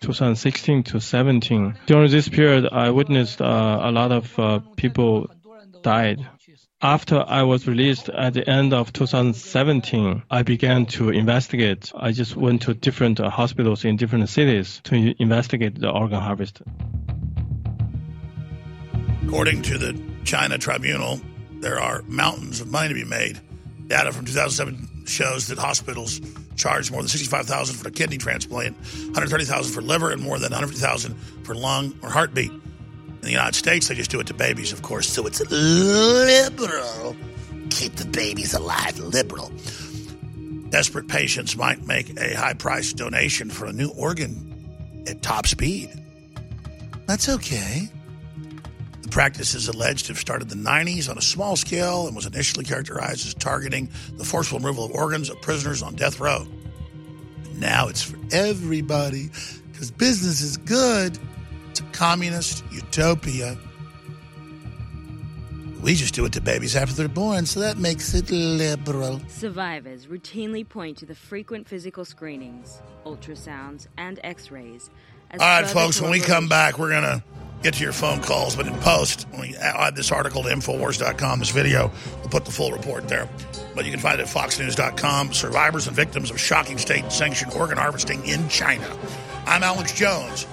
2016 0.00 0.84
to 0.84 1.00
17. 1.00 1.76
During 1.86 2.10
this 2.10 2.28
period, 2.28 2.68
I 2.70 2.90
witnessed 2.90 3.40
uh, 3.42 3.80
a 3.82 3.90
lot 3.90 4.12
of 4.12 4.38
uh, 4.38 4.60
people 4.76 5.28
died. 5.82 6.24
After 6.80 7.24
I 7.26 7.42
was 7.42 7.66
released 7.66 8.08
at 8.08 8.34
the 8.34 8.48
end 8.48 8.72
of 8.72 8.92
2017, 8.92 10.22
I 10.30 10.42
began 10.44 10.86
to 10.86 11.10
investigate. 11.10 11.90
I 11.96 12.12
just 12.12 12.36
went 12.36 12.62
to 12.62 12.74
different 12.74 13.18
uh, 13.18 13.30
hospitals 13.30 13.84
in 13.84 13.96
different 13.96 14.28
cities 14.28 14.80
to 14.84 15.20
investigate 15.20 15.80
the 15.80 15.90
organ 15.90 16.20
harvest. 16.20 16.62
According 19.26 19.62
to 19.62 19.76
the 19.76 20.00
China 20.22 20.56
Tribunal, 20.56 21.20
there 21.54 21.80
are 21.80 22.02
mountains 22.02 22.60
of 22.60 22.70
money 22.70 22.90
to 22.90 22.94
be 22.94 23.04
made. 23.04 23.40
Data 23.88 24.12
from 24.12 24.26
2007 24.26 25.04
shows 25.06 25.48
that 25.48 25.58
hospitals 25.58 26.20
charge 26.54 26.92
more 26.92 27.02
than 27.02 27.08
65000 27.08 27.74
for 27.74 27.88
a 27.88 27.90
kidney 27.90 28.18
transplant, 28.18 28.76
130000 28.76 29.72
for 29.74 29.82
liver, 29.82 30.12
and 30.12 30.22
more 30.22 30.38
than 30.38 30.52
150000 30.52 31.16
for 31.42 31.56
lung 31.56 31.98
or 32.04 32.10
heartbeat. 32.10 32.52
The 33.28 33.32
United 33.32 33.56
States, 33.56 33.88
they 33.88 33.94
just 33.94 34.10
do 34.10 34.20
it 34.20 34.26
to 34.28 34.32
babies, 34.32 34.72
of 34.72 34.80
course, 34.80 35.06
so 35.06 35.26
it's 35.26 35.42
liberal. 35.50 37.14
Keep 37.68 37.96
the 37.96 38.06
babies 38.06 38.54
alive, 38.54 38.98
liberal. 38.98 39.52
Desperate 40.70 41.08
patients 41.08 41.54
might 41.54 41.86
make 41.86 42.18
a 42.18 42.34
high 42.34 42.54
price 42.54 42.94
donation 42.94 43.50
for 43.50 43.66
a 43.66 43.72
new 43.74 43.90
organ 43.90 45.04
at 45.06 45.20
top 45.20 45.46
speed. 45.46 45.90
That's 47.04 47.28
okay. 47.28 47.90
The 49.02 49.10
practice 49.10 49.54
is 49.54 49.68
alleged 49.68 50.06
to 50.06 50.12
have 50.12 50.18
started 50.18 50.50
in 50.50 50.64
the 50.64 50.70
90s 50.70 51.10
on 51.10 51.18
a 51.18 51.22
small 51.22 51.54
scale 51.54 52.06
and 52.06 52.16
was 52.16 52.24
initially 52.24 52.64
characterized 52.64 53.26
as 53.26 53.34
targeting 53.34 53.90
the 54.14 54.24
forceful 54.24 54.58
removal 54.58 54.86
of 54.86 54.92
organs 54.92 55.28
of 55.28 55.38
prisoners 55.42 55.82
on 55.82 55.96
death 55.96 56.18
row. 56.18 56.46
Now 57.56 57.88
it's 57.88 58.02
for 58.02 58.16
everybody 58.32 59.28
because 59.70 59.90
business 59.90 60.40
is 60.40 60.56
good. 60.56 61.18
Communist 61.98 62.62
utopia. 62.70 63.58
We 65.82 65.96
just 65.96 66.14
do 66.14 66.24
it 66.26 66.32
to 66.34 66.40
babies 66.40 66.76
after 66.76 66.94
they're 66.94 67.08
born, 67.08 67.44
so 67.44 67.58
that 67.58 67.76
makes 67.76 68.14
it 68.14 68.30
liberal. 68.30 69.20
Survivors 69.26 70.06
routinely 70.06 70.68
point 70.68 70.98
to 70.98 71.06
the 71.06 71.16
frequent 71.16 71.66
physical 71.66 72.04
screenings, 72.04 72.80
ultrasounds, 73.04 73.88
and 73.96 74.20
x 74.22 74.52
rays. 74.52 74.90
All 75.32 75.38
right, 75.40 75.66
folks, 75.66 76.00
when 76.00 76.12
we 76.12 76.20
come 76.20 76.48
back, 76.48 76.78
we're 76.78 76.90
going 76.90 77.02
to 77.02 77.20
get 77.64 77.74
to 77.74 77.82
your 77.82 77.92
phone 77.92 78.20
calls, 78.20 78.54
but 78.54 78.68
in 78.68 78.74
post, 78.74 79.26
when 79.32 79.40
we 79.40 79.56
add 79.56 79.96
this 79.96 80.12
article 80.12 80.44
to 80.44 80.50
Infowars.com, 80.50 81.40
this 81.40 81.50
video, 81.50 81.90
we'll 82.20 82.28
put 82.28 82.44
the 82.44 82.52
full 82.52 82.70
report 82.70 83.08
there. 83.08 83.28
But 83.74 83.86
you 83.86 83.90
can 83.90 83.98
find 83.98 84.20
it 84.20 84.22
at 84.22 84.28
FoxNews.com. 84.28 85.32
Survivors 85.32 85.88
and 85.88 85.96
victims 85.96 86.30
of 86.30 86.38
shocking 86.38 86.78
state 86.78 87.10
sanctioned 87.10 87.54
organ 87.54 87.76
harvesting 87.76 88.24
in 88.24 88.48
China. 88.48 88.88
I'm 89.46 89.64
Alex 89.64 89.92
Jones, 89.92 90.46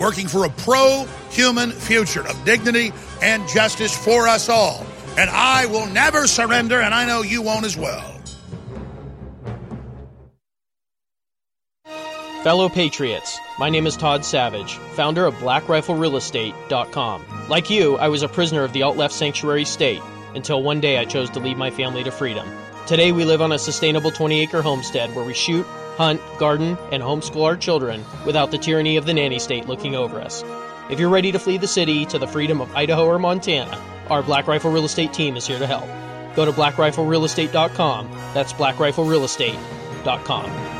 working 0.00 0.26
for 0.26 0.46
a 0.46 0.50
pro 0.50 1.06
human 1.30 1.70
future 1.70 2.26
of 2.26 2.44
dignity 2.44 2.92
and 3.22 3.46
justice 3.46 3.96
for 3.96 4.26
us 4.26 4.48
all. 4.48 4.84
And 5.16 5.30
I 5.30 5.66
will 5.66 5.86
never 5.86 6.26
surrender, 6.26 6.80
and 6.80 6.92
I 6.94 7.06
know 7.06 7.22
you 7.22 7.42
won't 7.42 7.66
as 7.66 7.76
well. 7.76 8.16
Fellow 12.42 12.68
Patriots, 12.70 13.38
my 13.58 13.68
name 13.68 13.86
is 13.86 13.98
Todd 13.98 14.24
Savage, 14.24 14.76
founder 14.94 15.26
of 15.26 15.34
BlackRifleRealEstate.com. 15.34 17.26
Like 17.50 17.68
you, 17.68 17.98
I 17.98 18.08
was 18.08 18.22
a 18.22 18.28
prisoner 18.28 18.64
of 18.64 18.72
the 18.72 18.82
alt 18.82 18.96
left 18.96 19.12
sanctuary 19.12 19.66
state 19.66 20.00
until 20.34 20.62
one 20.62 20.80
day 20.80 20.96
I 20.96 21.04
chose 21.04 21.28
to 21.30 21.38
lead 21.38 21.58
my 21.58 21.70
family 21.70 22.02
to 22.02 22.10
freedom. 22.10 22.48
Today 22.86 23.12
we 23.12 23.26
live 23.26 23.42
on 23.42 23.52
a 23.52 23.58
sustainable 23.58 24.10
20 24.10 24.40
acre 24.40 24.62
homestead 24.62 25.14
where 25.14 25.24
we 25.24 25.34
shoot, 25.34 25.66
hunt, 26.00 26.20
garden, 26.38 26.78
and 26.92 27.02
homeschool 27.02 27.44
our 27.44 27.58
children 27.58 28.02
without 28.24 28.50
the 28.50 28.56
tyranny 28.56 28.96
of 28.96 29.04
the 29.04 29.12
nanny 29.12 29.38
state 29.38 29.66
looking 29.66 29.94
over 29.94 30.18
us. 30.18 30.42
If 30.88 30.98
you're 30.98 31.10
ready 31.10 31.30
to 31.30 31.38
flee 31.38 31.58
the 31.58 31.68
city 31.68 32.06
to 32.06 32.18
the 32.18 32.26
freedom 32.26 32.62
of 32.62 32.74
Idaho 32.74 33.04
or 33.04 33.18
Montana, 33.18 33.78
our 34.08 34.22
Black 34.22 34.46
Rifle 34.46 34.72
Real 34.72 34.86
Estate 34.86 35.12
team 35.12 35.36
is 35.36 35.46
here 35.46 35.58
to 35.58 35.66
help. 35.66 35.84
Go 36.34 36.46
to 36.46 36.52
blackriflerealestate.com. 36.52 38.10
That's 38.32 38.54
blackriflerealestate.com. 38.54 40.79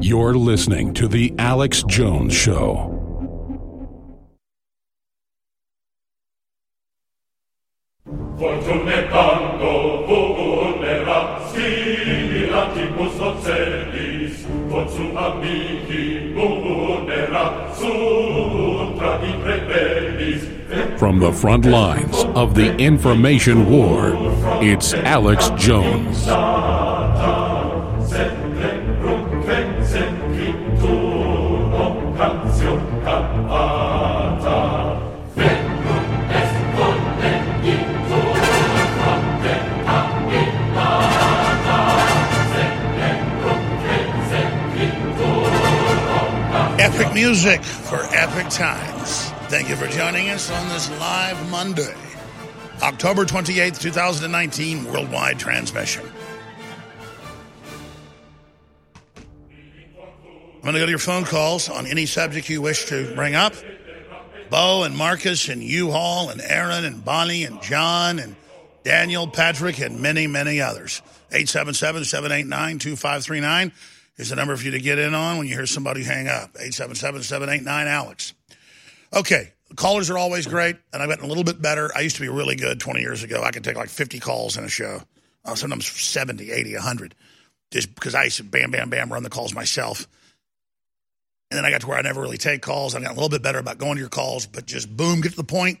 You're 0.00 0.34
listening 0.34 0.92
to 0.94 1.08
The 1.08 1.34
Alex 1.38 1.82
Jones 1.84 2.34
Show. 2.34 2.90
From 20.98 21.18
the 21.18 21.32
front 21.32 21.64
lines 21.66 22.24
of 22.34 22.54
the 22.54 22.76
information 22.78 23.70
war, 23.70 24.12
it's 24.62 24.94
Alex 24.94 25.50
Jones. 25.56 26.26
Music 47.14 47.62
for 47.62 48.02
epic 48.10 48.50
times. 48.50 49.30
Thank 49.48 49.68
you 49.68 49.76
for 49.76 49.86
joining 49.86 50.30
us 50.30 50.50
on 50.50 50.68
this 50.68 50.90
live 50.98 51.48
Monday, 51.48 51.94
October 52.82 53.24
28th, 53.24 53.80
2019, 53.80 54.92
worldwide 54.92 55.38
transmission. 55.38 56.04
I'm 59.16 59.22
going 60.62 60.74
to 60.74 60.80
go 60.80 60.86
to 60.86 60.90
your 60.90 60.98
phone 60.98 61.22
calls 61.24 61.68
on 61.68 61.86
any 61.86 62.06
subject 62.06 62.48
you 62.48 62.60
wish 62.60 62.86
to 62.86 63.14
bring 63.14 63.36
up. 63.36 63.54
Bo 64.50 64.82
and 64.82 64.96
Marcus 64.96 65.48
and 65.48 65.62
U-Haul 65.62 66.30
and 66.30 66.40
Aaron 66.40 66.84
and 66.84 67.04
Bonnie 67.04 67.44
and 67.44 67.62
John 67.62 68.18
and 68.18 68.34
Daniel, 68.82 69.28
Patrick, 69.28 69.78
and 69.78 70.00
many, 70.00 70.26
many 70.26 70.60
others. 70.60 71.00
877-789-2539 71.30 73.70
is 74.16 74.30
the 74.30 74.36
number 74.36 74.56
for 74.56 74.64
you 74.64 74.70
to 74.72 74.80
get 74.80 74.98
in 74.98 75.14
on 75.14 75.38
when 75.38 75.46
you 75.46 75.54
hear 75.54 75.66
somebody 75.66 76.04
hang 76.04 76.28
up. 76.28 76.54
877-789-ALEX. 76.54 78.34
Okay, 79.12 79.52
callers 79.76 80.10
are 80.10 80.18
always 80.18 80.46
great, 80.46 80.76
and 80.92 81.02
I've 81.02 81.08
gotten 81.08 81.24
a 81.24 81.28
little 81.28 81.44
bit 81.44 81.60
better. 81.60 81.90
I 81.94 82.00
used 82.00 82.16
to 82.16 82.22
be 82.22 82.28
really 82.28 82.56
good 82.56 82.80
20 82.80 83.00
years 83.00 83.22
ago. 83.22 83.42
I 83.42 83.50
could 83.50 83.64
take 83.64 83.76
like 83.76 83.88
50 83.88 84.20
calls 84.20 84.56
in 84.56 84.64
a 84.64 84.68
show, 84.68 85.02
uh, 85.44 85.54
sometimes 85.54 85.86
70, 85.86 86.50
80, 86.50 86.74
100, 86.74 87.14
just 87.70 87.94
because 87.94 88.14
I 88.14 88.24
used 88.24 88.36
to 88.38 88.44
bam, 88.44 88.70
bam, 88.70 88.90
bam, 88.90 89.12
run 89.12 89.22
the 89.22 89.30
calls 89.30 89.54
myself. 89.54 90.06
And 91.50 91.58
then 91.58 91.64
I 91.64 91.70
got 91.70 91.82
to 91.82 91.86
where 91.86 91.98
I 91.98 92.02
never 92.02 92.20
really 92.20 92.38
take 92.38 92.62
calls. 92.62 92.94
I 92.94 93.00
got 93.00 93.12
a 93.12 93.14
little 93.14 93.28
bit 93.28 93.42
better 93.42 93.58
about 93.58 93.78
going 93.78 93.94
to 93.94 94.00
your 94.00 94.08
calls, 94.08 94.46
but 94.46 94.66
just 94.66 94.94
boom, 94.96 95.20
get 95.20 95.30
to 95.30 95.36
the 95.36 95.44
point, 95.44 95.78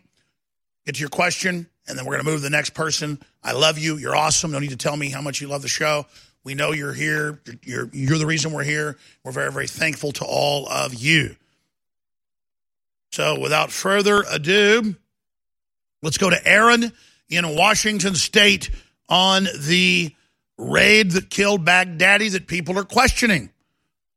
get 0.86 0.96
to 0.96 1.00
your 1.00 1.08
question, 1.08 1.66
and 1.88 1.98
then 1.98 2.04
we're 2.04 2.12
going 2.14 2.24
to 2.24 2.30
move 2.30 2.40
to 2.40 2.44
the 2.44 2.50
next 2.50 2.70
person. 2.70 3.20
I 3.42 3.52
love 3.52 3.78
you. 3.78 3.96
You're 3.96 4.16
awesome. 4.16 4.52
No 4.52 4.58
need 4.58 4.70
to 4.70 4.76
tell 4.76 4.96
me 4.96 5.10
how 5.10 5.20
much 5.20 5.40
you 5.40 5.48
love 5.48 5.62
the 5.62 5.68
show. 5.68 6.06
We 6.44 6.54
know 6.54 6.72
you're 6.72 6.92
here. 6.92 7.40
You're, 7.62 7.88
you're 7.92 8.18
the 8.18 8.26
reason 8.26 8.52
we're 8.52 8.64
here. 8.64 8.98
We're 9.24 9.32
very, 9.32 9.50
very 9.50 9.66
thankful 9.66 10.12
to 10.12 10.24
all 10.24 10.68
of 10.68 10.94
you. 10.94 11.36
So 13.12 13.40
without 13.40 13.72
further 13.72 14.24
ado, 14.30 14.94
let's 16.02 16.18
go 16.18 16.30
to 16.30 16.46
Aaron 16.46 16.92
in 17.28 17.56
Washington 17.56 18.14
State 18.14 18.70
on 19.08 19.46
the 19.58 20.14
raid 20.58 21.12
that 21.12 21.30
killed 21.30 21.64
Baghdadi 21.64 22.32
that 22.32 22.46
people 22.46 22.78
are 22.78 22.84
questioning. 22.84 23.50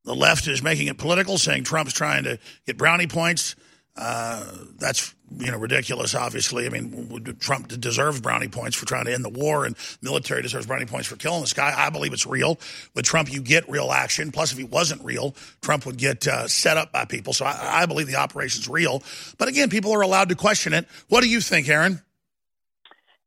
The 0.04 0.16
left 0.16 0.48
is 0.48 0.64
making 0.64 0.88
it 0.88 0.98
political, 0.98 1.38
saying 1.38 1.64
Trump's 1.64 1.94
trying 1.94 2.24
to 2.26 2.40
get 2.66 2.78
brownie 2.78 3.08
points. 3.08 3.56
Uh, 3.98 4.46
that's 4.78 5.14
you 5.38 5.52
know 5.52 5.58
ridiculous. 5.58 6.14
Obviously, 6.14 6.66
I 6.66 6.70
mean 6.70 7.36
Trump 7.40 7.68
deserves 7.68 8.22
brownie 8.22 8.48
points 8.48 8.76
for 8.78 8.86
trying 8.86 9.06
to 9.06 9.14
end 9.14 9.26
the 9.26 9.30
war, 9.30 9.66
and 9.66 9.76
military 10.02 10.42
deserves 10.42 10.68
brownie 10.68 10.86
points 10.86 11.08
for 11.08 11.16
killing 11.16 11.42
this 11.42 11.54
guy. 11.54 11.74
I 11.76 11.90
believe 11.90 12.14
it's 12.14 12.26
real. 12.26 12.60
With 12.94 13.06
Trump, 13.06 13.32
you 13.32 13.42
get 13.42 13.68
real 13.70 13.92
action. 13.92 14.32
Plus, 14.32 14.52
if 14.52 14.58
he 14.58 14.64
wasn't 14.64 15.04
real, 15.04 15.36
Trump 15.62 15.86
would 15.86 15.98
get 15.98 16.28
uh, 16.28 16.48
set 16.48 16.78
up 16.78 16.92
by 16.92 17.06
people. 17.06 17.34
So 17.34 17.46
I, 17.46 17.82
I 17.82 17.86
believe 17.88 18.08
the 18.08 18.16
operation's 18.18 18.70
real. 18.70 19.02
But 19.38 19.48
again, 19.48 19.70
people 19.70 19.92
are 19.94 20.02
allowed 20.02 20.30
to 20.30 20.36
question 20.36 20.74
it. 20.74 20.88
What 21.10 21.22
do 21.22 21.30
you 21.30 21.42
think, 21.42 21.68
Aaron? 21.68 22.02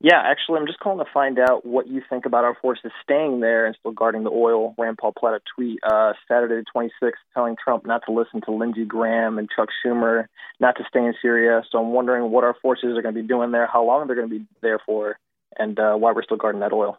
Yeah, 0.02 0.18
actually, 0.24 0.59
I'm 0.59 0.66
just 0.66 0.81
calling 0.81 1.05
to 1.05 1.10
find 1.12 1.39
out 1.39 1.66
what 1.66 1.86
you 1.86 2.01
think 2.09 2.24
about 2.24 2.44
our 2.44 2.56
forces 2.62 2.90
staying 3.02 3.40
there 3.40 3.66
and 3.66 3.77
still 3.78 3.93
guarding 3.93 4.24
the 4.24 4.31
oil. 4.31 4.74
Rand 4.78 4.97
Paul 4.97 5.12
put 5.12 5.35
a 5.35 5.40
tweet 5.55 5.78
uh, 5.82 6.14
Saturday 6.27 6.55
the 6.55 6.64
26th 6.74 7.12
telling 7.35 7.55
Trump 7.62 7.85
not 7.85 8.01
to 8.06 8.12
listen 8.12 8.40
to 8.47 8.51
Lindsey 8.51 8.86
Graham 8.86 9.36
and 9.36 9.47
Chuck 9.55 9.68
Schumer, 9.85 10.24
not 10.59 10.77
to 10.77 10.85
stay 10.89 11.01
in 11.01 11.12
Syria. 11.20 11.62
So 11.70 11.78
I'm 11.78 11.93
wondering 11.93 12.31
what 12.31 12.44
our 12.44 12.56
forces 12.62 12.97
are 12.97 13.02
going 13.02 13.14
to 13.14 13.20
be 13.20 13.28
doing 13.28 13.51
there, 13.51 13.66
how 13.66 13.85
long 13.85 14.06
they're 14.06 14.16
going 14.16 14.31
to 14.31 14.39
be 14.39 14.47
there 14.62 14.78
for, 14.86 15.18
and 15.59 15.78
uh, 15.78 15.97
why 15.97 16.12
we're 16.12 16.22
still 16.22 16.39
guarding 16.39 16.62
that 16.62 16.72
oil. 16.72 16.98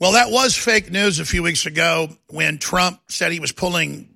Well, 0.00 0.12
that 0.12 0.30
was 0.30 0.56
fake 0.56 0.90
news 0.90 1.20
a 1.20 1.26
few 1.26 1.42
weeks 1.42 1.66
ago 1.66 2.08
when 2.28 2.56
Trump 2.56 3.00
said 3.08 3.32
he 3.32 3.40
was 3.40 3.52
pulling 3.52 4.08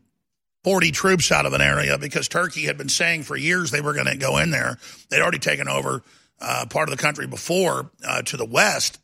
40 0.64 0.92
troops 0.92 1.30
out 1.30 1.44
of 1.44 1.52
an 1.52 1.60
area 1.60 1.98
because 1.98 2.26
Turkey 2.26 2.62
had 2.62 2.78
been 2.78 2.88
saying 2.88 3.24
for 3.24 3.36
years 3.36 3.70
they 3.70 3.82
were 3.82 3.92
going 3.92 4.06
to 4.06 4.16
go 4.16 4.38
in 4.38 4.50
there. 4.50 4.78
They'd 5.10 5.20
already 5.20 5.40
taken 5.40 5.68
over 5.68 6.02
uh, 6.42 6.66
part 6.68 6.88
of 6.88 6.96
the 6.96 7.02
country 7.02 7.26
before 7.26 7.90
uh, 8.06 8.22
to 8.22 8.36
the 8.36 8.44
west. 8.44 8.98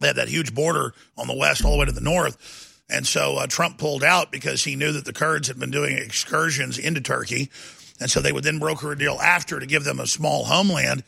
They 0.00 0.08
had 0.08 0.16
that 0.16 0.28
huge 0.28 0.54
border 0.54 0.94
on 1.16 1.28
the 1.28 1.36
west 1.36 1.64
all 1.64 1.72
the 1.72 1.78
way 1.78 1.86
to 1.86 1.92
the 1.92 2.00
north. 2.00 2.82
And 2.90 3.06
so 3.06 3.36
uh, 3.36 3.46
Trump 3.46 3.78
pulled 3.78 4.04
out 4.04 4.32
because 4.32 4.64
he 4.64 4.76
knew 4.76 4.92
that 4.92 5.04
the 5.04 5.12
Kurds 5.12 5.48
had 5.48 5.58
been 5.58 5.70
doing 5.70 5.96
excursions 5.96 6.78
into 6.78 7.00
Turkey. 7.00 7.50
And 8.00 8.10
so 8.10 8.20
they 8.20 8.32
would 8.32 8.44
then 8.44 8.58
broker 8.58 8.92
a 8.92 8.98
deal 8.98 9.18
after 9.20 9.60
to 9.60 9.66
give 9.66 9.84
them 9.84 10.00
a 10.00 10.06
small 10.06 10.44
homeland. 10.44 11.04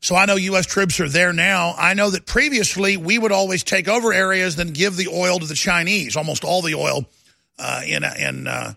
So 0.00 0.16
I 0.16 0.26
know 0.26 0.34
U.S. 0.34 0.66
troops 0.66 0.98
are 0.98 1.08
there 1.08 1.32
now. 1.32 1.74
I 1.78 1.94
know 1.94 2.10
that 2.10 2.26
previously 2.26 2.96
we 2.96 3.18
would 3.18 3.30
always 3.30 3.62
take 3.62 3.88
over 3.88 4.12
areas, 4.12 4.56
then 4.56 4.72
give 4.72 4.96
the 4.96 5.08
oil 5.08 5.38
to 5.38 5.46
the 5.46 5.54
Chinese, 5.54 6.16
almost 6.16 6.44
all 6.44 6.60
the 6.60 6.74
oil 6.74 7.04
uh, 7.58 7.82
in, 7.86 8.02
in 8.02 8.48
uh, 8.48 8.74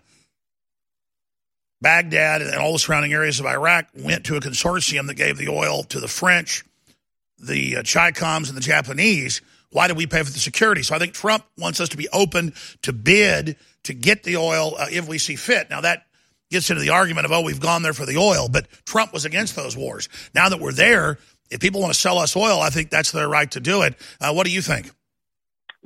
Baghdad 1.86 2.42
and 2.42 2.52
all 2.56 2.72
the 2.72 2.80
surrounding 2.80 3.12
areas 3.12 3.38
of 3.38 3.46
Iraq 3.46 3.86
went 3.94 4.24
to 4.24 4.34
a 4.34 4.40
consortium 4.40 5.06
that 5.06 5.14
gave 5.14 5.38
the 5.38 5.46
oil 5.46 5.84
to 5.84 6.00
the 6.00 6.08
French, 6.08 6.64
the 7.38 7.76
uh, 7.76 7.82
Chicoms, 7.82 8.48
and 8.48 8.56
the 8.56 8.60
Japanese. 8.60 9.40
Why 9.70 9.86
did 9.86 9.96
we 9.96 10.08
pay 10.08 10.24
for 10.24 10.32
the 10.32 10.40
security? 10.40 10.82
So 10.82 10.96
I 10.96 10.98
think 10.98 11.12
Trump 11.12 11.44
wants 11.56 11.78
us 11.78 11.90
to 11.90 11.96
be 11.96 12.08
open 12.12 12.54
to 12.82 12.92
bid 12.92 13.54
to 13.84 13.94
get 13.94 14.24
the 14.24 14.36
oil 14.36 14.74
uh, 14.76 14.86
if 14.90 15.06
we 15.06 15.18
see 15.18 15.36
fit. 15.36 15.70
Now 15.70 15.82
that 15.82 16.06
gets 16.50 16.70
into 16.70 16.82
the 16.82 16.90
argument 16.90 17.24
of, 17.26 17.30
oh, 17.30 17.42
we've 17.42 17.60
gone 17.60 17.82
there 17.82 17.92
for 17.92 18.04
the 18.04 18.16
oil, 18.16 18.48
but 18.48 18.66
Trump 18.84 19.12
was 19.12 19.24
against 19.24 19.54
those 19.54 19.76
wars. 19.76 20.08
Now 20.34 20.48
that 20.48 20.58
we're 20.58 20.72
there, 20.72 21.18
if 21.52 21.60
people 21.60 21.80
want 21.80 21.94
to 21.94 22.00
sell 22.00 22.18
us 22.18 22.34
oil, 22.34 22.58
I 22.58 22.70
think 22.70 22.90
that's 22.90 23.12
their 23.12 23.28
right 23.28 23.48
to 23.52 23.60
do 23.60 23.82
it. 23.82 23.94
Uh, 24.20 24.32
what 24.32 24.44
do 24.44 24.50
you 24.50 24.60
think? 24.60 24.90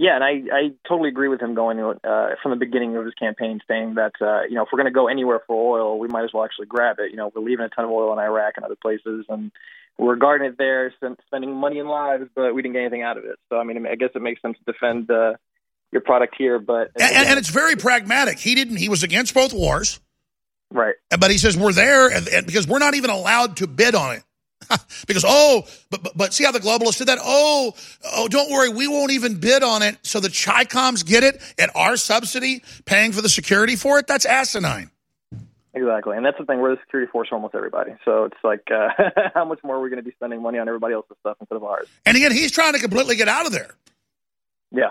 Yeah, 0.00 0.14
and 0.14 0.24
I, 0.24 0.30
I 0.50 0.70
totally 0.88 1.10
agree 1.10 1.28
with 1.28 1.42
him 1.42 1.54
going 1.54 1.78
uh, 1.78 2.28
from 2.42 2.52
the 2.52 2.56
beginning 2.56 2.96
of 2.96 3.04
his 3.04 3.12
campaign, 3.12 3.60
saying 3.68 3.96
that 3.96 4.12
uh, 4.22 4.44
you 4.48 4.54
know 4.54 4.62
if 4.62 4.68
we're 4.72 4.78
going 4.78 4.90
to 4.90 4.98
go 4.98 5.08
anywhere 5.08 5.42
for 5.46 5.78
oil, 5.78 5.98
we 5.98 6.08
might 6.08 6.24
as 6.24 6.30
well 6.32 6.42
actually 6.42 6.68
grab 6.68 6.96
it. 7.00 7.10
You 7.10 7.18
know, 7.18 7.30
we're 7.34 7.42
leaving 7.42 7.66
a 7.66 7.68
ton 7.68 7.84
of 7.84 7.90
oil 7.90 8.10
in 8.14 8.18
Iraq 8.18 8.54
and 8.56 8.64
other 8.64 8.78
places, 8.80 9.26
and 9.28 9.52
we're 9.98 10.16
guarding 10.16 10.48
it 10.48 10.56
there, 10.56 10.90
spending 11.26 11.54
money 11.54 11.80
and 11.80 11.88
lives, 11.90 12.30
but 12.34 12.54
we 12.54 12.62
didn't 12.62 12.76
get 12.76 12.80
anything 12.80 13.02
out 13.02 13.18
of 13.18 13.26
it. 13.26 13.36
So 13.50 13.58
I 13.58 13.64
mean, 13.64 13.86
I 13.86 13.94
guess 13.94 14.08
it 14.14 14.22
makes 14.22 14.40
sense 14.40 14.56
to 14.64 14.72
defend 14.72 15.10
uh, 15.10 15.34
your 15.92 16.00
product 16.00 16.34
here, 16.38 16.58
but 16.58 16.92
and, 16.98 17.02
and, 17.02 17.26
and 17.28 17.38
it's 17.38 17.50
very 17.50 17.76
pragmatic. 17.76 18.38
He 18.38 18.54
didn't. 18.54 18.78
He 18.78 18.88
was 18.88 19.02
against 19.02 19.34
both 19.34 19.52
wars, 19.52 20.00
right? 20.70 20.94
But 21.10 21.30
he 21.30 21.36
says 21.36 21.58
we're 21.58 21.74
there, 21.74 22.08
and, 22.08 22.26
and 22.26 22.46
because 22.46 22.66
we're 22.66 22.78
not 22.78 22.94
even 22.94 23.10
allowed 23.10 23.58
to 23.58 23.66
bid 23.66 23.94
on 23.94 24.16
it. 24.16 24.22
because 25.06 25.24
oh, 25.26 25.64
but, 25.90 26.02
but, 26.02 26.16
but 26.16 26.34
see 26.34 26.44
how 26.44 26.52
the 26.52 26.60
globalists 26.60 26.98
did 26.98 27.08
that? 27.08 27.18
Oh, 27.22 27.74
oh, 28.04 28.28
don't 28.28 28.50
worry, 28.50 28.68
we 28.68 28.88
won't 28.88 29.10
even 29.12 29.36
bid 29.36 29.62
on 29.62 29.82
it. 29.82 29.98
So 30.02 30.20
the 30.20 30.28
Chicoms 30.28 31.04
get 31.04 31.24
it 31.24 31.40
at 31.58 31.74
our 31.74 31.96
subsidy, 31.96 32.62
paying 32.84 33.12
for 33.12 33.22
the 33.22 33.28
security 33.28 33.76
for 33.76 33.98
it. 33.98 34.06
That's 34.06 34.26
asinine. 34.26 34.90
Exactly, 35.72 36.16
and 36.16 36.26
that's 36.26 36.36
the 36.38 36.44
thing. 36.44 36.58
We're 36.58 36.74
the 36.74 36.80
security 36.80 37.10
force 37.10 37.28
for 37.28 37.36
almost 37.36 37.54
everybody. 37.54 37.92
So 38.04 38.24
it's 38.24 38.36
like, 38.42 38.68
uh, 38.72 38.88
how 39.34 39.44
much 39.44 39.60
more 39.62 39.76
are 39.76 39.80
we 39.80 39.88
going 39.88 40.02
to 40.02 40.08
be 40.08 40.12
spending 40.12 40.42
money 40.42 40.58
on 40.58 40.66
everybody 40.66 40.94
else's 40.94 41.16
stuff 41.20 41.36
instead 41.40 41.56
of 41.56 41.64
ours? 41.64 41.86
And 42.04 42.16
again, 42.16 42.32
he's 42.32 42.50
trying 42.50 42.72
to 42.72 42.80
completely 42.80 43.14
get 43.16 43.28
out 43.28 43.46
of 43.46 43.52
there. 43.52 43.74
Yeah, 44.72 44.90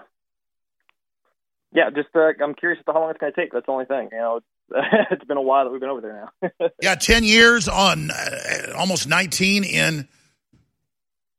yeah. 1.74 1.90
Just 1.90 2.10
uh, 2.16 2.32
I'm 2.42 2.56
curious 2.56 2.80
as 2.80 2.86
to 2.86 2.94
how 2.94 3.02
long 3.02 3.10
it's 3.12 3.20
going 3.20 3.34
to 3.34 3.40
take. 3.40 3.52
That's 3.52 3.66
the 3.66 3.72
only 3.72 3.86
thing. 3.86 4.10
You 4.12 4.18
know, 4.18 4.40
it's 5.12 5.24
been 5.26 5.38
a 5.38 5.42
while 5.42 5.66
that 5.66 5.72
we've 5.72 5.82
been 5.82 5.90
over 5.90 6.02
there 6.02 6.30
now. 6.42 6.70
yeah, 6.82 6.96
10 6.96 7.24
years 7.24 7.68
on 7.68 8.12
uh, 8.12 8.74
almost 8.78 9.08
19 9.08 9.64
in 9.64 10.08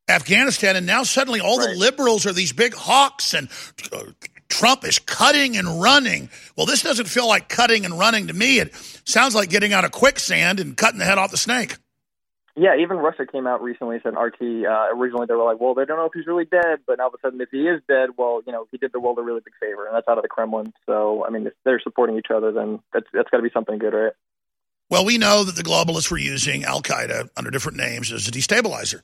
Afghanistan. 0.09 0.75
And 0.75 0.85
now 0.85 1.03
suddenly 1.03 1.39
all 1.39 1.57
right. 1.57 1.73
the 1.73 1.75
liberals 1.75 2.25
are 2.25 2.33
these 2.33 2.53
big 2.53 2.73
hawks 2.73 3.33
and 3.33 3.49
uh, 3.91 4.03
Trump 4.49 4.85
is 4.85 4.99
cutting 4.99 5.57
and 5.57 5.81
running. 5.81 6.29
Well, 6.55 6.65
this 6.65 6.83
doesn't 6.83 7.07
feel 7.07 7.27
like 7.27 7.47
cutting 7.49 7.85
and 7.85 7.97
running 7.97 8.27
to 8.27 8.33
me. 8.33 8.59
It 8.59 8.75
sounds 9.05 9.33
like 9.33 9.49
getting 9.49 9.73
out 9.73 9.85
of 9.85 9.91
quicksand 9.91 10.59
and 10.59 10.75
cutting 10.75 10.99
the 10.99 11.05
head 11.05 11.17
off 11.17 11.31
the 11.31 11.37
snake. 11.37 11.77
Yeah, 12.55 12.75
even 12.77 12.97
Russia 12.97 13.25
came 13.25 13.47
out 13.47 13.61
recently 13.61 13.95
and 13.95 14.03
said 14.03 14.19
RT. 14.19 14.65
Uh, 14.65 14.93
originally, 14.93 15.25
they 15.25 15.33
were 15.33 15.43
like, 15.43 15.61
"Well, 15.61 15.73
they 15.73 15.85
don't 15.85 15.97
know 15.97 16.05
if 16.05 16.13
he's 16.13 16.27
really 16.27 16.43
dead," 16.43 16.79
but 16.85 16.97
now 16.97 17.05
all 17.05 17.09
of 17.09 17.13
a 17.13 17.21
sudden, 17.21 17.39
if 17.39 17.49
he 17.49 17.67
is 17.67 17.81
dead, 17.87 18.09
well, 18.17 18.41
you 18.45 18.51
know, 18.51 18.67
he 18.71 18.77
did 18.77 18.91
the 18.91 18.99
world 18.99 19.19
a 19.19 19.21
really 19.21 19.39
big 19.39 19.53
favor, 19.59 19.85
and 19.85 19.95
that's 19.95 20.07
out 20.07 20.17
of 20.17 20.23
the 20.23 20.27
Kremlin. 20.27 20.73
So, 20.85 21.25
I 21.25 21.29
mean, 21.29 21.47
if 21.47 21.53
they're 21.63 21.79
supporting 21.79 22.17
each 22.17 22.31
other, 22.33 22.51
then 22.51 22.79
that's 22.93 23.07
that's 23.13 23.29
got 23.29 23.37
to 23.37 23.43
be 23.43 23.51
something 23.53 23.77
good, 23.77 23.93
right? 23.93 24.13
Well, 24.89 25.05
we 25.05 25.17
know 25.17 25.45
that 25.45 25.55
the 25.55 25.63
globalists 25.63 26.11
were 26.11 26.17
using 26.17 26.65
Al 26.65 26.81
Qaeda 26.81 27.29
under 27.37 27.51
different 27.51 27.77
names 27.77 28.11
as 28.11 28.27
a 28.27 28.31
destabilizer, 28.31 29.01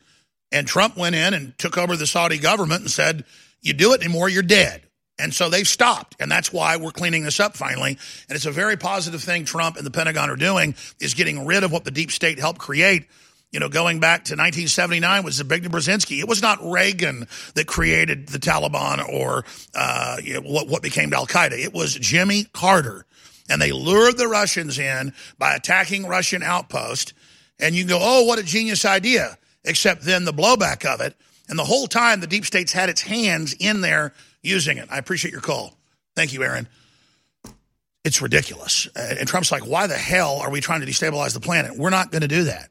and 0.51 0.67
Trump 0.67 0.97
went 0.97 1.15
in 1.15 1.33
and 1.33 1.57
took 1.57 1.77
over 1.77 1.95
the 1.95 2.07
Saudi 2.07 2.39
government 2.39 2.81
and 2.81 2.91
said, 2.91 3.23
"You 3.61 3.71
do 3.71 3.93
it 3.93 4.01
anymore, 4.01 4.27
you're 4.27 4.43
dead." 4.43 4.83
And 5.19 5.33
so 5.33 5.49
they've 5.49 5.67
stopped, 5.67 6.15
and 6.19 6.29
that's 6.29 6.51
why 6.51 6.75
we're 6.75 6.91
cleaning 6.91 7.23
this 7.23 7.39
up 7.39 7.55
finally. 7.55 7.97
And 8.27 8.35
it's 8.35 8.45
a 8.45 8.51
very 8.51 8.75
positive 8.77 9.23
thing 9.23 9.45
Trump 9.45 9.77
and 9.77 9.85
the 9.85 9.91
Pentagon 9.91 10.29
are 10.29 10.35
doing 10.35 10.75
is 10.99 11.13
getting 11.13 11.45
rid 11.45 11.63
of 11.63 11.71
what 11.71 11.85
the 11.85 11.91
deep 11.91 12.11
state 12.11 12.39
helped 12.39 12.59
create 12.59 13.07
you 13.51 13.59
know, 13.59 13.69
going 13.69 13.99
back 13.99 14.25
to 14.25 14.33
1979 14.33 15.23
was 15.23 15.41
Zbigniew 15.41 15.67
Brzezinski. 15.67 16.19
It 16.19 16.27
was 16.27 16.41
not 16.41 16.59
Reagan 16.61 17.27
that 17.55 17.65
created 17.65 18.27
the 18.27 18.39
Taliban 18.39 19.07
or 19.07 19.45
uh, 19.73 20.17
you 20.21 20.33
know, 20.33 20.41
what, 20.41 20.67
what 20.67 20.81
became 20.81 21.13
Al 21.13 21.25
Qaeda. 21.25 21.53
It 21.53 21.73
was 21.73 21.95
Jimmy 21.95 22.45
Carter. 22.53 23.05
And 23.49 23.61
they 23.61 23.71
lured 23.71 24.17
the 24.17 24.27
Russians 24.27 24.77
in 24.77 25.13
by 25.37 25.55
attacking 25.55 26.05
Russian 26.05 26.43
outposts. 26.43 27.13
And 27.59 27.73
you 27.73 27.85
go, 27.85 27.99
oh, 28.01 28.25
what 28.25 28.39
a 28.39 28.43
genius 28.43 28.83
idea. 28.83 29.37
Except 29.63 30.01
then 30.01 30.25
the 30.25 30.33
blowback 30.33 30.85
of 30.85 30.99
it. 30.99 31.15
And 31.47 31.57
the 31.57 31.63
whole 31.63 31.87
time, 31.87 32.19
the 32.19 32.27
deep 32.27 32.45
state's 32.45 32.73
had 32.73 32.89
its 32.89 33.01
hands 33.01 33.55
in 33.57 33.79
there 33.79 34.13
using 34.43 34.77
it. 34.77 34.89
I 34.91 34.97
appreciate 34.97 35.31
your 35.31 35.41
call. 35.41 35.77
Thank 36.15 36.33
you, 36.33 36.43
Aaron. 36.43 36.67
It's 38.03 38.21
ridiculous. 38.21 38.87
And 38.95 39.27
Trump's 39.27 39.51
like, 39.51 39.65
why 39.65 39.87
the 39.87 39.95
hell 39.95 40.37
are 40.37 40.49
we 40.49 40.59
trying 40.59 40.81
to 40.81 40.87
destabilize 40.87 41.33
the 41.33 41.39
planet? 41.39 41.77
We're 41.77 41.89
not 41.89 42.11
going 42.11 42.21
to 42.21 42.27
do 42.27 42.45
that. 42.45 42.69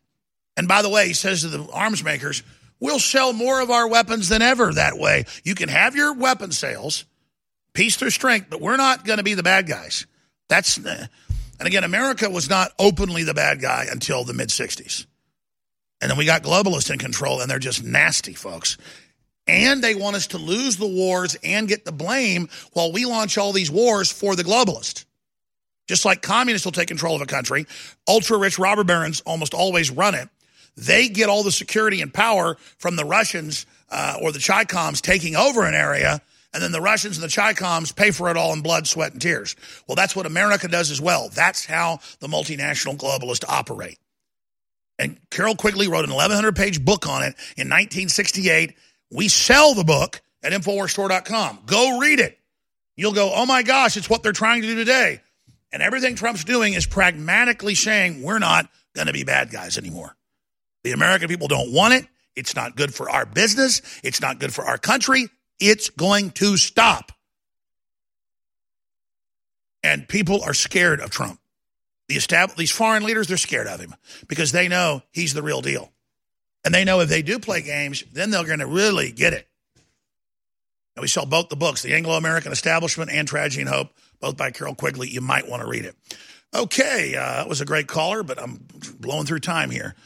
And 0.56 0.68
by 0.68 0.82
the 0.82 0.88
way, 0.88 1.08
he 1.08 1.14
says 1.14 1.42
to 1.42 1.48
the 1.48 1.68
arms 1.72 2.02
makers, 2.02 2.42
we'll 2.80 2.98
sell 2.98 3.32
more 3.32 3.60
of 3.60 3.70
our 3.70 3.88
weapons 3.88 4.28
than 4.28 4.42
ever 4.42 4.72
that 4.72 4.98
way. 4.98 5.24
You 5.44 5.54
can 5.54 5.68
have 5.68 5.94
your 5.94 6.14
weapon 6.14 6.52
sales, 6.52 7.04
peace 7.72 7.96
through 7.96 8.10
strength, 8.10 8.48
but 8.48 8.60
we're 8.60 8.76
not 8.76 9.04
going 9.04 9.18
to 9.18 9.24
be 9.24 9.34
the 9.34 9.42
bad 9.42 9.66
guys. 9.66 10.06
That's, 10.48 10.78
and 10.78 11.08
again, 11.60 11.84
America 11.84 12.30
was 12.30 12.48
not 12.48 12.72
openly 12.78 13.24
the 13.24 13.34
bad 13.34 13.60
guy 13.60 13.86
until 13.90 14.24
the 14.24 14.34
mid 14.34 14.48
60s. 14.48 15.06
And 16.00 16.10
then 16.10 16.18
we 16.18 16.26
got 16.26 16.42
globalists 16.42 16.90
in 16.90 16.98
control, 16.98 17.40
and 17.40 17.50
they're 17.50 17.58
just 17.58 17.82
nasty, 17.82 18.34
folks. 18.34 18.76
And 19.46 19.82
they 19.82 19.94
want 19.94 20.16
us 20.16 20.28
to 20.28 20.38
lose 20.38 20.76
the 20.76 20.86
wars 20.86 21.36
and 21.42 21.68
get 21.68 21.84
the 21.84 21.92
blame 21.92 22.48
while 22.72 22.92
we 22.92 23.06
launch 23.06 23.38
all 23.38 23.52
these 23.52 23.70
wars 23.70 24.10
for 24.10 24.36
the 24.36 24.42
globalists. 24.42 25.04
Just 25.86 26.04
like 26.04 26.20
communists 26.20 26.64
will 26.64 26.72
take 26.72 26.88
control 26.88 27.14
of 27.14 27.22
a 27.22 27.26
country, 27.26 27.66
ultra 28.08 28.38
rich 28.38 28.58
robber 28.58 28.82
barons 28.82 29.20
almost 29.20 29.54
always 29.54 29.90
run 29.90 30.14
it. 30.16 30.28
They 30.76 31.08
get 31.08 31.28
all 31.28 31.42
the 31.42 31.52
security 31.52 32.02
and 32.02 32.12
power 32.12 32.56
from 32.78 32.96
the 32.96 33.04
Russians 33.04 33.66
uh, 33.90 34.18
or 34.20 34.32
the 34.32 34.38
Chicoms 34.38 35.00
taking 35.00 35.36
over 35.36 35.64
an 35.64 35.74
area, 35.74 36.20
and 36.52 36.62
then 36.62 36.72
the 36.72 36.80
Russians 36.80 37.16
and 37.16 37.24
the 37.24 37.28
Chicoms 37.28 37.94
pay 37.94 38.10
for 38.10 38.30
it 38.30 38.36
all 38.36 38.52
in 38.52 38.60
blood, 38.62 38.86
sweat, 38.86 39.12
and 39.12 39.20
tears. 39.20 39.56
Well, 39.86 39.96
that's 39.96 40.14
what 40.14 40.26
America 40.26 40.68
does 40.68 40.90
as 40.90 41.00
well. 41.00 41.28
That's 41.30 41.64
how 41.64 42.00
the 42.20 42.28
multinational 42.28 42.96
globalists 42.96 43.44
operate. 43.48 43.98
And 44.98 45.18
Carroll 45.30 45.56
Quigley 45.56 45.88
wrote 45.88 46.04
an 46.04 46.10
1,100 46.10 46.56
page 46.56 46.84
book 46.84 47.06
on 47.06 47.22
it 47.22 47.34
in 47.56 47.68
1968. 47.68 48.74
We 49.10 49.28
sell 49.28 49.74
the 49.74 49.84
book 49.84 50.20
at 50.42 50.52
InfoWarsStore.com. 50.52 51.60
Go 51.66 51.98
read 51.98 52.20
it. 52.20 52.38
You'll 52.96 53.12
go, 53.12 53.32
oh 53.34 53.44
my 53.44 53.62
gosh, 53.62 53.96
it's 53.96 54.08
what 54.08 54.22
they're 54.22 54.32
trying 54.32 54.62
to 54.62 54.68
do 54.68 54.74
today. 54.74 55.20
And 55.72 55.82
everything 55.82 56.14
Trump's 56.14 56.44
doing 56.44 56.72
is 56.72 56.86
pragmatically 56.86 57.74
saying 57.74 58.22
we're 58.22 58.38
not 58.38 58.70
going 58.94 59.08
to 59.08 59.12
be 59.12 59.24
bad 59.24 59.50
guys 59.50 59.76
anymore. 59.76 60.15
The 60.86 60.92
American 60.92 61.26
people 61.26 61.48
don't 61.48 61.72
want 61.72 61.94
it. 61.94 62.06
It's 62.36 62.54
not 62.54 62.76
good 62.76 62.94
for 62.94 63.10
our 63.10 63.26
business. 63.26 63.82
It's 64.04 64.20
not 64.20 64.38
good 64.38 64.54
for 64.54 64.64
our 64.64 64.78
country. 64.78 65.26
It's 65.58 65.90
going 65.90 66.30
to 66.30 66.56
stop. 66.56 67.10
And 69.82 70.06
people 70.06 70.44
are 70.44 70.54
scared 70.54 71.00
of 71.00 71.10
Trump. 71.10 71.40
The 72.06 72.14
established, 72.14 72.56
these 72.56 72.70
foreign 72.70 73.02
leaders, 73.02 73.26
they're 73.26 73.36
scared 73.36 73.66
of 73.66 73.80
him 73.80 73.96
because 74.28 74.52
they 74.52 74.68
know 74.68 75.02
he's 75.10 75.34
the 75.34 75.42
real 75.42 75.60
deal. 75.60 75.90
And 76.64 76.72
they 76.72 76.84
know 76.84 77.00
if 77.00 77.08
they 77.08 77.22
do 77.22 77.40
play 77.40 77.62
games, 77.62 78.04
then 78.12 78.30
they're 78.30 78.44
going 78.44 78.60
to 78.60 78.66
really 78.68 79.10
get 79.10 79.32
it. 79.32 79.48
And 80.94 81.02
we 81.02 81.08
sell 81.08 81.26
both 81.26 81.48
the 81.48 81.56
books, 81.56 81.82
The 81.82 81.94
Anglo 81.94 82.14
American 82.16 82.52
Establishment 82.52 83.10
and 83.10 83.26
Tragedy 83.26 83.62
and 83.62 83.70
Hope, 83.70 83.88
both 84.20 84.36
by 84.36 84.52
Carroll 84.52 84.76
Quigley. 84.76 85.08
You 85.08 85.20
might 85.20 85.48
want 85.48 85.62
to 85.62 85.68
read 85.68 85.84
it. 85.84 85.96
Okay, 86.54 87.16
uh, 87.16 87.38
that 87.38 87.48
was 87.48 87.60
a 87.60 87.64
great 87.64 87.88
caller, 87.88 88.22
but 88.22 88.40
I'm 88.40 88.64
blowing 89.00 89.26
through 89.26 89.40
time 89.40 89.70
here. 89.70 89.96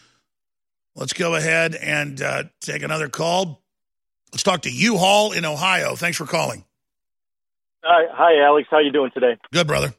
Let's 1.01 1.15
go 1.15 1.35
ahead 1.35 1.75
and 1.75 2.21
uh, 2.21 2.45
take 2.61 2.83
another 2.83 3.09
call. 3.09 3.63
Let's 4.33 4.43
talk 4.43 4.63
to 4.63 4.71
U-Haul 4.71 5.33
in 5.33 5.47
Ohio. 5.47 5.97
Thanks 5.97 6.19
for 6.19 6.27
calling. 6.27 6.63
Hi, 7.83 8.05
hi, 8.13 8.47
Alex. 8.47 8.69
How 8.71 8.81
you 8.81 8.93
doing 8.93 9.11
today? 9.15 9.39
Good, 9.51 9.67
brother. 9.67 9.95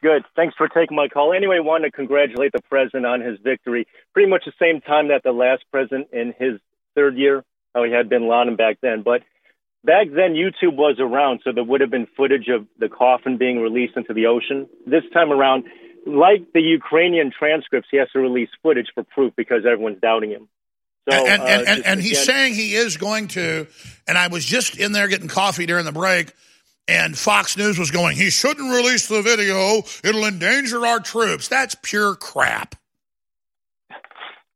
Good. 0.00 0.24
Thanks 0.34 0.54
for 0.56 0.66
taking 0.66 0.96
my 0.96 1.08
call. 1.08 1.34
Anyway, 1.34 1.58
wanted 1.60 1.90
to 1.90 1.92
congratulate 1.92 2.52
the 2.52 2.62
president 2.62 3.04
on 3.04 3.20
his 3.20 3.38
victory. 3.44 3.86
Pretty 4.14 4.30
much 4.30 4.44
the 4.46 4.52
same 4.58 4.80
time 4.80 5.08
that 5.08 5.22
the 5.24 5.32
last 5.32 5.64
president 5.70 6.08
in 6.10 6.32
his 6.38 6.58
third 6.94 7.18
year, 7.18 7.44
how 7.74 7.84
he 7.84 7.92
had 7.92 8.08
Bin 8.08 8.26
Laden 8.26 8.56
back 8.56 8.78
then. 8.80 9.02
But 9.02 9.24
back 9.84 10.06
then, 10.08 10.32
YouTube 10.32 10.76
was 10.76 10.96
around, 10.98 11.40
so 11.44 11.52
there 11.52 11.64
would 11.64 11.82
have 11.82 11.90
been 11.90 12.06
footage 12.16 12.48
of 12.48 12.66
the 12.78 12.88
coffin 12.88 13.36
being 13.36 13.60
released 13.60 13.96
into 13.96 14.14
the 14.14 14.24
ocean. 14.26 14.68
This 14.86 15.04
time 15.12 15.32
around, 15.32 15.64
like 16.06 16.52
the 16.52 16.60
Ukrainian 16.60 17.32
transcripts, 17.36 17.88
he 17.90 17.98
has 17.98 18.08
to 18.12 18.20
release 18.20 18.50
footage 18.62 18.88
for 18.94 19.02
proof 19.04 19.34
because 19.36 19.64
everyone's 19.66 20.00
doubting 20.00 20.30
him. 20.30 20.48
So, 21.08 21.16
and, 21.16 21.42
and, 21.42 21.42
uh, 21.42 21.70
and, 21.70 21.86
and 21.86 22.00
he's 22.00 22.22
saying 22.22 22.54
he 22.54 22.74
is 22.74 22.96
going 22.96 23.28
to. 23.28 23.66
And 24.06 24.18
I 24.18 24.28
was 24.28 24.44
just 24.44 24.76
in 24.76 24.92
there 24.92 25.08
getting 25.08 25.28
coffee 25.28 25.64
during 25.64 25.84
the 25.84 25.92
break 25.92 26.32
and 26.88 27.16
Fox 27.16 27.56
News 27.56 27.78
was 27.78 27.90
going, 27.90 28.16
he 28.16 28.30
shouldn't 28.30 28.74
release 28.74 29.08
the 29.08 29.20
video. 29.20 29.82
It'll 30.02 30.24
endanger 30.24 30.84
our 30.86 31.00
troops. 31.00 31.48
That's 31.48 31.76
pure 31.82 32.14
crap. 32.14 32.74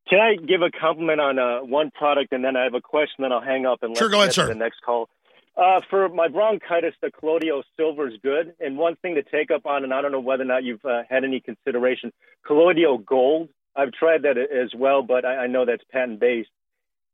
Can 0.08 0.18
I 0.18 0.36
give 0.36 0.62
a 0.62 0.70
compliment 0.70 1.20
on 1.20 1.38
uh, 1.38 1.60
one 1.60 1.90
product 1.90 2.32
and 2.32 2.44
then 2.44 2.56
I 2.56 2.64
have 2.64 2.74
a 2.74 2.80
question, 2.80 3.16
then 3.20 3.32
I'll 3.32 3.40
hang 3.40 3.66
up 3.66 3.82
and 3.82 3.96
sure, 3.96 4.08
go 4.08 4.20
ahead, 4.20 4.32
sir. 4.32 4.46
the 4.46 4.54
next 4.54 4.80
call. 4.84 5.08
Uh, 5.56 5.80
for 5.90 6.08
my 6.08 6.28
bronchitis, 6.28 6.94
the 7.02 7.10
Colloidal 7.10 7.62
Silver 7.76 8.08
is 8.08 8.14
good. 8.22 8.54
And 8.58 8.78
one 8.78 8.96
thing 8.96 9.16
to 9.16 9.22
take 9.22 9.50
up 9.50 9.66
on, 9.66 9.84
and 9.84 9.92
I 9.92 10.00
don't 10.00 10.12
know 10.12 10.20
whether 10.20 10.42
or 10.42 10.46
not 10.46 10.64
you've 10.64 10.84
uh, 10.84 11.02
had 11.08 11.24
any 11.24 11.40
consideration, 11.40 12.12
Colloidal 12.46 12.98
Gold. 12.98 13.50
I've 13.76 13.92
tried 13.92 14.22
that 14.22 14.38
as 14.38 14.70
well, 14.76 15.02
but 15.02 15.24
I, 15.24 15.44
I 15.44 15.46
know 15.46 15.64
that's 15.66 15.84
patent 15.90 16.20
based. 16.20 16.50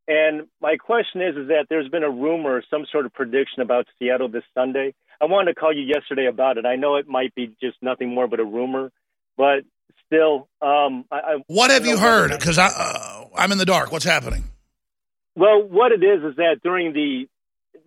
And 0.06 0.47
my 0.62 0.77
question 0.77 1.20
is, 1.20 1.36
is 1.36 1.48
that 1.48 1.66
there's 1.69 1.89
been 1.89 2.02
a 2.02 2.10
rumor, 2.10 2.62
some 2.70 2.86
sort 2.90 3.06
of 3.06 3.12
prediction 3.12 3.60
about 3.60 3.86
Seattle 3.98 4.28
this 4.28 4.44
Sunday. 4.55 4.94
I 5.20 5.27
wanted 5.27 5.55
to 5.55 5.60
call 5.60 5.73
you 5.73 5.82
yesterday 5.82 6.27
about 6.27 6.56
it. 6.59 6.65
I 6.65 6.77
know 6.77 6.97
it 6.97 7.09
might 7.09 7.35
be 7.35 7.55
just 7.60 7.77
nothing 7.82 8.15
more 8.15 8.27
but 8.27 8.40
a 8.40 8.44
rumor, 8.44 8.90
but 9.36 9.65
still, 10.06 10.48
um, 10.62 11.05
I, 11.10 11.16
I 11.16 11.36
what 11.48 11.70
have 11.70 11.85
you 11.85 11.98
heard? 11.98 12.31
Because 12.31 12.56
I, 12.56 12.69
uh, 12.69 13.24
I'm 13.36 13.52
in 13.52 13.59
the 13.59 13.66
dark. 13.66 13.93
What's 13.93 14.05
happening? 14.05 14.44
Well, 15.36 15.62
what 15.62 15.93
it 15.93 16.02
is 16.02 16.24
is 16.24 16.36
that 16.36 16.60
during 16.62 16.93
the 16.93 17.28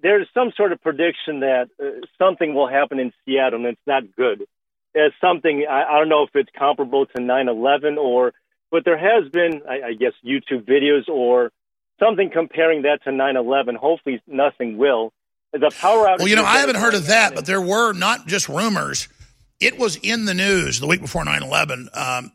there's 0.01 0.27
some 0.33 0.51
sort 0.55 0.71
of 0.71 0.81
prediction 0.81 1.41
that 1.41 1.69
uh, 1.79 2.05
something 2.17 2.53
will 2.53 2.67
happen 2.67 2.99
in 2.99 3.11
Seattle, 3.25 3.59
and 3.59 3.67
it's 3.67 3.81
not 3.87 4.03
good. 4.15 4.45
It's 4.93 5.15
something 5.21 5.65
I, 5.69 5.83
I 5.83 5.99
don't 5.99 6.09
know 6.09 6.23
if 6.23 6.29
it's 6.35 6.49
comparable 6.57 7.05
to 7.05 7.21
9/11 7.21 7.97
or, 7.97 8.33
but 8.69 8.83
there 8.85 8.97
has 8.97 9.29
been, 9.31 9.61
I, 9.67 9.89
I 9.89 9.93
guess, 9.93 10.13
YouTube 10.25 10.65
videos 10.65 11.07
or 11.07 11.51
something 11.99 12.29
comparing 12.31 12.83
that 12.83 13.03
to 13.03 13.11
9/11. 13.11 13.75
Hopefully, 13.75 14.21
nothing 14.27 14.77
will 14.77 15.13
the 15.53 15.71
power 15.79 16.05
outage. 16.05 16.19
Well, 16.19 16.27
you 16.27 16.35
know, 16.35 16.45
I 16.45 16.59
haven't 16.59 16.77
heard 16.77 16.93
of 16.93 17.07
that, 17.07 17.35
but 17.35 17.45
there 17.45 17.61
were 17.61 17.93
not 17.93 18.27
just 18.27 18.47
rumors. 18.49 19.07
It 19.59 19.77
was 19.77 19.97
in 19.97 20.25
the 20.25 20.33
news 20.33 20.79
the 20.79 20.87
week 20.87 21.01
before 21.01 21.23
9 21.23 21.43
11. 21.43 21.89
Um, 21.93 22.31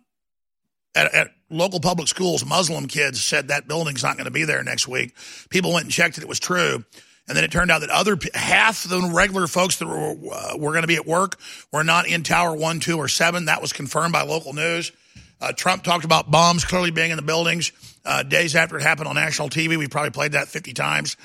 at, 0.95 1.15
at, 1.15 1.31
local 1.49 1.79
public 1.79 2.09
schools, 2.09 2.45
Muslim 2.45 2.89
kids 2.89 3.23
said 3.23 3.49
that 3.49 3.69
building's 3.69 4.03
not 4.03 4.17
going 4.17 4.25
to 4.25 4.33
be 4.33 4.45
there 4.45 4.65
next 4.65 4.89
week. 4.89 5.15
People 5.49 5.73
went 5.73 5.85
and 5.85 5.93
checked 5.93 6.19
it, 6.19 6.25
it 6.25 6.29
was 6.29 6.41
true. 6.41 6.85
And 7.29 7.37
then 7.37 7.45
it 7.45 7.51
turned 7.51 7.71
out 7.71 7.81
that 7.81 7.91
other 7.91 8.17
half 8.35 8.85
the 8.85 9.11
regular 9.13 9.47
folks 9.47 9.77
that 9.77 9.89
were, 9.89 10.15
uh, 10.33 10.57
were 10.57 10.71
going 10.71 10.83
to 10.83 10.89
be 10.89 10.97
at 10.97 11.07
work 11.07 11.39
were 11.73 11.83
not 11.83 12.07
in 12.07 12.23
Tower 12.23 12.55
1, 12.55 12.81
2, 12.81 12.97
or 12.97 13.09
7. 13.09 13.47
That 13.47 13.61
was 13.61 13.73
confirmed 13.73 14.13
by 14.13 14.23
local 14.23 14.53
news. 14.53 14.93
Uh, 15.41 15.53
Trump 15.53 15.83
talked 15.83 16.05
about 16.05 16.31
bombs 16.31 16.65
clearly 16.65 16.91
being 16.91 17.11
in 17.11 17.17
the 17.17 17.23
buildings 17.23 17.73
uh, 18.05 18.23
days 18.23 18.55
after 18.55 18.79
it 18.79 18.83
happened 18.83 19.09
on 19.09 19.17
national 19.17 19.51
TV. 19.51 19.77
We 19.77 19.89
probably 19.89 20.11
played 20.11 20.33
that 20.33 20.49
50 20.49 20.73
times. 20.73 21.17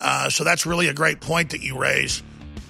Uh, 0.00 0.30
so 0.30 0.44
that's 0.44 0.64
really 0.64 0.88
a 0.88 0.94
great 0.94 1.20
point 1.20 1.50
that 1.50 1.60
you 1.60 1.78
raise. 1.78 2.22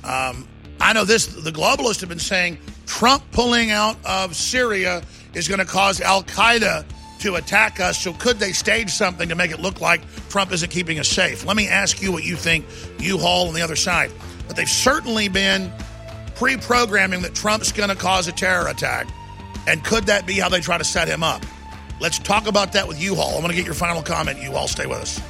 Um, 0.02 0.48
I 0.81 0.93
know 0.93 1.05
this, 1.05 1.27
the 1.27 1.51
globalists 1.51 2.01
have 2.01 2.09
been 2.09 2.19
saying 2.19 2.59
Trump 2.86 3.23
pulling 3.32 3.70
out 3.70 3.97
of 4.05 4.35
Syria 4.35 5.02
is 5.35 5.47
going 5.47 5.60
to 5.60 5.66
cause 5.66 6.01
Al 6.01 6.23
Qaeda 6.23 6.86
to 7.18 7.36
attack 7.36 7.80
us. 7.80 7.98
So 7.98 8.12
could 8.12 8.38
they 8.38 8.52
stage 8.52 8.90
something 8.90 9.28
to 9.28 9.34
make 9.34 9.50
it 9.50 9.60
look 9.60 9.80
like 9.80 10.00
Trump 10.28 10.52
isn't 10.52 10.70
keeping 10.70 10.98
us 10.98 11.08
safe? 11.08 11.44
Let 11.44 11.56
me 11.56 11.68
ask 11.68 12.00
you 12.02 12.12
what 12.12 12.24
you 12.24 12.36
think, 12.36 12.64
you 12.98 13.18
Haul 13.18 13.48
on 13.48 13.54
the 13.54 13.62
other 13.62 13.76
side. 13.76 14.10
But 14.46 14.56
they've 14.56 14.68
certainly 14.68 15.28
been 15.28 15.72
pre 16.34 16.56
programming 16.56 17.22
that 17.22 17.34
Trump's 17.34 17.72
going 17.72 17.90
to 17.90 17.96
cause 17.96 18.28
a 18.28 18.32
terror 18.32 18.68
attack. 18.68 19.06
And 19.66 19.84
could 19.84 20.04
that 20.04 20.26
be 20.26 20.34
how 20.34 20.48
they 20.48 20.60
try 20.60 20.78
to 20.78 20.84
set 20.84 21.08
him 21.08 21.22
up? 21.22 21.44
Let's 22.00 22.18
talk 22.18 22.46
about 22.46 22.72
that 22.72 22.86
with 22.86 23.00
you, 23.00 23.14
Haul. 23.14 23.34
I'm 23.34 23.40
going 23.40 23.50
to 23.50 23.56
get 23.56 23.66
your 23.66 23.74
final 23.74 24.02
comment. 24.02 24.40
You 24.42 24.52
all 24.52 24.68
stay 24.68 24.86
with 24.86 24.98
us. 24.98 25.20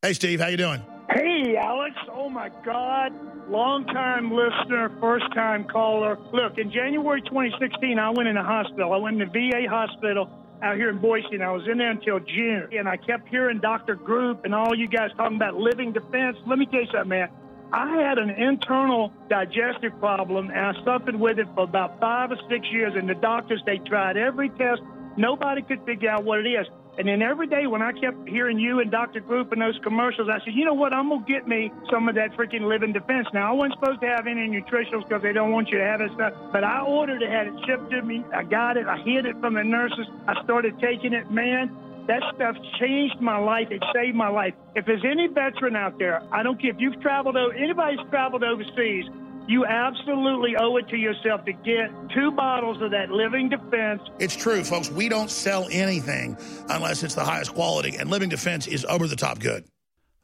Hey, 0.00 0.14
Steve, 0.14 0.40
how 0.40 0.48
you 0.48 0.56
doing? 0.56 0.82
Hey, 1.14 1.56
Alex. 1.58 1.94
Oh 2.10 2.30
my 2.30 2.48
God, 2.64 3.12
long-time 3.50 4.32
listener, 4.32 4.90
first-time 4.98 5.64
caller. 5.64 6.16
Look, 6.32 6.56
in 6.56 6.72
January 6.72 7.20
2016, 7.20 7.98
I 7.98 8.08
went 8.10 8.28
in 8.28 8.36
the 8.36 8.42
hospital. 8.42 8.94
I 8.94 8.96
went 8.96 9.20
in 9.20 9.28
the 9.28 9.32
VA 9.50 9.68
hospital 9.68 10.30
out 10.62 10.76
here 10.76 10.88
in 10.88 11.00
Boise, 11.00 11.26
and 11.32 11.42
I 11.42 11.50
was 11.50 11.68
in 11.70 11.76
there 11.76 11.90
until 11.90 12.18
June. 12.18 12.68
And 12.72 12.88
I 12.88 12.96
kept 12.96 13.28
hearing 13.28 13.60
Dr. 13.60 13.94
Group 13.94 14.46
and 14.46 14.54
all 14.54 14.74
you 14.74 14.88
guys 14.88 15.10
talking 15.18 15.36
about 15.36 15.56
living 15.56 15.92
defense. 15.92 16.38
Let 16.46 16.58
me 16.58 16.64
tell 16.64 16.80
you 16.80 16.86
something, 16.90 17.10
man. 17.10 17.28
I 17.74 17.94
had 18.00 18.16
an 18.16 18.30
internal 18.30 19.12
digestive 19.28 19.98
problem, 19.98 20.48
and 20.48 20.58
I 20.58 20.72
suffered 20.82 21.16
with 21.16 21.38
it 21.38 21.48
for 21.54 21.64
about 21.64 22.00
five 22.00 22.30
or 22.30 22.38
six 22.48 22.66
years. 22.70 22.94
And 22.96 23.06
the 23.06 23.16
doctors, 23.16 23.60
they 23.66 23.76
tried 23.78 24.16
every 24.16 24.48
test. 24.50 24.80
Nobody 25.18 25.60
could 25.60 25.84
figure 25.84 26.08
out 26.08 26.24
what 26.24 26.38
it 26.38 26.48
is. 26.48 26.66
And 26.98 27.08
then 27.08 27.22
every 27.22 27.46
day 27.46 27.66
when 27.66 27.80
I 27.80 27.92
kept 27.92 28.28
hearing 28.28 28.58
you 28.58 28.80
and 28.80 28.90
Dr. 28.90 29.20
Group 29.20 29.52
and 29.52 29.62
those 29.62 29.78
commercials, 29.82 30.28
I 30.28 30.44
said, 30.44 30.52
you 30.52 30.64
know 30.64 30.74
what? 30.74 30.92
I'm 30.92 31.08
going 31.08 31.24
to 31.24 31.32
get 31.32 31.48
me 31.48 31.72
some 31.90 32.08
of 32.08 32.14
that 32.16 32.36
freaking 32.36 32.68
living 32.68 32.92
defense. 32.92 33.26
Now, 33.32 33.48
I 33.48 33.52
wasn't 33.52 33.80
supposed 33.80 34.00
to 34.02 34.08
have 34.08 34.26
any 34.26 34.46
nutritionals 34.46 35.08
because 35.08 35.22
they 35.22 35.32
don't 35.32 35.52
want 35.52 35.70
you 35.70 35.78
to 35.78 35.84
have 35.84 36.02
it 36.02 36.10
stuff, 36.14 36.34
but 36.52 36.64
I 36.64 36.80
ordered 36.80 37.22
it, 37.22 37.30
had 37.30 37.46
it 37.46 37.54
shipped 37.66 37.90
to 37.90 38.02
me. 38.02 38.22
I 38.34 38.42
got 38.42 38.76
it. 38.76 38.86
I 38.86 38.98
hid 38.98 39.24
it 39.24 39.40
from 39.40 39.54
the 39.54 39.64
nurses. 39.64 40.06
I 40.28 40.42
started 40.44 40.78
taking 40.80 41.14
it. 41.14 41.30
Man, 41.30 41.74
that 42.08 42.22
stuff 42.34 42.56
changed 42.78 43.20
my 43.20 43.38
life. 43.38 43.68
It 43.70 43.82
saved 43.94 44.16
my 44.16 44.28
life. 44.28 44.52
If 44.74 44.84
there's 44.84 45.04
any 45.04 45.28
veteran 45.28 45.76
out 45.76 45.98
there, 45.98 46.20
I 46.30 46.42
don't 46.42 46.60
care 46.60 46.70
if 46.70 46.76
you've 46.78 47.00
traveled, 47.00 47.36
anybody's 47.56 48.00
traveled 48.10 48.44
overseas, 48.44 49.06
you 49.48 49.66
absolutely 49.66 50.54
owe 50.56 50.76
it 50.76 50.88
to 50.88 50.96
yourself 50.96 51.44
to 51.44 51.52
get 51.52 51.90
two 52.14 52.30
bottles 52.30 52.80
of 52.80 52.90
that 52.92 53.10
Living 53.10 53.48
Defense. 53.48 54.02
It's 54.18 54.36
true, 54.36 54.62
folks. 54.62 54.90
We 54.90 55.08
don't 55.08 55.30
sell 55.30 55.66
anything 55.70 56.36
unless 56.68 57.02
it's 57.02 57.14
the 57.14 57.24
highest 57.24 57.54
quality, 57.54 57.96
and 57.96 58.10
Living 58.10 58.28
Defense 58.28 58.66
is 58.66 58.84
over 58.84 59.06
the 59.06 59.16
top 59.16 59.40
good. 59.40 59.64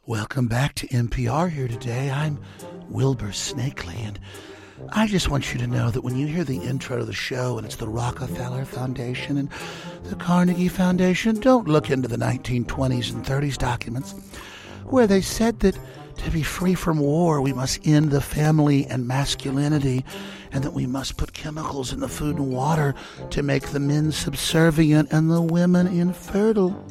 Welcome 0.06 0.46
back 0.48 0.74
to 0.76 0.88
NPR 0.88 1.50
here 1.50 1.68
today. 1.68 2.10
I'm 2.10 2.38
Wilbur 2.88 3.32
Snakely, 3.32 3.96
and 3.98 4.18
I 4.90 5.06
just 5.06 5.28
want 5.28 5.52
you 5.52 5.58
to 5.60 5.66
know 5.66 5.90
that 5.90 6.02
when 6.02 6.16
you 6.16 6.26
hear 6.26 6.44
the 6.44 6.58
intro 6.58 6.98
to 6.98 7.04
the 7.04 7.12
show 7.12 7.58
and 7.58 7.66
it's 7.66 7.76
the 7.76 7.88
Rockefeller 7.88 8.64
Foundation 8.64 9.36
and 9.36 9.50
the 10.04 10.16
Carnegie 10.16 10.68
Foundation, 10.68 11.40
don't 11.40 11.68
look 11.68 11.90
into 11.90 12.08
the 12.08 12.16
1920s 12.16 13.12
and 13.12 13.24
30s 13.24 13.58
documents 13.58 14.14
where 14.84 15.06
they 15.06 15.20
said 15.20 15.60
that 15.60 15.78
to 16.18 16.30
be 16.30 16.42
free 16.42 16.74
from 16.74 16.98
war, 16.98 17.40
we 17.40 17.52
must 17.52 17.86
end 17.86 18.10
the 18.10 18.20
family 18.20 18.86
and 18.86 19.06
masculinity, 19.06 20.04
and 20.52 20.64
that 20.64 20.72
we 20.72 20.86
must 20.86 21.16
put 21.16 21.32
chemicals 21.32 21.92
in 21.92 22.00
the 22.00 22.08
food 22.08 22.36
and 22.36 22.52
water 22.52 22.94
to 23.30 23.42
make 23.42 23.68
the 23.68 23.80
men 23.80 24.12
subservient 24.12 25.10
and 25.12 25.30
the 25.30 25.40
women 25.40 25.86
infertile. 25.86 26.86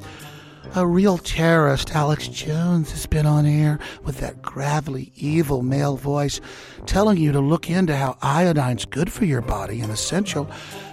A 0.75 0.85
real 0.85 1.17
terrorist, 1.17 1.95
Alex 1.95 2.27
Jones, 2.27 2.91
has 2.91 3.05
been 3.05 3.25
on 3.25 3.45
air 3.45 3.79
with 4.03 4.19
that 4.19 4.41
gravelly, 4.41 5.11
evil 5.15 5.61
male 5.61 5.95
voice 5.95 6.41
telling 6.85 7.17
you 7.17 7.31
to 7.31 7.39
look 7.39 7.69
into 7.69 7.95
how 7.95 8.17
iodine's 8.21 8.85
good 8.85 9.11
for 9.11 9.25
your 9.25 9.41
body 9.41 9.79
and 9.79 9.91
essential, 9.91 10.49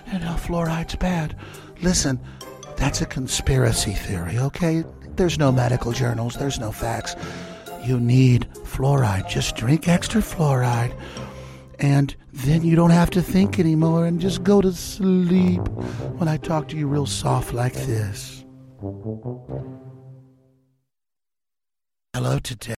and 0.06 0.22
how 0.22 0.36
fluoride's 0.36 0.94
bad. 0.96 1.36
Listen, 1.82 2.20
that's 2.76 3.00
a 3.00 3.06
conspiracy 3.06 3.92
theory, 3.92 4.38
okay? 4.38 4.84
There's 5.16 5.38
no 5.38 5.50
medical 5.50 5.92
journals, 5.92 6.34
there's 6.34 6.60
no 6.60 6.72
facts 6.72 7.16
you 7.84 8.00
need 8.00 8.48
fluoride. 8.64 9.28
Just 9.28 9.56
drink 9.56 9.88
extra 9.88 10.20
fluoride, 10.20 10.94
and 11.78 12.14
then 12.32 12.64
you 12.64 12.76
don't 12.76 12.90
have 12.90 13.10
to 13.10 13.22
think 13.22 13.58
anymore 13.58 14.06
and 14.06 14.20
just 14.20 14.42
go 14.42 14.60
to 14.60 14.72
sleep 14.72 15.60
when 16.18 16.28
I 16.28 16.36
talk 16.36 16.68
to 16.68 16.76
you 16.76 16.88
real 16.88 17.06
soft 17.06 17.52
like 17.52 17.74
this. 17.74 18.44
Hello 22.14 22.38
today. 22.38 22.72